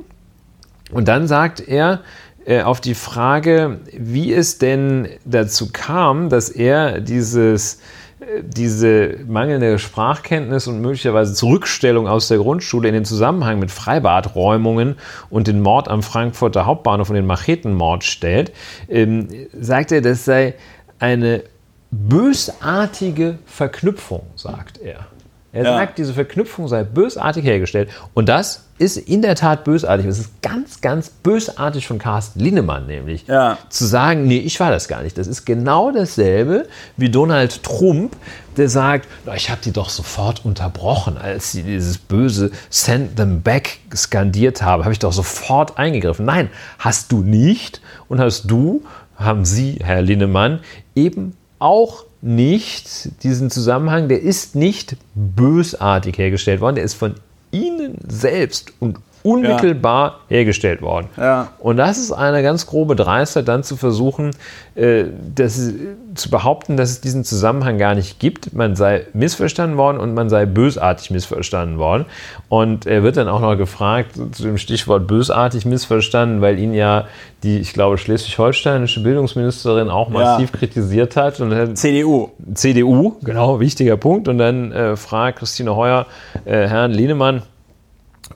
Und 0.91 1.07
dann 1.07 1.27
sagt 1.27 1.60
er 1.60 2.02
äh, 2.45 2.61
auf 2.61 2.81
die 2.81 2.95
Frage, 2.95 3.80
wie 3.93 4.34
es 4.34 4.57
denn 4.57 5.07
dazu 5.26 5.69
kam, 5.72 6.30
dass 6.30 6.49
er 6.49 7.02
dieses, 7.02 7.81
äh, 8.19 8.41
diese 8.43 9.18
mangelnde 9.27 9.77
Sprachkenntnis 9.77 10.68
und 10.68 10.81
möglicherweise 10.81 11.34
Zurückstellung 11.34 12.07
aus 12.07 12.30
der 12.30 12.38
Grundschule 12.38 12.88
in 12.88 12.93
den 12.93 13.06
Zusammenhang 13.06 13.60
mit 13.60 13.72
Freibadräumungen 13.72 14.95
und 15.30 15.48
den 15.48 15.61
Mord 15.61 15.88
am 15.88 16.03
Frankfurter 16.03 16.65
Hauptbahnhof 16.65 17.10
und 17.10 17.15
den 17.15 17.27
Machetenmord 17.27 18.03
stellt, 18.03 18.52
ähm, 18.89 19.27
sagt 19.60 19.91
er, 19.91 20.02
das 20.02 20.26
sei 20.26 20.56
eine 20.99 21.43
bösartige 21.91 23.38
Verknüpfung, 23.45 24.23
sagt 24.35 24.77
er. 24.80 25.07
Er 25.53 25.65
Ja. 25.65 25.73
sagt, 25.80 25.97
diese 25.97 26.13
Verknüpfung 26.13 26.69
sei 26.69 26.85
bösartig 26.85 27.43
hergestellt. 27.43 27.89
Und 28.13 28.30
das 28.30 28.63
ist 28.77 28.95
in 28.95 29.22
der 29.22 29.35
Tat 29.35 29.65
bösartig. 29.65 30.05
Es 30.05 30.18
ist 30.18 30.41
ganz, 30.41 30.80
ganz 30.80 31.09
bösartig 31.09 31.85
von 31.88 31.99
Carsten 31.99 32.39
Linnemann, 32.39 32.88
nämlich 32.88 33.27
Ja. 33.27 33.57
zu 33.68 33.84
sagen, 33.85 34.26
nee, 34.27 34.38
ich 34.38 34.57
war 34.61 34.72
das 34.72 34.88
gar 34.88 35.03
nicht. 35.03 35.18
Das 35.18 35.27
ist 35.27 35.43
genau 35.45 35.91
dasselbe 35.91 36.68
wie 36.95 37.09
Donald 37.09 37.63
Trump, 37.63 38.15
der 38.55 38.69
sagt, 38.69 39.09
ich 39.35 39.49
habe 39.49 39.59
die 39.61 39.73
doch 39.73 39.89
sofort 39.89 40.45
unterbrochen, 40.45 41.18
als 41.18 41.51
sie 41.51 41.63
dieses 41.63 41.97
böse 41.97 42.51
Send 42.69 43.18
them 43.18 43.41
back 43.41 43.80
skandiert 43.93 44.61
haben, 44.61 44.84
habe 44.84 44.93
ich 44.93 44.99
doch 44.99 45.11
sofort 45.13 45.77
eingegriffen. 45.77 46.26
Nein, 46.26 46.49
hast 46.80 47.11
du 47.11 47.23
nicht 47.23 47.81
und 48.07 48.22
hast 48.22 48.43
du, 48.49 48.84
haben 49.18 49.43
Sie, 49.43 49.80
Herr 49.84 50.01
Linnemann, 50.01 50.61
eben 50.95 51.35
auch 51.61 52.05
nicht 52.21 53.23
diesen 53.23 53.49
Zusammenhang, 53.49 54.07
der 54.07 54.21
ist 54.21 54.55
nicht 54.55 54.95
bösartig 55.15 56.17
hergestellt 56.17 56.61
worden, 56.61 56.75
der 56.75 56.83
ist 56.85 56.93
von 56.93 57.15
Ihnen 57.51 57.97
selbst 58.07 58.73
und 58.79 58.97
unmittelbar 59.23 60.22
hergestellt 60.27 60.81
worden. 60.81 61.07
Ja. 61.18 61.49
Und 61.60 61.77
das 61.77 61.98
ist 61.98 62.11
eine 62.11 62.43
ganz 62.43 62.65
grobe 62.65 62.95
Dreistheit, 62.95 63.48
dann 63.48 63.64
zu 63.64 63.77
versuchen, 63.77 64.31
äh, 64.76 65.06
das, 65.35 65.73
zu 66.15 66.30
behaupten, 66.30 66.77
dass 66.77 66.89
es 66.89 67.02
diesen 67.02 67.23
Zusammenhang 67.23 67.77
gar 67.77 67.95
nicht 67.95 68.19
gibt. 68.19 68.53
Man 68.53 68.76
sei 68.76 69.06
missverstanden 69.14 69.77
worden 69.77 69.98
und 69.98 70.14
man 70.14 70.30
sei 70.30 70.45
bösartig 70.45 71.11
missverstanden 71.11 71.77
worden. 71.77 72.06
Und 72.49 72.85
er 72.85 73.03
wird 73.03 73.18
dann 73.18 73.27
auch 73.27 73.41
noch 73.41 73.56
gefragt 73.56 74.15
zu 74.31 74.43
dem 74.43 74.57
Stichwort 74.57 75.07
bösartig 75.07 75.65
missverstanden, 75.65 76.41
weil 76.41 76.60
ihn 76.60 76.73
ja 76.73 77.06
die, 77.43 77.60
ich 77.60 77.73
glaube, 77.73 77.98
schleswig-holsteinische 77.98 79.02
Bildungsministerin 79.02 79.89
auch 79.89 80.10
massiv 80.10 80.52
kritisiert 80.52 81.15
hat. 81.15 81.39
Und 81.39 81.76
CDU. 81.76 82.30
CDU, 82.53 83.18
genau, 83.23 83.60
wichtiger 83.60 83.98
Punkt. 83.98 84.27
Und 84.27 84.38
dann 84.38 84.72
äh, 84.72 84.95
fragt 84.95 85.39
Christine 85.39 85.76
Heuer 85.76 86.06
äh, 86.45 86.68
Herrn 86.68 86.91
Lehnemann, 86.91 87.43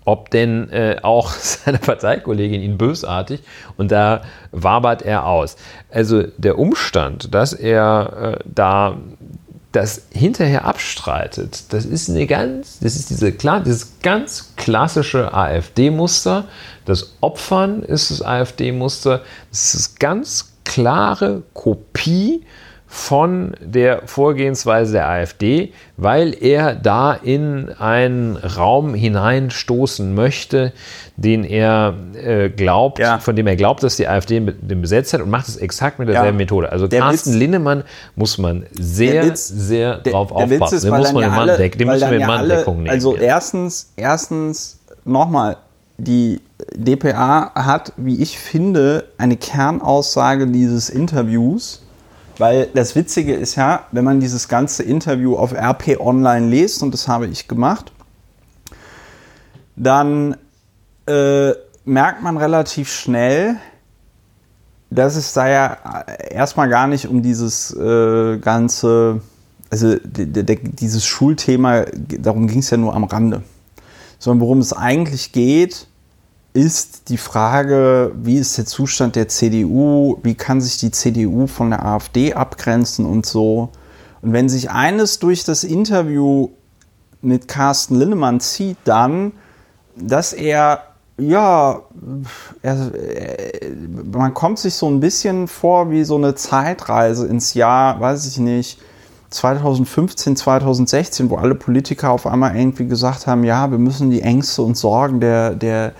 ob 0.03 0.29
denn 0.31 0.69
äh, 0.69 0.97
auch 1.01 1.31
seine 1.31 1.77
Parteikollegin 1.77 2.61
ihn 2.61 2.77
bösartig 2.77 3.41
und 3.77 3.91
da 3.91 4.23
wabert 4.51 5.01
er 5.01 5.25
aus. 5.25 5.55
Also 5.91 6.23
der 6.37 6.59
Umstand, 6.59 7.33
dass 7.33 7.53
er 7.53 8.37
äh, 8.39 8.43
da 8.45 8.97
das 9.71 10.03
hinterher 10.11 10.63
abstreitet, 10.65 11.73
das 11.73 11.85
ist 11.85 12.09
eine 12.09 12.25
ganz, 12.27 12.79
das 12.79 12.95
ist 12.95 13.09
diese 13.09 13.33
klar, 13.33 13.59
dieses 13.59 13.99
ganz 14.01 14.53
klassische 14.55 15.33
AfD-Muster. 15.33 16.45
Das 16.85 17.15
Opfern 17.19 17.83
ist 17.83 18.09
das 18.09 18.21
AfD-Muster. 18.21 19.21
Das 19.49 19.65
ist 19.65 19.75
das 19.75 19.95
ganz 19.95 20.53
klare 20.63 21.43
Kopie 21.53 22.45
von 22.97 23.55
der 23.59 24.03
Vorgehensweise 24.05 24.93
der 24.93 25.09
AfD, 25.09 25.73
weil 25.97 26.33
er 26.41 26.73
da 26.75 27.13
in 27.13 27.69
einen 27.77 28.37
Raum 28.37 28.93
hineinstoßen 28.93 30.15
möchte, 30.15 30.71
den 31.17 31.43
er 31.43 31.93
äh, 32.13 32.47
glaubt, 32.49 32.99
Ja. 32.99 33.19
von 33.19 33.35
dem 33.35 33.47
er 33.47 33.57
glaubt, 33.57 33.83
dass 33.83 33.97
die 33.97 34.07
AfD 34.07 34.39
den 34.39 34.81
besetzt 34.81 35.13
hat 35.13 35.19
und 35.19 35.29
macht 35.29 35.49
es 35.49 35.57
exakt 35.57 35.99
mit 35.99 36.07
derselben 36.07 36.37
Ja. 36.39 36.43
Methode. 36.43 36.71
Also 36.71 36.87
Der 36.87 37.01
Carsten 37.01 37.31
Witz- 37.33 37.37
Linnemann 37.37 37.83
muss 38.15 38.37
man 38.37 38.65
sehr, 38.71 39.25
Witz- 39.25 39.49
sehr 39.53 39.97
Der, 39.97 40.13
drauf 40.13 40.29
der 40.29 40.37
aufpassen. 40.37 40.75
Ist, 40.77 40.83
den 40.85 40.93
muss 40.95 41.11
man 41.11 41.23
ja 41.23 41.29
alle, 41.31 41.51
Manndeck, 41.51 41.77
den 41.77 41.87
müssen 41.89 42.09
wir 42.09 42.17
in 42.19 42.25
Manndeckung 42.27 42.75
alle, 42.75 42.83
nehmen. 42.83 42.89
Also 42.93 43.15
erstens, 43.17 43.91
erstens 43.97 44.79
nochmal, 45.03 45.57
die 45.97 46.39
DPA 46.73 47.51
hat, 47.55 47.91
wie 47.97 48.21
ich 48.21 48.39
finde, 48.39 49.03
eine 49.17 49.35
Kernaussage 49.35 50.47
dieses 50.47 50.89
Interviews, 50.89 51.81
weil 52.37 52.67
das 52.73 52.95
Witzige 52.95 53.33
ist 53.33 53.55
ja, 53.55 53.85
wenn 53.91 54.03
man 54.03 54.19
dieses 54.19 54.47
ganze 54.47 54.83
Interview 54.83 55.35
auf 55.35 55.53
RP 55.53 55.99
Online 55.99 56.47
liest, 56.47 56.83
und 56.83 56.93
das 56.93 57.07
habe 57.07 57.27
ich 57.27 57.47
gemacht, 57.47 57.91
dann 59.75 60.37
äh, 61.07 61.51
merkt 61.85 62.21
man 62.23 62.37
relativ 62.37 62.91
schnell, 62.91 63.57
dass 64.89 65.15
es 65.15 65.33
da 65.33 65.47
ja 65.47 65.77
erstmal 66.29 66.69
gar 66.69 66.87
nicht 66.87 67.07
um 67.07 67.21
dieses 67.21 67.75
äh, 67.75 68.37
ganze, 68.37 69.21
also 69.69 69.95
dieses 70.03 71.05
Schulthema, 71.05 71.85
darum 72.19 72.47
ging 72.47 72.59
es 72.59 72.69
ja 72.69 72.77
nur 72.77 72.95
am 72.95 73.03
Rande. 73.03 73.43
Sondern 74.19 74.41
worum 74.41 74.59
es 74.59 74.73
eigentlich 74.73 75.31
geht, 75.31 75.87
ist 76.55 77.09
die 77.09 77.17
Frage, 77.17 78.13
wie 78.15 78.37
ist 78.37 78.57
der 78.57 78.65
Zustand 78.65 79.17
der 79.17 79.27
CDU, 79.27 80.19
wie 80.23 80.35
kann 80.35 80.61
sich 80.61 80.77
die 80.77 80.89
CDU 80.89 81.47
von 81.47 81.71
der 81.71 81.85
AfD 81.85 82.33
abgrenzen 82.33 83.05
und 83.05 83.25
so. 83.25 83.69
Und 84.21 84.31
wenn 84.31 84.47
sich 84.47 84.71
eines 84.71 85.19
durch 85.19 85.43
das 85.43 85.65
Interview 85.65 86.51
mit 87.21 87.49
Carsten 87.49 87.95
Linnemann 87.95 88.39
zieht, 88.39 88.77
dann, 88.85 89.33
dass 89.97 90.31
er, 90.31 90.83
ja, 91.17 91.81
er, 92.61 92.95
äh, 92.95 93.71
man 94.09 94.33
kommt 94.33 94.57
sich 94.57 94.75
so 94.75 94.87
ein 94.87 95.01
bisschen 95.01 95.49
vor 95.49 95.91
wie 95.91 96.05
so 96.05 96.15
eine 96.15 96.35
Zeitreise 96.35 97.27
ins 97.27 97.53
Jahr, 97.53 97.99
weiß 97.99 98.27
ich 98.27 98.37
nicht, 98.37 98.79
2015, 99.29 100.37
2016, 100.37 101.29
wo 101.29 101.35
alle 101.35 101.55
Politiker 101.55 102.11
auf 102.11 102.25
einmal 102.25 102.55
irgendwie 102.55 102.87
gesagt 102.87 103.27
haben, 103.27 103.43
ja, 103.43 103.69
wir 103.69 103.77
müssen 103.77 104.09
die 104.09 104.21
Ängste 104.21 104.61
und 104.61 104.77
Sorgen 104.77 105.19
der, 105.19 105.53
der, 105.53 105.91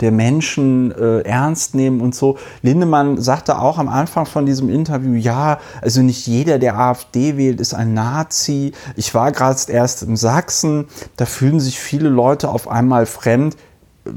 der 0.00 0.12
Menschen 0.12 0.92
äh, 0.92 1.20
ernst 1.20 1.74
nehmen 1.74 2.00
und 2.00 2.14
so. 2.14 2.38
Lindemann 2.62 3.20
sagte 3.20 3.58
auch 3.58 3.78
am 3.78 3.88
Anfang 3.88 4.26
von 4.26 4.46
diesem 4.46 4.68
Interview, 4.68 5.14
ja, 5.14 5.58
also 5.80 6.02
nicht 6.02 6.26
jeder, 6.26 6.58
der 6.58 6.78
AfD 6.78 7.36
wählt, 7.36 7.60
ist 7.60 7.74
ein 7.74 7.94
Nazi. 7.94 8.72
Ich 8.96 9.14
war 9.14 9.32
gerade 9.32 9.60
erst 9.68 10.02
in 10.02 10.16
Sachsen, 10.16 10.86
da 11.16 11.26
fühlen 11.26 11.60
sich 11.60 11.78
viele 11.78 12.08
Leute 12.08 12.48
auf 12.48 12.68
einmal 12.68 13.06
fremd. 13.06 13.56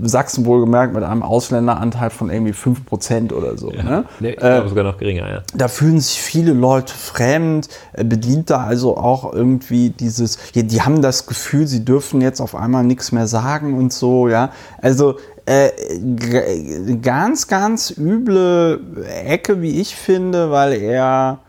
Sachsen 0.04 0.46
wohlgemerkt 0.46 0.94
mit 0.94 1.04
einem 1.04 1.24
Ausländeranteil 1.24 2.10
von 2.10 2.30
irgendwie 2.30 2.52
5% 2.52 3.32
oder 3.32 3.58
so. 3.58 3.72
Ja. 3.72 3.84
Ne? 3.84 4.06
Nee, 4.20 4.32
ich 4.32 4.38
glaube 4.38 4.68
sogar 4.68 4.84
noch 4.84 4.98
geringer, 4.98 5.30
ja. 5.30 5.44
Da 5.56 5.70
fühlen 5.70 6.00
sich 6.02 6.20
viele 6.22 6.52
Leute 6.52 6.94
fremd, 6.94 7.70
bedient 7.94 8.50
da 8.50 8.66
also 8.66 8.98
auch 8.98 9.32
irgendwie 9.34 9.92
dieses, 9.92 10.38
ja, 10.54 10.64
die 10.64 10.82
haben 10.82 11.02
das 11.02 11.26
Gefühl, 11.26 11.68
sie 11.68 11.86
dürfen 11.86 12.20
jetzt 12.20 12.42
auf 12.42 12.54
einmal 12.54 12.84
nichts 12.84 13.14
mehr 13.14 13.28
sagen 13.28 13.78
und 13.78 13.94
so, 13.94 14.28
ja. 14.28 14.52
Also 14.82 15.16
äh, 15.48 16.98
ganz, 17.02 17.48
ganz 17.48 17.90
üble 17.98 18.82
Ecke, 19.26 19.62
wie 19.62 19.80
ich 19.80 19.96
finde, 19.96 20.52
weil 20.52 20.74
er 20.74 21.40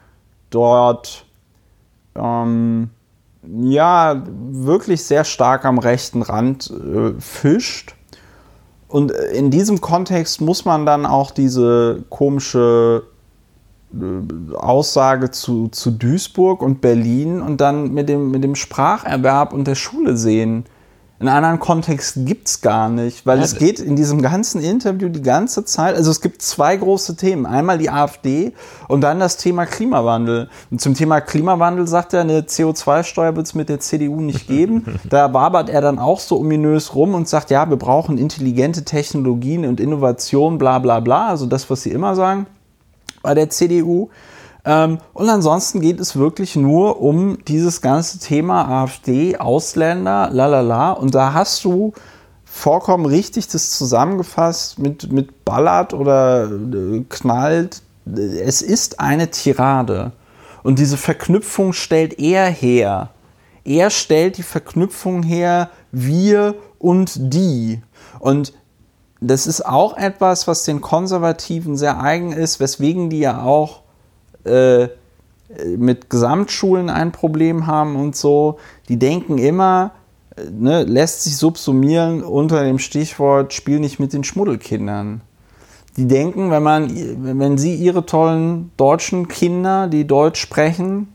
dort 0.50 1.26
ähm, 2.14 2.90
ja 3.42 4.22
wirklich 4.50 5.04
sehr 5.04 5.24
stark 5.24 5.64
am 5.64 5.78
rechten 5.78 6.22
Rand 6.22 6.70
äh, 6.70 7.20
fischt. 7.20 7.96
Und 8.86 9.10
äh, 9.10 9.32
in 9.32 9.50
diesem 9.50 9.80
Kontext 9.80 10.40
muss 10.40 10.64
man 10.64 10.86
dann 10.86 11.04
auch 11.04 11.32
diese 11.32 12.04
komische 12.08 13.02
äh, 13.92 14.54
Aussage 14.54 15.32
zu, 15.32 15.68
zu 15.68 15.90
Duisburg 15.90 16.62
und 16.62 16.80
Berlin 16.80 17.42
und 17.42 17.60
dann 17.60 17.92
mit 17.92 18.08
dem, 18.08 18.30
mit 18.30 18.44
dem 18.44 18.54
Spracherwerb 18.54 19.52
und 19.52 19.66
der 19.66 19.74
Schule 19.74 20.16
sehen. 20.16 20.66
In 21.20 21.26
anderen 21.26 21.58
Kontexten 21.58 22.26
gibt 22.26 22.46
es 22.46 22.60
gar 22.60 22.88
nicht, 22.88 23.26
weil 23.26 23.38
Ja, 23.38 23.44
es 23.44 23.56
geht 23.56 23.80
in 23.80 23.96
diesem 23.96 24.22
ganzen 24.22 24.60
Interview 24.60 25.08
die 25.08 25.22
ganze 25.22 25.64
Zeit, 25.64 25.96
also 25.96 26.12
es 26.12 26.20
gibt 26.20 26.42
zwei 26.42 26.76
große 26.76 27.16
Themen. 27.16 27.44
Einmal 27.44 27.78
die 27.78 27.90
AfD 27.90 28.52
und 28.86 29.00
dann 29.00 29.18
das 29.18 29.36
Thema 29.36 29.66
Klimawandel. 29.66 30.48
Und 30.70 30.80
zum 30.80 30.94
Thema 30.94 31.20
Klimawandel 31.20 31.88
sagt 31.88 32.12
er, 32.12 32.20
eine 32.20 32.42
CO2-Steuer 32.42 33.34
wird 33.34 33.46
es 33.46 33.54
mit 33.54 33.68
der 33.68 33.80
CDU 33.80 34.20
nicht 34.20 34.46
geben. 34.46 35.00
da 35.08 35.34
wabert 35.34 35.70
er 35.70 35.80
dann 35.80 35.98
auch 35.98 36.20
so 36.20 36.38
ominös 36.38 36.94
rum 36.94 37.14
und 37.14 37.28
sagt, 37.28 37.50
ja, 37.50 37.68
wir 37.68 37.76
brauchen 37.76 38.16
intelligente 38.16 38.84
Technologien 38.84 39.64
und 39.64 39.80
Innovation, 39.80 40.56
bla 40.56 40.78
bla 40.78 41.00
bla, 41.00 41.28
also 41.28 41.46
das, 41.46 41.68
was 41.68 41.82
sie 41.82 41.90
immer 41.90 42.14
sagen 42.14 42.46
bei 43.22 43.34
der 43.34 43.50
CDU. 43.50 44.10
Ähm, 44.68 44.98
und 45.14 45.30
ansonsten 45.30 45.80
geht 45.80 45.98
es 45.98 46.14
wirklich 46.14 46.54
nur 46.54 47.00
um 47.00 47.38
dieses 47.48 47.80
ganze 47.80 48.18
Thema 48.18 48.82
AfD, 48.82 49.38
Ausländer, 49.38 50.28
lalala. 50.30 50.92
Und 50.92 51.14
da 51.14 51.32
hast 51.32 51.64
du 51.64 51.94
vollkommen 52.44 53.06
richtig 53.06 53.48
das 53.48 53.70
zusammengefasst 53.70 54.78
mit, 54.78 55.10
mit 55.10 55.46
Ballert 55.46 55.94
oder 55.94 56.50
äh, 56.50 57.02
knallt. 57.08 57.80
Es 58.14 58.60
ist 58.60 59.00
eine 59.00 59.30
Tirade. 59.30 60.12
Und 60.62 60.78
diese 60.78 60.98
Verknüpfung 60.98 61.72
stellt 61.72 62.18
er 62.18 62.50
her. 62.50 63.08
Er 63.64 63.88
stellt 63.88 64.36
die 64.36 64.42
Verknüpfung 64.42 65.22
her, 65.22 65.70
wir 65.92 66.56
und 66.78 67.32
die. 67.32 67.80
Und 68.18 68.52
das 69.22 69.46
ist 69.46 69.64
auch 69.64 69.96
etwas, 69.96 70.46
was 70.46 70.64
den 70.64 70.82
Konservativen 70.82 71.78
sehr 71.78 72.02
eigen 72.02 72.32
ist, 72.32 72.60
weswegen 72.60 73.08
die 73.08 73.20
ja 73.20 73.42
auch 73.42 73.88
äh, 74.44 74.89
mit 75.77 76.10
Gesamtschulen 76.10 76.90
ein 76.90 77.12
Problem 77.12 77.66
haben 77.66 77.97
und 77.97 78.16
so. 78.16 78.59
Die 78.89 78.98
denken 78.98 79.39
immer, 79.39 79.93
äh, 80.36 80.43
ne, 80.51 80.85
lässt 80.85 81.24
sich 81.24 81.36
subsumieren 81.36 82.23
unter 82.23 82.65
dem 82.65 82.78
Stichwort 82.78 83.52
Spiel 83.52 83.81
nicht 83.81 83.98
mit 83.98 84.12
den 84.12 84.24
Schmuddelkindern. 84.24 85.23
Die 85.97 86.06
denken, 86.06 86.51
wenn 86.51 86.62
man, 86.62 86.90
wenn 87.39 87.59
sie 87.59 87.74
ihre 87.74 88.06
tollen 88.06 88.70
deutschen 88.77 89.27
Kinder, 89.27 89.89
die 89.89 90.06
Deutsch 90.06 90.40
sprechen, 90.40 91.09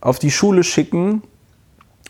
auf 0.00 0.18
die 0.18 0.30
Schule 0.30 0.62
schicken, 0.62 1.22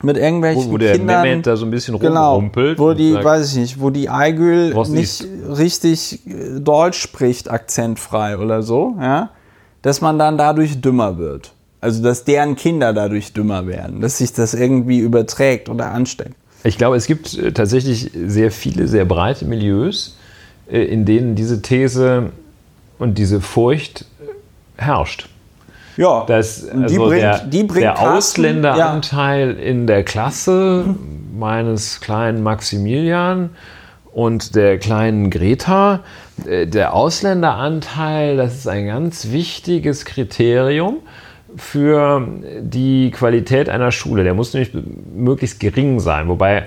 mit 0.02 0.16
irgendwelchen 0.16 0.66
Wo, 0.66 0.72
wo 0.72 0.78
der 0.78 0.96
Kindern, 0.96 1.22
Mehmet 1.22 1.46
da 1.46 1.56
so 1.56 1.66
ein 1.66 1.70
bisschen 1.70 1.98
genau, 1.98 2.34
rumrumpelt. 2.34 2.78
wo 2.78 2.90
und 2.90 2.98
die, 2.98 3.12
sagt, 3.12 3.24
weiß 3.24 3.52
ich 3.52 3.56
nicht, 3.58 3.80
wo 3.80 3.90
die 3.90 4.08
Eigül 4.08 4.74
nicht 4.88 5.22
ist? 5.22 5.58
richtig 5.58 6.26
äh, 6.26 6.60
Deutsch 6.60 7.00
spricht, 7.00 7.50
akzentfrei 7.50 8.38
oder 8.38 8.62
so, 8.62 8.96
ja, 9.00 9.30
dass 9.82 10.00
man 10.00 10.18
dann 10.18 10.38
dadurch 10.38 10.80
dümmer 10.80 11.18
wird. 11.18 11.52
Also, 11.80 12.02
dass 12.02 12.24
deren 12.24 12.56
Kinder 12.56 12.92
dadurch 12.92 13.32
dümmer 13.32 13.66
werden, 13.66 14.00
dass 14.00 14.18
sich 14.18 14.32
das 14.32 14.54
irgendwie 14.54 14.98
überträgt 14.98 15.68
oder 15.68 15.92
ansteckt. 15.92 16.34
Ich 16.64 16.76
glaube, 16.76 16.96
es 16.96 17.06
gibt 17.06 17.38
äh, 17.38 17.52
tatsächlich 17.52 18.10
sehr 18.26 18.50
viele, 18.50 18.88
sehr 18.88 19.04
breite 19.04 19.44
Milieus, 19.44 20.16
äh, 20.70 20.82
in 20.82 21.04
denen 21.04 21.36
diese 21.36 21.62
These 21.62 22.30
und 22.98 23.16
diese 23.16 23.40
Furcht 23.40 24.06
äh, 24.20 24.82
herrscht. 24.82 25.28
Ja, 25.96 26.24
Dass 26.26 26.62
und 26.62 26.90
die 26.90 26.96
also 26.96 27.06
bringt, 27.06 27.22
der, 27.22 27.38
die 27.44 27.62
bringt 27.64 27.82
der 27.82 27.94
Carsten- 27.94 28.16
Ausländeranteil 28.42 29.50
in 29.52 29.86
der 29.86 30.04
Klasse 30.04 30.94
meines 31.36 32.00
kleinen 32.00 32.42
Maximilian 32.42 33.50
und 34.18 34.56
der 34.56 34.78
kleinen 34.78 35.30
Greta, 35.30 36.00
äh, 36.44 36.66
der 36.66 36.92
Ausländeranteil, 36.92 38.36
das 38.36 38.56
ist 38.56 38.66
ein 38.66 38.88
ganz 38.88 39.30
wichtiges 39.30 40.04
Kriterium 40.04 40.96
für 41.56 42.26
die 42.60 43.12
Qualität 43.12 43.68
einer 43.68 43.92
Schule. 43.92 44.24
Der 44.24 44.34
muss 44.34 44.54
nämlich 44.54 44.72
möglichst 45.14 45.60
gering 45.60 46.00
sein, 46.00 46.26
wobei 46.26 46.66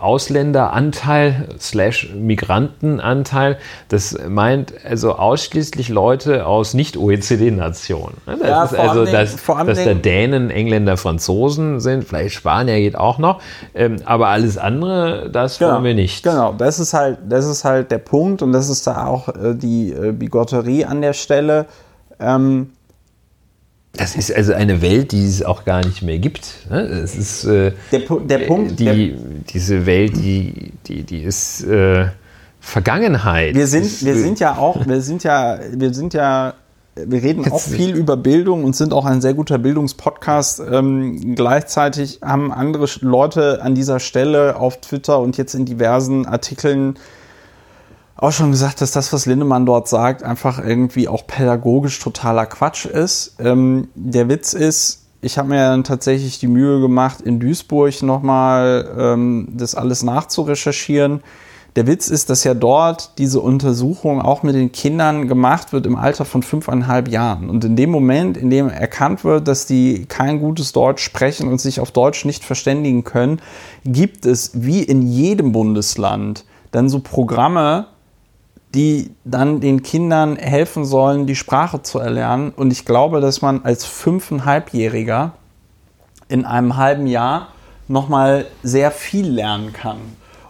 Ausländeranteil 0.00 1.48
slash 1.58 2.12
Migrantenanteil, 2.14 3.58
das 3.88 4.16
meint 4.28 4.72
also 4.84 5.14
ausschließlich 5.14 5.88
Leute 5.88 6.46
aus 6.46 6.74
Nicht-OECD-Nationen. 6.74 8.16
Das 8.26 8.40
Ja, 8.40 8.64
ist 8.64 8.74
also, 8.74 9.04
dass, 9.04 9.48
allen 9.48 9.66
dass 9.66 9.84
da 9.84 9.94
Dänen, 9.94 10.50
Engländer, 10.50 10.96
Franzosen 10.96 11.80
sind, 11.80 12.04
vielleicht 12.04 12.34
Spanier 12.34 12.76
geht 12.76 12.96
auch 12.96 13.18
noch, 13.18 13.40
ähm, 13.74 13.96
aber 14.04 14.28
alles 14.28 14.58
andere, 14.58 15.30
das 15.30 15.60
wollen 15.60 15.84
wir 15.84 15.94
nicht. 15.94 16.22
Genau, 16.22 16.52
das 16.52 16.78
ist 16.78 16.94
halt, 16.94 17.18
das 17.28 17.46
ist 17.46 17.64
halt 17.64 17.90
der 17.90 17.98
Punkt 17.98 18.42
und 18.42 18.52
das 18.52 18.68
ist 18.68 18.86
da 18.86 19.06
auch 19.06 19.28
äh, 19.28 19.54
die 19.54 19.92
äh, 19.92 20.12
Bigotterie 20.12 20.84
an 20.84 21.00
der 21.00 21.12
Stelle. 21.12 21.66
Ähm, 22.20 22.70
Das 23.96 24.16
ist 24.16 24.34
also 24.34 24.52
eine 24.52 24.82
Welt, 24.82 25.12
die 25.12 25.26
es 25.26 25.42
auch 25.42 25.64
gar 25.64 25.84
nicht 25.84 26.02
mehr 26.02 26.18
gibt. 26.18 26.66
ne? 26.70 26.80
Es 26.82 27.14
ist 27.14 27.44
äh, 27.44 27.72
der, 27.92 28.00
der 28.00 28.38
Punkt, 28.38 28.80
der, 28.80 28.94
die, 28.94 29.16
diese 29.48 29.86
Welt, 29.86 30.16
die, 30.16 30.72
die, 30.86 31.04
die 31.04 31.22
ist 31.22 31.62
äh, 31.64 32.06
Vergangenheit. 32.60 33.54
wir 33.54 33.66
sind, 33.66 34.04
wir 34.04 34.14
ist, 34.14 34.22
sind 34.22 34.40
ja 34.40 34.56
auch, 34.56 34.86
wir 34.86 35.00
sind 35.00 35.22
ja, 35.22 35.58
wir 35.72 35.92
sind 35.94 36.14
ja, 36.14 36.54
wir 36.96 37.22
reden 37.22 37.50
auch 37.50 37.60
viel 37.60 37.94
über 37.94 38.16
Bildung 38.16 38.64
und 38.64 38.74
sind 38.74 38.92
auch 38.92 39.04
ein 39.04 39.20
sehr 39.20 39.34
guter 39.34 39.58
Bildungspodcast. 39.58 40.62
Ähm, 40.70 41.34
gleichzeitig 41.34 42.20
haben 42.22 42.52
andere 42.52 42.88
Leute 43.00 43.62
an 43.62 43.74
dieser 43.74 44.00
Stelle 44.00 44.56
auf 44.56 44.80
Twitter 44.80 45.20
und 45.20 45.36
jetzt 45.36 45.54
in 45.54 45.66
diversen 45.66 46.26
Artikeln 46.26 46.94
auch 48.16 48.32
schon 48.32 48.50
gesagt, 48.50 48.80
dass 48.80 48.92
das, 48.92 49.12
was 49.12 49.26
Lindemann 49.26 49.66
dort 49.66 49.88
sagt, 49.88 50.22
einfach 50.22 50.64
irgendwie 50.64 51.08
auch 51.08 51.26
pädagogisch 51.26 51.98
totaler 51.98 52.46
Quatsch 52.46 52.86
ist. 52.86 53.36
Ähm, 53.38 53.88
der 53.94 54.28
Witz 54.28 54.52
ist, 54.52 55.04
ich 55.20 55.38
habe 55.38 55.48
mir 55.48 55.68
dann 55.68 55.84
tatsächlich 55.84 56.38
die 56.38 56.46
Mühe 56.46 56.80
gemacht, 56.80 57.20
in 57.20 57.40
Duisburg 57.40 58.02
nochmal 58.02 58.94
ähm, 58.96 59.48
das 59.52 59.74
alles 59.74 60.02
nachzurecherchieren. 60.02 61.22
Der 61.76 61.88
Witz 61.88 62.06
ist, 62.06 62.30
dass 62.30 62.44
ja 62.44 62.54
dort 62.54 63.18
diese 63.18 63.40
Untersuchung 63.40 64.22
auch 64.22 64.44
mit 64.44 64.54
den 64.54 64.70
Kindern 64.70 65.26
gemacht 65.26 65.72
wird 65.72 65.86
im 65.86 65.96
Alter 65.96 66.24
von 66.24 66.44
fünfeinhalb 66.44 67.08
Jahren. 67.08 67.50
Und 67.50 67.64
in 67.64 67.74
dem 67.74 67.90
Moment, 67.90 68.36
in 68.36 68.48
dem 68.48 68.68
erkannt 68.68 69.24
wird, 69.24 69.48
dass 69.48 69.66
die 69.66 70.06
kein 70.06 70.38
gutes 70.38 70.72
Deutsch 70.72 71.02
sprechen 71.02 71.48
und 71.48 71.60
sich 71.60 71.80
auf 71.80 71.90
Deutsch 71.90 72.24
nicht 72.24 72.44
verständigen 72.44 73.02
können, 73.02 73.40
gibt 73.84 74.24
es 74.24 74.52
wie 74.54 74.84
in 74.84 75.02
jedem 75.02 75.50
Bundesland 75.50 76.44
dann 76.70 76.88
so 76.88 77.00
Programme, 77.00 77.86
die 78.74 79.14
dann 79.24 79.60
den 79.60 79.82
Kindern 79.82 80.36
helfen 80.36 80.84
sollen, 80.84 81.26
die 81.26 81.36
Sprache 81.36 81.82
zu 81.82 81.98
erlernen. 81.98 82.50
Und 82.50 82.72
ich 82.72 82.84
glaube, 82.84 83.20
dass 83.20 83.40
man 83.40 83.64
als 83.64 83.84
fünfeinhalbjähriger 83.84 85.32
in 86.28 86.44
einem 86.44 86.76
halben 86.76 87.06
Jahr 87.06 87.48
nochmal 87.86 88.46
sehr 88.62 88.90
viel 88.90 89.28
lernen 89.28 89.72
kann. 89.72 89.98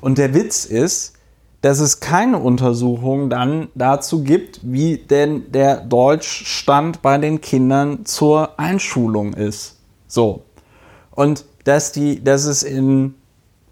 Und 0.01 0.19
der 0.19 0.35
Witz 0.35 0.65
ist, 0.65 1.15
dass 1.61 1.81
es 1.81 2.01
keine 2.01 2.39
Untersuchung 2.39 3.31
dann 3.31 3.69
dazu 3.75 4.23
gibt, 4.23 4.61
wie 4.63 4.99
denn 4.99 5.51
der 5.53 5.77
Deutschstand 5.77 7.01
bei 7.01 7.17
den 7.19 7.41
Kindern 7.41 8.05
zur 8.05 8.59
Einschulung 8.59 9.33
ist. 9.33 9.77
So. 10.07 10.43
Und 11.11 11.45
dass, 11.65 11.93
die, 11.93 12.23
dass 12.23 12.45
es 12.45 12.63
in 12.63 13.15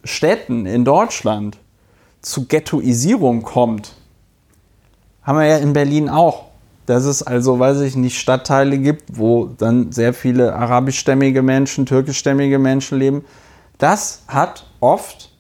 Städten 0.05 0.67
in 0.67 0.85
Deutschland 0.85 1.59
zu 2.23 2.47
Ghettoisierung 2.47 3.43
kommt, 3.43 3.95
haben 5.23 5.39
wir 5.39 5.47
ja 5.47 5.57
in 5.59 5.73
Berlin 5.73 6.09
auch. 6.09 6.47
Dass 6.87 7.05
es 7.05 7.23
also, 7.23 7.59
weiß 7.59 7.81
ich 7.81 7.95
nicht, 7.95 8.19
Stadtteile 8.19 8.77
gibt, 8.77 9.17
wo 9.17 9.47
dann 9.47 9.93
sehr 9.93 10.15
viele 10.15 10.55
arabischstämmige 10.55 11.41
Menschen, 11.41 11.87
türkischstämmige 11.87 12.59
Menschen 12.59 12.99
leben. 12.99 13.25
Das 13.79 14.23
hat 14.27 14.67
oft 14.81 15.31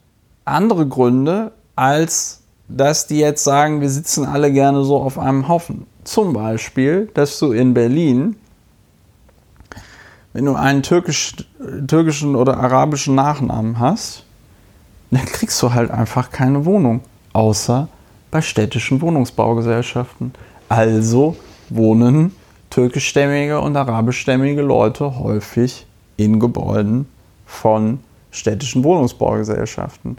andere 0.45 0.87
Gründe 0.87 1.53
als 1.75 2.43
dass 2.77 3.07
die 3.07 3.19
jetzt 3.19 3.45
sagen, 3.45 3.81
wir 3.81 3.91
sitzen 3.91 4.25
alle 4.25 4.53
gerne 4.53 4.85
so 4.85 4.97
auf 4.97 5.19
einem 5.19 5.49
Haufen. 5.49 5.87
Zum 6.05 6.33
Beispiel, 6.33 7.11
dass 7.15 7.39
du 7.39 7.53
in 7.53 7.75
Berlin, 7.75 8.37
wenn 10.33 10.47
du 10.47 10.55
einen 10.55 10.83
türkisch, 10.83 11.37
türkischen 11.87 12.35
oder 12.35 12.57
arabischen 12.59 13.15
Nachnamen 13.15 13.79
hast, 13.79 14.25
dann 15.11 15.27
kriegst 15.27 15.61
du 15.63 15.75
halt 15.75 15.91
einfach 15.91 16.31
keine 16.31 16.65
Wohnung, 16.65 17.03
außer 17.35 17.89
bei 18.33 18.41
städtischen 18.41 19.01
Wohnungsbaugesellschaften. 19.01 20.33
Also 20.69 21.37
wohnen 21.69 22.35
türkischstämmige 22.71 23.61
und 23.61 23.77
arabischstämmige 23.77 24.63
Leute 24.63 25.19
häufig 25.21 25.87
in 26.17 26.41
Gebäuden 26.41 27.07
von 27.47 28.01
städtischen 28.31 28.83
Wohnungsbaugesellschaften. 28.83 30.17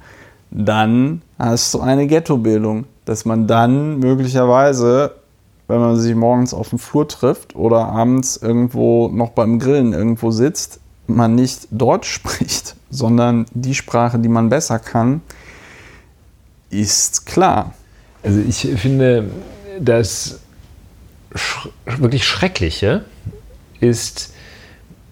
Dann 0.52 1.24
hast 1.40 1.74
du 1.74 1.82
eine 1.82 2.06
Ghettobildung, 2.06 2.86
dass 3.06 3.26
man 3.26 3.48
dann 3.48 3.98
möglicherweise, 3.98 5.16
wenn 5.68 5.80
man 5.80 5.98
sich 5.98 6.14
morgens 6.14 6.54
auf 6.54 6.70
dem 6.70 6.78
Flur 6.78 7.08
trifft 7.08 7.56
oder 7.56 7.88
abends 7.88 8.38
irgendwo 8.38 9.10
noch 9.10 9.32
beim 9.32 9.58
Grillen 9.58 9.94
irgendwo 9.94 10.30
sitzt, 10.30 10.80
man 11.08 11.34
nicht 11.34 11.68
Deutsch 11.72 12.10
spricht, 12.14 12.76
sondern 12.92 13.48
die 13.56 13.74
Sprache, 13.74 14.20
die 14.20 14.30
man 14.30 14.50
besser 14.50 14.78
kann, 14.78 15.22
ist 16.70 17.26
klar. 17.26 17.74
Also 18.24 18.40
ich 18.40 18.58
finde, 18.80 19.30
das 19.80 20.40
sch 21.36 21.68
wirklich 21.86 22.26
Schreckliche 22.26 23.04
ist 23.80 24.34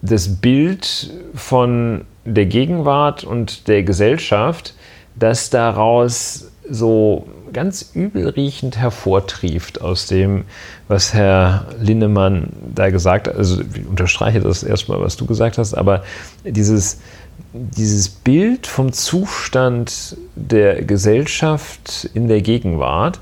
das 0.00 0.36
Bild 0.36 1.12
von 1.34 2.04
der 2.24 2.46
Gegenwart 2.46 3.24
und 3.24 3.68
der 3.68 3.82
Gesellschaft, 3.82 4.74
das 5.14 5.50
daraus 5.50 6.48
so 6.68 7.26
ganz 7.52 7.90
übelriechend 7.94 8.78
hervortrieft 8.78 9.82
aus 9.82 10.06
dem, 10.06 10.44
was 10.88 11.12
Herr 11.12 11.66
Linnemann 11.80 12.48
da 12.74 12.90
gesagt 12.90 13.28
hat. 13.28 13.36
Also 13.36 13.60
ich 13.60 13.86
unterstreiche 13.86 14.40
das 14.40 14.62
erstmal, 14.62 15.00
was 15.00 15.16
du 15.16 15.26
gesagt 15.26 15.58
hast, 15.58 15.74
aber 15.74 16.02
dieses, 16.44 17.00
dieses 17.52 18.08
Bild 18.08 18.66
vom 18.66 18.92
Zustand 18.92 20.16
der 20.34 20.82
Gesellschaft 20.82 22.08
in 22.14 22.28
der 22.28 22.40
Gegenwart, 22.40 23.20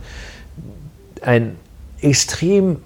ein 1.23 1.57
extrem 2.01 2.78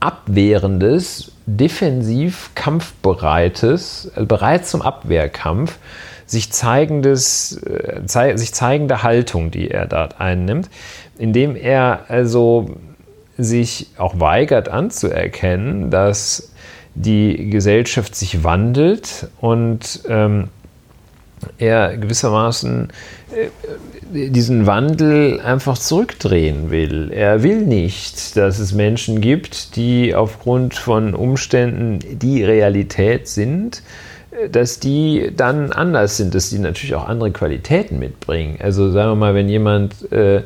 abwehrendes, 0.00 1.32
defensiv 1.46 2.50
kampfbereites, 2.54 4.10
äh, 4.16 4.24
bereit 4.24 4.66
zum 4.66 4.82
Abwehrkampf, 4.82 5.78
sich, 6.26 6.50
zeigendes, 6.52 7.56
äh, 7.62 8.02
zei 8.06 8.36
sich 8.36 8.52
zeigende 8.52 9.02
Haltung, 9.02 9.50
die 9.50 9.70
er 9.70 9.86
dort 9.86 10.20
einnimmt, 10.20 10.70
indem 11.18 11.56
er 11.56 12.06
also 12.08 12.76
sich 13.38 13.88
auch 13.96 14.20
weigert 14.20 14.68
anzuerkennen, 14.68 15.90
dass 15.90 16.51
die 16.94 17.50
Gesellschaft 17.50 18.14
sich 18.14 18.44
wandelt 18.44 19.28
und 19.40 20.02
ähm, 20.08 20.48
er 21.58 21.96
gewissermaßen 21.96 22.88
äh, 23.34 23.48
diesen 24.28 24.66
Wandel 24.66 25.40
einfach 25.40 25.78
zurückdrehen 25.78 26.70
will. 26.70 27.10
Er 27.12 27.42
will 27.42 27.62
nicht, 27.62 28.36
dass 28.36 28.58
es 28.58 28.74
Menschen 28.74 29.20
gibt, 29.20 29.76
die 29.76 30.14
aufgrund 30.14 30.74
von 30.74 31.14
Umständen 31.14 31.98
die 32.18 32.44
Realität 32.44 33.28
sind, 33.28 33.82
äh, 34.30 34.48
dass 34.48 34.78
die 34.78 35.32
dann 35.36 35.72
anders 35.72 36.16
sind, 36.16 36.34
dass 36.34 36.50
die 36.50 36.58
natürlich 36.58 36.94
auch 36.94 37.08
andere 37.08 37.32
Qualitäten 37.32 37.98
mitbringen. 37.98 38.58
Also 38.60 38.90
sagen 38.90 39.12
wir 39.12 39.16
mal, 39.16 39.34
wenn 39.34 39.48
jemand 39.48 40.12
äh, 40.12 40.42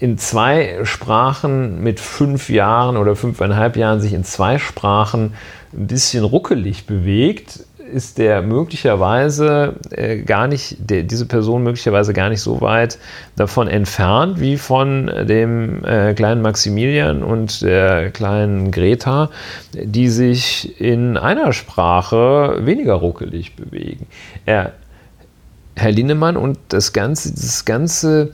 in 0.00 0.18
zwei 0.18 0.80
Sprachen 0.84 1.82
mit 1.82 2.00
fünf 2.00 2.48
Jahren 2.48 2.96
oder 2.96 3.16
fünfeinhalb 3.16 3.76
Jahren 3.76 4.00
sich 4.00 4.12
in 4.12 4.24
zwei 4.24 4.58
Sprachen 4.58 5.34
ein 5.72 5.86
bisschen 5.86 6.24
ruckelig 6.24 6.86
bewegt, 6.86 7.60
ist 7.92 8.18
der 8.18 8.42
möglicherweise 8.42 9.74
äh, 9.90 10.18
gar 10.18 10.48
nicht, 10.48 10.76
der, 10.78 11.02
diese 11.04 11.26
Person 11.26 11.62
möglicherweise 11.62 12.12
gar 12.12 12.28
nicht 12.30 12.40
so 12.40 12.60
weit 12.60 12.98
davon 13.36 13.68
entfernt 13.68 14.40
wie 14.40 14.56
von 14.56 15.06
dem 15.06 15.84
äh, 15.84 16.14
kleinen 16.14 16.42
Maximilian 16.42 17.22
und 17.22 17.62
der 17.62 18.10
kleinen 18.10 18.70
Greta, 18.72 19.30
die 19.72 20.08
sich 20.08 20.80
in 20.80 21.16
einer 21.16 21.52
Sprache 21.52 22.58
weniger 22.62 22.94
ruckelig 22.94 23.54
bewegen. 23.54 24.06
Er, 24.46 24.72
Herr 25.76 25.92
Linnemann 25.92 26.36
und 26.36 26.58
das 26.68 26.92
ganze, 26.92 27.32
das 27.32 27.64
ganze 27.64 28.30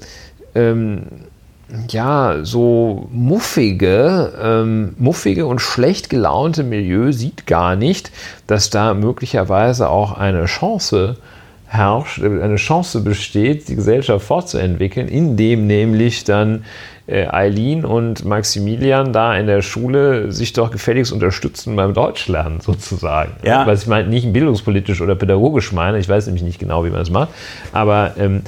ähm, 0.55 1.07
ja, 1.91 2.39
so 2.43 3.09
muffige, 3.11 4.33
ähm, 4.41 4.95
muffige 4.99 5.47
und 5.47 5.61
schlecht 5.61 6.11
gelaunte 6.11 6.65
Milieu 6.65 7.13
sieht 7.13 7.47
gar 7.47 7.77
nicht, 7.77 8.11
dass 8.47 8.71
da 8.71 8.95
möglicherweise 8.95 9.89
auch 9.89 10.13
eine 10.19 10.45
Chance 10.45 11.17
herrscht, 11.67 12.23
eine 12.23 12.57
Chance 12.57 13.01
besteht, 13.01 13.69
die 13.69 13.77
Gesellschaft 13.77 14.27
fortzuentwickeln, 14.27 15.09
indem 15.09 15.67
nämlich 15.67 16.25
dann 16.25 16.65
äh, 17.07 17.27
Eileen 17.27 17.87
und 17.87 18.27
Maximilian 18.27 19.15
da 19.15 19.35
in 19.37 19.47
der 19.47 19.63
Schule 19.63 20.31
sich 20.31 20.53
doch 20.53 20.71
gefälligst 20.71 21.13
unterstützen 21.13 21.75
beim 21.75 21.95
Deutschlernen 21.95 22.61
sozusagen. 22.61 23.33
Ja. 23.43 23.67
Was 23.67 23.83
ich 23.83 23.89
meine, 23.89 24.09
nicht 24.09 24.31
bildungspolitisch 24.33 25.01
oder 25.01 25.15
pädagogisch 25.15 25.73
meine, 25.73 25.99
ich 25.99 26.09
weiß 26.09 26.27
nämlich 26.27 26.45
nicht 26.45 26.59
genau, 26.59 26.85
wie 26.85 26.91
man 26.91 26.99
das 26.99 27.11
macht, 27.11 27.31
aber 27.73 28.13
ähm, 28.19 28.43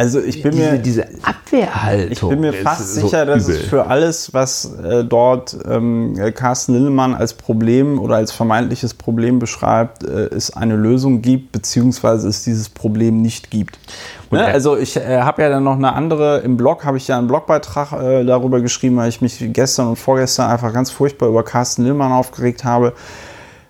Also 0.00 0.18
ich 0.18 0.42
bin 0.42 0.52
diese, 0.52 0.70
mir, 0.70 0.78
diese 0.78 1.06
Abwehrhaltung. 1.22 2.10
ich 2.10 2.20
bin 2.20 2.40
mir 2.40 2.54
fast 2.54 2.94
so 2.94 3.02
sicher, 3.02 3.26
dass 3.26 3.46
es 3.46 3.58
übel. 3.58 3.68
für 3.68 3.86
alles, 3.88 4.32
was 4.32 4.72
äh, 4.82 5.04
dort 5.04 5.54
ähm, 5.68 6.16
Carsten 6.34 6.72
Linnemann 6.72 7.12
als 7.12 7.34
Problem 7.34 7.98
oder 7.98 8.16
als 8.16 8.32
vermeintliches 8.32 8.94
Problem 8.94 9.38
beschreibt, 9.38 10.02
äh, 10.02 10.28
es 10.34 10.56
eine 10.56 10.74
Lösung 10.74 11.20
gibt, 11.20 11.52
beziehungsweise 11.52 12.28
es 12.28 12.44
dieses 12.44 12.70
Problem 12.70 13.20
nicht 13.20 13.50
gibt. 13.50 13.78
Ne? 14.30 14.42
Also 14.42 14.78
ich 14.78 14.96
äh, 14.96 15.20
habe 15.20 15.42
ja 15.42 15.50
dann 15.50 15.64
noch 15.64 15.76
eine 15.76 15.92
andere, 15.92 16.38
im 16.38 16.56
Blog 16.56 16.86
habe 16.86 16.96
ich 16.96 17.06
ja 17.06 17.18
einen 17.18 17.28
Blogbeitrag 17.28 17.92
äh, 17.92 18.24
darüber 18.24 18.62
geschrieben, 18.62 18.96
weil 18.96 19.10
ich 19.10 19.20
mich 19.20 19.38
gestern 19.52 19.88
und 19.88 19.96
vorgestern 19.96 20.50
einfach 20.50 20.72
ganz 20.72 20.90
furchtbar 20.90 21.28
über 21.28 21.44
Carsten 21.44 21.82
Linnemann 21.82 22.12
aufgeregt 22.12 22.64
habe. 22.64 22.94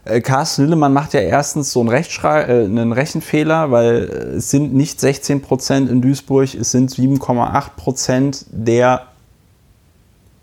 Äh, 0.04 0.20
Carsten 0.20 0.62
Linnemann 0.62 0.92
macht 0.92 1.14
ja 1.14 1.20
erstens 1.20 1.72
so 1.72 1.80
einen, 1.80 1.88
Rechtschrei 1.88 2.42
äh, 2.42 2.64
einen 2.64 2.92
Rechenfehler, 2.92 3.70
weil 3.70 4.08
äh, 4.08 4.36
es 4.36 4.50
sind 4.50 4.74
nicht 4.74 5.00
16 5.00 5.42
Prozent 5.42 5.90
in 5.90 6.00
Duisburg, 6.00 6.54
es 6.54 6.70
sind 6.70 6.90
7,8 6.90 7.70
Prozent 7.76 8.46
der 8.50 9.06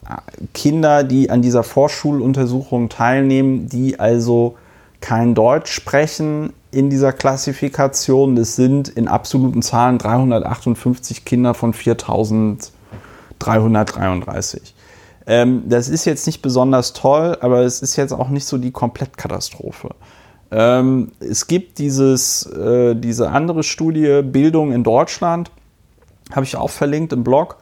äh, 0.07 0.15
Kinder, 0.53 1.03
die 1.03 1.29
an 1.29 1.41
dieser 1.41 1.63
Vorschuluntersuchung 1.63 2.89
teilnehmen, 2.89 3.67
die 3.67 3.99
also 3.99 4.55
kein 5.01 5.35
Deutsch 5.35 5.71
sprechen 5.71 6.53
in 6.71 6.89
dieser 6.89 7.13
Klassifikation. 7.13 8.35
Das 8.35 8.55
sind 8.55 8.89
in 8.89 9.07
absoluten 9.07 9.61
Zahlen 9.61 9.97
358 9.97 11.25
Kinder 11.25 11.53
von 11.53 11.73
4333. 11.73 14.73
Ähm, 15.27 15.63
das 15.67 15.89
ist 15.89 16.05
jetzt 16.05 16.25
nicht 16.25 16.41
besonders 16.41 16.93
toll, 16.93 17.37
aber 17.41 17.59
es 17.59 17.81
ist 17.81 17.97
jetzt 17.97 18.13
auch 18.13 18.29
nicht 18.29 18.45
so 18.45 18.57
die 18.57 18.71
Komplettkatastrophe. 18.71 19.89
Ähm, 20.49 21.11
es 21.19 21.47
gibt 21.47 21.77
dieses, 21.79 22.45
äh, 22.45 22.95
diese 22.95 23.29
andere 23.29 23.63
Studie 23.63 24.21
Bildung 24.23 24.71
in 24.71 24.85
Deutschland, 24.85 25.51
habe 26.31 26.45
ich 26.45 26.55
auch 26.55 26.69
verlinkt 26.69 27.11
im 27.11 27.25
Blog. 27.25 27.57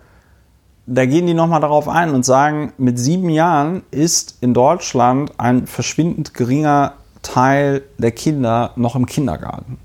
Da 0.85 1.07
gehen 1.07 1.25
die 1.25 1.33
nochmal 1.33 1.61
darauf 1.61 1.89
ein 1.89 2.11
und 2.11 2.23
sagen, 2.23 2.73
mit 2.77 2.99
sieben 2.99 3.29
Jahren 3.29 3.81
ist 3.89 4.37
in 4.41 4.53
Deutschland 4.53 5.31
ein 5.39 5.65
verschwindend 5.65 6.35
geringer 6.35 6.93
Teil 7.23 7.81
der 7.97 8.11
Kinder 8.11 8.71
noch 8.75 8.95
im 8.95 9.07
Kindergarten. 9.07 9.79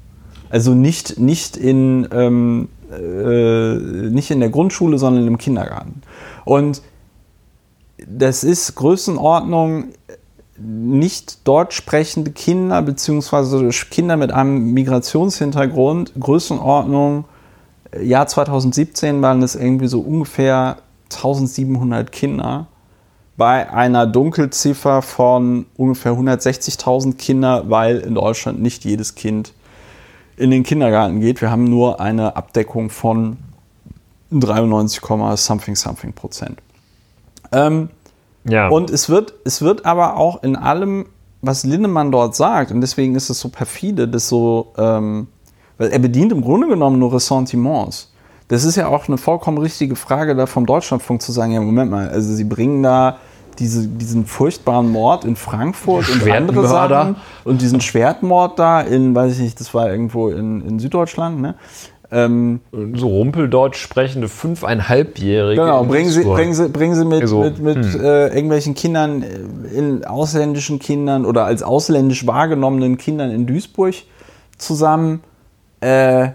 Also 0.51 0.75
nicht, 0.75 1.19
nicht, 1.19 1.57
in, 1.57 2.07
ähm, 2.13 2.69
äh, 2.93 3.77
nicht 4.11 4.31
in 4.31 4.41
der 4.41 4.51
Grundschule, 4.51 4.99
sondern 4.99 5.27
im 5.27 5.39
Kindergarten. 5.39 6.03
Und 6.45 6.83
das 8.07 8.45
ist 8.45 8.75
Größenordnung 8.75 9.93
nicht 10.59 11.47
deutsch 11.49 11.75
sprechende 11.77 12.33
Kinder 12.33 12.83
beziehungsweise 12.83 13.71
Kinder 13.91 14.17
mit 14.17 14.31
einem 14.31 14.73
Migrationshintergrund. 14.73 16.13
Größenordnung 16.21 17.25
äh, 17.93 18.05
Jahr 18.05 18.27
2017 18.27 19.23
waren 19.23 19.43
es 19.43 19.55
irgendwie 19.55 19.87
so 19.87 20.01
ungefähr 20.01 20.79
1700 21.11 22.13
Kinder 22.13 22.67
bei 23.37 23.73
einer 23.73 24.07
Dunkelziffer 24.07 25.01
von 25.01 25.65
ungefähr 25.77 26.13
160.000 26.13 27.17
Kinder, 27.17 27.71
weil 27.71 27.99
in 27.99 28.15
Deutschland 28.15 28.61
nicht 28.61 28.85
jedes 28.85 29.15
Kind 29.15 29.55
in 30.37 30.51
den 30.51 30.63
Kindergarten 30.63 31.21
geht. 31.21 31.41
Wir 31.41 31.51
haben 31.51 31.65
nur 31.65 32.01
eine 32.01 32.37
Abdeckung 32.37 32.91
von 32.91 33.39
93, 34.31 35.01
something 35.37 35.75
something 35.75 36.13
Prozent. 36.13 36.61
Ähm, 37.53 37.91
ja. 38.45 38.69
und 38.69 38.91
es 38.91 39.09
wird, 39.09 39.35
es 39.45 39.63
wird 39.63 39.87
aber 39.87 40.17
auch 40.17 40.43
in 40.43 40.57
allem, 40.57 41.07
was 41.43 41.65
Lindemann 41.65 42.13
dort 42.13 42.35
sagt, 42.35 42.71
und 42.71 42.81
deswegen 42.81 43.15
ist 43.15 43.31
es 43.31 43.41
so 43.41 43.49
perfide, 43.49 44.09
das 44.09 44.29
so, 44.29 44.73
ähm, 44.77 45.29
weil 45.79 45.91
er 45.91 45.99
bedient 45.99 46.33
im 46.33 46.43
Grunde 46.43 46.69
genommen 46.69 46.99
nur 46.99 47.13
Ressentiments. 47.13 48.13
das 48.49 48.65
ist 48.65 48.77
ja 48.77 48.89
auch 48.89 49.09
eine 49.09 49.19
vollkommen 49.19 49.59
richtige 49.59 49.97
Frage 49.97 50.35
da 50.35 50.47
vom 50.47 50.67
Deutschlandfunk 50.67 51.23
zu 51.23 51.33
sagen, 51.33 51.53
ja, 51.53 51.61
Moment 51.61 51.91
mal, 51.91 52.09
also 52.09 52.35
sie 52.35 52.45
bringen 52.45 52.83
da 52.83 53.19
diese, 53.59 53.87
diesen 53.87 54.25
furchtbaren 54.25 54.91
Mord 54.91 55.25
in 55.25 55.37
Frankfurt 55.37 56.09
und 56.09 56.31
andere 56.31 56.67
Sachen 56.67 57.17
und 57.45 57.61
diesen 57.61 57.81
Schwertmord 57.81 58.59
da 58.59 58.81
in, 58.81 59.15
weiß 59.15 59.35
ich 59.35 59.41
nicht, 59.41 59.61
das 59.61 59.75
war 59.75 59.91
irgendwo 59.91 60.31
in, 60.31 60.67
in 60.67 60.79
Süddeutschland, 60.79 61.41
ne? 61.41 61.55
Ähm, 62.13 62.61
so 62.73 63.07
Rumpeldeutsch 63.07 63.77
sprechende 63.77 64.29
fünfeinhalbjährige. 64.29 65.61
Genau, 65.61 65.85
bringen 65.85 66.11
Sie, 66.11 66.25
bringen 66.25 66.55
Sie, 66.55 66.69
bringen 66.69 66.97
Sie 66.97 67.05
mit, 67.05 67.23
also, 67.23 67.41
mit, 67.41 67.61
mit 67.61 67.85
hm. 67.85 68.01
äh, 68.01 68.29
irgendwelchen 68.29 68.75
Kindern, 68.75 69.23
äh, 69.23 69.69
in 69.77 70.05
ausländischen 70.05 70.81
Kindern 70.81 71.25
oder 71.25 71.45
als 71.45 71.63
ausländisch 71.63 72.27
wahrgenommenen 72.27 72.99
Kindern 72.99 73.31
in 73.31 73.47
Duisburg 73.47 73.95
zusammen. 74.59 75.23
Äh, 75.81 76.31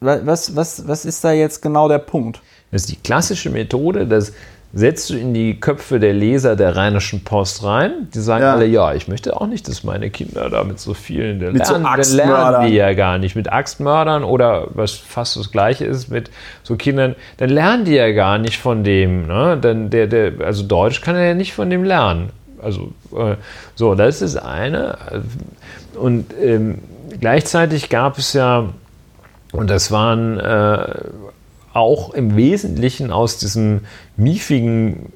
was, 0.00 0.54
was, 0.54 0.86
was 0.86 1.04
ist 1.04 1.24
da 1.24 1.32
jetzt 1.32 1.60
genau 1.60 1.88
der 1.88 1.98
Punkt? 1.98 2.40
Das 2.70 2.82
ist 2.82 2.90
die 2.90 2.96
klassische 2.96 3.50
Methode, 3.50 4.06
dass 4.06 4.32
setzt 4.74 5.08
du 5.08 5.14
in 5.14 5.32
die 5.32 5.58
Köpfe 5.58 5.98
der 5.98 6.12
Leser 6.12 6.54
der 6.54 6.76
Rheinischen 6.76 7.24
Post 7.24 7.64
rein. 7.64 8.08
Die 8.12 8.20
sagen 8.20 8.42
ja. 8.42 8.52
alle, 8.52 8.66
ja, 8.66 8.92
ich 8.92 9.08
möchte 9.08 9.40
auch 9.40 9.46
nicht, 9.46 9.66
dass 9.66 9.82
meine 9.82 10.10
Kinder 10.10 10.50
da 10.50 10.62
mit 10.62 10.78
so 10.78 10.92
vielen, 10.92 11.38
mit 11.38 11.56
lernen, 11.56 12.02
so 12.02 12.16
lernen 12.16 12.66
die 12.66 12.74
ja 12.74 12.92
gar 12.92 13.18
nicht, 13.18 13.34
mit 13.34 13.50
Axtmördern 13.50 14.24
oder 14.24 14.68
was 14.70 14.92
fast 14.92 15.36
das 15.36 15.50
Gleiche 15.50 15.86
ist 15.86 16.10
mit 16.10 16.30
so 16.62 16.76
Kindern, 16.76 17.16
dann 17.38 17.48
lernen 17.48 17.86
die 17.86 17.94
ja 17.94 18.12
gar 18.12 18.38
nicht 18.38 18.58
von 18.58 18.84
dem. 18.84 19.26
Ne? 19.26 19.58
Dann 19.60 19.88
der, 19.88 20.06
der, 20.06 20.32
also 20.44 20.62
Deutsch 20.64 21.00
kann 21.00 21.16
er 21.16 21.28
ja 21.28 21.34
nicht 21.34 21.54
von 21.54 21.70
dem 21.70 21.82
lernen. 21.82 22.30
Also 22.62 22.92
äh, 23.16 23.36
so, 23.74 23.94
das 23.94 24.20
ist 24.20 24.34
das 24.34 24.44
eine. 24.44 24.98
Und 25.94 26.34
ähm, 26.42 26.80
gleichzeitig 27.20 27.88
gab 27.88 28.18
es 28.18 28.34
ja, 28.34 28.66
und 29.52 29.70
das 29.70 29.90
waren 29.90 30.38
äh, 30.38 30.94
auch 31.72 32.14
im 32.14 32.36
Wesentlichen 32.36 33.10
aus 33.10 33.38
diesem 33.38 33.80
miefigen 34.16 35.12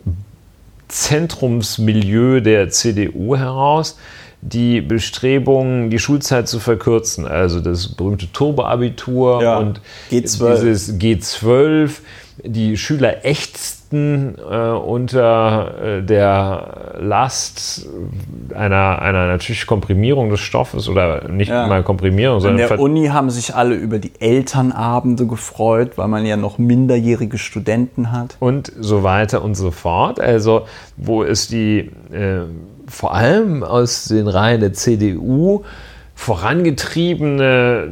Zentrumsmilieu 0.89 2.41
der 2.41 2.69
CDU 2.71 3.37
heraus 3.37 3.97
die 4.43 4.81
Bestrebungen, 4.81 5.89
die 5.89 6.01
Schulzeit 6.01 6.49
zu 6.49 6.59
verkürzen. 6.59 7.27
Also 7.27 7.61
das 7.61 7.89
berühmte 7.89 8.31
Turbo-Abitur 8.33 9.43
ja, 9.43 9.59
und 9.59 9.81
G12. 10.11 10.55
dieses 10.55 10.99
G12. 10.99 11.91
Die 12.45 12.77
Schüler 12.77 13.25
ächzten 13.25 13.82
leisten 13.93 14.35
äh, 14.39 14.71
unter 14.71 15.99
äh, 15.99 16.03
der 16.03 16.95
Last 16.99 17.89
einer, 18.55 19.01
einer 19.01 19.27
natürlich 19.27 19.67
Komprimierung 19.67 20.31
des 20.31 20.41
Stoffes 20.41 20.89
oder 20.89 21.29
nicht 21.29 21.49
ja. 21.49 21.67
mal 21.67 21.83
Komprimierung, 21.83 22.41
sondern. 22.41 22.63
An 22.63 22.77
der 22.77 22.81
Uni 22.81 23.07
haben 23.07 23.31
sich 23.31 23.55
alle 23.55 23.75
über 23.75 23.99
die 23.99 24.13
Elternabende 24.19 25.27
gefreut, 25.27 25.93
weil 25.97 26.09
man 26.09 26.27
ja 26.27 26.37
noch 26.37 26.59
minderjährige 26.59 27.39
Studenten 27.39 28.13
hat. 28.13 28.37
Und 28.41 28.73
so 28.79 29.03
weiter 29.03 29.43
und 29.43 29.55
so 29.55 29.71
fort. 29.71 30.21
Also, 30.21 30.67
wo 30.97 31.23
es 31.23 31.49
die 31.49 31.91
äh, 32.13 32.43
vor 32.87 33.15
allem 33.15 33.63
aus 33.63 34.07
den 34.07 34.29
Reihen 34.29 34.61
der 34.61 34.73
CDU 34.73 35.63
vorangetriebene 36.15 37.89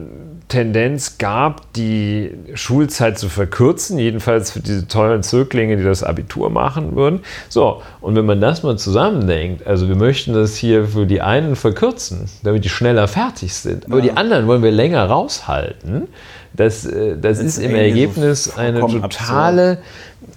Tendenz 0.51 1.17
gab, 1.17 1.73
die 1.73 2.33
Schulzeit 2.55 3.19
zu 3.19 3.31
verkürzen, 3.31 3.99
jedenfalls 3.99 4.51
für 4.51 4.61
diese 4.61 4.87
tollen 4.87 5.23
Zöglinge, 5.23 5.79
die 5.79 5.85
das 5.85 6.03
Abitur 6.03 6.51
machen 6.51 6.95
würden. 6.97 7.21
So, 7.49 7.83
und 8.03 8.17
wenn 8.17 8.27
man 8.27 8.41
das 8.41 8.63
mal 8.63 8.77
zusammendenkt, 8.77 9.67
also 9.67 9.89
wir 9.89 9.97
möchten 9.97 10.35
das 10.35 10.57
hier 10.57 10.89
für 10.89 11.07
die 11.07 11.23
einen 11.23 11.57
verkürzen, 11.57 12.27
damit 12.43 12.65
die 12.65 12.69
schneller 12.69 13.09
fertig 13.09 13.55
sind, 13.55 13.87
aber 13.87 13.99
ja. 13.99 14.03
die 14.03 14.13
anderen 14.13 14.47
wollen 14.47 14.63
wir 14.63 14.73
länger 14.73 15.05
raushalten. 15.07 16.09
Das, 16.53 16.85
äh, 16.85 17.17
das, 17.17 17.39
das 17.39 17.39
ist, 17.39 17.59
ist 17.59 17.65
im 17.65 17.75
Ergebnis 17.75 18.45
so 18.45 18.57
eine 18.57 18.81
totale, 18.81 19.79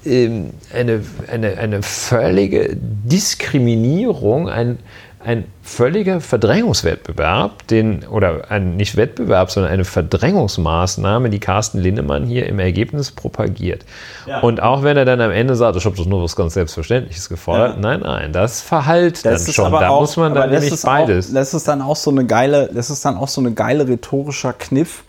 ähm, 0.05 0.51
eine, 0.73 1.01
eine, 1.29 1.57
eine 1.57 1.81
völlige 1.81 2.77
Diskriminierung, 2.77 4.47
ein, 4.47 4.77
ein 5.25 5.45
völliger 5.61 6.19
Verdrängungswettbewerb, 6.19 7.67
den, 7.67 8.05
oder 8.07 8.51
ein 8.51 8.75
nicht 8.75 8.97
Wettbewerb, 8.97 9.51
sondern 9.51 9.71
eine 9.71 9.85
Verdrängungsmaßnahme, 9.85 11.29
die 11.29 11.39
Carsten 11.39 11.79
Linnemann 11.79 12.25
hier 12.25 12.47
im 12.47 12.59
Ergebnis 12.59 13.11
propagiert. 13.11 13.85
Ja. 14.25 14.41
Und 14.41 14.61
auch 14.61 14.83
wenn 14.83 14.97
er 14.97 15.05
dann 15.05 15.21
am 15.21 15.31
Ende 15.31 15.55
sagt, 15.55 15.77
ich 15.77 15.85
habe 15.85 15.95
das 15.95 16.05
nur 16.05 16.21
was 16.21 16.35
ganz 16.35 16.55
Selbstverständliches 16.55 17.29
gefordert, 17.29 17.75
ja. 17.75 17.81
nein, 17.81 18.01
nein, 18.01 18.33
das 18.33 18.61
verhält 18.61 19.25
das 19.25 19.45
dann 19.45 19.53
schon. 19.53 19.71
Da 19.71 19.89
auch, 19.89 20.01
muss 20.01 20.17
man 20.17 20.33
dann 20.33 20.49
nämlich 20.49 20.81
beides. 20.81 21.29
Auch, 21.29 21.33
das 21.35 21.53
ist 21.53 21.67
dann 21.67 21.81
auch 21.81 21.95
so 21.95 22.11
eine 22.11 22.25
geile, 22.25 22.69
das 22.73 22.89
ist 22.89 23.05
dann 23.05 23.17
auch 23.17 23.29
so 23.29 23.39
eine 23.39 23.53
geile 23.53 23.87
rhetorischer 23.87 24.53
Kniff. 24.53 25.03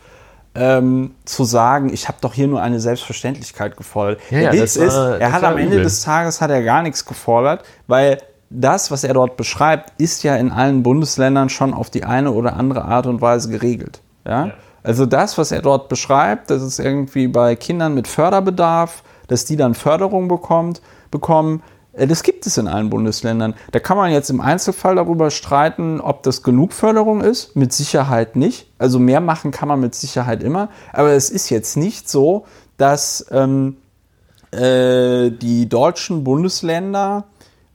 Ähm, 0.57 1.15
zu 1.25 1.43
sagen, 1.43 1.91
ich 1.91 2.07
habe 2.07 2.19
doch 2.21 2.33
hier 2.33 2.47
nur 2.47 2.61
eine 2.61 2.79
Selbstverständlichkeit 2.79 3.75
gefordert. 3.75 4.21
Ja, 4.29 4.39
Der 4.39 4.53
Witz 4.53 4.77
ist, 4.77 4.95
er 4.95 5.33
hat 5.33 5.43
am 5.43 5.57
Ende 5.57 5.73
übel. 5.73 5.83
des 5.83 6.01
Tages 6.01 6.39
hat 6.39 6.49
er 6.49 6.63
gar 6.63 6.81
nichts 6.81 7.03
gefordert, 7.03 7.65
weil 7.87 8.19
das, 8.49 8.91
was 8.91 9.03
er 9.03 9.13
dort 9.13 9.37
beschreibt, 9.37 9.99
ist 9.99 10.23
ja 10.23 10.35
in 10.35 10.51
allen 10.51 10.83
Bundesländern 10.83 11.49
schon 11.49 11.73
auf 11.73 11.89
die 11.89 12.03
eine 12.03 12.31
oder 12.31 12.55
andere 12.55 12.85
Art 12.85 13.07
und 13.07 13.21
Weise 13.21 13.49
geregelt. 13.49 14.01
Ja? 14.25 14.47
ja. 14.47 14.53
Also 14.83 15.05
das, 15.05 15.37
was 15.37 15.51
er 15.51 15.61
dort 15.61 15.89
beschreibt, 15.89 16.51
das 16.51 16.61
ist 16.61 16.79
irgendwie 16.79 17.27
bei 17.27 17.55
Kindern 17.55 17.95
mit 17.95 18.07
Förderbedarf, 18.07 19.03
dass 19.27 19.45
die 19.45 19.57
dann 19.57 19.73
Förderung 19.73 20.27
bekommt, 20.27 20.81
bekommen, 21.09 21.63
äh, 21.93 22.07
das 22.07 22.23
gibt 22.23 22.45
es 22.45 22.57
in 22.57 22.67
allen 22.67 22.89
Bundesländern. 22.89 23.55
Da 23.71 23.79
kann 23.79 23.97
man 23.97 24.11
jetzt 24.11 24.29
im 24.29 24.41
Einzelfall 24.41 24.95
darüber 24.95 25.31
streiten, 25.31 26.01
ob 26.01 26.23
das 26.23 26.43
genug 26.43 26.73
Förderung 26.73 27.21
ist. 27.21 27.55
Mit 27.55 27.73
Sicherheit 27.73 28.35
nicht. 28.35 28.67
Also 28.77 28.99
mehr 28.99 29.21
machen 29.21 29.51
kann 29.51 29.67
man 29.67 29.79
mit 29.79 29.95
Sicherheit 29.95 30.43
immer. 30.43 30.69
Aber 30.93 31.11
es 31.11 31.29
ist 31.29 31.49
jetzt 31.49 31.77
nicht 31.77 32.09
so, 32.09 32.45
dass 32.77 33.25
ähm, 33.31 33.77
äh, 34.51 35.31
die 35.31 35.67
deutschen 35.67 36.23
Bundesländer 36.23 37.25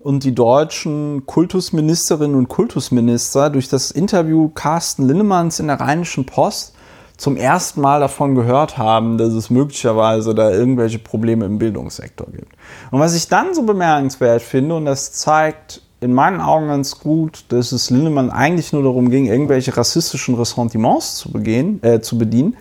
und 0.01 0.25
die 0.25 0.35
deutschen 0.35 1.27
Kultusministerinnen 1.27 2.35
und 2.35 2.49
Kultusminister 2.49 3.51
durch 3.51 3.69
das 3.69 3.91
Interview 3.91 4.49
Carsten 4.49 5.07
Linnemanns 5.07 5.61
in 5.61 5.67
der 5.67 5.79
Rheinischen 5.79 6.25
Post 6.25 6.75
zum 7.19 7.37
ersten 7.37 7.83
Mal 7.83 8.01
davon 8.01 8.35
gehört 8.35 8.79
haben, 8.79 9.19
dass 9.19 9.35
es 9.35 9.51
möglicherweise 9.51 10.35
da 10.35 10.51
irgendwelche 10.51 10.99
Probleme 10.99 11.45
im 11.45 11.59
Bildungssektor 11.59 12.29
gibt. 12.33 12.55
Und 12.91 13.01
was 13.01 13.15
ich 13.15 13.29
dann 13.29 13.55
so 13.55 13.63
bemerkenswert 13.63 14.41
finde, 14.41 14.77
und 14.77 14.87
das 14.87 15.13
zeigt 15.13 15.83
in 16.01 16.15
meinen 16.15 16.41
Augen 16.41 16.69
ganz 16.69 16.99
gut, 16.99 17.45
dass 17.51 17.73
es 17.73 17.91
Linnemann 17.91 18.31
eigentlich 18.31 18.73
nur 18.73 18.83
darum 18.83 19.11
ging, 19.11 19.27
irgendwelche 19.27 19.77
rassistischen 19.77 20.35
Ressentiments 20.35 21.17
zu, 21.17 21.31
begehen, 21.31 21.83
äh, 21.83 22.01
zu 22.01 22.17
bedienen. 22.17 22.57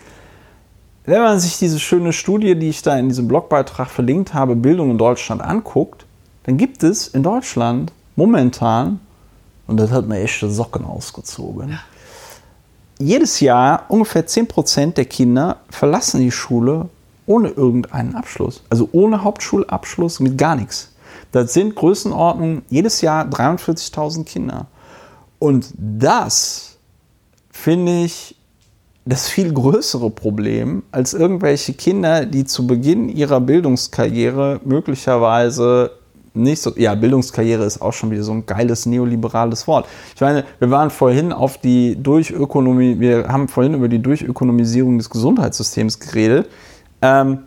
Wenn 1.06 1.22
man 1.22 1.40
sich 1.40 1.58
diese 1.58 1.78
schöne 1.78 2.12
Studie, 2.12 2.54
die 2.54 2.68
ich 2.68 2.82
da 2.82 2.98
in 2.98 3.08
diesem 3.08 3.28
Blogbeitrag 3.28 3.88
verlinkt 3.88 4.34
habe, 4.34 4.56
Bildung 4.56 4.90
in 4.90 4.98
Deutschland 4.98 5.40
anguckt, 5.40 6.04
dann 6.44 6.56
gibt 6.56 6.82
es 6.82 7.08
in 7.08 7.22
Deutschland 7.22 7.92
momentan, 8.16 9.00
und 9.66 9.78
das 9.78 9.90
hat 9.90 10.06
mir 10.06 10.20
echte 10.20 10.50
Socken 10.50 10.84
ausgezogen, 10.84 11.70
ja. 11.70 11.78
jedes 12.98 13.40
Jahr 13.40 13.84
ungefähr 13.88 14.26
10% 14.26 14.94
der 14.94 15.04
Kinder 15.04 15.58
verlassen 15.70 16.20
die 16.20 16.30
Schule 16.30 16.88
ohne 17.26 17.48
irgendeinen 17.48 18.16
Abschluss. 18.16 18.62
Also 18.70 18.88
ohne 18.92 19.22
Hauptschulabschluss, 19.22 20.18
mit 20.20 20.36
gar 20.36 20.56
nichts. 20.56 20.92
Das 21.30 21.52
sind 21.52 21.76
Größenordnungen 21.76 22.62
jedes 22.68 23.02
Jahr 23.02 23.24
43.000 23.24 24.24
Kinder. 24.24 24.66
Und 25.38 25.72
das 25.76 26.76
finde 27.50 28.04
ich 28.04 28.34
das 29.04 29.28
viel 29.28 29.52
größere 29.52 30.10
Problem 30.10 30.82
als 30.92 31.14
irgendwelche 31.14 31.72
Kinder, 31.72 32.26
die 32.26 32.44
zu 32.44 32.66
Beginn 32.66 33.08
ihrer 33.08 33.40
Bildungskarriere 33.40 34.60
möglicherweise 34.64 35.92
nicht 36.34 36.62
so, 36.62 36.72
ja, 36.76 36.94
Bildungskarriere 36.94 37.64
ist 37.64 37.82
auch 37.82 37.92
schon 37.92 38.10
wieder 38.10 38.22
so 38.22 38.32
ein 38.32 38.46
geiles 38.46 38.86
neoliberales 38.86 39.66
Wort. 39.66 39.86
Ich 40.14 40.20
meine, 40.20 40.44
wir 40.58 40.70
waren 40.70 40.90
vorhin 40.90 41.32
auf 41.32 41.58
die 41.58 42.00
Durchökonomie, 42.00 43.00
wir 43.00 43.28
haben 43.28 43.48
vorhin 43.48 43.74
über 43.74 43.88
die 43.88 44.00
Durchökonomisierung 44.00 44.98
des 44.98 45.10
Gesundheitssystems 45.10 45.98
geredet. 45.98 46.48
Ähm, 47.02 47.40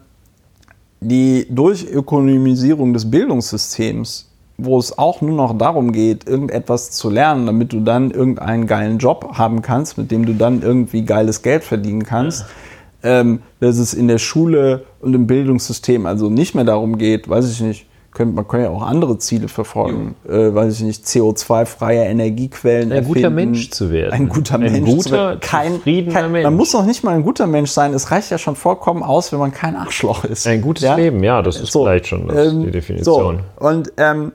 die 1.00 1.48
Durchökonomisierung 1.50 2.94
des 2.94 3.10
Bildungssystems, 3.10 4.30
wo 4.58 4.78
es 4.80 4.98
auch 4.98 5.22
nur 5.22 5.36
noch 5.36 5.58
darum 5.58 5.92
geht, 5.92 6.28
irgendetwas 6.28 6.92
zu 6.92 7.10
lernen, 7.10 7.46
damit 7.46 7.74
du 7.74 7.82
dann 7.82 8.12
irgendeinen 8.12 8.68
geilen 8.68 8.98
Job 8.98 9.32
haben 9.34 9.62
kannst, 9.62 9.98
mit 9.98 10.12
dem 10.12 10.26
du 10.26 10.34
dann 10.34 10.62
irgendwie 10.62 11.04
geiles 11.04 11.42
Geld 11.42 11.64
verdienen 11.64 12.04
kannst. 12.04 12.42
Ja. 12.42 13.20
Ähm, 13.20 13.42
dass 13.60 13.80
es 13.80 13.94
in 13.94 14.08
der 14.08 14.18
Schule 14.18 14.86
und 15.02 15.14
im 15.14 15.28
Bildungssystem 15.28 16.06
also 16.06 16.30
nicht 16.30 16.56
mehr 16.56 16.64
darum 16.64 16.98
geht, 16.98 17.28
weiß 17.28 17.52
ich 17.52 17.60
nicht, 17.60 17.86
könnte, 18.14 18.36
man 18.36 18.48
kann 18.48 18.62
ja 18.62 18.70
auch 18.70 18.84
andere 18.84 19.18
Ziele 19.18 19.48
verfolgen, 19.48 20.16
äh, 20.28 20.54
weiß 20.54 20.76
ich 20.76 20.82
nicht, 20.82 21.06
CO2-freie 21.06 22.06
Energiequellen 22.06 22.92
Ein 22.92 22.98
erfinden, 23.00 23.14
guter 23.14 23.30
Mensch 23.30 23.70
zu 23.72 23.92
werden. 23.92 24.14
Ein 24.14 24.30
guter 24.30 24.58
Mensch 24.58 24.74
ein 24.74 24.86
guter, 24.86 25.02
zu 25.02 25.12
werden. 25.12 25.40
Kein, 25.40 25.84
kein, 25.84 26.32
Mensch. 26.32 26.44
Man 26.44 26.56
muss 26.56 26.74
noch 26.74 26.86
nicht 26.86 27.04
mal 27.04 27.16
ein 27.16 27.24
guter 27.24 27.48
Mensch 27.48 27.72
sein. 27.72 27.94
Es 27.94 28.12
reicht 28.12 28.30
ja 28.30 28.38
schon 28.38 28.56
vollkommen 28.56 29.04
aus, 29.04 29.32
wenn 29.32 29.40
man 29.40 29.52
kein 29.52 29.76
Arschloch 29.76 30.26
ist. 30.26 30.48
Ein 30.48 30.62
gutes 30.62 30.84
ja? 30.84 30.96
Leben, 30.96 31.24
ja, 31.24 31.42
das 31.42 31.60
ist 31.60 31.72
so, 31.72 31.84
vielleicht 31.84 32.08
schon 32.08 32.30
ähm, 32.36 32.64
die 32.64 32.72
Definition. 32.72 33.40
So. 33.60 33.66
Und 33.66 33.94
ähm, 33.98 34.32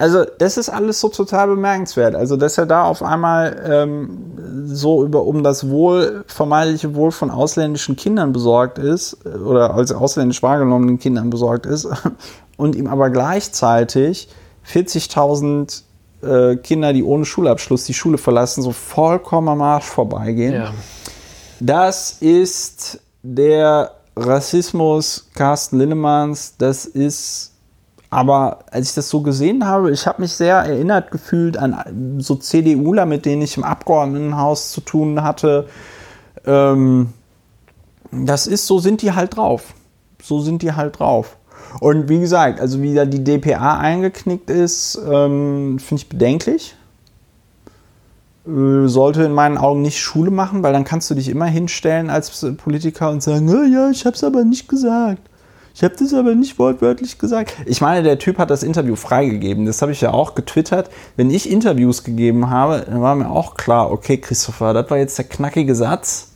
also 0.00 0.24
das 0.38 0.56
ist 0.56 0.70
alles 0.70 0.98
so 0.98 1.10
total 1.10 1.48
bemerkenswert. 1.48 2.14
Also, 2.14 2.38
dass 2.38 2.56
er 2.56 2.64
da 2.64 2.84
auf 2.84 3.02
einmal 3.02 3.62
ähm, 3.70 4.64
so 4.64 5.04
über 5.04 5.24
um 5.24 5.42
das 5.42 5.68
Wohl, 5.68 6.24
vermeintliche 6.26 6.94
Wohl 6.94 7.10
von 7.10 7.30
ausländischen 7.30 7.96
Kindern 7.96 8.32
besorgt 8.32 8.78
ist 8.78 9.18
äh, 9.26 9.36
oder 9.38 9.74
als 9.74 9.92
ausländisch 9.92 10.42
wahrgenommenen 10.42 10.98
Kindern 10.98 11.28
besorgt 11.28 11.66
ist 11.66 11.86
und 12.60 12.76
ihm 12.76 12.86
aber 12.86 13.10
gleichzeitig 13.10 14.28
40.000 14.70 15.82
äh, 16.22 16.56
Kinder, 16.56 16.92
die 16.92 17.02
ohne 17.02 17.24
Schulabschluss 17.24 17.84
die 17.84 17.94
Schule 17.94 18.18
verlassen, 18.18 18.62
so 18.62 18.72
vollkommen 18.72 19.48
am 19.48 19.62
Arsch 19.62 19.86
vorbeigehen. 19.86 20.54
Ja. 20.54 20.74
Das 21.58 22.18
ist 22.20 23.00
der 23.22 23.92
Rassismus 24.16 25.28
Carsten 25.34 25.78
Linnemanns. 25.78 26.54
Das 26.58 26.84
ist 26.84 27.50
aber 28.10 28.64
als 28.72 28.88
ich 28.88 28.94
das 28.96 29.08
so 29.08 29.22
gesehen 29.22 29.64
habe, 29.64 29.92
ich 29.92 30.04
habe 30.06 30.22
mich 30.22 30.32
sehr 30.32 30.56
erinnert 30.56 31.12
gefühlt 31.12 31.56
an 31.56 32.18
so 32.18 32.34
CDUler, 32.34 33.06
mit 33.06 33.24
denen 33.24 33.42
ich 33.42 33.56
im 33.56 33.62
Abgeordnetenhaus 33.62 34.72
zu 34.72 34.80
tun 34.80 35.22
hatte. 35.22 35.68
Ähm, 36.44 37.12
das 38.10 38.48
ist, 38.48 38.66
so 38.66 38.80
sind 38.80 39.02
die 39.02 39.12
halt 39.12 39.36
drauf. 39.36 39.74
So 40.20 40.40
sind 40.40 40.62
die 40.62 40.72
halt 40.72 40.98
drauf. 40.98 41.36
Und 41.78 42.08
wie 42.08 42.20
gesagt, 42.20 42.60
also 42.60 42.82
wie 42.82 42.94
da 42.94 43.04
die 43.04 43.22
DPA 43.22 43.78
eingeknickt 43.78 44.50
ist, 44.50 45.00
ähm, 45.08 45.78
finde 45.78 46.02
ich 46.02 46.08
bedenklich. 46.08 46.74
Äh, 48.46 48.88
sollte 48.88 49.22
in 49.22 49.32
meinen 49.32 49.58
Augen 49.58 49.82
nicht 49.82 50.00
Schule 50.00 50.30
machen, 50.30 50.62
weil 50.62 50.72
dann 50.72 50.84
kannst 50.84 51.10
du 51.10 51.14
dich 51.14 51.28
immer 51.28 51.46
hinstellen 51.46 52.10
als 52.10 52.44
Politiker 52.56 53.10
und 53.10 53.22
sagen, 53.22 53.48
oh 53.48 53.64
ja, 53.64 53.90
ich 53.90 54.06
habe 54.06 54.16
es 54.16 54.24
aber 54.24 54.44
nicht 54.44 54.68
gesagt. 54.68 55.20
Ich 55.74 55.84
habe 55.84 55.94
das 55.96 56.12
aber 56.12 56.34
nicht 56.34 56.58
wortwörtlich 56.58 57.18
gesagt. 57.18 57.54
Ich 57.64 57.80
meine, 57.80 58.02
der 58.02 58.18
Typ 58.18 58.38
hat 58.38 58.50
das 58.50 58.62
Interview 58.62 58.96
freigegeben. 58.96 59.66
Das 59.66 59.82
habe 59.82 59.92
ich 59.92 60.00
ja 60.00 60.12
auch 60.12 60.34
getwittert. 60.34 60.90
Wenn 61.16 61.30
ich 61.30 61.50
Interviews 61.50 62.02
gegeben 62.02 62.50
habe, 62.50 62.84
dann 62.86 63.00
war 63.00 63.14
mir 63.14 63.30
auch 63.30 63.54
klar, 63.54 63.90
okay, 63.90 64.18
Christopher, 64.18 64.74
das 64.74 64.90
war 64.90 64.98
jetzt 64.98 65.16
der 65.16 65.26
knackige 65.26 65.74
Satz. 65.74 66.29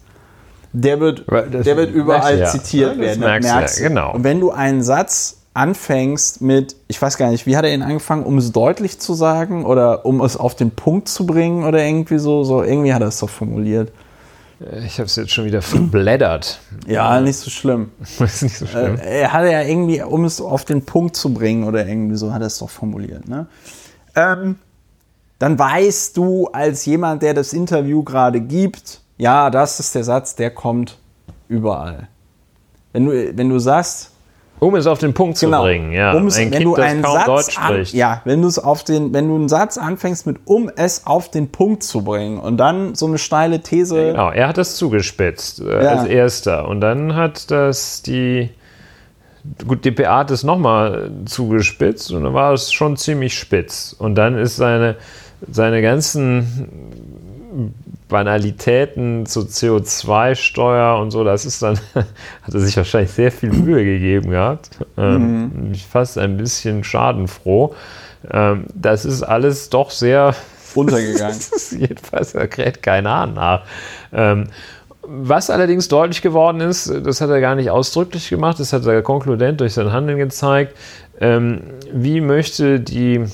Der 0.76 0.98
wird, 1.00 1.24
Das 1.28 1.64
der 1.64 1.76
wird 1.76 1.92
überall 1.92 2.38
ja. 2.38 2.46
zitiert 2.50 2.96
Ja, 2.96 3.02
das 3.02 3.06
werden. 3.06 3.20
merkst 3.20 3.48
ja, 3.48 3.56
merkst 3.56 3.78
du. 3.78 3.82
genau. 3.84 4.12
Und 4.12 4.24
wenn 4.24 4.40
du 4.40 4.50
einen 4.50 4.82
Satz 4.82 5.38
anfängst 5.54 6.40
mit, 6.42 6.74
ich 6.88 7.00
weiß 7.00 7.16
gar 7.16 7.30
nicht, 7.30 7.46
wie 7.46 7.56
hat 7.56 7.64
er 7.64 7.72
ihn 7.72 7.82
angefangen, 7.82 8.24
um 8.24 8.38
es 8.38 8.50
deutlich 8.50 8.98
zu 8.98 9.14
sagen 9.14 9.64
oder 9.64 10.04
um 10.04 10.20
es 10.20 10.36
auf 10.36 10.56
den 10.56 10.72
Punkt 10.72 11.08
zu 11.08 11.26
bringen 11.26 11.64
oder 11.64 11.84
irgendwie 11.84 12.18
so, 12.18 12.42
so 12.42 12.62
irgendwie 12.64 12.92
hat 12.92 13.02
er 13.02 13.08
es 13.08 13.18
doch 13.20 13.30
formuliert. 13.30 13.92
Ich 14.84 14.98
habe 14.98 15.06
es 15.06 15.14
jetzt 15.14 15.30
schon 15.32 15.44
wieder 15.44 15.62
verblättert. 15.62 16.58
Ja, 16.88 17.20
nicht 17.20 17.36
so 17.36 17.50
schlimm. 17.50 17.90
Ist 18.18 18.42
nicht 18.42 18.56
so 18.56 18.66
schlimm. 18.66 18.96
Äh, 18.96 19.20
er 19.20 19.32
hatte 19.32 19.50
ja 19.52 19.62
irgendwie, 19.62 20.02
um 20.02 20.24
es 20.24 20.40
auf 20.40 20.64
den 20.64 20.84
Punkt 20.84 21.14
zu 21.16 21.32
bringen 21.32 21.64
oder 21.64 21.86
irgendwie 21.86 22.16
so, 22.16 22.32
hat 22.32 22.40
er 22.40 22.48
es 22.48 22.58
doch 22.58 22.70
formuliert. 22.70 23.28
Ne? 23.28 23.46
Ähm, 24.16 24.56
dann 25.38 25.58
weißt 25.58 26.16
du 26.16 26.48
als 26.48 26.84
jemand, 26.84 27.22
der 27.22 27.34
das 27.34 27.52
Interview 27.52 28.02
gerade 28.02 28.40
gibt, 28.40 29.00
ja, 29.24 29.48
das 29.48 29.80
ist 29.80 29.94
der 29.94 30.04
Satz, 30.04 30.36
der 30.36 30.50
kommt 30.50 30.98
überall. 31.48 32.08
Wenn 32.92 33.06
du, 33.06 33.36
wenn 33.36 33.48
du 33.48 33.58
sagst, 33.58 34.10
Um 34.60 34.74
es 34.76 34.86
auf 34.86 34.98
den 34.98 35.14
Punkt 35.14 35.38
zu 35.38 35.46
genau, 35.46 35.62
bringen, 35.62 35.92
ja. 35.92 36.12
um 36.12 36.26
es, 36.26 36.36
Ein 36.36 36.50
wenn 36.52 36.58
Kind, 36.62 36.64
du 36.64 36.74
einen 36.82 37.02
Satz 37.02 37.24
Deutsch 37.24 37.58
an, 37.58 37.64
spricht. 37.72 37.94
ja, 37.94 38.20
wenn 38.26 38.42
du 38.42 38.48
es 38.48 38.58
auf 38.58 38.84
den, 38.84 39.12
wenn 39.14 39.28
du 39.28 39.34
einen 39.34 39.48
Satz 39.48 39.78
anfängst 39.78 40.26
mit 40.26 40.36
um 40.44 40.70
es 40.76 41.06
auf 41.06 41.30
den 41.30 41.50
Punkt 41.50 41.82
zu 41.82 42.04
bringen 42.04 42.38
und 42.38 42.58
dann 42.58 42.94
so 42.94 43.06
eine 43.06 43.16
steile 43.18 43.60
These, 43.60 44.10
Genau, 44.12 44.30
er 44.30 44.48
hat 44.48 44.58
das 44.58 44.76
zugespitzt 44.76 45.60
äh, 45.60 45.82
Ja. 45.84 45.90
als 45.92 46.04
erster. 46.06 46.68
Und 46.68 46.80
dann 46.82 47.14
hat 47.16 47.50
das 47.50 48.02
die. 48.02 48.50
Gut, 49.66 49.84
DPA 49.86 50.18
hat 50.18 50.30
es 50.30 50.42
nochmal 50.44 51.10
zugespitzt 51.26 52.12
und 52.12 52.24
dann 52.24 52.34
war 52.34 52.52
es 52.52 52.72
schon 52.72 52.96
ziemlich 52.98 53.38
spitz. 53.38 53.94
Und 53.98 54.14
dann 54.16 54.36
ist 54.38 54.56
seine, 54.56 54.96
seine 55.50 55.80
ganzen 55.82 57.74
Banalitäten 58.08 59.26
zu 59.26 59.40
CO2-Steuer 59.40 60.98
und 60.98 61.10
so, 61.10 61.24
das 61.24 61.46
ist 61.46 61.62
dann, 61.62 61.78
hat 61.94 62.54
er 62.54 62.60
sich 62.60 62.76
wahrscheinlich 62.76 63.12
sehr 63.12 63.32
viel 63.32 63.50
Mühe 63.50 63.84
gegeben 63.84 64.30
gehabt. 64.30 64.70
Ähm, 64.96 65.70
ich 65.72 65.86
fast 65.86 66.18
ein 66.18 66.36
bisschen 66.36 66.84
schadenfroh. 66.84 67.74
Ähm, 68.30 68.66
das 68.74 69.04
ist 69.04 69.22
alles 69.22 69.70
doch 69.70 69.90
sehr 69.90 70.34
ist 71.52 71.72
jedenfalls, 71.72 72.32
da 72.32 72.46
kräht 72.46 72.82
kein 72.82 73.08
Hahn 73.08 73.34
nach. 73.34 73.62
Ähm, 74.12 74.48
was 75.06 75.50
allerdings 75.50 75.88
deutlich 75.88 76.22
geworden 76.22 76.60
ist, 76.60 76.88
das 76.88 77.20
hat 77.20 77.30
er 77.30 77.40
gar 77.40 77.54
nicht 77.54 77.70
ausdrücklich 77.70 78.28
gemacht, 78.30 78.58
das 78.58 78.72
hat 78.72 78.86
er 78.86 79.02
konkludent 79.02 79.60
durch 79.60 79.74
sein 79.74 79.92
Handeln 79.92 80.18
gezeigt, 80.18 80.76
ähm, 81.20 81.60
wie 81.92 82.20
möchte 82.20 82.80
die 82.80 83.26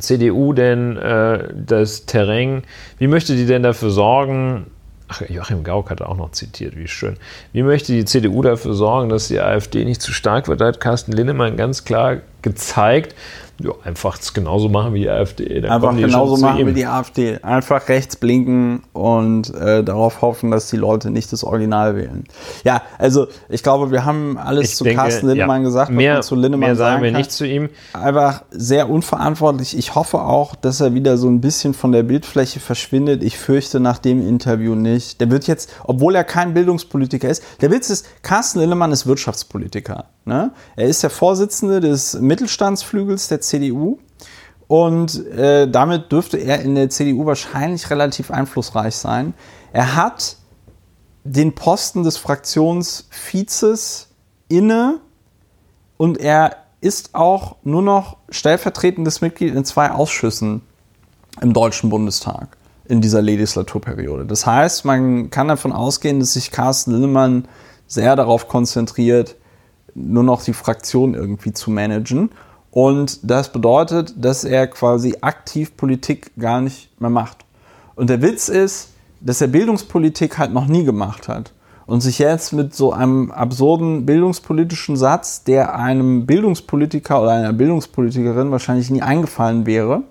CDU 0.00 0.52
denn 0.52 0.96
äh, 0.96 1.48
das 1.54 2.06
Terrain, 2.06 2.62
wie 2.98 3.06
möchte 3.06 3.36
die 3.36 3.46
denn 3.46 3.62
dafür 3.62 3.90
sorgen, 3.90 4.66
ach, 5.08 5.22
Joachim 5.28 5.64
Gauck 5.64 5.90
hat 5.90 6.02
auch 6.02 6.16
noch 6.16 6.32
zitiert, 6.32 6.76
wie 6.76 6.88
schön, 6.88 7.16
wie 7.52 7.62
möchte 7.62 7.92
die 7.92 8.04
CDU 8.04 8.42
dafür 8.42 8.74
sorgen, 8.74 9.08
dass 9.08 9.28
die 9.28 9.40
AfD 9.40 9.84
nicht 9.84 10.02
zu 10.02 10.12
stark 10.12 10.48
wird, 10.48 10.60
da 10.60 10.66
hat 10.66 10.80
Carsten 10.80 11.12
Linnemann 11.12 11.56
ganz 11.56 11.84
klar 11.84 12.18
gezeigt, 12.42 13.14
ja, 13.60 13.72
einfach 13.82 14.18
es 14.20 14.32
genauso 14.32 14.68
machen 14.68 14.94
wie 14.94 15.00
die 15.00 15.10
AfD. 15.10 15.60
Dann 15.60 15.72
Einfach 15.72 15.96
genauso 15.96 16.36
machen 16.36 16.64
wie 16.64 16.72
die 16.72 16.86
AfD. 16.86 17.38
Einfach 17.42 17.88
rechts 17.88 18.14
blinken 18.14 18.82
und 18.92 19.52
äh, 19.52 19.82
darauf 19.82 20.22
hoffen, 20.22 20.52
dass 20.52 20.70
die 20.70 20.76
Leute 20.76 21.10
nicht 21.10 21.32
das 21.32 21.42
Original 21.42 21.96
wählen. 21.96 22.24
Ja, 22.62 22.82
also 22.98 23.26
ich 23.48 23.64
glaube, 23.64 23.90
wir 23.90 24.04
haben 24.04 24.38
alles 24.38 24.70
Ich 24.70 24.76
zu 24.76 24.84
denke, 24.84 25.00
Carsten 25.00 25.26
Lindemann 25.26 25.62
ja, 25.62 25.68
gesagt, 25.68 25.88
was 25.90 25.96
mehr, 25.96 26.14
man 26.14 26.22
zu 26.22 26.34
Lindemann 26.36 26.68
mehr 26.68 26.76
sagen 26.76 26.92
sagen 26.92 27.02
wir 27.02 27.10
kann. 27.10 27.18
nicht 27.18 27.32
zu 27.32 27.46
ihm. 27.46 27.68
Einfach 27.94 28.44
sehr 28.50 28.88
unverantwortlich. 28.88 29.76
Ich 29.76 29.96
hoffe 29.96 30.20
auch, 30.20 30.54
dass 30.54 30.80
er 30.80 30.94
wieder 30.94 31.16
so 31.16 31.28
ein 31.28 31.40
bisschen 31.40 31.74
von 31.74 31.90
der 31.90 32.04
Bildfläche 32.04 32.60
verschwindet. 32.60 33.24
Ich 33.24 33.38
fürchte 33.38 33.80
nach 33.80 33.98
dem 33.98 34.26
Interview 34.26 34.76
nicht. 34.76 35.20
Der 35.20 35.32
wird 35.32 35.48
jetzt, 35.48 35.70
obwohl 35.82 36.14
er 36.14 36.22
kein 36.22 36.54
Bildungspolitiker 36.54 37.28
ist, 37.28 37.42
der 37.60 37.72
Witz 37.72 37.90
ist, 37.90 38.06
Carsten 38.22 38.60
Lindemann 38.60 38.92
ist 38.92 39.04
Wirtschaftspolitiker. 39.04 40.04
Ne? 40.28 40.52
Er 40.76 40.86
ist 40.86 41.02
der 41.02 41.10
Vorsitzende 41.10 41.80
des 41.80 42.14
Mittelstandsflügels 42.20 43.28
der 43.28 43.40
CDU. 43.40 43.98
Und 44.68 45.26
äh, 45.28 45.68
damit 45.68 46.12
dürfte 46.12 46.36
er 46.36 46.60
in 46.60 46.74
der 46.74 46.90
CDU 46.90 47.24
wahrscheinlich 47.24 47.88
relativ 47.88 48.30
einflussreich 48.30 48.94
sein. 48.94 49.32
Er 49.72 49.96
hat 49.96 50.36
den 51.24 51.54
Posten 51.54 52.02
des 52.02 52.18
Fraktionsvizes 52.18 54.08
inne 54.48 55.00
und 55.96 56.18
er 56.18 56.56
ist 56.80 57.14
auch 57.14 57.56
nur 57.64 57.82
noch 57.82 58.18
stellvertretendes 58.28 59.22
Mitglied 59.22 59.54
in 59.54 59.64
zwei 59.64 59.90
Ausschüssen 59.90 60.62
im 61.40 61.54
Deutschen 61.54 61.88
Bundestag 61.88 62.58
in 62.86 63.00
dieser 63.00 63.22
Legislaturperiode. 63.22 64.26
Das 64.26 64.46
heißt, 64.46 64.84
man 64.84 65.30
kann 65.30 65.48
davon 65.48 65.72
ausgehen, 65.72 66.20
dass 66.20 66.34
sich 66.34 66.50
Carsten 66.50 66.92
Linnemann 66.92 67.48
sehr 67.86 68.16
darauf 68.16 68.48
konzentriert, 68.48 69.36
nur 69.98 70.22
noch 70.22 70.42
die 70.42 70.52
Fraktion 70.52 71.14
irgendwie 71.14 71.52
zu 71.52 71.70
managen. 71.70 72.30
Und 72.70 73.18
das 73.22 73.52
bedeutet, 73.52 74.14
dass 74.16 74.44
er 74.44 74.66
quasi 74.66 75.16
aktiv 75.20 75.76
Politik 75.76 76.30
gar 76.38 76.60
nicht 76.60 77.00
mehr 77.00 77.10
macht. 77.10 77.44
Und 77.96 78.10
der 78.10 78.22
Witz 78.22 78.48
ist, 78.48 78.90
dass 79.20 79.40
er 79.40 79.48
Bildungspolitik 79.48 80.38
halt 80.38 80.52
noch 80.52 80.66
nie 80.66 80.84
gemacht 80.84 81.28
hat. 81.28 81.52
Und 81.86 82.02
sich 82.02 82.18
jetzt 82.18 82.52
mit 82.52 82.74
so 82.74 82.92
einem 82.92 83.30
absurden 83.30 84.04
bildungspolitischen 84.04 84.96
Satz, 84.96 85.44
der 85.44 85.74
einem 85.74 86.26
Bildungspolitiker 86.26 87.22
oder 87.22 87.30
einer 87.32 87.54
Bildungspolitikerin 87.54 88.50
wahrscheinlich 88.50 88.90
nie 88.90 89.00
eingefallen 89.00 89.64
wäre, 89.64 90.02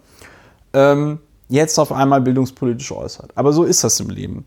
ähm, 0.73 1.19
jetzt 1.49 1.77
auf 1.77 1.91
einmal 1.91 2.21
bildungspolitisch 2.21 2.91
äußert. 2.91 3.31
Aber 3.35 3.53
so 3.53 3.63
ist 3.63 3.83
das 3.83 3.99
im 3.99 4.09
Leben. 4.09 4.45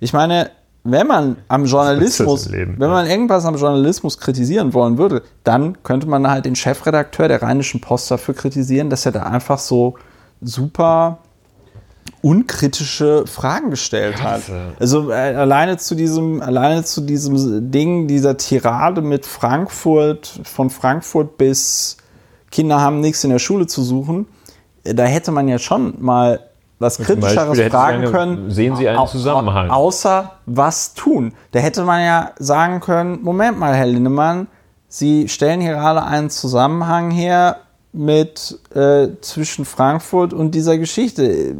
Ich 0.00 0.12
meine, 0.12 0.50
wenn 0.84 1.06
man 1.06 1.36
am 1.48 1.64
Journalismus, 1.64 2.48
Leben, 2.48 2.74
wenn 2.78 2.90
man 2.90 3.06
irgendwas 3.06 3.44
am 3.44 3.56
Journalismus 3.56 4.18
kritisieren 4.18 4.74
wollen 4.74 4.98
würde, 4.98 5.22
dann 5.44 5.82
könnte 5.84 6.08
man 6.08 6.28
halt 6.28 6.44
den 6.44 6.56
Chefredakteur 6.56 7.28
der 7.28 7.42
Rheinischen 7.42 7.80
Post 7.80 8.10
dafür 8.10 8.34
kritisieren, 8.34 8.90
dass 8.90 9.06
er 9.06 9.12
da 9.12 9.22
einfach 9.22 9.58
so 9.58 9.94
super 10.40 11.18
unkritische 12.20 13.24
Fragen 13.26 13.70
gestellt 13.70 14.22
hat. 14.22 14.42
Also 14.78 15.10
äh, 15.10 15.14
alleine 15.14 15.76
zu 15.76 15.94
diesem, 15.94 16.40
alleine 16.40 16.84
zu 16.84 17.00
diesem 17.00 17.70
Ding, 17.70 18.06
dieser 18.06 18.36
Tirade 18.36 19.02
mit 19.02 19.26
Frankfurt, 19.26 20.40
von 20.44 20.70
Frankfurt 20.70 21.36
bis 21.36 21.96
Kinder 22.50 22.80
haben 22.80 23.00
nichts 23.00 23.24
in 23.24 23.30
der 23.30 23.38
Schule 23.38 23.66
zu 23.66 23.82
suchen, 23.82 24.26
äh, 24.84 24.94
da 24.94 25.04
hätte 25.04 25.32
man 25.32 25.48
ja 25.48 25.58
schon 25.58 25.94
mal 26.00 26.40
was 26.82 26.98
kritischeres 26.98 27.58
fragen 27.70 28.04
können. 28.10 28.50
sehen 28.50 28.76
Sie 28.76 28.86
einen 28.88 29.06
Zusammenhang? 29.06 29.70
Außer 29.70 30.32
was 30.44 30.92
tun. 30.92 31.32
Da 31.52 31.60
hätte 31.60 31.84
man 31.84 32.04
ja 32.04 32.32
sagen 32.38 32.80
können, 32.80 33.22
Moment 33.22 33.58
mal, 33.58 33.74
Herr 33.74 33.86
Lindemann, 33.86 34.48
Sie 34.88 35.28
stellen 35.28 35.62
hier 35.62 35.72
gerade 35.72 36.02
einen 36.02 36.28
Zusammenhang 36.28 37.10
her 37.10 37.56
mit 37.94 38.58
äh, 38.74 39.08
zwischen 39.22 39.64
Frankfurt 39.64 40.34
und 40.34 40.54
dieser 40.54 40.76
Geschichte. 40.76 41.54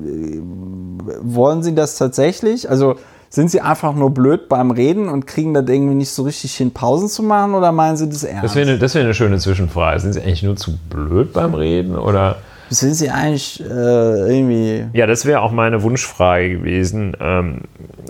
Wollen 1.23 1.63
Sie 1.63 1.75
das 1.75 1.97
tatsächlich? 1.97 2.69
Also 2.69 2.97
Sind 3.33 3.51
sie 3.51 3.63
einfach 3.63 3.95
nur 3.95 4.11
blöd 4.11 4.51
beim 4.51 4.71
Reden 4.71 5.09
und 5.09 5.27
kriegen 5.27 5.55
das 5.55 5.67
irgendwie 5.67 5.95
nicht 5.95 6.11
so 6.11 6.25
richtig 6.25 6.55
hin, 6.55 6.71
Pausen 6.71 7.09
zu 7.09 7.23
machen 7.23 7.55
oder 7.55 7.73
meinen 7.73 7.97
sie 7.97 8.07
das 8.07 8.25
ernst? 8.25 8.45
Das 8.45 8.55
wäre 8.55 8.69
eine, 8.71 8.79
wär 8.79 9.01
eine 9.03 9.15
schöne 9.15 9.39
Zwischenfrage. 9.39 10.01
Sind 10.01 10.13
Sie 10.13 10.21
eigentlich 10.21 10.43
nur 10.43 10.57
zu 10.57 10.77
blöd 10.91 11.33
beim 11.33 11.55
Reden 11.55 11.97
oder? 11.97 12.37
Sind 12.73 12.95
sie 12.95 13.11
eigentlich 13.11 13.61
äh, 13.61 13.65
irgendwie. 13.65 14.87
Ja, 14.95 15.07
das 15.07 15.27
wäre 15.27 15.43
auch 15.43 15.53
meine 15.53 15.83
Wunschfrage 15.83 16.59
gewesen. 16.59 17.15
Ähm, 17.21 17.61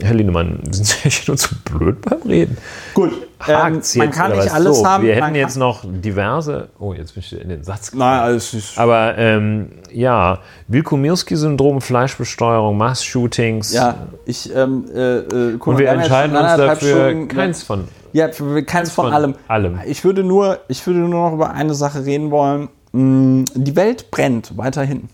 Herr 0.01 0.15
Lindemann, 0.15 0.61
sind 0.71 0.87
Sie 0.87 0.95
eigentlich 1.03 1.27
nur 1.27 1.37
zu 1.37 1.55
blöd 1.65 2.01
beim 2.03 2.23
Reden? 2.23 2.57
Gut, 2.95 3.11
ähm, 3.49 3.55
man 3.55 3.75
jetzt, 3.75 3.99
kann 4.13 4.33
nicht 4.33 4.53
alles 4.53 4.79
so, 4.79 4.87
haben. 4.87 5.03
Wir 5.05 5.17
hätten 5.17 5.35
jetzt 5.35 5.57
noch 5.57 5.85
diverse. 5.85 6.69
Oh, 6.79 6.95
jetzt 6.95 7.15
bin 7.15 7.25
ich 7.25 7.41
in 7.41 7.49
den 7.49 7.65
Satz 7.65 7.93
Nein, 7.93 8.21
alles 8.21 8.55
ist. 8.55 8.79
Aber 8.79 9.19
ähm, 9.19 9.73
ja, 9.91 10.39
Wilkomirski-Syndrom, 10.69 11.81
Fleischbesteuerung, 11.81 12.77
Mass-Shootings. 12.77 13.73
Ja, 13.73 13.97
ich. 14.27 14.55
Ähm, 14.55 14.85
äh, 14.95 15.19
äh, 15.19 15.57
Und 15.59 15.79
wir 15.79 15.89
entscheiden 15.89 16.37
uns 16.37 16.57
dafür 16.57 17.09
Stunden- 17.09 17.29
keins 17.29 17.65
von. 17.65 17.89
Ja, 18.13 18.29
für, 18.29 18.63
keins 18.63 18.93
von, 18.93 19.07
von 19.07 19.15
allem. 19.15 19.35
allem. 19.49 19.81
Ich 19.87 20.05
würde, 20.05 20.23
nur, 20.23 20.59
ich 20.69 20.87
würde 20.87 21.01
nur 21.01 21.09
noch 21.09 21.33
über 21.35 21.51
eine 21.53 21.75
Sache 21.75 22.05
reden 22.05 22.31
wollen. 22.31 22.69
Mm, 22.93 23.45
Die 23.55 23.77
Welt 23.77 24.11
brennt 24.11 24.57
weiterhin. 24.57 25.09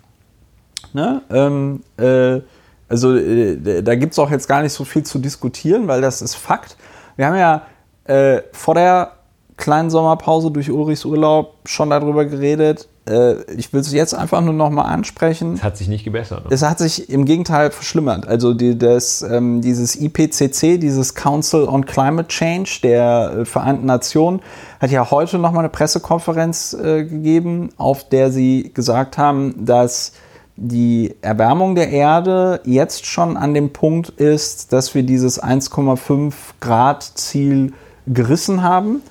Ne? 0.93 1.23
Ähm, 1.31 1.83
äh, 1.99 2.41
also 2.89 3.15
äh, 3.17 3.83
da 3.83 3.95
gibt 3.95 4.13
es 4.13 4.19
auch 4.19 4.31
jetzt 4.31 4.49
gar 4.49 4.63
nicht 4.63 4.73
so 4.73 4.85
viel 4.85 5.03
zu 5.03 5.19
diskutieren, 5.19 5.89
weil 5.89 6.01
das 6.01 6.23
ist 6.23 6.35
Fakt. 6.35 6.77
Wir 7.17 7.27
haben 7.27 7.37
ja 7.37 7.63
äh, 8.05 8.43
vor 8.53 8.75
der 8.75 9.13
kleinen 9.57 9.91
Sommerpause 9.91 10.51
durch 10.51 10.71
Ulrichs 10.71 11.05
Urlaub 11.05 11.55
schon 11.65 11.91
darüber 11.91 12.25
geredet. 12.25 12.89
Äh, 13.09 13.43
ich 13.55 13.73
will 13.73 13.81
es 13.81 13.93
jetzt 13.93 14.15
einfach 14.15 14.41
nur 14.41 14.55
noch 14.55 14.71
mal 14.71 14.83
ansprechen. 14.83 15.55
Das 15.55 15.65
hat 15.65 15.77
sich 15.77 15.89
nicht 15.89 16.05
gebessert. 16.05 16.45
Ne? 16.45 16.51
Es 16.53 16.63
hat 16.63 16.79
sich 16.79 17.11
im 17.11 17.25
Gegenteil 17.25 17.71
verschlimmert. 17.71 18.27
Also 18.29 18.55
die, 18.55 18.77
das, 18.77 19.23
ähm, 19.23 19.61
dieses 19.61 19.97
IPCC, 19.97 20.79
dieses 20.79 21.15
Council 21.15 21.65
on 21.65 21.87
Climate 21.87 22.29
Change 22.29 22.81
der 22.83 23.33
äh, 23.39 23.45
Vereinten 23.45 23.87
Nationen, 23.87 24.41
hat 24.81 24.91
ja 24.91 25.11
heute 25.11 25.39
nochmal 25.39 25.61
eine 25.61 25.71
Pressekonferenz 25.71 26.75
äh, 26.75 27.05
gegeben, 27.05 27.71
auf 27.77 28.09
der 28.09 28.31
sie 28.31 28.71
gesagt 28.75 29.19
haben, 29.19 29.65
dass 29.65 30.13
die 30.57 31.15
Erwärmung 31.23 31.77
der 31.77 31.91
Erde 31.91 32.61
jetzt 32.65 33.07
schon 33.07 33.37
an 33.37 33.55
dem 33.55 33.73
Punkt 33.73 34.09
ist, 34.09 34.73
dass 34.73 34.95
wir 34.95 35.05
dieses 35.05 35.41
1,5 35.41 36.33
Grad 36.61 37.05
Ziel 37.05 37.73
gerissen 38.07 38.63
haben. 38.63 39.03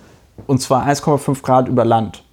Und 0.46 0.62
zwar 0.62 0.86
1,5 0.86 1.42
Grad 1.42 1.68
über 1.68 1.86
Land. 1.86 2.24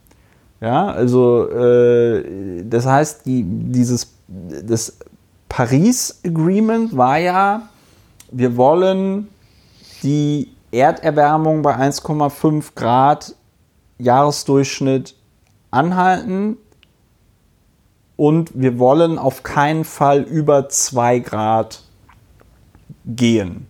Ja, 0.65 0.87
also 0.87 1.47
äh, 1.51 2.65
das 2.65 2.87
heißt, 2.87 3.27
die, 3.27 3.45
dieses 3.47 4.15
das 4.27 4.97
Paris 5.47 6.21
Agreement 6.25 6.97
war 6.97 7.19
ja, 7.19 7.69
wir 8.31 8.57
wollen 8.57 9.29
die 10.03 10.49
Erderwärmung 10.71 11.61
bei 11.61 11.77
1,5 11.77 12.75
Grad 12.75 13.35
Jahresdurchschnitt 13.99 15.15
anhalten 15.71 16.57
und 18.17 18.51
wir 18.55 18.79
wollen 18.79 19.19
auf 19.19 19.43
keinen 19.43 19.85
Fall 19.85 20.23
über 20.23 20.71
2 20.71 21.19
Grad 21.19 21.83
gehen. 23.05 23.67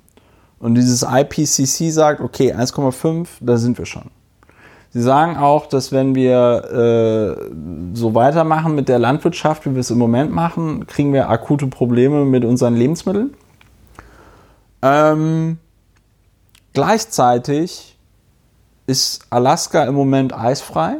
Und 0.60 0.76
dieses 0.76 1.02
IPCC 1.02 1.90
sagt, 1.90 2.20
okay, 2.20 2.54
1,5, 2.54 3.26
da 3.40 3.56
sind 3.56 3.78
wir 3.78 3.84
schon. 3.84 4.12
Sie 4.94 5.02
sagen 5.02 5.36
auch, 5.36 5.66
dass 5.66 5.90
wenn 5.90 6.14
wir 6.14 7.36
äh, 7.42 7.94
so 7.94 8.14
weitermachen 8.14 8.76
mit 8.76 8.88
der 8.88 9.00
Landwirtschaft, 9.00 9.66
wie 9.66 9.72
wir 9.72 9.80
es 9.80 9.90
im 9.90 9.98
Moment 9.98 10.32
machen, 10.32 10.86
kriegen 10.86 11.12
wir 11.12 11.28
akute 11.28 11.66
Probleme 11.66 12.24
mit 12.24 12.44
unseren 12.44 12.76
Lebensmitteln. 12.76 13.34
Ähm, 14.82 15.58
gleichzeitig 16.74 17.98
ist 18.86 19.26
Alaska 19.30 19.82
im 19.82 19.96
Moment 19.96 20.32
eisfrei. 20.32 20.98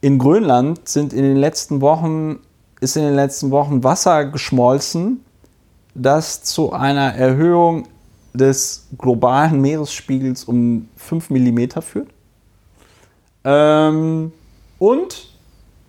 In 0.00 0.18
Grönland 0.18 0.88
sind 0.88 1.12
in 1.12 1.24
den 1.24 1.36
letzten 1.36 1.82
Wochen, 1.82 2.38
ist 2.80 2.96
in 2.96 3.02
den 3.02 3.14
letzten 3.14 3.50
Wochen 3.50 3.84
Wasser 3.84 4.24
geschmolzen, 4.24 5.22
das 5.94 6.44
zu 6.44 6.72
einer 6.72 7.14
Erhöhung 7.14 7.88
des 8.32 8.86
globalen 8.96 9.60
Meeresspiegels 9.60 10.44
um 10.44 10.88
5 10.96 11.28
mm 11.28 11.82
führt. 11.82 12.08
Ähm, 13.44 14.32
und 14.78 15.28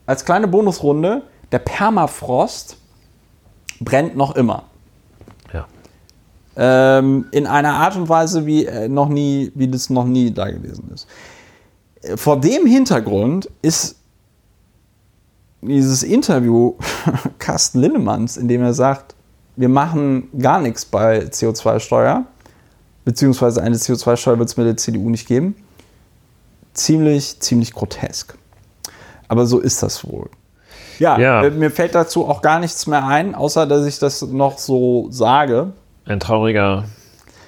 als 0.06 0.26
kleine 0.26 0.48
Bonusrunde, 0.48 1.24
der 1.52 1.60
Permafrost 1.60 2.78
brennt 3.80 4.16
noch 4.16 4.36
immer. 4.36 4.64
Ja. 5.54 5.68
Ähm, 6.56 7.26
in 7.32 7.48
einer 7.48 7.74
Art 7.74 7.96
und 7.96 8.10
Weise, 8.10 8.46
wie, 8.46 8.66
äh, 8.66 8.88
noch 8.88 9.10
nie, 9.10 9.52
wie 9.56 9.68
das 9.68 9.90
noch 9.90 10.06
nie 10.06 10.32
da 10.32 10.50
gewesen 10.50 10.92
ist. 10.94 11.08
Vor 12.16 12.40
dem 12.40 12.66
Hintergrund 12.66 13.50
ist 13.62 13.98
dieses 15.62 16.04
Interview 16.04 16.76
Carsten 17.40 17.80
Linnemanns, 17.80 18.38
in 18.38 18.48
dem 18.48 18.62
er 18.62 18.74
sagt, 18.74 19.16
wir 19.56 19.70
machen 19.70 20.30
gar 20.40 20.62
nichts 20.62 20.86
bei 20.86 21.26
CO2-Steuer, 21.26 22.26
beziehungsweise 23.04 23.62
eine 23.62 23.76
CO2-Steuer 23.76 24.40
wird 24.40 24.50
es 24.50 24.56
mit 24.56 24.66
der 24.66 24.78
CDU 24.78 25.10
nicht 25.10 25.28
geben, 25.28 25.56
ziemlich, 26.80 27.40
ziemlich 27.40 27.74
grotesk. 27.74 28.36
Aber 29.28 29.46
so 29.46 29.60
ist 29.60 29.84
das 29.84 30.08
wohl. 30.08 30.30
Ja, 30.98 31.18
Ja. 31.18 31.44
Äh, 31.44 31.52
mir 31.52 31.72
fällt 31.72 31.96
dazu 31.96 32.28
auch 32.28 32.42
gar 32.42 32.60
nichts 32.60 32.88
mehr 32.88 33.06
ein, 33.06 33.36
außer 33.36 33.66
dass 33.66 33.86
ich 33.86 34.00
das 34.00 34.22
noch 34.22 34.58
so 34.58 35.08
sage. 35.12 35.74
Ein 36.06 36.20
trauriger. 36.20 36.86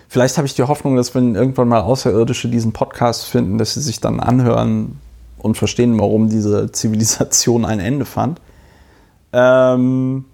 Vielleicht 0.07 0.37
habe 0.37 0.45
ich 0.45 0.55
die 0.55 0.63
Hoffnung, 0.63 0.95
dass 0.95 1.15
wenn 1.15 1.35
irgendwann 1.35 1.67
mal 1.67 1.81
Außerirdische 1.81 2.49
diesen 2.49 2.73
Podcast 2.73 3.25
finden, 3.25 3.57
dass 3.57 3.73
sie 3.73 3.81
sich 3.81 4.01
dann 4.01 4.19
anhören 4.19 4.99
und 5.37 5.57
verstehen, 5.57 5.97
warum 5.99 6.29
diese 6.29 6.71
Zivilisation 6.71 7.65
ein 7.65 7.79
Ende 7.79 8.05
fand. 8.05 8.39
Ähm, 9.33 10.25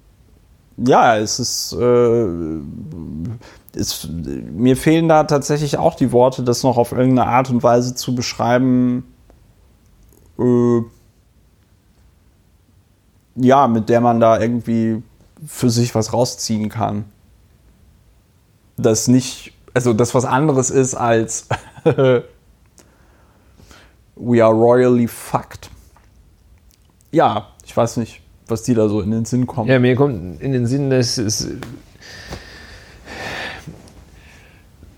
ja, 0.78 1.18
es 1.18 1.40
ist, 1.40 1.74
äh, 1.74 2.28
es, 3.76 4.08
mir 4.10 4.78
fehlen 4.78 5.10
da 5.10 5.24
tatsächlich 5.24 5.78
auch 5.78 5.95
die 5.95 6.12
Worte, 6.12 6.44
das 6.44 6.64
noch 6.64 6.78
auf 6.78 6.91
irgendeine 6.91 7.30
Art 7.30 7.49
und 7.49 7.64
Weise 7.64 7.95
zu 7.95 8.14
beschreiben. 8.14 9.04
Äh, 10.40 10.82
ja, 13.36 13.68
mit 13.68 13.90
der 13.90 14.02
man 14.02 14.20
da 14.20 14.40
irgendwie 14.40 15.02
für 15.45 15.70
sich 15.70 15.95
was 15.95 16.14
rausziehen 16.14 16.70
kann. 16.70 17.06
Das 18.78 19.08
nicht, 19.08 19.54
also 19.74 19.94
das 19.94 20.14
was 20.14 20.26
anderes 20.26 20.70
ist 20.70 20.95
als 20.95 21.48
We 24.20 24.44
are 24.44 24.54
royally 24.54 25.08
fucked. 25.08 25.70
Ja, 27.12 27.49
ich 27.66 27.76
weiß 27.76 27.98
nicht, 27.98 28.22
was 28.49 28.64
die 28.64 28.74
da 28.74 28.90
so 28.90 29.02
in 29.02 29.11
den 29.11 29.26
Sinn 29.26 29.48
kommen. 29.48 29.69
Ja, 29.69 29.80
mir 29.80 29.95
kommt 29.95 30.41
in 30.41 30.52
den 30.52 30.65
Sinn, 30.65 30.90
dass 30.90 31.18
es 31.18 31.49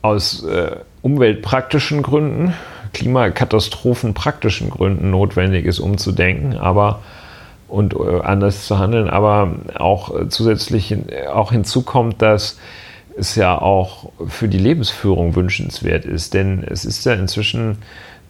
aus 0.02 0.44
äh, 0.44 0.78
umweltpraktischen 1.02 2.02
Gründen, 2.02 2.54
klimakatastrophenpraktischen 2.94 4.70
Gründen 4.70 5.12
notwendig 5.12 5.66
ist, 5.66 5.80
umzudenken, 5.80 6.58
aber 6.58 7.02
und 7.68 7.94
äh, 7.94 8.22
anders 8.22 8.66
zu 8.66 8.80
handeln, 8.80 9.10
aber 9.10 9.56
auch 9.76 10.16
äh, 10.16 10.30
zusätzlich 10.30 10.88
hin, 10.88 11.06
auch 11.32 11.52
hinzukommt, 11.52 12.22
dass 12.22 12.58
es 13.16 13.36
ja 13.36 13.60
auch 13.60 14.12
für 14.28 14.48
die 14.48 14.58
Lebensführung 14.58 15.36
wünschenswert 15.36 16.06
ist, 16.06 16.34
denn 16.34 16.64
es 16.64 16.86
ist 16.86 17.06
ja 17.06 17.14
inzwischen 17.14 17.78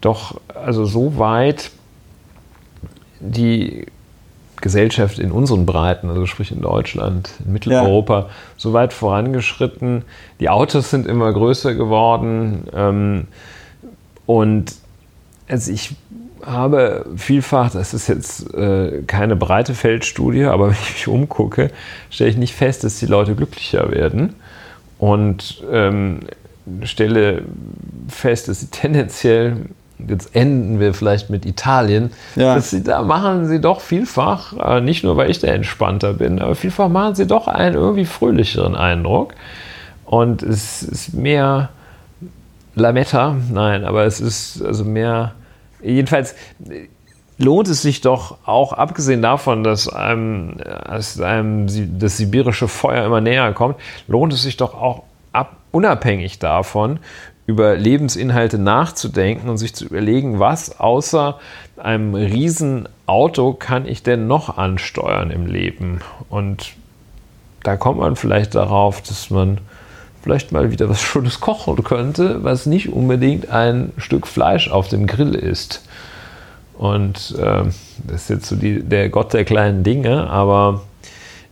doch 0.02 0.42
also 0.54 0.86
so 0.86 1.18
weit 1.18 1.72
die 3.20 3.86
Gesellschaft 4.62 5.20
in 5.20 5.32
unseren 5.32 5.66
Breiten, 5.66 6.10
also 6.10 6.26
sprich 6.26 6.52
in 6.52 6.62
Deutschland, 6.62 7.32
in 7.46 7.54
Mitteleuropa, 7.54 8.30
so 8.58 8.74
weit 8.74 8.94
vorangeschritten. 8.94 10.04
Die 10.40 10.50
Autos 10.50 10.90
sind 10.90 11.08
immer 11.08 11.32
größer 11.32 11.76
geworden 11.76 12.68
ähm, 12.74 13.28
und 14.26 14.76
also 15.48 15.72
ich 15.72 15.96
habe 16.46 17.06
vielfach, 17.16 17.72
das 17.72 17.94
ist 17.94 18.08
jetzt 18.08 18.54
äh, 18.54 19.04
keine 19.06 19.36
breite 19.36 19.74
Feldstudie, 19.74 20.46
aber 20.46 20.68
wenn 20.70 20.74
ich 20.74 20.94
mich 20.94 21.08
umgucke, 21.08 21.72
stelle 22.10 22.30
ich 22.30 22.38
nicht 22.38 22.56
fest, 22.56 22.84
dass 22.84 23.00
die 23.00 23.08
Leute 23.08 23.36
glücklicher 23.36 23.92
werden 23.92 24.36
und 24.98 25.64
ähm, 25.72 26.20
stelle 26.84 27.44
fest, 28.08 28.48
dass 28.48 28.62
sie 28.62 28.68
tendenziell, 28.68 29.58
jetzt 30.08 30.36
enden 30.36 30.80
wir 30.80 30.94
vielleicht 30.94 31.30
mit 31.30 31.46
Italien, 31.46 32.12
Ja. 32.36 32.56
dass 32.56 32.70
sie 32.70 32.84
da 32.84 33.02
machen 33.02 33.48
sie 33.48 33.60
doch 33.60 33.82
vielfach, 33.82 34.54
äh, 34.58 34.82
nicht 34.82 35.04
nur 35.04 35.18
weil 35.18 35.30
ich 35.30 35.40
der 35.40 35.54
entspannter 35.54 36.14
bin, 36.14 36.40
aber 36.40 36.56
vielfach 36.56 36.90
machen 36.90 37.16
sie 37.16 37.28
doch 37.28 37.48
einen 37.48 37.76
irgendwie 37.76 38.06
fröhlicheren 38.06 38.76
Eindruck. 38.76 39.34
Und 40.06 40.42
es 40.42 40.82
ist 40.82 41.14
mehr 41.14 41.70
Lametta, 42.76 43.36
nein, 43.52 43.84
aber 43.84 44.06
es 44.06 44.22
ist 44.22 44.64
also 44.64 44.86
mehr, 44.86 45.34
jedenfalls 45.84 46.36
lohnt 47.38 47.68
es 47.68 47.82
sich 47.82 48.02
doch 48.02 48.38
auch, 48.46 48.74
abgesehen 48.74 49.22
davon, 49.22 49.64
dass 49.64 49.88
einem, 49.88 50.58
dass 50.88 51.20
einem 51.22 51.68
das 52.00 52.18
sibirische 52.18 52.68
Feuer 52.68 53.06
immer 53.06 53.22
näher 53.22 53.54
kommt, 53.54 53.76
lohnt 54.08 54.34
es 54.34 54.42
sich 54.44 54.58
doch 54.58 54.74
auch 54.74 55.04
ab, 55.32 55.56
unabhängig 55.72 56.40
davon 56.40 57.00
über 57.50 57.76
Lebensinhalte 57.76 58.60
nachzudenken 58.60 59.50
und 59.50 59.58
sich 59.58 59.74
zu 59.74 59.86
überlegen, 59.86 60.38
was 60.38 60.80
außer 60.80 61.40
einem 61.78 62.14
riesen 62.14 62.88
Auto 63.08 63.54
kann 63.54 63.88
ich 63.88 64.04
denn 64.04 64.28
noch 64.28 64.60
ansteuern 64.60 65.32
im 65.32 65.48
Leben? 65.48 66.02
Und 66.30 66.74
da 67.64 67.76
kommt 67.76 67.98
man 67.98 68.16
vielleicht 68.16 68.54
darauf, 68.54 69.02
dass 69.02 69.32
man 69.32 69.58
vielleicht 70.22 70.52
mal 70.52 70.70
wieder 70.70 70.90
was 70.90 71.02
Schönes 71.02 71.40
kochen 71.40 71.84
könnte, 71.84 72.44
was 72.44 72.68
nicht 72.68 72.94
unbedingt 72.94 73.50
ein 73.50 73.94
Stück 73.98 74.28
Fleisch 74.28 74.70
auf 74.70 74.88
dem 74.88 75.08
Grill 75.08 75.34
ist. 75.34 75.84
Und 76.78 77.34
äh, 77.36 77.64
das 78.06 78.22
ist 78.22 78.30
jetzt 78.30 78.46
so 78.46 78.58
die, 78.58 78.84
der 78.84 79.10
Gott 79.10 79.34
der 79.34 79.44
kleinen 79.44 79.84
Dinge, 79.84 80.30
aber 80.30 80.84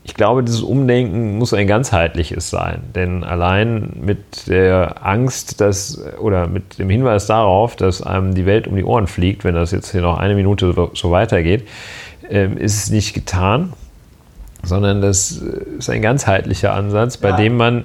ich 0.07 0.13
glaube, 0.13 0.41
dieses 0.41 0.61
Umdenken 0.61 1.37
muss 1.37 1.53
ein 1.53 1.67
ganzheitliches 1.67 2.49
sein. 2.49 2.81
Denn 2.95 3.25
allein 3.25 3.91
mit 4.01 4.47
der 4.47 5.05
Angst, 5.05 5.59
dass, 5.59 6.01
oder 6.19 6.47
mit 6.47 6.79
dem 6.79 6.89
Hinweis 6.89 7.27
darauf, 7.27 7.75
dass 7.75 8.01
einem 8.01 8.33
die 8.33 8.45
Welt 8.45 8.67
um 8.67 8.75
die 8.77 8.85
Ohren 8.85 9.07
fliegt, 9.07 9.43
wenn 9.43 9.53
das 9.53 9.71
jetzt 9.71 9.91
hier 9.91 10.01
noch 10.01 10.17
eine 10.17 10.33
Minute 10.33 10.73
so 10.93 11.11
weitergeht, 11.11 11.67
äh, 12.29 12.47
ist 12.55 12.83
es 12.83 12.89
nicht 12.89 13.13
getan, 13.13 13.73
sondern 14.63 15.01
das 15.01 15.31
ist 15.31 15.89
ein 15.89 16.01
ganzheitlicher 16.01 16.73
Ansatz, 16.73 17.17
bei 17.17 17.29
ja. 17.29 17.37
dem 17.37 17.57
man 17.57 17.83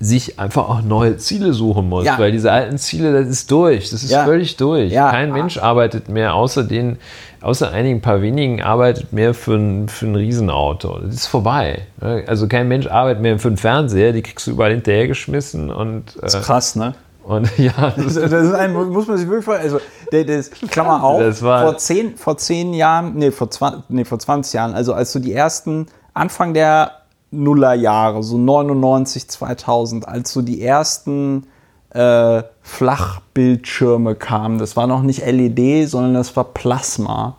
sich 0.00 0.38
einfach 0.38 0.68
auch 0.68 0.82
neue 0.82 1.16
Ziele 1.16 1.52
suchen 1.52 1.88
muss, 1.88 2.04
ja. 2.04 2.18
weil 2.18 2.30
diese 2.30 2.52
alten 2.52 2.78
Ziele, 2.78 3.12
das 3.12 3.28
ist 3.28 3.50
durch, 3.50 3.90
das 3.90 4.04
ist 4.04 4.10
ja. 4.10 4.24
völlig 4.24 4.56
durch. 4.56 4.92
Ja. 4.92 5.10
Kein 5.10 5.32
Mensch 5.32 5.58
arbeitet 5.58 6.08
mehr, 6.08 6.34
außer 6.34 6.62
den, 6.62 6.98
außer 7.40 7.72
einigen 7.72 8.00
paar 8.00 8.22
wenigen, 8.22 8.62
arbeitet 8.62 9.12
mehr 9.12 9.34
für 9.34 9.54
ein, 9.54 9.88
für 9.88 10.06
ein 10.06 10.14
Riesenauto. 10.14 10.98
Das 11.00 11.14
ist 11.14 11.26
vorbei. 11.26 11.82
Also 12.00 12.46
kein 12.46 12.68
Mensch 12.68 12.86
arbeitet 12.86 13.22
mehr 13.22 13.38
für 13.38 13.48
einen 13.48 13.56
Fernseher, 13.56 14.12
die 14.12 14.22
kriegst 14.22 14.46
du 14.46 14.52
überall 14.52 14.70
hinterhergeschmissen 14.72 15.70
und. 15.70 16.16
Das 16.20 16.34
ist 16.34 16.42
krass, 16.42 16.76
ne? 16.76 16.94
Und 17.24 17.50
ja, 17.58 17.92
das, 17.94 18.14
das 18.14 18.32
ist 18.32 18.54
ein, 18.54 18.72
muss 18.72 19.06
man 19.06 19.18
sich 19.18 19.28
wirklich 19.28 19.44
vorstellen. 19.44 19.74
Also, 19.74 19.84
das, 20.10 20.50
das, 20.50 20.70
Klammer 20.70 21.02
auf, 21.02 21.20
das 21.20 21.42
war, 21.42 21.62
vor, 21.62 21.76
zehn, 21.76 22.16
vor 22.16 22.38
zehn 22.38 22.72
Jahren, 22.72 23.16
nee 23.16 23.30
vor, 23.30 23.50
20, 23.50 23.82
nee, 23.90 24.04
vor 24.06 24.18
20 24.18 24.54
Jahren, 24.54 24.74
also 24.74 24.94
als 24.94 25.12
du 25.12 25.18
die 25.18 25.34
ersten, 25.34 25.88
Anfang 26.14 26.54
der 26.54 26.92
Nullerjahre, 27.30 28.22
so 28.22 28.38
99, 28.38 29.28
2000, 29.28 30.08
als 30.08 30.32
so 30.32 30.42
die 30.42 30.62
ersten 30.62 31.46
äh, 31.90 32.42
Flachbildschirme 32.62 34.14
kamen. 34.14 34.58
Das 34.58 34.76
war 34.76 34.86
noch 34.86 35.02
nicht 35.02 35.24
LED, 35.26 35.88
sondern 35.88 36.14
das 36.14 36.36
war 36.36 36.44
Plasma. 36.44 37.36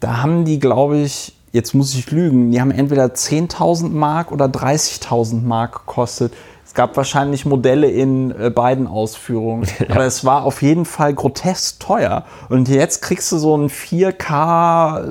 Da 0.00 0.22
haben 0.22 0.44
die, 0.44 0.58
glaube 0.58 0.98
ich, 0.98 1.34
jetzt 1.52 1.74
muss 1.74 1.94
ich 1.94 2.10
lügen, 2.10 2.50
die 2.50 2.60
haben 2.60 2.70
entweder 2.70 3.06
10.000 3.06 3.90
Mark 3.90 4.32
oder 4.32 4.46
30.000 4.46 5.42
Mark 5.42 5.86
gekostet. 5.86 6.32
Es 6.64 6.74
gab 6.74 6.96
wahrscheinlich 6.96 7.44
Modelle 7.44 7.88
in 7.90 8.30
äh, 8.30 8.48
beiden 8.48 8.86
Ausführungen, 8.86 9.68
ja. 9.78 9.94
aber 9.94 10.04
es 10.04 10.24
war 10.24 10.44
auf 10.44 10.62
jeden 10.62 10.86
Fall 10.86 11.12
grotesk 11.12 11.80
teuer. 11.80 12.24
Und 12.48 12.68
jetzt 12.68 13.02
kriegst 13.02 13.30
du 13.30 13.36
so 13.36 13.54
einen 13.54 13.68
4K 13.68 15.04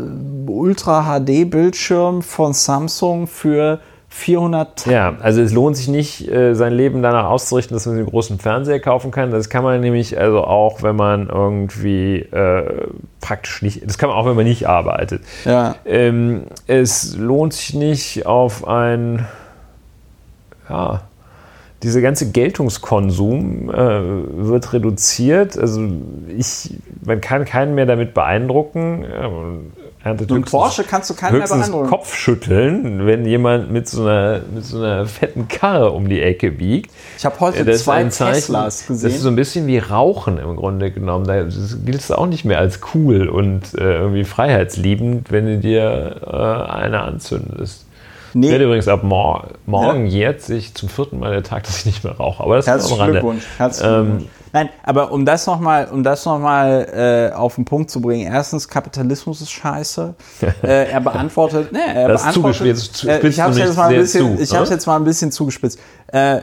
äh, 0.48 0.50
Ultra 0.50 1.20
HD 1.20 1.50
Bildschirm 1.50 2.24
von 2.24 2.54
Samsung 2.54 3.28
für 3.28 3.80
400 4.14 4.88
Ja, 4.88 5.16
also 5.22 5.42
es 5.42 5.54
lohnt 5.54 5.78
sich 5.78 5.88
nicht, 5.88 6.28
äh, 6.30 6.54
sein 6.54 6.74
Leben 6.74 7.02
danach 7.02 7.30
auszurichten, 7.30 7.76
dass 7.76 7.86
man 7.86 7.96
einen 7.96 8.06
großen 8.06 8.40
Fernseher 8.40 8.82
kaufen 8.82 9.10
kann. 9.10 9.32
Das 9.32 9.50
kann 9.50 9.64
man 9.64 9.80
nämlich 9.80 10.20
also 10.20 10.44
auch, 10.44 10.84
wenn 10.84 10.98
man 10.98 11.30
irgendwie 11.30 12.18
äh, 12.18 12.88
praktisch 13.22 13.62
nicht, 13.62 13.88
das 13.88 13.98
kann 13.98 14.10
man 14.10 14.18
auch, 14.18 14.26
wenn 14.26 14.36
man 14.36 14.44
nicht 14.46 14.68
arbeitet. 14.68 15.24
Ja. 15.46 15.76
Ähm, 15.86 16.44
es 16.68 17.16
lohnt 17.16 17.54
sich 17.54 17.74
nicht 17.74 18.26
auf 18.26 18.68
ein, 18.68 19.26
ja, 20.70 21.02
dieser 21.82 22.02
ganze 22.02 22.32
Geltungskonsum 22.32 23.72
äh, 23.72 23.74
wird 23.74 24.74
reduziert. 24.74 25.58
Also 25.58 25.90
ich, 26.38 26.76
man 27.04 27.22
kann 27.22 27.46
keinen 27.46 27.76
mehr 27.76 27.86
damit 27.86 28.14
beeindrucken. 28.14 29.06
Erntet 30.04 30.32
Mit 30.32 30.50
Porsche 30.50 30.84
kannst 30.84 31.12
du 31.12 31.14
keinen 31.14 31.38
mehr 31.38 31.48
beeindrucken. 31.48 31.90
Kopfschütteln, 31.90 33.06
wenn 33.06 33.24
jemand 33.26 33.72
mit 33.72 33.88
so, 33.88 34.02
einer, 34.02 34.42
mit 34.52 34.66
so 34.66 34.78
einer 34.78 35.06
fetten 35.06 35.48
Karre 35.48 35.92
um 35.92 36.10
die 36.10 36.22
Ecke 36.22 36.52
biegt. 36.52 36.92
Ich 37.18 37.26
habe 37.26 37.40
heute 37.40 37.64
das 37.64 37.84
zwei 37.84 38.04
Teslas 38.06 38.88
gesehen. 38.88 39.08
Das 39.08 39.16
ist 39.16 39.22
so 39.22 39.30
ein 39.30 39.36
bisschen 39.36 39.68
wie 39.68 39.78
Rauchen 39.78 40.40
im 40.40 40.56
Grunde 40.56 40.90
genommen. 40.92 41.26
Da 41.26 41.44
gilt 41.44 42.00
es 42.00 42.10
auch 42.10 42.26
nicht 42.26 42.46
mehr 42.46 42.58
als 42.58 42.80
cool 42.96 43.30
und 43.30 43.76
äh, 43.76 44.00
irgendwie 44.00 44.24
freiheitsliebend, 44.24 45.32
wenn 45.32 45.46
du 45.46 45.58
dir 45.60 46.22
äh, 46.26 46.72
eine 46.72 47.02
anzündest. 47.02 47.86
Nee. 48.34 48.48
Ich 48.48 48.52
werde 48.52 48.66
übrigens 48.66 48.88
ab 48.88 49.04
mor 49.04 49.48
morgen 49.66 50.06
ja. 50.08 50.30
jetzt 50.30 50.48
sich 50.48 50.74
zum 50.74 50.90
vierten 50.90 51.20
Mal 51.20 51.32
der 51.32 51.44
Tag, 51.44 51.64
dass 51.64 51.80
ich 51.80 51.86
nicht 51.86 52.04
mehr 52.04 52.14
rauche. 52.14 52.44
Aber 52.44 52.56
das 52.56 52.68
Herzlichen 52.68 52.94
ist 52.94 53.00
am 53.00 53.00
Rande. 53.00 53.20
Glückwunsch. 53.20 53.44
Herzlichen 53.58 53.94
ähm, 53.94 54.06
Glückwunsch. 54.06 54.32
Nein, 54.54 54.70
aber 54.84 55.12
um 55.12 55.26
das 55.26 55.46
nochmal 55.48 55.88
um 55.92 56.04
noch 56.04 57.32
äh, 57.32 57.34
auf 57.34 57.56
den 57.56 57.66
Punkt 57.66 57.90
zu 57.90 58.02
bringen. 58.02 58.32
Erstens, 58.32 58.68
Kapitalismus 58.68 59.42
ist 59.42 59.52
scheiße. 59.52 60.14
äh, 60.64 60.92
er 60.92 61.00
beantwortet. 61.00 61.72
Nee, 61.72 61.80
er 61.94 62.10
das 62.10 62.24
beantwortet. 62.24 62.68
Jetzt, 62.68 63.06
äh, 63.06 63.26
ich 63.28 63.40
habe 63.40 63.52
es 63.52 63.58
jetzt, 63.58 63.78
mal 63.78 63.94
jetzt 64.70 64.88
mal 64.88 64.98
ein 64.98 65.06
bisschen 65.06 65.32
zugespitzt. 65.32 65.80
Äh, 66.08 66.42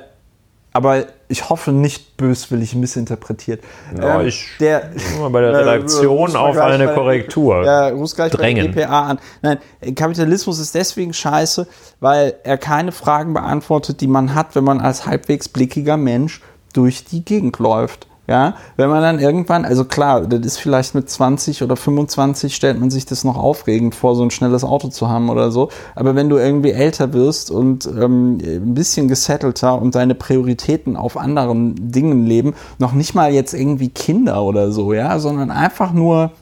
aber 0.73 1.05
ich 1.29 1.51
hoffe 1.51 1.73
nicht 1.73 2.17
böswillig 2.17 2.75
missinterpretiert. 2.75 3.63
Ja, 3.97 4.21
ähm, 4.21 4.27
ich 4.27 4.49
der, 4.59 4.91
mal 5.21 5.29
bei 5.31 5.43
der 5.43 5.53
Redaktion 5.61 6.33
äh, 6.33 6.37
auf 6.37 6.59
eine 6.59 6.87
bei, 6.89 6.95
Korrektur 6.95 7.65
ja, 7.65 7.95
muss 7.95 8.17
gleich 8.17 8.33
drängen. 8.33 8.75
bei 8.75 8.83
EPA 8.83 9.09
an. 9.09 9.19
Nein, 9.43 9.59
Kapitalismus 9.95 10.59
ist 10.59 10.75
deswegen 10.75 11.13
scheiße, 11.13 11.69
weil 12.01 12.35
er 12.43 12.59
keine 12.59 12.93
Fragen 12.93 13.35
beantwortet, 13.35 14.01
die 14.01 14.09
man 14.09 14.35
hat, 14.35 14.55
wenn 14.57 14.65
man 14.65 14.81
als 14.81 15.07
halbwegs 15.07 15.49
blickiger 15.49 15.97
Mensch 15.97 16.41
durch 16.73 17.05
die 17.05 17.25
Gegend 17.25 17.59
läuft. 17.59 18.08
Ja, 18.29 18.57
wenn 18.77 18.91
man 18.91 19.01
dann 19.01 19.21
irgendwann, 19.21 19.65
also 19.65 19.87
klar, 19.87 20.21
das 20.27 20.41
ist 20.41 20.59
vielleicht 20.59 20.95
mit 20.95 21.09
20 21.09 21.63
oder 21.63 21.77
25 21.77 22.55
stellt 22.55 22.79
man 22.79 22.91
sich 22.91 23.07
das 23.07 23.25
noch 23.25 23.39
aufregend 23.39 23.95
vor, 23.95 24.15
so 24.15 24.23
ein 24.23 24.31
schnelles 24.31 24.65
Auto 24.65 24.89
zu 24.89 25.09
haben 25.09 25.31
oder 25.31 25.51
so. 25.51 25.71
Aber 25.95 26.15
wenn 26.15 26.29
du 26.29 26.37
irgendwie 26.37 26.73
älter 26.73 27.15
wirst 27.15 27.51
und 27.51 27.87
ähm, 27.87 28.37
ein 28.37 28.75
bisschen 28.75 29.09
gesettelter 29.09 29.81
und 29.81 29.95
deine 29.95 30.15
Prioritäten 30.15 30.95
auf 30.95 31.17
anderen 31.17 31.91
Dingen 31.91 32.27
leben, 32.27 32.53
noch 32.79 32.93
nicht 32.93 33.15
mal 33.15 33.33
jetzt 33.33 33.55
irgendwie 33.55 33.89
Kinder 33.89 34.43
oder 34.43 34.73
so, 34.73 34.93
ja, 34.93 35.19
sondern 35.19 35.51
einfach 35.51 35.95
nur 35.95 36.33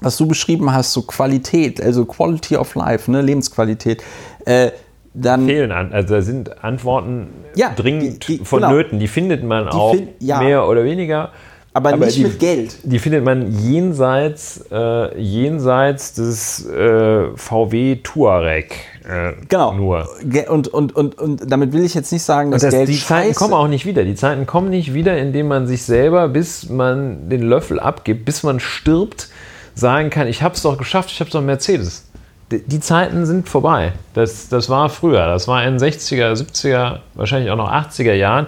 was 0.00 0.16
du 0.16 0.26
beschrieben 0.26 0.72
hast, 0.72 0.92
so 0.92 1.02
Qualität, 1.02 1.80
also 1.80 2.04
Quality 2.04 2.56
of 2.56 2.74
Life, 2.76 3.10
ne, 3.10 3.20
Lebensqualität. 3.20 4.02
Äh, 4.44 4.70
dann 5.14 5.46
fehlen 5.46 5.72
an, 5.72 5.92
also 5.92 6.14
da 6.14 6.22
sind 6.22 6.62
Antworten 6.62 7.28
ja, 7.54 7.72
dringend 7.74 8.28
die, 8.28 8.38
die, 8.38 8.44
vonnöten. 8.44 8.90
Genau. 8.90 9.00
Die 9.00 9.08
findet 9.08 9.44
man 9.44 9.64
die 9.64 9.76
auch 9.76 9.94
find, 9.94 10.10
ja. 10.20 10.40
mehr 10.40 10.66
oder 10.66 10.84
weniger. 10.84 11.30
Aber, 11.74 11.92
aber 11.92 12.06
nicht 12.06 12.18
die, 12.18 12.24
mit 12.24 12.38
Geld. 12.38 12.78
Die 12.82 12.98
findet 12.98 13.24
man 13.24 13.52
jenseits, 13.52 14.64
äh, 14.72 15.20
jenseits 15.20 16.14
des 16.14 16.66
äh, 16.66 17.28
VW 17.36 17.96
Touareg. 18.02 18.74
Äh, 19.08 19.34
genau. 19.48 19.74
Nur. 19.74 20.08
Und, 20.48 20.68
und, 20.68 20.96
und, 20.96 21.18
und 21.18 21.50
damit 21.50 21.72
will 21.72 21.84
ich 21.84 21.94
jetzt 21.94 22.10
nicht 22.10 22.22
sagen, 22.22 22.50
dass 22.50 22.62
das, 22.62 22.72
Geld 22.72 22.88
Die 22.88 22.98
Zeiten 22.98 23.34
kommen 23.34 23.54
auch 23.54 23.68
nicht 23.68 23.86
wieder. 23.86 24.04
Die 24.04 24.14
Zeiten 24.14 24.46
kommen 24.46 24.70
nicht 24.70 24.94
wieder, 24.94 25.18
indem 25.18 25.48
man 25.48 25.66
sich 25.66 25.84
selber, 25.84 26.28
bis 26.28 26.68
man 26.68 27.28
den 27.28 27.42
Löffel 27.42 27.78
abgibt, 27.78 28.24
bis 28.24 28.42
man 28.42 28.60
stirbt, 28.60 29.28
sagen 29.74 30.10
kann, 30.10 30.26
ich 30.26 30.42
habe 30.42 30.54
es 30.54 30.62
doch 30.62 30.78
geschafft, 30.78 31.10
ich 31.12 31.20
habe 31.20 31.30
doch 31.30 31.42
Mercedes 31.42 32.07
die 32.50 32.80
Zeiten 32.80 33.26
sind 33.26 33.48
vorbei. 33.48 33.92
Das, 34.14 34.48
das 34.48 34.70
war 34.70 34.88
früher. 34.88 35.26
Das 35.26 35.48
war 35.48 35.64
in 35.64 35.78
den 35.78 35.88
60er, 35.88 36.32
70er, 36.32 37.00
wahrscheinlich 37.14 37.50
auch 37.50 37.56
noch 37.56 37.70
80er 37.70 38.14
Jahren. 38.14 38.46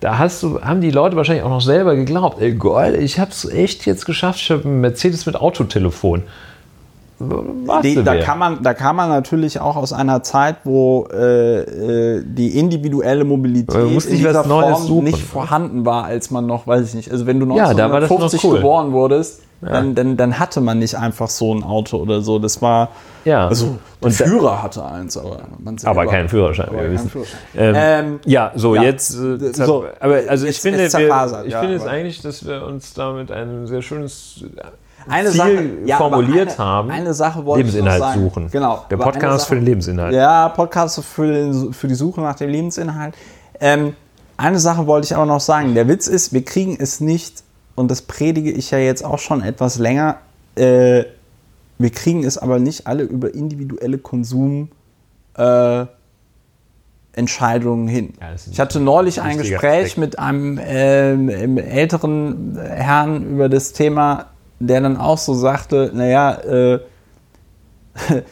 Da 0.00 0.18
hast 0.18 0.42
du, 0.42 0.60
haben 0.62 0.80
die 0.80 0.90
Leute 0.90 1.16
wahrscheinlich 1.16 1.44
auch 1.44 1.50
noch 1.50 1.60
selber 1.60 1.94
geglaubt, 1.94 2.40
ey 2.40 2.56
geil, 2.56 2.96
ich 2.96 3.20
habe 3.20 3.30
es 3.30 3.44
echt 3.44 3.86
jetzt 3.86 4.04
geschafft, 4.04 4.40
ich 4.40 4.50
habe 4.50 4.64
einen 4.64 4.80
Mercedes 4.80 5.26
mit 5.26 5.36
Autotelefon. 5.36 6.24
Die, 7.82 8.02
da, 8.02 8.16
kann 8.16 8.38
man, 8.38 8.62
da 8.62 8.74
kann 8.74 8.96
man 8.96 9.08
natürlich 9.08 9.60
auch 9.60 9.76
aus 9.76 9.92
einer 9.92 10.22
Zeit, 10.22 10.56
wo 10.64 11.06
äh, 11.12 11.60
äh 11.60 12.24
die 12.24 12.58
individuelle 12.58 13.24
Mobilität 13.24 14.04
in 14.06 14.16
dieser 14.16 14.44
Form 14.44 15.04
nicht 15.04 15.22
vorhanden 15.22 15.84
war, 15.84 16.04
als 16.04 16.30
man 16.30 16.46
noch, 16.46 16.66
weiß 16.66 16.88
ich 16.88 16.94
nicht, 16.94 17.10
also 17.10 17.26
wenn 17.26 17.38
du 17.38 17.46
1950 17.46 18.42
ja, 18.42 18.48
cool. 18.48 18.56
geboren 18.56 18.92
wurdest, 18.92 19.42
ja. 19.62 19.68
dann, 19.68 19.94
dann, 19.94 20.16
dann 20.16 20.38
hatte 20.38 20.60
man 20.60 20.78
nicht 20.78 20.96
einfach 20.96 21.28
so 21.28 21.54
ein 21.54 21.62
Auto 21.62 21.98
oder 21.98 22.20
so. 22.20 22.38
Das 22.38 22.60
war, 22.60 22.88
ja. 23.24 23.48
Also, 23.48 23.78
der 24.00 24.06
und 24.06 24.12
Führer 24.12 24.62
hatte 24.62 24.84
eins, 24.84 25.16
aber 25.16 25.42
man 25.58 25.76
Aber 25.84 26.06
keinen 26.06 26.28
Führerschein, 26.28 26.68
aber 26.68 26.82
wir 26.82 26.92
wissen. 26.92 27.10
Führerschein. 27.10 27.38
Ähm, 27.56 27.74
ähm, 27.76 28.20
ja, 28.24 28.52
so 28.54 28.74
ja, 28.74 28.82
jetzt. 28.82 29.14
Äh, 29.14 29.52
so, 29.52 29.84
aber 30.00 30.20
also 30.28 30.46
ich 30.46 30.60
finde, 30.60 30.80
wir, 30.92 31.44
ich 31.46 31.52
ja, 31.52 31.60
finde 31.60 31.76
es 31.76 31.86
eigentlich, 31.86 32.20
dass 32.20 32.44
wir 32.46 32.64
uns 32.64 32.94
damit 32.94 33.30
ein 33.30 33.66
sehr 33.66 33.82
schönes 33.82 34.44
eine 35.08 35.30
Ziel 35.30 35.38
Sache, 35.38 35.70
ja, 35.84 35.96
formuliert 35.98 36.48
eine, 36.48 36.58
haben. 36.58 36.90
Eine 36.90 37.14
Sache 37.14 37.44
wollte 37.44 37.66
Lebensinhalt 37.66 38.00
ich 38.00 38.06
sagen. 38.06 38.20
suchen. 38.22 38.50
Genau. 38.50 38.84
Der 38.90 38.96
Podcast 38.96 39.40
Sache, 39.40 39.48
für 39.48 39.54
den 39.56 39.64
Lebensinhalt. 39.64 40.14
Ja, 40.14 40.48
Podcast 40.48 41.02
für, 41.04 41.72
für 41.72 41.88
die 41.88 41.94
Suche 41.94 42.20
nach 42.20 42.36
dem 42.36 42.50
Lebensinhalt. 42.50 43.14
Ähm, 43.60 43.94
eine 44.36 44.58
Sache 44.58 44.86
wollte 44.86 45.06
ich 45.06 45.14
aber 45.14 45.26
noch 45.26 45.40
sagen. 45.40 45.74
Der 45.74 45.88
Witz 45.88 46.06
ist, 46.06 46.32
wir 46.32 46.44
kriegen 46.44 46.76
es 46.78 47.00
nicht, 47.00 47.44
und 47.74 47.90
das 47.90 48.02
predige 48.02 48.50
ich 48.50 48.70
ja 48.70 48.78
jetzt 48.78 49.04
auch 49.04 49.18
schon 49.18 49.42
etwas 49.42 49.78
länger, 49.78 50.18
äh, 50.56 51.04
wir 51.78 51.90
kriegen 51.90 52.24
es 52.24 52.38
aber 52.38 52.58
nicht 52.58 52.86
alle 52.86 53.02
über 53.02 53.34
individuelle 53.34 53.98
Konsum 53.98 54.68
äh, 55.34 55.86
hin. 57.14 58.14
Ja, 58.20 58.34
ich 58.50 58.60
hatte 58.60 58.80
neulich 58.80 59.20
ein 59.20 59.38
Gespräch 59.38 59.84
Aspekt. 59.84 59.98
mit 59.98 60.18
einem 60.18 60.58
ähm, 60.62 61.58
älteren 61.58 62.58
Herrn 62.58 63.34
über 63.34 63.48
das 63.48 63.72
Thema, 63.72 64.26
der 64.66 64.80
dann 64.80 64.96
auch 64.96 65.18
so 65.18 65.34
sagte, 65.34 65.90
naja, 65.94 66.32
äh, 66.34 66.80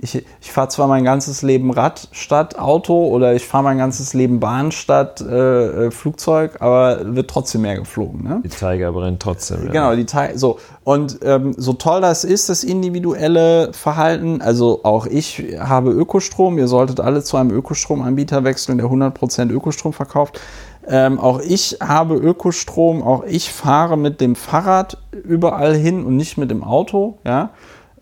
ich, 0.00 0.24
ich 0.40 0.52
fahre 0.52 0.68
zwar 0.68 0.86
mein 0.86 1.04
ganzes 1.04 1.42
Leben 1.42 1.72
Rad 1.72 2.08
statt 2.12 2.58
Auto 2.58 3.08
oder 3.08 3.34
ich 3.34 3.44
fahre 3.44 3.64
mein 3.64 3.78
ganzes 3.78 4.14
Leben 4.14 4.38
Bahn 4.38 4.70
statt 4.70 5.20
äh, 5.20 5.86
äh, 5.86 5.90
Flugzeug, 5.90 6.60
aber 6.60 7.14
wird 7.16 7.28
trotzdem 7.28 7.62
mehr 7.62 7.76
geflogen. 7.76 8.22
Ne? 8.22 8.40
Die 8.44 8.48
Tiger 8.48 8.92
brennt 8.92 9.20
trotzdem. 9.20 9.66
Ja. 9.66 9.72
Genau, 9.72 9.96
die 9.96 10.06
Teil 10.06 10.38
so 10.38 10.58
und 10.84 11.18
ähm, 11.22 11.54
so 11.56 11.72
toll 11.72 12.00
das 12.00 12.24
ist, 12.24 12.48
das 12.48 12.62
individuelle 12.62 13.72
Verhalten. 13.72 14.40
Also 14.40 14.80
auch 14.84 15.06
ich 15.06 15.56
habe 15.58 15.90
Ökostrom. 15.90 16.58
Ihr 16.58 16.68
solltet 16.68 17.00
alle 17.00 17.22
zu 17.22 17.36
einem 17.36 17.50
Ökostromanbieter 17.50 18.44
wechseln, 18.44 18.78
der 18.78 18.86
100% 18.86 19.50
Ökostrom 19.50 19.92
verkauft. 19.92 20.40
Ähm, 20.88 21.20
auch 21.20 21.40
ich 21.40 21.78
habe 21.80 22.16
Ökostrom. 22.16 23.02
Auch 23.02 23.24
ich 23.24 23.52
fahre 23.52 23.96
mit 23.96 24.20
dem 24.20 24.34
Fahrrad 24.34 24.98
überall 25.12 25.74
hin 25.74 26.04
und 26.04 26.16
nicht 26.16 26.38
mit 26.38 26.50
dem 26.50 26.64
Auto. 26.64 27.18
Ja. 27.24 27.50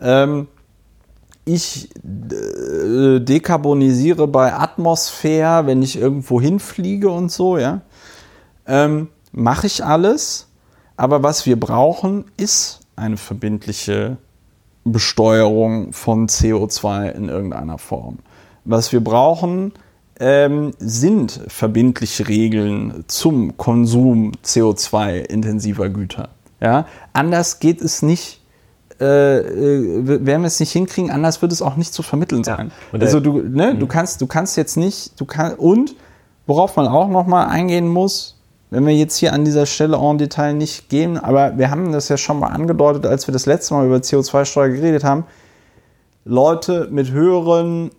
Ähm, 0.00 0.48
ich 1.44 1.90
äh, 2.04 3.20
dekarbonisiere 3.20 4.26
bei 4.26 4.52
Atmosphäre, 4.52 5.66
wenn 5.66 5.82
ich 5.82 5.98
irgendwo 5.98 6.40
hinfliege 6.40 7.10
und 7.10 7.30
so, 7.30 7.58
ja. 7.58 7.82
Ähm, 8.66 9.08
Mache 9.38 9.66
ich 9.66 9.84
alles, 9.84 10.48
aber 10.96 11.22
was 11.22 11.44
wir 11.44 11.60
brauchen, 11.60 12.24
ist 12.38 12.80
eine 12.96 13.18
verbindliche 13.18 14.16
Besteuerung 14.82 15.92
von 15.92 16.26
CO2 16.26 17.10
in 17.10 17.28
irgendeiner 17.28 17.76
Form. 17.76 18.20
Was 18.64 18.92
wir 18.92 19.04
brauchen, 19.04 19.74
ähm, 20.18 20.72
sind 20.78 21.40
verbindliche 21.48 22.28
Regeln 22.28 23.04
zum 23.06 23.56
Konsum 23.56 24.32
CO2-intensiver 24.44 25.88
Güter. 25.90 26.30
Ja? 26.60 26.86
Anders 27.12 27.60
geht 27.60 27.80
es 27.80 28.02
nicht 28.02 28.40
äh, 28.98 29.38
äh, 29.40 30.06
werden 30.06 30.42
wir 30.42 30.46
es 30.46 30.58
nicht 30.58 30.72
hinkriegen, 30.72 31.10
anders 31.10 31.42
wird 31.42 31.52
es 31.52 31.60
auch 31.60 31.76
nicht 31.76 31.92
zu 31.92 32.02
vermitteln 32.02 32.44
sein. 32.44 32.72
Und 32.92 33.02
also 33.02 33.20
du, 33.20 33.42
ne, 33.42 33.74
du 33.74 33.86
kannst, 33.86 34.22
du 34.22 34.26
kannst 34.26 34.56
jetzt 34.56 34.78
nicht, 34.78 35.20
du 35.20 35.26
kannst 35.26 35.58
und 35.58 35.94
worauf 36.46 36.76
man 36.76 36.88
auch 36.88 37.08
noch 37.08 37.26
mal 37.26 37.46
eingehen 37.46 37.88
muss, 37.88 38.40
wenn 38.70 38.86
wir 38.86 38.94
jetzt 38.94 39.18
hier 39.18 39.34
an 39.34 39.44
dieser 39.44 39.66
Stelle 39.66 39.98
en 39.98 40.16
Detail 40.16 40.54
nicht 40.54 40.88
gehen, 40.88 41.18
aber 41.18 41.58
wir 41.58 41.70
haben 41.70 41.92
das 41.92 42.08
ja 42.08 42.16
schon 42.16 42.38
mal 42.38 42.48
angedeutet, 42.48 43.04
als 43.04 43.28
wir 43.28 43.32
das 43.32 43.44
letzte 43.44 43.74
Mal 43.74 43.86
über 43.86 43.96
CO2-Steuer 43.96 44.70
geredet 44.70 45.04
haben. 45.04 45.24
Leute 46.24 46.88
mit 46.90 47.10
höheren 47.10 47.90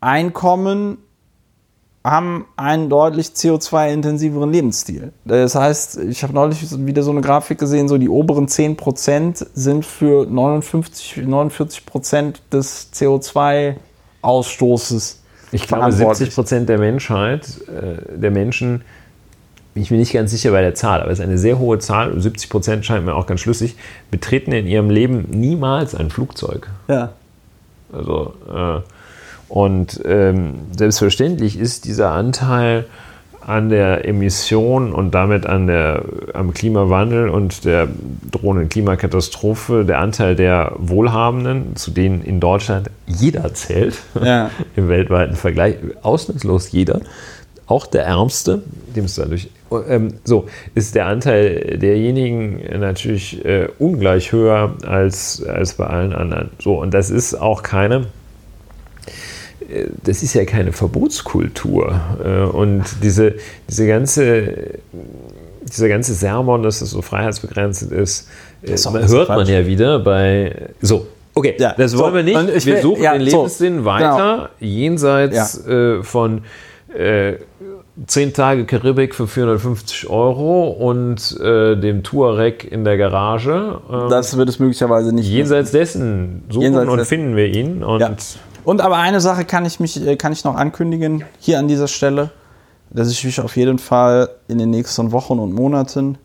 Einkommen 0.00 0.98
haben 2.04 2.46
einen 2.56 2.88
deutlich 2.88 3.26
CO2-intensiveren 3.28 4.50
Lebensstil. 4.50 5.12
Das 5.24 5.54
heißt, 5.54 5.98
ich 5.98 6.22
habe 6.22 6.32
neulich 6.32 6.64
wieder 6.86 7.02
so 7.02 7.10
eine 7.10 7.20
Grafik 7.20 7.58
gesehen, 7.58 7.88
so 7.88 7.98
die 7.98 8.08
oberen 8.08 8.46
10% 8.46 9.46
sind 9.52 9.84
für 9.84 10.24
59, 10.26 11.24
49% 11.24 12.36
des 12.52 12.92
CO2-Ausstoßes 12.94 15.16
Ich 15.52 15.66
glaube, 15.66 15.92
70 15.92 16.34
Prozent 16.34 16.68
der 16.68 16.78
Menschheit, 16.78 17.48
äh, 17.68 17.96
der 18.16 18.30
Menschen, 18.30 18.82
bin 19.74 19.82
ich 19.82 19.90
mir 19.90 19.98
nicht 19.98 20.12
ganz 20.12 20.30
sicher 20.30 20.52
bei 20.52 20.62
der 20.62 20.74
Zahl, 20.74 21.02
aber 21.02 21.10
es 21.10 21.18
ist 21.18 21.24
eine 21.24 21.38
sehr 21.38 21.58
hohe 21.58 21.78
Zahl, 21.78 22.18
70 22.18 22.48
Prozent 22.48 22.86
scheint 22.86 23.04
mir 23.04 23.14
auch 23.14 23.26
ganz 23.26 23.40
schlüssig, 23.40 23.76
betreten 24.10 24.52
in 24.52 24.66
ihrem 24.66 24.90
Leben 24.90 25.26
niemals 25.30 25.94
ein 25.94 26.10
Flugzeug. 26.10 26.70
Ja. 26.88 27.12
Also, 27.92 28.34
äh, 28.52 28.80
und 29.48 30.00
ähm, 30.04 30.54
selbstverständlich 30.76 31.58
ist 31.58 31.84
dieser 31.84 32.10
Anteil 32.10 32.86
an 33.48 33.70
der 33.70 34.06
Emission 34.06 34.92
und 34.92 35.14
damit 35.14 35.46
an 35.46 35.66
der, 35.66 36.04
am 36.34 36.52
Klimawandel 36.52 37.30
und 37.30 37.64
der 37.64 37.88
drohenden 38.30 38.68
Klimakatastrophe 38.68 39.86
der 39.86 40.00
Anteil 40.00 40.36
der 40.36 40.72
Wohlhabenden, 40.76 41.74
zu 41.74 41.90
denen 41.90 42.22
in 42.22 42.40
Deutschland 42.40 42.90
jeder 43.06 43.54
zählt, 43.54 43.96
Ja. 44.22 44.50
im 44.76 44.88
weltweiten 44.88 45.34
Vergleich, 45.34 45.76
ausnahmslos 46.02 46.70
jeder, 46.72 47.00
auch 47.66 47.86
der 47.86 48.04
Ärmste, 48.04 48.62
dem 48.94 49.06
es 49.06 49.14
dadurch, 49.14 49.48
ähm, 49.88 50.14
so, 50.24 50.46
ist 50.74 50.94
der 50.94 51.06
Anteil 51.06 51.78
derjenigen 51.78 52.62
natürlich 52.78 53.42
äh, 53.46 53.68
ungleich 53.78 54.32
höher 54.32 54.74
als, 54.86 55.42
als 55.42 55.74
bei 55.74 55.86
allen 55.86 56.12
anderen. 56.12 56.50
So, 56.58 56.80
und 56.80 56.92
das 56.92 57.08
ist 57.08 57.34
auch 57.34 57.62
keine, 57.62 57.96
äh, 57.96 58.17
das 60.04 60.22
ist 60.22 60.34
ja 60.34 60.44
keine 60.44 60.72
Verbotskultur. 60.72 62.00
Äh, 62.24 62.42
Und 62.44 62.84
diese, 63.02 63.34
diese 63.68 63.86
ganze, 63.86 64.78
dieser 65.70 65.88
ganze 65.88 66.14
Sermon, 66.14 66.62
dass 66.62 66.80
es 66.80 66.90
so 66.90 67.02
freiheitsbegrenzt 67.02 67.82
ist, 67.92 68.28
äh, 68.62 68.70
alles 68.86 69.12
hört 69.12 69.28
man 69.28 69.46
ja 69.46 69.66
wieder 69.66 69.98
bei, 69.98 70.70
so, 70.80 71.06
okay, 71.34 71.54
Ja, 71.58 71.74
das 71.76 71.96
wollen 71.98 72.10
so, 72.10 72.16
wir 72.16 72.22
nicht. 72.54 72.66
wir 72.66 72.74
will- 72.74 72.82
suchen 72.82 73.02
ja, 73.02 73.12
den 73.16 73.28
so, 73.28 73.36
Lebenssinn 73.38 73.84
weiter, 73.84 74.50
jenseits 74.60 75.66
äh, 75.66 76.02
von 76.02 76.42
äh, 76.96 77.34
10 78.06 78.32
Tage 78.32 78.64
Karibik 78.64 79.12
für 79.14 79.26
450 79.26 80.08
Euro 80.08 80.68
und 80.68 81.36
äh, 81.40 81.74
dem 81.76 82.04
Touareg 82.04 82.64
in 82.70 82.84
der 82.84 82.96
Garage. 82.96 83.80
Ähm, 83.92 84.08
Das 84.08 84.36
wird 84.36 84.48
es 84.48 84.60
möglicherweise 84.60 85.12
nicht. 85.12 85.28
jenseits 85.28 85.72
dessen 85.72 86.44
suchen 86.48 86.62
Jenseits 86.62 86.88
und 86.90 86.96
dessen. 86.98 87.08
finden 87.08 87.36
wir 87.36 87.46
ihn. 87.46 87.82
Und 87.82 88.00
Ja. 88.00 88.14
Und 88.68 88.82
aber 88.82 88.98
eine 88.98 89.22
Sache 89.22 89.46
kann 89.46 89.64
ich 89.64 89.80
mich, 89.80 90.06
äh, 90.06 90.16
kann 90.16 90.30
ich 90.30 90.44
noch 90.44 90.54
ankündigen 90.54 91.24
hier 91.38 91.58
an 91.58 91.68
dieser 91.68 91.88
Stelle, 91.88 92.32
dass 92.90 93.10
ich 93.10 93.24
mich 93.24 93.40
auf 93.40 93.56
jeden 93.56 93.78
Fall 93.78 94.28
in 94.46 94.58
den 94.58 94.68
nächsten 94.68 95.10
Wochen 95.10 95.38
und 95.38 95.54
Monaten 95.54 96.18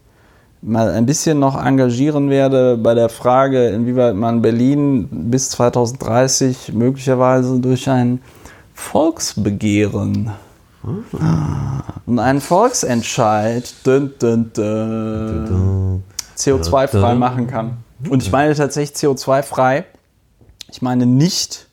mal 0.61 0.89
ein 0.89 1.05
bisschen 1.05 1.39
noch 1.39 1.55
engagieren 1.55 2.29
werde 2.29 2.75
bei 2.75 2.95
der 2.95 3.07
Frage, 3.07 3.69
inwieweit 3.69 4.15
man 4.15 4.41
Berlin 4.41 5.07
bis 5.09 5.51
2030 5.51 6.73
möglicherweise 6.73 7.59
durch 7.59 7.89
ein 7.89 8.19
Volksbegehren 8.73 10.33
und 12.05 12.19
einen 12.19 12.41
Volksentscheid 12.41 13.73
dün, 13.85 14.11
dün, 14.21 14.51
dün, 14.51 16.03
CO2-frei 16.35 17.15
machen 17.15 17.47
kann. 17.47 17.77
Und 18.09 18.21
ich 18.21 18.33
meine 18.33 18.53
tatsächlich 18.53 18.97
CO2-frei. 18.97 19.85
Ich 20.69 20.81
meine 20.81 21.05
nicht, 21.05 21.69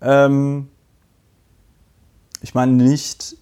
ähm, 0.00 0.68
ich 2.42 2.54
meine 2.54 2.72
nicht 2.72 3.36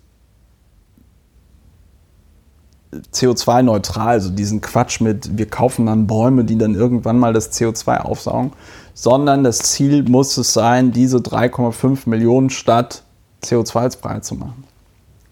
CO2-neutral, 3.12 4.08
also 4.08 4.30
diesen 4.30 4.60
Quatsch 4.60 5.00
mit, 5.00 5.36
wir 5.36 5.46
kaufen 5.48 5.86
dann 5.86 6.06
Bäume, 6.06 6.44
die 6.44 6.56
dann 6.56 6.74
irgendwann 6.74 7.18
mal 7.18 7.32
das 7.32 7.52
CO2 7.52 7.98
aufsaugen, 7.98 8.52
sondern 8.94 9.42
das 9.42 9.58
Ziel 9.58 10.04
muss 10.04 10.36
es 10.36 10.52
sein, 10.52 10.92
diese 10.92 11.18
3,5 11.18 12.08
Millionen 12.08 12.50
Stadt 12.50 13.02
CO2-frei 13.42 14.20
zu 14.20 14.36
machen. 14.36 14.64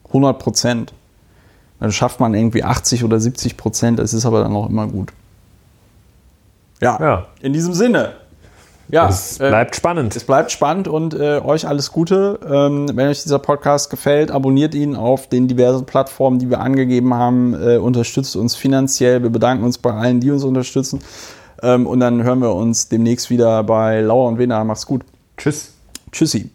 100 0.09 0.39
Prozent. 0.39 0.93
Dann 1.81 1.93
schafft 1.93 2.21
man 2.21 2.35
irgendwie 2.35 2.63
80 2.65 3.05
oder 3.05 3.19
70 3.19 3.57
Prozent, 3.57 3.99
das 3.99 4.13
ist 4.13 4.27
aber 4.27 4.43
dann 4.43 4.55
auch 4.55 4.69
immer 4.69 4.87
gut. 4.87 5.13
Ja, 6.81 6.99
Ja. 7.01 7.27
in 7.41 7.53
diesem 7.53 7.75
Sinne. 7.75 8.15
Ja, 8.93 9.09
es 9.09 9.41
äh, 9.41 9.49
bleibt 9.49 9.75
spannend. 9.75 10.15
es 10.15 10.25
bleibt 10.25 10.53
spannend 10.53 10.87
und 10.87 11.15
äh, 11.15 11.41
euch 11.43 11.67
alles 11.67 11.93
Gute. 11.93 12.39
Ähm, 12.45 12.91
wenn 12.93 13.09
euch 13.09 13.23
dieser 13.23 13.39
Podcast 13.39 13.89
gefällt, 13.89 14.31
abonniert 14.31 14.75
ihn 14.75 14.97
auf 14.97 15.31
den 15.31 15.49
diversen 15.49 15.87
Plattformen, 15.87 16.39
die 16.39 16.51
wir 16.51 16.61
angegeben 16.61 17.15
haben. 17.15 17.55
Äh, 17.55 17.79
unterstützt 17.79 18.37
uns 18.37 18.55
finanziell. 18.55 19.23
Wir 19.23 19.31
bedanken 19.31 19.65
uns 19.65 19.79
bei 19.79 19.95
allen, 19.95 20.21
die 20.21 20.31
uns 20.31 20.45
unterstützen. 20.45 21.01
Ähm, 21.63 21.87
und 21.87 22.01
dann 22.01 22.23
hören 22.23 22.41
wir 22.41 22.55
uns 22.55 22.91
demnächst 22.91 23.31
wieder 23.31 23.65
bei 23.65 24.03
Lauer 24.03 24.29
und 24.29 24.37
Wena. 24.37 24.63
Macht's 24.63 24.85
gut. 24.85 25.07
Tschüss. 25.39 25.73
Tschüssi. 26.13 26.51